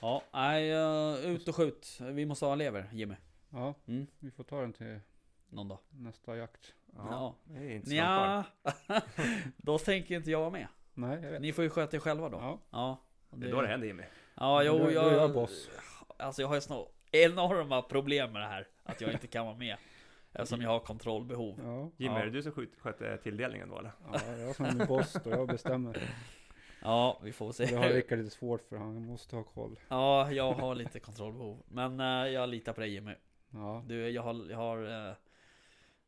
Ja, 0.00 0.22
nej, 0.32 0.72
uh, 0.74 1.30
ut 1.34 1.48
och 1.48 1.56
skjut. 1.56 1.98
Vi 2.00 2.26
måste 2.26 2.44
ha 2.46 2.54
lever, 2.54 2.88
Jimmy. 2.92 3.14
Ja, 3.50 3.74
Mm. 3.88 4.06
vi 4.18 4.30
får 4.30 4.44
ta 4.44 4.60
den 4.60 4.72
till 4.72 5.00
Någon 5.48 5.68
dag. 5.68 5.78
nästa 5.90 6.36
jakt. 6.36 6.74
Ja, 6.96 7.06
Ja. 7.10 7.34
det 7.44 7.58
är 7.58 7.70
inte. 7.70 7.94
Ja. 7.94 8.44
då 9.56 9.78
tänker 9.78 10.14
inte 10.16 10.30
jag 10.30 10.52
med. 10.52 10.66
Nej, 10.94 11.20
jag 11.22 11.30
vet. 11.30 11.40
Ni 11.42 11.52
får 11.52 11.64
ju 11.64 11.70
sköta 11.70 11.96
er 11.96 12.00
själva 12.00 12.28
då. 12.28 12.38
Ja, 12.38 12.58
Ja. 12.70 12.96
Det 13.30 13.46
är 13.46 13.50
då 13.52 13.60
det 13.62 13.68
händer 13.68 13.86
Jimmy. 13.86 14.02
Ja, 14.34 14.62
jo, 14.62 14.78
Då- 14.78 14.84
då 14.84 14.90
jag... 14.90 15.12
är 15.12 15.16
jag 15.16 15.32
boss. 15.32 15.70
Alltså 16.18 16.42
jag 16.42 16.48
har 16.48 16.54
ju 16.54 16.60
såna 16.60 16.84
enorma 17.12 17.82
problem 17.82 18.32
med 18.32 18.42
det 18.42 18.46
här. 18.48 18.68
Att 18.82 19.00
jag 19.00 19.12
inte 19.12 19.26
kan 19.26 19.46
vara 19.46 19.56
med. 19.56 19.76
Eftersom 20.32 20.62
jag 20.62 20.70
har 20.70 20.80
kontrollbehov. 20.80 21.60
ja. 21.64 21.90
Jimmy, 21.96 22.14
Ja. 22.14 22.20
är 22.20 22.24
det 22.26 22.30
du 22.30 22.42
som 22.42 22.52
sköter 22.78 23.16
tilldelningen 23.16 23.68
då 23.68 23.78
eller? 23.78 23.92
ja 24.12 24.20
jag 24.26 24.40
är 24.40 24.52
som 24.52 24.66
är 24.80 24.86
boss 24.86 25.14
och 25.16 25.32
jag 25.32 25.48
bestämmer. 25.48 26.02
Ja, 26.82 27.18
vi 27.22 27.32
får 27.32 27.52
se. 27.52 27.64
Det 27.64 27.76
har 27.76 27.88
Rickard 27.88 28.18
lite 28.18 28.30
svårt 28.30 28.68
för 28.68 28.76
han 28.76 29.06
måste 29.06 29.36
ha 29.36 29.42
koll. 29.42 29.80
Ja, 29.88 30.32
jag 30.32 30.52
har 30.52 30.74
lite 30.74 31.00
kontrollbehov. 31.00 31.62
Men 31.68 32.00
eh, 32.00 32.32
jag 32.32 32.48
litar 32.48 32.72
på 32.72 32.80
dig 32.80 32.90
Jimmy. 32.90 33.14
Ja, 33.50 33.84
Du, 33.86 34.08
jag 34.10 34.22
har, 34.22 34.46
jag 34.50 34.56
har 34.56 35.08
eh, 35.08 35.14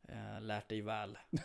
eh, 0.08 0.40
lärt 0.40 0.68
dig 0.68 0.80
väl. 0.80 1.18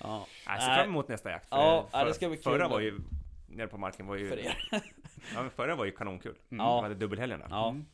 ja, 0.00 0.26
Jag 0.46 0.62
ser 0.62 0.74
fram 0.74 0.88
emot 0.88 1.08
nästa 1.08 1.30
jakt. 1.30 1.48
Ja, 1.50 1.88
ja, 1.92 2.04
det 2.04 2.14
ska 2.14 2.28
bli 2.28 2.36
kul. 2.36 2.42
Förra 2.42 2.68
var 2.68 2.80
ju, 2.80 2.98
nere 3.48 3.68
på 3.68 3.78
marken 3.78 4.06
var 4.06 4.16
ju, 4.16 4.28
för 4.28 4.38
er. 4.38 4.56
ja, 5.34 5.42
men 5.42 5.50
förra 5.50 5.74
var 5.74 5.84
ju 5.84 5.90
kanonkul. 5.90 6.38
Mm. 6.50 6.66
Ja. 6.66 6.76
Vi 6.76 6.82
hade 6.82 6.94
dubbelhelgen 6.94 7.40
där. 7.40 7.48
Ja. 7.50 7.68
Mm. 7.68 7.86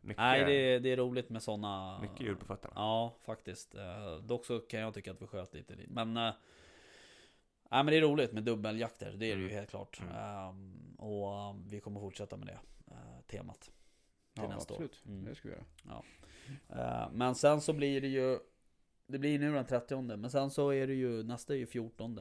Mycket, 0.00 0.22
Nej, 0.22 0.44
det, 0.44 0.78
det 0.78 0.92
är 0.92 0.96
roligt 0.96 1.28
med 1.30 1.42
sådana... 1.42 2.00
mycket 2.00 2.20
djur 2.20 2.34
på 2.34 2.44
fötterna. 2.44 2.72
Ja, 2.76 3.14
faktiskt. 3.26 3.74
Eh, 3.74 4.16
dock 4.22 4.46
så 4.46 4.58
kan 4.60 4.80
jag 4.80 4.94
tycka 4.94 5.10
att 5.10 5.22
vi 5.22 5.26
sköt 5.26 5.54
lite. 5.54 5.76
Men... 5.88 6.16
Eh, 6.16 6.32
nej, 7.70 7.84
men 7.84 7.86
det 7.86 7.96
är 7.96 8.02
roligt 8.02 8.32
med 8.32 8.42
dubbeljakter. 8.44 9.12
Det 9.12 9.26
är 9.26 9.36
det 9.36 9.42
ju 9.42 9.46
Mm. 9.46 9.56
helt 9.56 9.70
klart. 9.70 10.00
Mm. 10.00 10.14
Ehm, 10.14 10.94
och 10.98 11.34
eh, 11.34 11.56
vi 11.66 11.80
kommer 11.80 12.00
fortsätta 12.00 12.36
med 12.36 12.46
det 12.46 12.58
eh, 12.90 13.20
temat. 13.26 13.60
Till 13.60 13.72
Ja, 14.42 14.48
nästa 14.48 14.74
absolut. 14.74 15.02
år. 15.06 15.10
Mm. 15.10 15.24
Det 15.24 15.34
ska 15.34 15.48
vi 15.48 15.54
göra. 15.54 16.02
Eh, 16.68 17.10
men 17.12 17.34
sen 17.34 17.60
så 17.60 17.72
blir 17.72 18.00
det 18.00 18.08
ju... 18.08 18.38
Det 19.06 19.18
blir 19.18 19.38
nu 19.38 19.52
den 19.52 19.66
30 19.66 20.02
Men 20.16 20.30
sen 20.30 20.50
så 20.50 20.70
är 20.70 20.86
det 20.86 20.94
ju... 20.94 21.22
Nästa 21.22 21.54
är 21.54 21.58
ju 21.58 21.66
14 21.66 22.20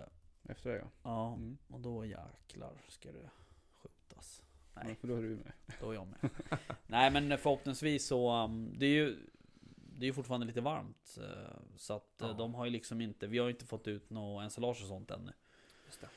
Efter 0.50 0.70
det 0.70 0.78
ja. 0.78 0.86
Ja, 1.04 1.34
Mm. 1.34 1.58
och 1.68 1.80
då 1.80 2.06
jäklar 2.06 2.74
ska 2.88 3.12
det 3.12 3.30
skjutas. 3.74 4.44
ja. 4.74 4.82
Nej, 4.84 4.96
För 4.96 5.08
då 5.08 5.16
är 5.16 5.22
du 5.22 5.30
med. 5.30 5.52
då 5.82 5.90
är 5.90 5.94
jag 5.94 6.08
med. 6.08 6.30
Nej 6.88 7.12
men 7.12 7.38
förhoppningsvis 7.38 8.08
så, 8.08 8.44
um, 8.44 8.74
det 8.80 8.86
är 8.86 8.90
ju 8.90 9.18
Det 10.04 10.06
är 10.08 10.10
ju 10.10 10.14
fortfarande 10.14 10.46
lite 10.48 10.62
varmt. 10.62 11.18
eh, 11.22 11.58
Så 11.78 11.94
att 11.94 12.22
eh, 12.22 12.28
Ja. 12.28 12.34
de 12.34 12.54
har 12.56 12.66
ju 12.66 12.72
liksom 12.72 13.02
inte, 13.02 13.28
vi 13.28 13.38
har 13.38 13.46
ju 13.46 13.52
inte 13.54 13.66
fått 13.66 13.88
ut 13.88 14.10
något 14.10 14.44
ensilage 14.44 14.82
och 14.82 14.88
sånt 14.88 15.12
ännu. 15.12 15.32
Just 15.86 16.02
det. 16.02 16.08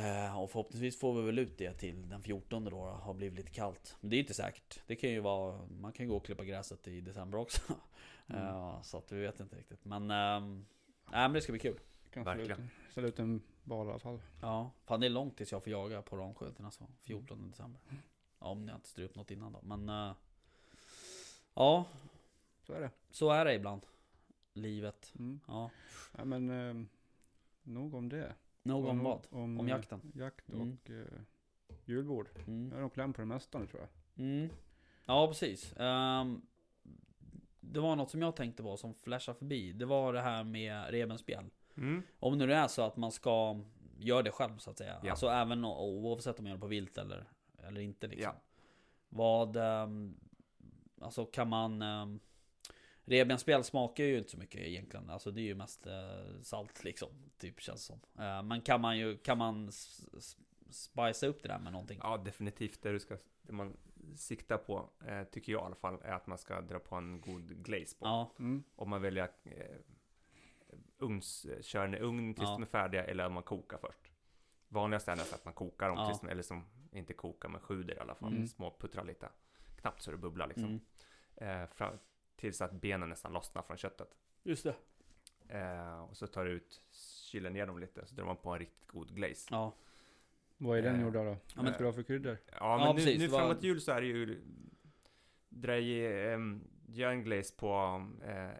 Eh, 0.00 0.38
Och 0.40 0.50
förhoppningsvis 0.50 0.98
får 1.00 1.14
vi 1.20 1.26
väl 1.26 1.38
ut 1.38 1.58
det 1.58 1.72
till 1.72 2.08
den 2.08 2.22
14 2.22 2.64
då, 2.64 2.80
har 2.84 3.14
blivit 3.14 3.38
lite 3.38 3.50
kallt. 3.50 3.96
Men 4.00 4.10
det 4.10 4.16
är 4.16 4.20
inte 4.20 4.34
säkert. 4.34 4.80
Det 4.86 4.96
kan 4.96 5.10
ju 5.10 5.20
vara, 5.20 5.66
man 5.66 5.92
kan 5.92 6.06
ju 6.06 6.10
gå 6.10 6.16
och 6.16 6.24
klippa 6.24 6.44
gräset 6.44 6.88
i 6.88 7.00
december 7.00 7.38
också. 7.38 7.60
Mm. 8.28 8.82
Så 8.82 8.98
att 8.98 9.12
vi 9.12 9.20
vet 9.20 9.40
inte 9.40 9.56
riktigt. 9.56 9.84
Men, 9.84 10.06
nej 10.08 10.40
men 11.10 11.32
det 11.32 11.40
ska 11.40 11.52
bli 11.52 11.58
kul. 11.60 11.78
Kan 12.10 12.22
ställa 12.24 12.34
ut, 12.42 12.48
Verkligen. 12.50 12.60
en- 12.60 12.90
ställa 12.90 13.08
ut 13.08 13.18
en 13.18 13.42
bal 13.64 13.86
i 13.86 13.90
alla 13.90 13.98
fall. 13.98 14.22
Ja, 14.42 14.70
fan 14.84 15.00
det 15.00 15.06
är 15.06 15.10
långt 15.10 15.36
tills 15.36 15.52
jag 15.52 15.62
får 15.64 15.70
jaga 15.72 16.02
på 16.02 16.16
Ramsjöten 16.16 16.64
alltså. 16.64 16.86
14 17.02 17.50
december. 17.50 17.80
Ja, 18.40 18.46
om 18.46 18.68
jag 18.68 18.76
inte 18.76 18.88
styr 18.88 19.04
upp 19.04 19.14
något 19.14 19.30
innan 19.30 19.52
då. 19.52 19.60
Men 19.62 19.88
eh, 19.88 20.12
ja, 21.54 21.84
Så 22.66 22.72
är 22.72 22.80
det. 22.80 22.90
så 23.10 23.30
är 23.30 23.44
det 23.44 23.54
ibland. 23.54 23.86
Livet. 24.54 25.12
Mm. 25.18 25.40
Ja, 25.46 25.70
Ja, 26.18 26.24
men 26.24 26.50
eh, 26.50 26.86
nog 27.62 27.94
om 27.94 28.08
det. 28.08 28.34
nog 28.62 28.84
om 28.86 28.96
nog 28.96 29.04
vad? 29.06 29.26
Om, 29.30 29.60
Om 29.60 29.66
eh, 29.66 29.70
jakten. 29.70 30.12
Jakt 30.14 30.48
Mm. 30.52 30.72
och 30.84 30.90
eh, 30.90 31.20
julbord. 31.84 32.28
Mm. 32.46 32.68
Jag 32.68 32.76
är 32.78 32.82
nog 32.82 32.92
kläm 32.94 33.12
på 33.12 33.20
det 33.20 33.26
mesta 33.26 33.58
nu 33.58 33.66
tror 33.66 33.80
jag. 33.82 34.24
Mm. 34.26 34.48
Ja, 35.06 35.26
precis. 35.28 35.74
Ehm, 35.76 36.42
det 37.60 37.80
var 37.80 37.96
något 37.96 38.10
som 38.10 38.22
jag 38.22 38.36
tänkte 38.36 38.62
på 38.62 38.76
som 38.76 38.94
flashade 38.94 39.38
förbi. 39.38 39.72
Det 39.72 39.86
var 39.86 40.12
det 40.12 40.20
här 40.20 40.44
med 40.44 40.90
revbensspjäll. 40.90 41.44
Mm. 41.76 42.02
Om 42.18 42.38
nu 42.38 42.46
det 42.46 42.54
är 42.54 42.68
så 42.68 42.82
att 42.82 42.96
man 42.96 43.12
ska 43.12 43.60
göra 43.98 44.22
det 44.22 44.30
själv 44.30 44.58
så 44.58 44.70
att 44.70 44.78
säga. 44.78 45.00
Ja. 45.02 45.10
Alltså 45.10 45.26
även 45.28 45.64
oavsett 45.64 46.38
om 46.38 46.44
man 46.44 46.50
gör 46.50 46.56
det 46.56 46.60
på 46.60 46.66
vilt 46.66 46.98
eller, 46.98 47.24
eller 47.58 47.80
inte 47.80 48.06
liksom. 48.06 48.32
Ja. 48.34 48.40
Vad, 49.08 49.56
ehm, 49.56 50.16
alltså 51.00 51.24
kan 51.26 51.48
man... 51.48 51.82
Um, 51.82 52.20
Revbensspjäll 53.08 53.64
smakar 53.64 54.04
ju 54.04 54.18
inte 54.18 54.30
så 54.30 54.38
mycket 54.38 54.60
egentligen. 54.60 55.10
Alltså 55.10 55.30
det 55.30 55.40
är 55.40 55.44
ju 55.44 55.54
mest 55.54 55.86
eh, 55.86 56.40
salt 56.42 56.84
liksom. 56.84 57.08
Typ 57.38 57.60
känns 57.60 57.84
som. 57.84 58.00
Eh, 58.18 58.42
men 58.42 58.60
kan 58.60 58.80
man 58.80 58.98
ju, 58.98 59.16
kan 59.16 59.38
man 59.38 59.72
spicea 60.70 61.28
upp 61.28 61.42
det 61.42 61.48
där 61.48 61.58
med 61.58 61.72
någonting? 61.72 62.00
Ja, 62.02 62.16
definitivt. 62.16 62.82
Det, 62.82 62.92
du 62.92 63.00
ska, 63.00 63.16
det 63.42 63.52
man 63.52 63.76
siktar 64.16 64.56
på, 64.58 64.90
eh, 65.06 65.24
tycker 65.24 65.52
jag 65.52 65.62
i 65.62 65.64
alla 65.64 65.74
fall, 65.76 65.98
är 66.02 66.12
att 66.12 66.26
man 66.26 66.38
ska 66.38 66.60
dra 66.60 66.78
på 66.78 66.94
en 66.96 67.20
god 67.20 67.62
glaze 67.64 67.96
på. 67.98 68.06
Ja, 68.06 68.30
Mm. 68.38 68.64
Om 68.76 68.90
man 68.90 69.02
väljer 69.02 69.28
eh, 69.44 69.76
ugns, 70.98 71.46
kör 71.60 71.82
den 71.82 71.94
i 71.94 71.98
ugn 71.98 72.34
tills 72.34 72.48
Ja. 72.48 72.52
de 72.52 72.62
är 72.62 72.66
färdiga 72.66 73.04
eller 73.04 73.26
om 73.26 73.32
man 73.32 73.42
kokar 73.42 73.78
först. 73.78 74.12
Vanligast 74.68 75.08
är 75.08 75.16
nästan 75.16 75.38
att 75.38 75.44
man 75.44 75.54
kokar 75.54 75.88
dem 75.88 75.98
Ja. 75.98 76.06
tills 76.08 76.30
eller 76.30 76.42
som 76.42 76.64
inte 76.92 77.12
kokar 77.14 77.48
men 77.48 77.60
sjuder 77.60 77.94
i 77.94 77.98
alla 77.98 78.14
fall. 78.14 78.32
Mm. 78.32 78.46
Små 78.48 78.76
puttrar 78.78 79.04
lite. 79.04 79.28
Knappt 79.80 80.02
så 80.02 80.10
det 80.10 80.16
bubblar 80.16 80.46
liksom. 80.46 80.64
mm, 80.64 80.80
Eh, 81.36 81.66
tills 82.36 82.60
att 82.60 82.72
benen 82.72 83.08
nästan 83.08 83.32
lossnar 83.32 83.62
från 83.62 83.76
köttet. 83.76 84.16
Just 84.42 84.64
det. 84.64 84.74
Eh, 85.58 86.00
och 86.00 86.16
så 86.16 86.26
tar 86.26 86.44
du 86.44 86.50
ut, 86.50 86.82
kyler 87.30 87.50
ner 87.50 87.66
dem 87.66 87.78
lite, 87.78 88.06
så 88.06 88.14
drar 88.14 88.24
man 88.24 88.36
på 88.36 88.50
en 88.52 88.58
riktigt 88.58 88.86
god 88.88 89.14
glaze. 89.14 89.48
Ja. 89.50 89.74
Vad 90.58 90.78
är 90.78 90.82
den 90.82 90.94
Eh, 90.96 91.02
gjord 91.02 91.16
av 91.16 91.24
då? 91.24 91.36
Ja, 91.56 91.62
men- 91.62 91.72
Bra 91.78 91.92
för 91.92 92.02
kryddor? 92.02 92.38
Ja, 92.60 92.76
men 92.76 92.86
Ja, 92.86 92.92
nu, 92.92 92.98
precis, 92.98 93.18
nu 93.18 93.26
var- 93.28 93.38
framåt 93.38 93.62
jul 93.62 93.80
så 93.80 93.92
är 93.92 94.00
det 94.00 94.06
ju 94.06 94.42
dra 95.48 95.76
i, 95.78 96.32
um, 96.34 96.64
gör 96.88 97.10
en 97.10 97.22
glaze 97.24 97.54
på 97.56 98.06
eh, 98.22 98.50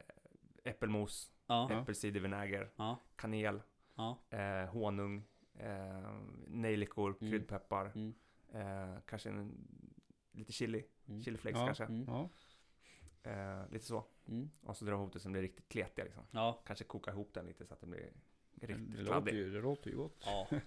äppelmos, 0.65 1.33
Ja. 1.47 1.71
Äppelcidervinäger, 1.83 2.71
Ja. 2.77 3.01
kanel, 3.17 3.63
Ja. 3.97 4.19
eh, 4.31 4.67
honung, 4.69 5.25
eh, 5.55 6.11
nejlikor, 6.49 7.17
Mm. 7.21 7.31
kryddpeppar, 7.33 7.93
Mm. 7.95 8.15
eh, 8.53 9.01
kanske 9.07 9.29
en, 9.29 9.69
lite 10.33 10.53
chili, 10.53 10.85
Mm. 11.09 11.23
chiliflakes 11.23 11.59
Ja. 11.61 11.67
kanske, 11.67 11.85
Mm. 11.85 12.29
Eh, 13.27 13.63
lite 13.73 13.85
så. 13.85 14.05
Mm. 14.29 14.51
Och 14.65 14.77
så 14.77 14.85
dra 14.85 14.93
ihop 14.93 15.13
det 15.13 15.19
så 15.21 15.29
det 15.29 15.33
blir 15.33 15.43
riktigt 15.43 15.69
kletiga 15.69 16.05
liksom. 16.05 16.23
Ja. 16.31 16.63
Kanske 16.67 16.85
koka 16.85 17.11
ihop 17.11 17.31
den 17.35 17.47
lite 17.47 17.67
så 17.67 17.75
att 17.75 17.81
det 17.81 17.87
blir 17.87 18.11
Det 18.55 18.67
riktigt 18.67 18.89
låter, 18.99 19.05
kladdig. 19.05 19.35
ju, 19.35 19.51
det 19.51 19.61
låter 19.61 19.91
ju 19.91 19.97
gott. 19.97 20.23
Ja. 20.27 20.49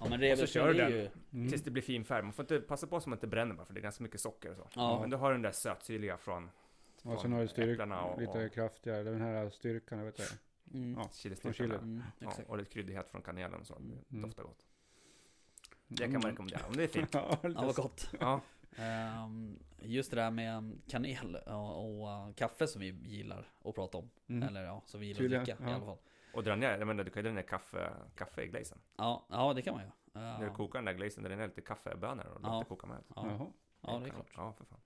Ja 0.00 0.04
men 0.08 0.12
Och 0.12 0.18
så 0.18 0.22
revbensspjäll 0.22 0.64
kör 0.64 0.72
du 0.72 0.78
den. 0.78 0.90
ju... 0.92 1.10
Mm. 1.32 1.48
Tills 1.48 1.62
det 1.62 1.70
blir 1.70 1.82
fin 1.82 2.04
färg. 2.04 2.22
Man 2.22 2.32
får 2.32 2.42
inte 2.42 2.60
passa 2.60 2.86
på 2.86 3.00
så 3.00 3.08
man 3.08 3.16
inte 3.16 3.26
bränner 3.26 3.54
bara 3.54 3.66
för 3.66 3.74
det 3.74 3.80
är 3.80 3.82
ganska 3.82 4.02
mycket 4.02 4.20
socker 4.20 4.50
och 4.50 4.56
så. 4.56 4.68
Ja. 4.74 5.00
Men 5.00 5.10
du 5.10 5.16
har 5.16 5.32
den 5.32 5.42
där 5.42 5.52
sötsyrliga 5.52 6.16
från, 6.18 6.44
Och 6.44 6.50
sen 7.02 7.18
från 7.20 7.32
har 7.32 7.40
du 7.40 7.48
styrk, 7.48 7.70
äpplena 7.70 8.02
och, 8.04 8.20
lite 8.20 8.44
och 8.46 8.52
kraftigare, 8.52 9.02
den 9.02 9.20
här 9.20 9.50
styrkan, 9.50 9.98
jag 9.98 10.04
vet 10.06 10.18
inte. 10.18 10.32
Mm. 10.74 10.98
Ja. 11.00 11.08
chilistyrkan. 11.12 11.52
chili. 11.54 11.74
Mm. 11.74 12.02
Ja, 12.18 12.32
och 12.46 12.58
lite 12.58 12.70
kryddighet 12.70 13.10
från 13.10 13.22
kanelen 13.22 13.60
och 13.60 13.66
så. 13.66 13.74
Mm. 13.76 13.98
Det 14.08 14.20
doftar 14.20 14.42
gott. 14.42 14.66
Det 15.88 16.04
Mm. 16.04 16.12
kan 16.12 16.22
man 16.22 16.30
rekommendera 16.30 16.66
om 16.66 16.76
det 16.76 16.82
är 16.82 16.88
fint. 16.88 17.08
ja, 17.14 17.38
Ja 17.42 17.50
vad 17.66 17.74
gott. 17.74 18.10
Ja, 18.20 18.40
just 19.82 20.10
det 20.10 20.16
där 20.16 20.30
med 20.30 20.80
kanel 20.88 21.36
och, 21.36 22.00
och 22.00 22.28
uh, 22.28 22.34
kaffe 22.34 22.66
som 22.66 22.80
vi 22.80 22.90
gillar 22.90 23.52
att 23.64 23.74
prata 23.74 23.98
om. 23.98 24.10
Mm. 24.28 24.48
Eller 24.48 24.64
ja, 24.64 24.82
som 24.86 25.00
vi 25.00 25.06
gillar 25.06 25.18
Tydligen, 25.18 25.42
att 25.42 25.46
dricka 25.48 25.64
i 25.64 25.70
ja. 25.70 25.76
alla 25.76 25.86
fall. 25.86 25.98
och 26.34 26.44
dra 26.44 26.56
ner, 26.56 26.78
jag 26.78 26.86
menar 26.86 27.04
du 27.04 27.10
kan 27.10 27.22
ju 27.22 27.28
dra 27.28 27.34
ner 27.34 27.42
kaffe, 27.42 27.90
kaffe 28.14 28.42
i 28.42 28.46
glazen. 28.46 28.78
Ja, 28.96 29.26
ja 29.30 29.52
det 29.54 29.62
kan 29.62 29.74
man 29.74 29.82
ju. 29.84 29.90
När 30.12 30.40
du 30.40 30.46
Uh, 30.46 30.52
kokar 30.52 30.78
den 30.78 30.84
där 30.84 30.92
glazen, 30.92 31.22
där 31.22 31.30
är 31.30 31.46
lite 31.48 31.60
kaffebönor 31.60 32.24
och 32.24 32.40
Ja. 32.42 32.52
låter 32.52 32.68
koka 32.68 32.86
med. 32.86 33.02
ja, 33.16 33.26
Jaha. 33.26 33.46
ja, 33.80 33.98
det 33.98 34.06
är 34.06 34.10
klart. 34.10 34.32
Ja, 34.36 34.52
för 34.52 34.64
fan. 34.64 34.80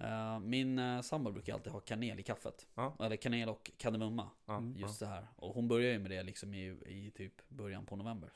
Uh, 0.00 0.40
min 0.40 0.78
uh, 0.78 1.00
sambo 1.00 1.32
brukar 1.32 1.54
alltid 1.54 1.72
ha 1.72 1.80
kanel 1.80 2.20
i 2.20 2.22
kaffet. 2.22 2.68
Ja. 2.74 2.96
Eller 3.00 3.16
kanel 3.16 3.48
och 3.48 3.70
kardemumma. 3.76 4.30
Ja. 4.46 4.62
Just 4.76 5.00
det 5.00 5.06
här. 5.06 5.26
Och 5.36 5.54
hon 5.54 5.68
börjar 5.68 5.92
ju 5.92 5.98
med 5.98 6.10
det 6.10 6.22
liksom 6.22 6.54
i, 6.54 6.66
i 6.86 7.10
typ 7.10 7.48
början 7.48 7.86
på 7.86 7.96
november. 7.96 8.30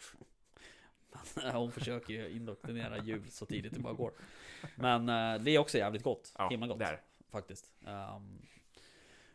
Men, 1.34 1.54
hon 1.54 1.72
försöker 1.72 2.12
ju 2.12 2.28
indoktrinera 2.30 2.98
jul 2.98 3.30
så 3.30 3.46
tidigt 3.46 3.74
det 3.74 3.80
bara 3.80 3.92
går. 3.92 4.12
Men 4.74 5.08
uh, 5.08 5.44
det 5.44 5.50
är 5.50 5.58
också 5.58 5.78
jävligt 5.78 6.02
gott. 6.02 6.32
ja. 6.38 6.48
Himla 6.48 6.66
gott. 6.66 6.78
Där. 6.78 7.00
faktiskt. 7.30 7.72
Um, 7.80 8.42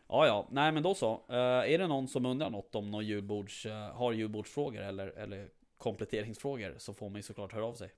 ja, 0.08 0.26
ja, 0.26 0.48
nej 0.50 0.72
men 0.72 0.82
då 0.82 0.94
så. 0.94 1.14
Uh, 1.30 1.36
är 1.36 1.78
det 1.78 1.86
någon 1.86 2.08
som 2.08 2.26
undrar 2.26 2.50
något 2.50 2.74
om 2.74 2.90
någon 2.90 3.06
julbords, 3.06 3.66
uh, 3.66 3.72
har 3.72 4.12
julbordsfrågor 4.12 4.80
eller, 4.82 5.06
eller 5.06 5.50
kompletteringsfrågor 5.76 6.74
så 6.78 6.94
får 6.94 7.08
man 7.08 7.16
ju 7.16 7.22
såklart 7.22 7.52
höra 7.52 7.64
av 7.66 7.74
sig. 7.74 7.92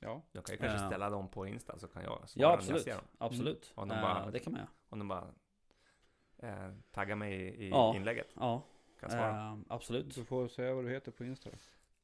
Ja. 0.00 0.22
Jag 0.32 0.44
kan 0.44 0.54
ju 0.54 0.58
kanske 0.60 0.86
ställa 0.86 1.10
dem 1.10 1.28
på 1.28 1.46
Insta 1.46 1.78
så 1.78 1.88
kan 1.88 2.02
jag 2.02 2.28
svara 2.28 2.42
Ja, 2.42 2.48
när 2.48 2.52
jag 2.52 2.58
absolut. 2.58 2.82
ser 2.82 2.94
dem. 2.94 3.04
Absolut. 3.18 3.72
Om 3.74 3.88
de 3.88 3.94
Uh, 3.94 4.02
bara- 4.02 4.30
det 4.30 4.38
kan 4.38 4.52
man 4.52 4.60
göra. 4.60 4.70
Om 4.88 4.98
de 4.98 5.08
bara 5.08 5.28
eh, 6.38 6.70
taggar 6.90 7.16
mig 7.16 7.32
i, 7.34 7.66
i 7.66 7.68
Ja. 7.70 7.96
inlägget. 7.96 8.28
Ja, 8.34 8.62
Kan 9.00 9.10
svara. 9.10 9.52
uh, 9.52 9.58
absolut. 9.68 10.14
Du 10.14 10.24
får 10.24 10.48
säga 10.48 10.74
vad 10.74 10.84
du 10.84 10.90
heter 10.90 11.12
på 11.12 11.24
Insta. 11.24 11.50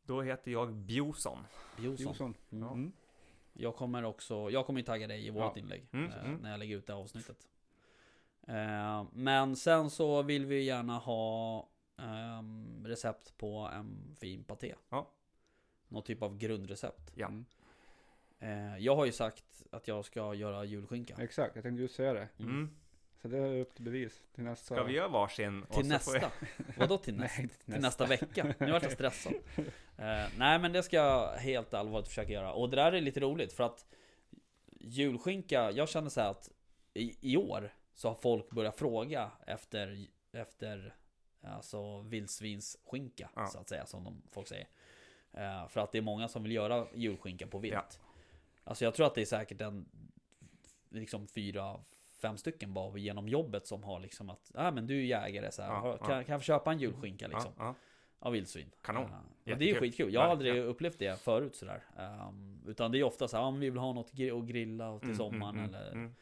Då. 0.08 0.22
Heter 0.22 0.50
jag 0.50 0.72
Bjoson. 0.72 1.38
Jonsson. 1.78 2.06
Jonsson. 2.06 2.34
Mm. 2.50 2.64
Ja. 2.68 2.72
Mm. 2.72 2.92
Jag 3.52 3.76
kommer 3.76 4.04
också, 4.04 4.50
jag 4.50 4.66
kommer 4.66 4.80
ju 4.80 4.86
tagga 4.86 5.06
dig 5.06 5.26
i 5.26 5.30
vårt 5.30 5.56
Ja. 5.56 5.60
inlägg 5.62 5.86
Mm, 5.92 6.10
eh, 6.10 6.24
mm. 6.24 6.36
när 6.36 6.50
jag 6.50 6.58
lägger 6.58 6.76
ut 6.76 6.86
det 6.86 6.92
här 6.92 7.00
avsnittet. 7.00 7.48
Eh, 8.46 9.04
men 9.12 9.56
sen 9.56 9.90
så 9.90 10.22
vill 10.22 10.46
vi 10.46 10.62
gärna 10.62 10.98
ha 10.98 11.68
ehm, 11.96 12.86
recept 12.86 13.38
på 13.38 13.70
en 13.72 14.16
fin 14.20 14.44
paté. 14.44 14.74
Ja. 14.88 15.10
Någon 15.88 16.02
typ 16.02 16.22
av 16.22 16.36
grundrecept. 16.38 17.12
Ja. 17.14 17.26
Mm. 17.26 17.44
Eh, 18.38 18.78
jag 18.78 18.96
har 18.96 19.04
ju 19.06 19.12
sagt 19.12 19.64
att 19.70 19.88
jag 19.88 20.04
ska 20.04 20.34
göra 20.34 20.64
julskinka. 20.64 21.16
Exakt, 21.18 21.54
jag 21.54 21.64
tänkte 21.64 21.82
just 21.82 21.94
säga 21.94 22.12
det. 22.12 22.28
Mm. 22.38 22.50
Mm. 22.50 22.70
Så 23.22 23.28
det 23.28 23.38
är 23.38 23.60
upp 23.60 23.74
till 23.74 23.84
bevis 23.84 24.22
till 24.34 24.44
nästa. 24.44 24.74
Ska 24.74 24.84
vi 24.84 24.92
göra 24.92 25.08
varsin? 25.08 25.66
Till 25.70 25.88
nästa? 25.88 26.30
Vadå 26.76 26.98
till 26.98 27.14
nästa? 27.14 27.36
Nej, 27.36 27.42
inte 27.42 27.64
Till 27.72 27.80
nästa 27.80 28.06
vecka? 28.06 28.54
Nu 28.58 28.72
vart 28.72 28.82
jag 28.82 28.92
stressad. 28.98 29.34
Eh, 29.96 30.26
nej 30.38 30.58
men 30.58 30.72
det 30.72 30.82
ska 30.82 30.96
jag 30.96 31.36
helt 31.36 31.74
allvarligt 31.74 32.08
försöka 32.08 32.32
göra. 32.32 32.52
Och 32.52 32.70
det 32.70 32.76
där 32.76 32.92
är 32.92 33.00
lite 33.00 33.20
roligt 33.20 33.52
för 33.52 33.64
att 33.64 33.86
julskinka, 34.80 35.70
jag 35.70 35.88
känner 35.88 36.08
så 36.10 36.20
här 36.20 36.30
att 36.30 36.50
i, 36.94 37.32
i 37.32 37.36
år 37.36 37.74
så 37.94 38.08
har 38.08 38.14
folk 38.14 38.50
börjat 38.50 38.76
fråga 38.76 39.30
efter, 39.46 40.06
efter 40.32 40.94
alltså 41.42 42.00
vildsvinsskinka 42.00 43.30
Ja. 43.36 43.46
så 43.46 43.58
att 43.58 43.68
säga 43.68 43.86
som 43.86 44.04
de, 44.04 44.22
folk 44.30 44.48
säger. 44.48 44.68
Eh, 45.32 45.68
för 45.68 45.80
att 45.80 45.92
det 45.92 45.98
är 45.98 46.02
många 46.02 46.28
som 46.28 46.42
vill 46.42 46.52
göra 46.52 46.86
julskinka 46.94 47.46
på 47.46 47.58
vilt. 47.58 47.74
Ja. 47.74 47.84
Alltså 48.64 48.84
jag 48.84 48.94
tror 48.94 49.06
att 49.06 49.14
det 49.14 49.20
är 49.20 49.26
säkert 49.26 49.60
en 49.60 49.88
liksom 50.90 51.26
fyra, 51.26 51.80
fem 52.20 52.36
stycken 52.36 52.74
bara 52.74 52.98
genom 52.98 53.28
jobbet 53.28 53.66
som 53.66 53.84
har 53.84 54.00
liksom 54.00 54.30
att, 54.30 54.50
ja 54.54 54.66
ah, 54.68 54.70
men 54.70 54.86
du 54.86 54.96
är 54.98 55.02
jägare 55.04 55.52
så 55.52 55.62
här, 55.62 55.68
Ja, 55.70 55.74
har- 55.80 55.88
ja. 56.00 56.06
kan, 56.06 56.24
kan 56.24 56.32
jag 56.32 56.40
få 56.40 56.44
köpa 56.44 56.72
en 56.72 56.78
julskinka 56.78 57.26
liksom? 57.28 57.52
Ja, 57.58 57.64
ja. 57.64 57.74
Av 58.20 58.32
vildsvin. 58.32 58.70
Kanon. 58.82 59.04
Och 59.04 59.18
det 59.44 59.52
är 59.52 59.60
ju 59.68 59.74
skitkul. 59.74 60.12
Jag 60.14 60.20
har 60.20 60.28
aldrig 60.28 60.52
Verkligen. 60.52 60.68
upplevt 60.70 60.98
det 60.98 61.20
förut 61.20 61.56
sådär. 61.56 61.82
Um, 62.28 62.62
utan 62.66 62.92
det 62.92 62.98
är 62.98 63.04
ofta 63.04 63.28
så 63.28 63.36
här, 63.36 63.44
ah, 63.44 63.50
vi 63.50 63.70
vill 63.70 63.78
ha 63.78 63.92
något 63.92 64.06
att 64.10 64.44
grilla 64.48 64.88
och 64.88 65.00
till 65.00 65.08
Mm, 65.08 65.16
sommaren 65.18 65.58
mm, 65.58 65.74
eller 65.74 65.92
mm. 65.92 66.14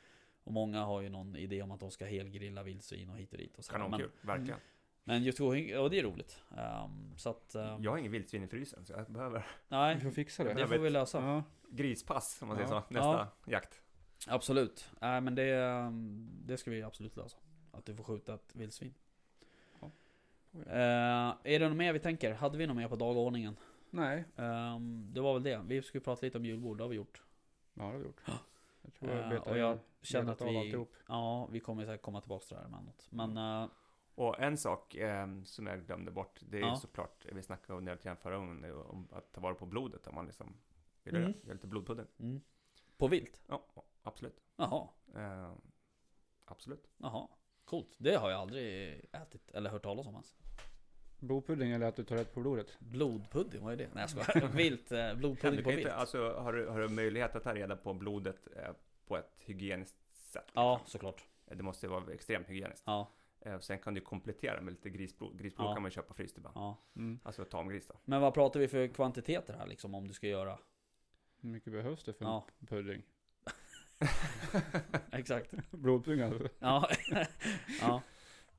Och 0.44 0.52
många 0.52 0.84
har 0.84 1.00
ju 1.00 1.08
någon 1.08 1.36
idé 1.36 1.62
om 1.62 1.70
att 1.70 1.80
de 1.80 1.90
ska 1.90 2.04
helgrilla 2.04 2.62
vildsvin 2.62 3.10
och 3.10 3.16
hit 3.16 3.32
och 3.32 3.38
dit 3.38 3.58
och 3.58 3.64
så 3.64 3.72
här. 3.72 3.78
Men, 3.78 3.90
Kanonkul, 3.90 4.10
verkligen. 4.20 4.58
men 5.04 5.22
just 5.22 5.40
julskinka, 5.40 5.80
och 5.80 5.90
det 5.90 5.98
är 5.98 6.02
roligt. 6.02 6.42
Um, 6.50 7.12
så 7.16 7.30
att, 7.30 7.54
um, 7.54 7.82
Jag 7.82 7.90
har 7.90 7.98
ingen 7.98 8.12
vildsvin 8.12 8.42
i 8.42 8.48
frysen 8.48 8.84
så 8.86 8.92
jag 8.92 9.06
behöver 9.12 9.38
Vi 9.38 9.44
nej, 9.68 10.00
får 10.00 10.10
fixa 10.10 10.44
det. 10.44 10.54
det 10.54 10.68
får 10.68 10.78
vi 10.78 10.90
lösa. 10.90 11.20
Ja. 11.22 11.42
grispass 11.70 12.42
om 12.42 12.48
man 12.48 12.56
säger 12.56 12.70
Ja. 12.74 12.82
så, 12.88 12.94
nästa 12.94 13.28
jakt. 13.46 13.82
Absolut. 14.26 14.90
Nej 15.00 15.20
men 15.20 15.34
det, 15.34 15.56
um, 15.86 16.28
det 16.46 16.56
ska 16.56 16.70
vi 16.70 16.82
absolut 16.82 17.16
lösa. 17.16 17.36
Att 17.72 17.84
du 17.84 17.94
får 17.96 18.04
skjuta 18.04 18.34
ett 18.34 18.50
vildsvin. 18.56 18.94
Ja. 19.80 19.90
Eh, 20.66 21.36
är 21.44 21.58
det 21.58 21.68
något 21.68 21.76
mer 21.76 21.92
vi 21.92 21.98
tänker? 21.98 22.32
Hade 22.34 22.58
vi 22.58 22.66
något 22.66 22.76
mer 22.76 22.88
på 22.88 22.96
dagordningen? 22.96 23.56
Nej, 23.90 24.24
Ehm, 24.36 25.08
det 25.12 25.20
var 25.20 25.34
väl 25.34 25.42
det. 25.42 25.62
Vi 25.66 25.82
skulle 25.82 26.04
prata 26.04 26.26
lite 26.26 26.38
om 26.38 26.44
julbord, 26.44 26.78
det 26.78 26.84
har 26.84 26.88
vi 26.88 26.96
gjort. 26.96 27.22
ja 27.74 27.82
det 27.84 27.90
har 27.90 27.98
vi 27.98 28.04
gjort. 28.04 28.20
Ja. 28.26 28.32
Jag 28.82 28.94
tror 28.94 29.10
jag 29.10 29.22
Eh, 29.22 29.28
betar 29.28 29.50
och 29.50 29.58
jag 29.58 29.78
känner 30.02 30.32
att 30.32 30.40
vi, 30.40 30.56
alltihop. 30.56 30.92
ja, 31.08 31.46
vi 31.52 31.60
kommer 31.60 31.84
säkert 31.86 32.02
komma 32.02 32.20
tillbaka 32.20 32.44
till 32.46 32.54
det 32.54 32.60
här 32.60 32.66
emellanåt. 32.68 33.06
Men 33.10 33.36
eh, 33.36 33.68
Och 34.14 34.40
en 34.40 34.56
sak 34.56 34.94
eh, 34.94 35.26
som 35.44 35.66
jag 35.66 35.86
glömde 35.86 36.10
bort, 36.10 36.40
det 36.48 36.56
är 36.56 36.60
ju 36.60 36.66
Ja. 36.66 36.76
såklart, 36.76 37.26
vi 37.32 37.42
snackade 37.42 37.78
om 37.78 37.84
det 37.84 37.92
lite 37.92 38.04
grann 38.04 38.16
förra 38.16 38.36
gången, 38.36 38.72
om 38.72 39.08
att 39.12 39.32
ta 39.32 39.40
vara 39.40 39.54
på 39.54 39.66
blodet 39.66 40.06
om 40.06 40.14
man 40.14 40.26
liksom 40.26 40.56
vill 41.02 41.16
Mm. 41.16 41.34
göra 41.42 41.52
lite 41.54 41.66
blodpudding. 41.66 42.06
mm. 42.18 42.40
på 42.96 43.08
vilt? 43.08 43.42
Ja, 43.46 43.64
absolut. 44.06 44.40
Jaha, 44.56 44.88
Eh, 45.14 45.52
absolut. 46.44 46.88
jaha. 46.96 47.28
Coolt. 47.64 47.94
Det 47.98 48.14
har 48.16 48.30
jag 48.30 48.40
aldrig 48.40 48.94
ätit 49.12 49.50
eller 49.50 49.70
hört 49.70 49.82
talas 49.82 50.06
om 50.06 50.12
ens. 50.12 50.34
Blodpudding 51.18 51.70
eller 51.70 51.86
att 51.86 51.96
du 51.96 52.04
tar 52.04 52.16
rätt 52.16 52.34
på 52.34 52.40
blodet? 52.40 52.76
Blodpudding, 52.78 53.64
vad 53.64 53.72
är 53.72 53.76
det? 53.76 53.88
Nej 53.94 54.06
jag 54.16 54.26
skojar. 54.26 54.48
Vilt, 54.48 54.92
eh, 54.92 55.14
blodpudding 55.14 55.58
på 55.64 55.70
kan 55.70 55.76
vilt. 55.76 55.86
inte, 55.86 55.94
alltså, 55.94 56.32
har, 56.32 56.52
du, 56.52 56.66
har 56.68 56.80
du 56.80 56.88
möjlighet 56.88 57.36
att 57.36 57.42
ta 57.42 57.54
reda 57.54 57.76
på 57.76 57.94
blodet 57.94 58.48
eh, 58.56 58.72
på 59.06 59.16
ett 59.16 59.36
hygieniskt 59.38 59.96
sätt? 60.16 60.50
Ja, 60.54 60.72
liksom? 60.76 60.90
såklart. 60.90 61.24
Det 61.44 61.62
måste 61.62 61.88
vara 61.88 62.12
extremt 62.12 62.48
hygieniskt. 62.48 62.82
Ja, 62.86 63.12
Eh, 63.40 63.58
sen 63.58 63.78
kan 63.78 63.94
du 63.94 64.00
komplettera 64.00 64.60
med 64.60 64.72
lite 64.72 64.90
grisblod. 64.90 65.38
Grisblod 65.38 65.68
Ja. 65.68 65.72
kan 65.74 65.82
man 65.82 65.90
köpa 65.90 66.14
fryst 66.14 66.38
ibland. 66.38 66.56
ja. 66.56 66.76
Mm. 66.96 67.20
Alltså 67.24 67.44
tamgris 67.44 67.86
då. 67.86 67.94
Men 68.04 68.20
vad 68.20 68.34
pratar 68.34 68.60
vi 68.60 68.68
för 68.68 68.88
kvantiteter 68.88 69.54
här 69.54 69.66
liksom 69.66 69.94
om 69.94 70.08
du 70.08 70.14
ska 70.14 70.26
göra? 70.26 70.58
Hur 71.40 71.48
mycket 71.48 71.72
behövs 71.72 72.04
det 72.04 72.12
för 72.12 72.24
Ja. 72.24 72.46
en 72.60 72.66
pudding? 72.66 73.02
Exakt. 75.12 75.50
Blodpudding 75.70 76.20
alltså? 76.20 76.48
Ja. 76.58 76.88
ja. 77.80 78.02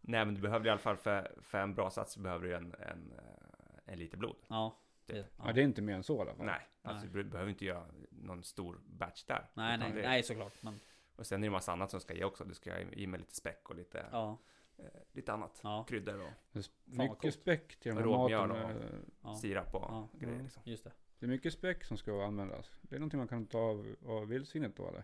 Nej 0.02 0.26
men 0.26 0.36
du 0.36 0.42
behöver 0.42 0.66
i 0.66 0.70
alla 0.70 0.80
fall 0.80 0.98
för, 0.98 1.32
för 1.42 1.58
en 1.58 1.76
bra 1.76 1.90
sats 1.90 2.14
så 2.14 2.20
behöver 2.20 2.48
du 2.48 2.56
en, 2.56 2.74
en, 2.80 3.12
eh, 3.18 3.94
en 3.94 4.00
liter 4.00 4.18
blod. 4.18 4.36
Ja. 4.48 4.78
Typ. 5.06 5.16
Det, 5.16 5.26
Ja. 5.38 5.52
det 5.54 5.62
är 5.62 5.64
inte 5.64 5.82
mer 5.82 5.94
än 5.96 6.04
så 6.04 6.18
i 6.18 6.22
alla 6.22 6.36
fall. 6.36 6.46
Nej, 6.46 6.62
alltså 6.82 7.06
Nej. 7.06 7.24
du 7.24 7.30
behöver 7.30 7.50
inte 7.52 7.66
göra 7.66 7.86
någon 8.10 8.44
stor 8.44 8.80
batch 8.86 9.24
där. 9.24 9.50
Nej, 9.54 9.78
nej, 9.78 9.92
det- 9.92 10.02
nej 10.02 10.24
såklart. 10.24 10.54
Men 10.64 10.80
Och 11.16 11.26
sen 11.28 11.38
är 11.38 11.42
det 11.42 11.48
en 11.48 11.52
massa 11.52 11.72
annat 11.72 11.92
som 11.92 12.00
ska 12.00 12.14
ge 12.14 12.24
också. 12.24 12.44
Du 12.46 12.54
ska 12.54 12.80
i 12.80 13.08
med 13.08 13.20
lite 13.20 13.36
späck 13.36 13.70
och 13.70 13.76
lite, 13.76 14.06
ja, 14.12 14.38
eh, 14.78 14.86
lite 15.12 15.34
annat. 15.34 15.60
ja, 15.64 15.86
Kryddor 15.90 16.22
och 16.22 16.64
mycket 16.86 17.34
späck 17.34 17.76
till 17.80 17.96
den 17.96 17.98
här 18.04 18.06
maten. 18.18 18.52
och- 18.52 18.58
eh, 18.72 18.76
ja, 19.24 19.36
sirap 19.36 19.76
och 19.76 19.82
Ja. 19.82 20.08
grejer 20.14 20.44
liksom. 20.44 20.62
just 20.66 20.84
det. 20.84 20.92
Det 21.20 21.26
är 21.26 21.30
mycket 21.30 21.54
späck 21.54 21.84
som 21.84 21.98
ska 21.98 22.26
användas. 22.26 22.72
Det 22.82 22.96
är 22.96 23.00
någonting 23.00 23.18
man 23.18 23.28
kan 23.28 23.46
ta 23.46 23.60
av, 23.60 23.96
av 24.06 24.28
vildsvinet 24.28 24.76
då 24.76 24.88
eller? 24.88 25.04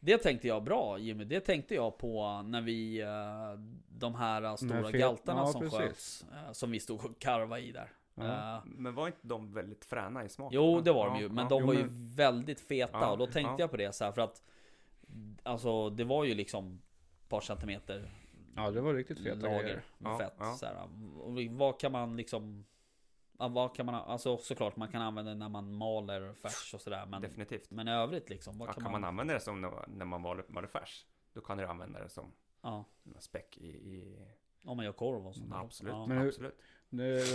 Det 0.00 0.18
tänkte 0.18 0.48
jag 0.48 0.62
bra 0.64 0.98
Jimmy, 0.98 1.24
det 1.24 1.40
tänkte 1.40 1.74
jag 1.74 1.98
på 1.98 2.42
när 2.42 2.60
vi 2.60 3.00
eh, 3.00 3.60
De 3.88 4.14
här 4.14 4.56
stora 4.56 4.82
fet- 4.90 4.98
galtarna 4.98 5.40
ja, 5.40 5.46
som 5.46 5.60
precis. 5.60 5.78
sköts 5.78 6.22
eh, 6.32 6.52
Som 6.52 6.70
vi 6.70 6.80
stod 6.80 7.04
och 7.04 7.18
karva 7.18 7.58
i 7.58 7.72
där 7.72 7.92
Ja. 8.14 8.56
Eh, 8.56 8.62
Men 8.64 8.94
var 8.94 9.06
inte 9.06 9.18
de 9.22 9.52
väldigt 9.54 9.84
fräna 9.84 10.24
i 10.24 10.28
smaken? 10.28 10.56
Jo 10.56 10.80
det 10.80 10.92
var 10.92 11.06
de 11.06 11.14
Ja, 11.16 11.20
ju, 11.22 11.28
men 11.28 11.44
ja. 11.44 11.48
de 11.48 11.60
Jo, 11.60 11.66
var 11.66 11.74
ju 11.74 11.84
men- 11.84 12.10
väldigt 12.14 12.60
feta 12.60 12.98
Ja, 13.00 13.10
och 13.10 13.18
då 13.18 13.26
tänkte 13.26 13.40
ja. 13.52 13.56
jag 13.58 13.70
på 13.70 13.76
det 13.76 13.92
så 13.94 14.04
här 14.04 14.12
för 14.12 14.22
att 14.22 14.42
Alltså 15.42 15.90
det 15.90 16.04
var 16.04 16.24
ju 16.24 16.34
liksom 16.34 16.80
par 17.28 17.40
centimeter 17.40 18.10
Ja, 18.56 18.70
det 18.70 18.80
var 18.80 18.94
riktigt 18.94 19.22
feta 19.22 19.36
lager 19.36 19.82
med 19.98 20.12
Ja, 20.12 20.18
fett. 20.18 20.34
ja. 20.38 20.54
Så 20.54 20.66
här, 20.66 20.76
och 21.20 21.32
vad 21.50 21.80
kan 21.80 21.92
man 21.92 22.16
liksom... 22.16 22.64
Vad 23.38 23.74
kan 23.74 23.86
man, 23.86 23.94
alltså 23.94 24.38
såklart 24.38 24.76
man 24.76 24.88
kan 24.88 25.02
använda 25.02 25.30
det 25.30 25.36
när 25.38 25.48
man 25.48 25.72
maler 25.74 26.32
färs 26.32 26.74
och 26.74 26.80
sådär. 26.80 27.06
Men, 27.06 27.22
Definitivt. 27.22 27.70
men 27.70 27.88
i 27.88 27.90
övrigt 27.92 28.30
liksom, 28.30 28.58
vad 28.58 28.68
Ja, 28.68 28.72
kan, 28.72 28.82
kan 28.82 28.92
man 28.92 29.04
använda 29.04 29.34
det 29.34 29.40
som 29.40 29.60
när, 29.60 30.04
man 30.04 30.20
maler, 30.20 30.44
maler 30.48 30.68
färs, 30.68 31.06
då 31.32 31.40
kan 31.40 31.58
du 31.58 31.66
använda 31.66 32.02
det 32.02 32.08
som 32.08 32.32
Ja, 32.62 32.84
späck 33.18 33.58
i... 33.58 33.66
i 33.68 34.18
om 34.64 34.76
man 34.76 34.86
gör 34.86 34.92
korv 34.92 35.26
och 35.26 35.34
sånt 35.34 35.52
absolut, 35.54 35.92
Ja. 35.92 36.06
Men 36.06 36.18
hur- 36.18 36.28
absolut. 36.28 36.58
Det, 36.90 37.26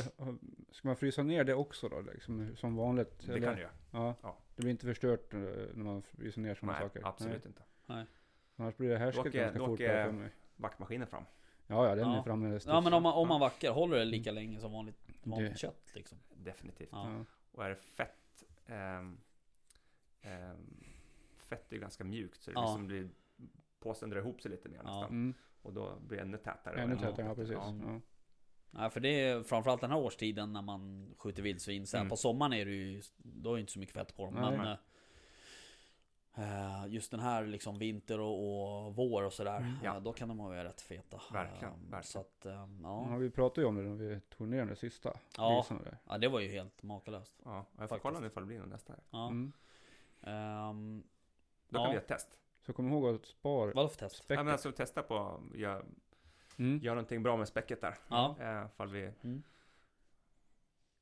ska 0.72 0.88
man 0.88 0.96
frysa 0.96 1.24
ner 1.24 1.44
det 1.44 1.54
också 1.54 1.90
då? 1.90 2.02
Liksom, 2.02 2.56
som 2.56 2.76
vanligt? 2.76 3.20
Det 3.20 3.42
kan 3.42 3.56
du 3.56 3.62
göra. 3.62 3.72
Ja. 3.92 4.16
Ja. 4.22 4.38
Det 4.56 4.62
blir 4.62 4.72
inte 4.72 4.86
förstört 4.86 5.34
eh, 5.34 5.40
när 5.40 5.84
man 5.84 6.02
fryser 6.02 6.42
ner 6.42 6.56
sådana 6.56 6.74
Nej, 6.80 6.82
saker? 6.90 7.02
absolut 7.08 7.46
inte. 7.46 7.64
Annars 8.56 8.78
blir 8.78 8.90
det 8.90 8.98
härsket 8.98 9.24
Då 9.24 9.30
åker- 9.30 9.40
ganska 9.42 9.60
då 9.60 9.66
fort 9.66 9.74
åker- 9.74 10.06
för 10.06 10.12
mig. 10.12 10.32
Vaktmaskinen 10.56 11.08
fram. 11.08 11.24
Ja, 11.68 11.88
ja, 11.90 11.96
den 11.96 12.10
Ja. 12.12 12.18
är 12.20 12.24
framme. 12.24 12.60
Ja 12.66 12.82
men 12.82 12.94
om 12.94 13.04
man, 13.04 13.14
om 13.14 13.28
man 13.28 13.40
vackar, 13.40 13.72
håller 13.72 13.98
det 13.98 14.06
lika 14.06 14.32
länge 14.32 14.60
som 14.60 14.72
vanligt, 14.72 14.96
vanligt 15.24 15.52
Det- 15.52 15.58
kött 15.60 15.92
liksom? 15.94 16.18
Definitivt. 16.34 16.90
Ja. 16.92 17.26
Och 17.52 17.66
är 17.66 17.70
det 17.70 17.76
fett, 17.76 18.44
ehm, 18.66 19.18
ehm, 20.22 20.84
fett 21.38 21.72
är 21.72 21.76
ju 21.76 21.82
ganska 21.82 22.04
mjukt 22.04 22.42
så 22.42 22.52
det 22.52 22.56
Ja. 22.56 22.62
liksom 22.62 22.88
blir, 22.88 23.10
påsen 23.80 24.10
drar 24.10 24.20
ihop 24.20 24.42
sig 24.42 24.52
lite 24.52 24.70
mer 24.70 24.78
Ja. 24.78 24.84
nästan. 24.84 25.04
Mm. 25.10 25.34
Och 25.62 25.74
då 25.74 26.00
blir 26.00 26.18
det 26.18 26.24
ännu 26.24 26.38
tätare. 26.38 26.82
Ännu 26.82 26.94
Ja. 26.96 27.00
tätare, 27.00 27.26
ja 27.26 27.36
precis. 27.36 27.54
Ja. 27.54 27.76
Ja. 27.84 28.00
Nej 28.72 28.90
för 28.90 29.00
det 29.00 29.10
är 29.10 29.44
framförallt 29.44 29.82
den 29.82 29.92
här 29.92 29.98
årstiden 30.00 30.54
när 30.54 30.62
man 30.62 31.14
skjuter 31.18 31.44
vildsvin. 31.44 31.88
Så 31.88 31.98
här, 31.98 32.02
Mm. 32.02 32.10
På 32.10 32.16
sommaren 32.16 32.54
är 32.54 32.66
det 32.66 32.72
ju, 32.72 33.02
då 33.18 33.50
är 33.50 33.54
det 33.56 33.60
inte 33.62 33.72
så 33.74 33.80
mycket 33.80 33.94
fett 33.96 34.16
på 34.16 34.26
dem. 34.26 34.34
Nej. 34.34 34.58
Men 34.58 34.68
eh, 34.68 34.78
just 36.88 37.12
den 37.12 37.20
här 37.20 37.46
liksom 37.46 37.80
vinter 37.80 38.20
och, 38.20 38.86
och 38.88 38.96
vår 38.96 39.24
och 39.24 39.34
sådär. 39.34 39.58
Mm. 39.58 39.74
Ja. 39.84 39.96
eh, 39.96 40.02
då 40.04 40.14
kan 40.14 40.28
de 40.28 40.38
vara 40.38 40.64
rätt 40.64 40.82
feta. 40.82 41.22
Verkligen, 41.34 41.74
Eh, 41.74 41.80
verkligen. 41.80 42.04
Så 42.04 42.20
att, 42.20 42.46
eh, 42.46 42.54
Ja. 42.84 43.08
ja. 43.10 43.16
vi 43.18 43.30
pratade 43.30 43.62
ju 43.62 43.68
om 43.68 43.76
det 43.76 43.82
när 43.82 43.96
vi 43.96 44.20
tog 44.20 44.48
ner 44.48 44.66
det 44.66 44.76
sista. 44.76 45.14
Ja. 45.38 45.66
där. 45.70 45.98
ja, 46.10 46.18
det 46.18 46.28
var 46.28 46.40
ju 46.40 46.48
helt 46.50 46.84
makalöst. 46.84 47.42
Ja, 47.46 47.56
jag 47.56 47.66
får 47.66 47.78
Faktiskt. 47.88 48.02
kolla 48.02 48.20
nu 48.20 48.28
ifall 48.28 48.44
det 48.44 48.48
blir 48.48 48.60
någon 48.60 48.70
nästa. 48.70 48.94
Ja. 49.10 49.28
Mm. 49.28 49.54
Ehm, 50.22 51.04
Då 51.70 51.80
Ja. 51.80 51.84
kan 51.84 51.90
vi 51.90 51.96
göra 51.96 52.02
ett 52.02 52.08
test. 52.08 52.38
Så 52.66 52.74
kom 52.74 52.88
ihåg 52.92 53.16
att 53.16 53.26
spara 53.26 53.72
vadå 53.74 53.88
för 53.90 53.98
test? 53.98 54.16
späcket. 54.16 54.38
Ja, 54.40 54.44
men 54.44 54.52
alltså 54.54 54.72
testa 54.72 55.04
på, 55.04 55.42
gör, 55.54 55.86
mm. 56.58 56.80
gör 56.84 56.96
någonting 56.96 57.24
bra 57.24 57.38
med 57.38 57.48
späcket 57.48 57.82
där. 57.82 57.98
Ja. 58.08 58.36
Eh, 58.40 58.66
ifall 58.74 58.90
vi 58.90 59.12
Mm. 59.22 59.44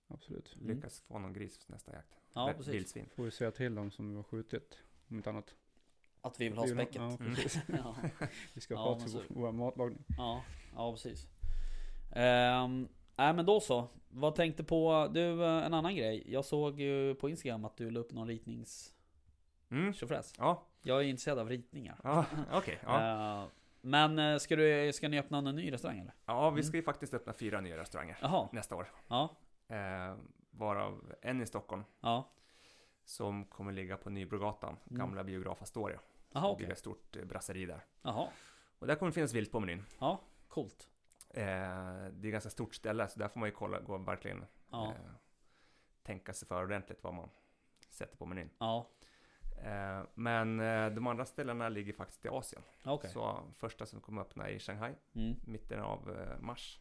Absolut. 0.07 0.55
Mm. 0.55 0.67
lyckas 0.75 1.01
få 1.01 1.19
någon 1.19 1.34
gris 1.34 1.67
nästa 1.67 1.93
jakt. 1.93 2.19
Ja, 2.34 2.53
precis. 2.57 2.73
Vildsvin. 2.73 3.09
Får 3.15 3.23
vi 3.23 3.32
säga 3.32 3.51
till 3.51 3.75
dem 3.75 3.91
som 3.91 4.09
vi 4.09 4.15
har 4.15 4.23
skjutit. 4.23 4.77
Om 5.12 5.18
inte 5.18 5.30
annat. 5.30 5.55
Att 6.22 6.41
vi 6.41 6.49
vill 6.49 6.57
ha 6.57 6.66
Vi 6.66 6.72
späcket. 6.72 6.95
Ja, 6.95 7.18
Mm. 7.20 7.36
precis. 7.36 7.59
ja. 7.68 7.95
Vi 8.53 8.62
ska 8.62 8.74
Ja, 8.74 8.80
ha 8.80 8.95
men 8.97 9.05
till 9.05 9.14
vår, 9.30 9.41
vår 9.41 9.51
matlagning. 9.51 10.03
Ja, 10.18 10.41
ja 10.76 10.91
precis. 10.91 11.28
Ehm, 12.12 12.88
nej 13.16 13.34
men 13.34 13.45
då 13.45 13.59
så. 13.59 13.88
Vad 14.09 14.36
tänkte 14.36 14.64
på, 14.64 15.09
du 15.14 15.43
eh, 15.43 15.66
en 15.66 15.74
annan 15.74 15.95
grej. 15.95 16.24
Jag 16.32 16.45
såg 16.45 16.80
ju 16.80 17.16
på 17.16 17.30
Instagram 17.30 17.66
att 17.66 17.78
du 17.78 17.91
la 17.91 17.99
upp 17.99 18.12
någon 18.12 18.28
ritnings 18.28 18.93
Mm. 19.72 19.93
tjofräs. 19.93 20.34
Ja, 20.38 20.68
Jag 20.82 20.99
är 20.99 21.03
intresserad 21.03 21.39
av 21.39 21.49
ritningar. 21.49 21.99
ja 22.03 22.26
okej. 22.51 22.80
ja. 22.84 23.01
Ehm, 23.43 23.49
men 23.82 24.20
eh, 24.20 24.38
ska, 24.38 24.55
du, 24.55 24.93
ska 24.93 25.09
ni 25.09 25.20
öppna 25.20 25.41
någon 25.41 25.55
ny 25.55 25.72
restaurang 25.72 25.99
eller? 25.99 26.14
ja, 26.26 26.49
vi 26.49 26.53
mm. 26.59 26.64
ska 26.64 26.78
ju 26.78 26.84
faktiskt 26.84 27.14
öppna 27.14 27.34
fyra 27.34 27.62
nya 27.62 27.78
restauranger 27.78 28.18
Jaha, 28.22 28.49
nästa 28.51 28.76
år. 28.76 28.91
ja, 29.07 29.38
Eh, 29.68 30.16
varav 30.51 31.14
en 31.22 31.41
i 31.41 31.45
Stockholm 31.45 31.84
ja. 32.01 32.30
Som 33.06 33.45
kommer 33.45 33.72
ligga 33.72 33.97
på 33.97 34.10
Nybrogatan, 34.10 34.78
Mm. 34.89 34.99
gamla 34.99 35.24
biograf 35.24 35.62
Astoria. 35.62 35.99
Jaha 36.32 36.41
Det 36.47 36.54
okej. 36.54 36.66
blir 36.66 36.72
ett 36.74 36.80
stort 36.80 37.16
eh, 37.16 37.26
brasseri 37.26 37.66
där. 37.66 37.86
Jaha, 38.02 38.30
Och 38.80 38.88
där 38.88 38.95
kommer 38.95 39.10
det 39.12 39.14
finnas 39.16 39.34
vilt 39.34 39.52
på 39.52 39.60
menyn. 39.60 39.86
ja, 39.99 40.22
coolt. 40.47 40.88
Eh, 41.30 41.43
det 41.43 41.47
är 41.47 42.08
ett 42.08 42.22
ganska 42.32 42.49
stort 42.49 42.76
ställe, 42.76 43.08
så 43.08 43.20
där 43.20 43.28
får 43.28 43.39
man 43.39 43.49
ju 43.49 43.56
kolla, 43.56 43.80
gå 43.80 43.97
verkligen 43.97 44.45
Ja, 44.72 44.86
eh, 44.88 45.12
tänka 46.04 46.34
sig 46.34 46.47
för 46.47 46.64
ordentligt 46.64 47.04
vad 47.04 47.14
man 47.14 47.30
sätter 47.89 48.18
på 48.18 48.26
menyn. 48.26 48.49
ja, 48.60 48.88
Eh, 49.64 50.04
men 50.14 50.60
eh, 50.60 50.89
de 50.89 51.08
andra 51.08 51.26
ställena 51.26 51.70
ligger 51.70 51.93
faktiskt 51.93 52.26
i 52.26 52.30
Asien. 52.30 52.62
okej. 52.86 53.10
Så 53.10 53.43
första 53.58 53.86
som 53.86 54.02
kommer 54.02 54.22
öppna 54.22 54.49
är 54.49 54.54
i 54.54 54.60
Shanghai, 54.60 54.95
Mm, 55.14 55.36
mitten 55.45 55.80
av 55.80 56.18
eh, 56.20 56.39
mars. 56.39 56.80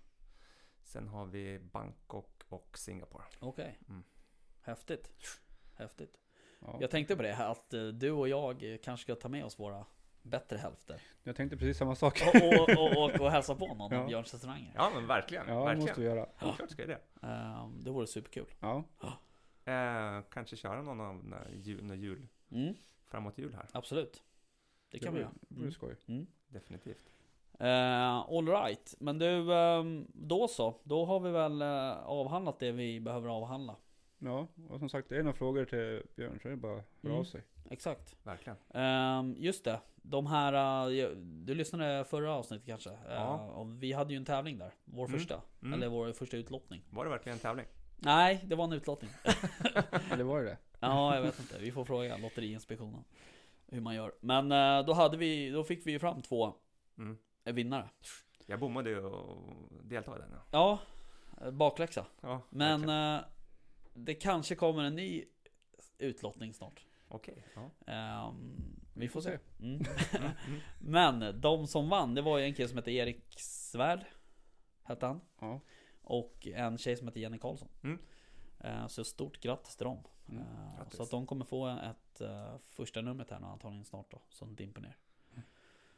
Sen 0.83 1.09
har 1.09 1.27
vi 1.27 1.59
Bangkok 1.59 2.43
och 2.49 2.79
Singapore. 2.79 3.25
okej. 3.41 3.79
Mm. 3.89 4.03
Häftigt. 4.63 5.11
Häftigt. 5.81 6.21
Ja. 6.61 6.77
Jag 6.81 6.91
tänkte 6.91 7.17
på 7.17 7.23
det 7.23 7.33
här 7.33 7.51
att 7.51 7.75
eh, 7.75 7.83
du 7.87 8.11
och 8.11 8.29
jag 8.29 8.73
eh, 8.73 8.77
kanske 8.79 9.03
ska 9.05 9.15
ta 9.15 9.29
med 9.29 9.45
oss 9.45 9.59
våra 9.59 9.87
bättre 10.23 10.57
hälfter. 10.57 11.01
Jag 11.23 11.37
tänkte 11.37 11.57
precis 11.57 11.77
samma 11.79 11.95
sak. 11.95 12.23
Och, 12.35 12.43
och, 12.59 12.69
och, 12.79 13.05
och, 13.05 13.21
och 13.21 13.31
hälsa 13.31 13.55
på 13.55 13.75
någon 13.75 13.93
Ja. 13.93 14.01
av 14.01 14.07
Björns 14.07 14.33
restauranger. 14.35 14.73
Ja 14.75 14.91
men 14.95 15.07
verkligen, 15.07 15.49
Ja, 15.49 15.55
det 15.55 15.61
verkligen. 15.65 15.81
måste 15.89 16.01
vi 16.01 16.07
göra. 16.07 16.27
Självklart 16.37 16.71
ska 16.71 16.83
jag 16.83 16.89
det. 16.89 17.27
Ehm, 17.27 17.81
det 17.85 17.91
vore 17.91 18.07
superkul. 18.07 18.47
Ja, 18.61 18.85
Eh, 19.65 20.21
kanske 20.31 20.57
köra 20.57 20.83
någon 20.83 21.01
av 21.01 21.25
när 21.25 21.51
jul, 21.55 21.85
när 21.85 21.95
jul, 21.95 22.27
Mm, 22.51 22.75
framåt 23.07 23.39
jul 23.39 23.55
här. 23.55 23.67
absolut. 23.73 24.23
Det 24.91 24.99
kan 24.99 25.15
vi 25.15 25.21
göra. 25.21 25.31
Det 25.41 25.55
vore 25.55 25.61
Mm. 25.63 25.73
skoj. 25.73 25.97
Mm. 26.09 26.27
Definitivt. 26.49 27.11
Uh, 27.61 27.67
all 28.29 28.49
right. 28.49 28.95
Men 28.99 29.19
du, 29.19 29.55
ehm, 29.55 30.07
då 30.15 30.49
så. 30.49 30.75
Då 30.85 31.05
har 31.05 31.21
vi 31.21 31.31
väl 31.31 31.63
eh, 31.63 31.93
avhandlat 32.07 32.59
det 32.59 32.73
vi 32.73 33.01
behöver 33.01 33.29
avhandla. 33.29 33.77
Ja, 34.23 34.47
och 34.69 34.79
som 34.79 34.89
sagt, 34.89 35.09
det 35.09 35.17
är 35.17 35.23
några 35.23 35.37
frågor 35.37 35.65
till 35.65 36.03
Björn 36.17 36.39
så 36.43 36.49
är 36.49 36.51
det 36.51 36.57
bara 36.57 36.73
att 36.79 36.85
höra 37.03 37.13
Mm. 37.13 37.19
av 37.21 37.25
sig. 37.25 37.43
Exakt. 37.71 38.17
Verkligen. 38.23 38.57
Ehm, 38.75 39.35
just 39.39 39.65
det. 39.65 39.81
De 40.03 40.27
här, 40.27 40.53
eh, 40.91 41.09
du 41.17 41.55
lyssnade 41.55 42.05
förra 42.05 42.33
avsnittet 42.35 42.67
kanske? 42.67 42.91
Ja. 43.09 43.35
Eh, 43.35 43.47
och 43.49 43.83
vi 43.83 43.93
hade 43.93 44.13
ju 44.13 44.17
en 44.17 44.25
tävling 44.25 44.59
där. 44.59 44.75
Vår 44.85 45.07
Mm. 45.07 45.19
första. 45.19 45.41
Mm. 45.63 45.73
Eller 45.75 45.89
vår 45.89 46.13
första 46.13 46.37
utlottning. 46.37 46.83
Var 46.91 47.05
det 47.05 47.11
verkligen 47.11 47.37
en 47.37 47.41
tävling? 47.43 47.67
Nej, 47.99 48.45
det 48.47 48.55
var 48.55 48.65
en 48.65 48.73
utlottning. 48.73 49.11
Eller 50.13 50.25
var 50.25 50.39
det 50.41 50.45
det? 50.47 50.57
Ja, 50.81 51.15
jag 51.15 51.23
vet 51.23 51.39
inte. 51.41 51.59
Vi 51.59 51.73
får 51.73 51.85
fråga 51.85 52.17
Lotteriinspektionen. 52.17 53.05
Hur 53.67 53.81
man 53.81 53.95
gör. 53.95 54.13
Men 54.21 54.53
eh, 54.53 54.87
då 54.87 54.93
hade 54.93 55.17
vi, 55.17 55.51
då 55.51 55.65
fick 55.65 55.87
vi 55.87 55.91
ju 55.93 55.99
fram 55.99 56.23
två 56.23 56.55
Mm. 56.99 57.19
eh, 57.45 57.53
vinnare. 57.55 57.89
Jag 58.47 58.61
bommade 58.61 58.91
ju 58.91 59.05
och 59.05 59.45
deltog 59.83 60.17
i 60.17 60.19
den. 60.19 60.31
Ja, 60.33 60.41
Ja, 60.51 60.79
eh, 61.47 61.51
bakläxa. 61.51 62.07
ja 62.21 62.41
Men 62.51 62.81
verkligen. 62.81 63.15
eh, 63.15 63.21
det 63.95 64.15
kanske 64.15 64.55
kommer 64.55 64.83
en 64.85 64.97
ny 64.97 65.25
utlottning 65.99 66.55
snart. 66.55 66.87
Okej. 67.09 67.45
Ja. 67.55 67.71
Ehm, 67.93 68.81
vi 68.95 69.09
får 69.09 69.21
se. 69.21 69.39
Mm. 69.61 69.75
Mm, 69.75 70.31
mm. 70.49 70.61
Men 70.81 71.41
de 71.41 71.67
som 71.67 71.89
vann, 71.89 72.15
det 72.15 72.23
var 72.23 72.39
ju 72.39 72.45
en 72.45 72.55
kille 72.55 72.69
som 72.69 72.77
hette 72.79 72.91
Erik 72.93 73.35
Svärd. 73.41 74.05
Hette 74.83 75.07
han. 75.07 75.21
Ja. 75.41 75.61
Och 76.03 76.47
en 76.47 76.79
tjej 76.79 76.97
som 76.97 77.09
heter 77.09 77.21
Jenny 77.21 77.39
Karlsson. 77.39 77.69
Mm. 77.83 77.99
Eh, 78.61 78.87
Så 78.87 79.05
stort 79.05 79.41
grattis 79.41 79.77
till 79.77 79.85
dem. 79.85 79.99
Mm. 80.29 80.45
Grattis. 80.77 80.97
Så 80.97 81.03
att 81.03 81.11
de 81.11 81.27
kommer 81.27 81.45
få 81.45 81.67
ett 81.69 82.21
uh, 82.21 82.57
första 82.69 83.01
numret 83.01 83.31
här 83.31 83.41
nu 83.41 83.47
antagligen 83.47 83.85
snart 83.85 84.11
då. 84.11 84.23
Som 84.29 84.55
dimper 84.57 84.81
ner. 84.81 84.97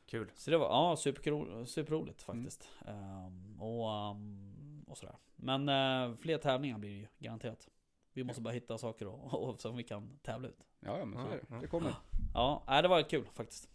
Kul. 0.07 0.31
Så 0.35 0.51
det 0.51 0.59
var 0.59 0.67
ja, 0.67 0.97
superkul, 0.97 1.67
superroligt 1.67 2.29
Mm. 2.29 2.45
faktiskt. 2.45 2.69
Ehm, 2.87 3.61
och, 3.63 3.93
ehm, 3.93 4.85
och 4.89 4.99
sådär. 4.99 5.17
Men 5.37 5.69
eh, 5.69 6.17
fler 6.17 6.39
tävlingar 6.39 6.79
blir 6.79 6.91
det 6.91 6.97
ju 6.97 7.07
garanterat. 7.19 7.69
Vi 8.13 8.25
måste 8.25 8.43
bara 8.43 8.55
hitta 8.55 8.79
saker 8.79 9.07
och, 9.07 9.35
och, 9.49 9.61
som 9.61 9.77
vi 9.77 9.83
kan 9.83 10.19
tävla 10.23 10.49
ut. 10.49 10.59
Ja, 10.81 10.99
ja 10.99 11.05
men 11.05 11.19
så 11.23 11.29
Ja, 11.29 11.33
är 11.35 11.37
det. 11.37 11.45
ja. 11.51 11.57
Det 11.61 11.67
kommer. 11.67 11.95
Ja, 12.35 12.63
nej, 12.67 12.83
det 12.83 12.89
var 12.89 13.03
kul 13.03 13.25
faktiskt. 13.35 13.69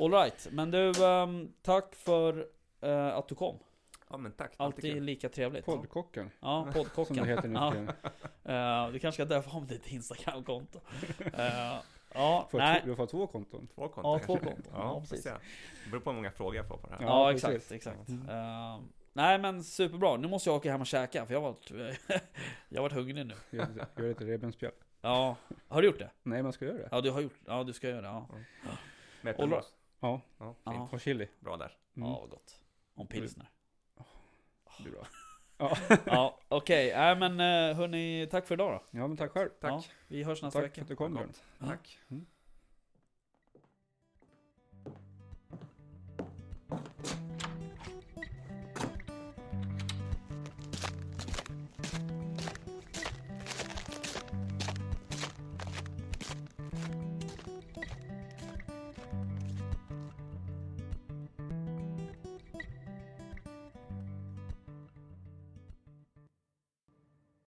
Alright, 0.00 0.48
men 0.50 0.70
du, 0.70 1.04
ehm, 1.06 1.52
tack 1.62 1.94
för 1.94 2.46
eh, 2.80 3.06
att 3.16 3.28
du 3.28 3.34
kom. 3.34 3.58
Ja 4.10 4.16
men 4.16 4.32
tack. 4.32 4.52
Alltid 4.56 4.92
kul. 4.94 5.02
lika 5.04 5.28
trevligt. 5.28 5.64
Poddkocken, 5.64 6.30
Ja, 6.40 6.62
som 6.64 6.72
poddkocken. 6.72 7.16
det 7.16 7.24
heter 7.24 7.48
nu 7.48 7.54
Ja. 7.54 7.72
för. 7.72 7.94
Eh, 8.52 8.88
du 8.90 8.98
kanske 8.98 9.24
ska 9.24 9.34
döpa 9.34 9.50
om 9.50 9.66
ditt 9.66 9.86
Instagram-konto. 9.86 10.80
Eh, 11.34 11.76
ja, 12.14 12.48
Får 12.50 12.58
nej. 12.58 12.82
Du 12.84 12.96
får 12.96 13.06
två 13.06 13.26
konton. 13.26 13.68
Två 13.74 13.88
konton 13.88 14.12
Ja, 14.12 14.18
två 14.26 14.36
konton. 14.36 14.62
Ja, 14.72 14.78
Ja, 14.78 15.00
precis. 15.00 15.24
Det 15.24 15.90
beror 15.90 16.00
på 16.00 16.10
hur 16.10 16.14
många 16.16 16.30
frågor 16.30 16.56
jag 16.56 16.68
får 16.68 16.76
på 16.76 16.86
det 16.86 16.94
här. 16.94 17.02
Ja, 17.02 17.32
exakt, 17.32 17.72
exakt. 17.72 18.08
Mm. 18.08 18.28
Eh, 18.28 18.78
nej 19.18 19.38
men 19.38 19.64
superbra, 19.64 20.16
nu 20.16 20.28
måste 20.28 20.48
jag 20.50 20.56
åka 20.56 20.70
hem 20.72 20.80
och 20.80 20.86
käka 20.86 21.26
för 21.26 21.34
jag 21.34 21.40
har 21.40 21.48
varit, 21.52 21.70
jag 22.68 22.78
har 22.78 22.82
varit 22.82 22.92
hungrig 22.92 23.26
nu. 23.26 23.34
Gör 23.50 23.66
lite- 24.08 24.24
revbensspjäll. 24.24 24.72
Ja, 25.00 25.36
har 25.68 25.82
du 25.82 25.88
gjort 25.88 25.98
det? 25.98 26.10
Nej, 26.22 26.42
man 26.42 26.52
ska 26.52 26.64
göra 26.64 26.78
det. 26.78 26.88
Ja 26.92 27.00
du 27.00 27.10
har 27.10 27.20
gjort, 27.20 27.38
ja 27.46 27.64
du 27.64 27.72
ska 27.72 27.88
göra 27.88 28.00
det, 28.00 28.06
ja. 28.08 28.28
Med 28.30 28.34
All 28.34 28.72
right. 29.22 29.34
äppelmos. 29.38 29.74
Ja, 30.00 30.20
Ja, 30.38 30.54
Ja. 30.64 30.72
fint. 30.72 30.92
och 30.92 31.00
chili. 31.00 31.28
Bra 31.40 31.56
där. 31.56 31.76
Mm. 31.96 32.08
Ja 32.08 32.20
vad 32.20 32.30
gott. 32.30 32.60
Om 32.94 33.06
pilsner. 33.06 33.50
Det 34.76 34.82
blir 34.82 34.92
bra. 34.92 35.06
Ja, 36.06 36.38
okej, 36.48 36.92
nej 36.96 37.16
men 37.16 37.32
eh, 37.40 37.76
hörni, 37.76 38.28
tack 38.30 38.46
för 38.46 38.54
idag 38.54 38.72
då. 38.92 38.98
Ja, 38.98 39.06
men 39.08 39.16
tack 39.16 39.30
själv. 39.30 39.48
Tack. 39.60 39.70
Ja, 39.70 39.82
vi 40.08 40.22
hörs 40.22 40.42
nästa 40.42 40.58
Tack 40.60 40.64
vecka. 40.70 40.74
för 40.74 40.82
att 40.82 40.88
du 40.88 40.96
kom 40.96 41.14
Björn. 41.14 41.32
Tack. 41.58 41.98
Mm. 42.10 42.26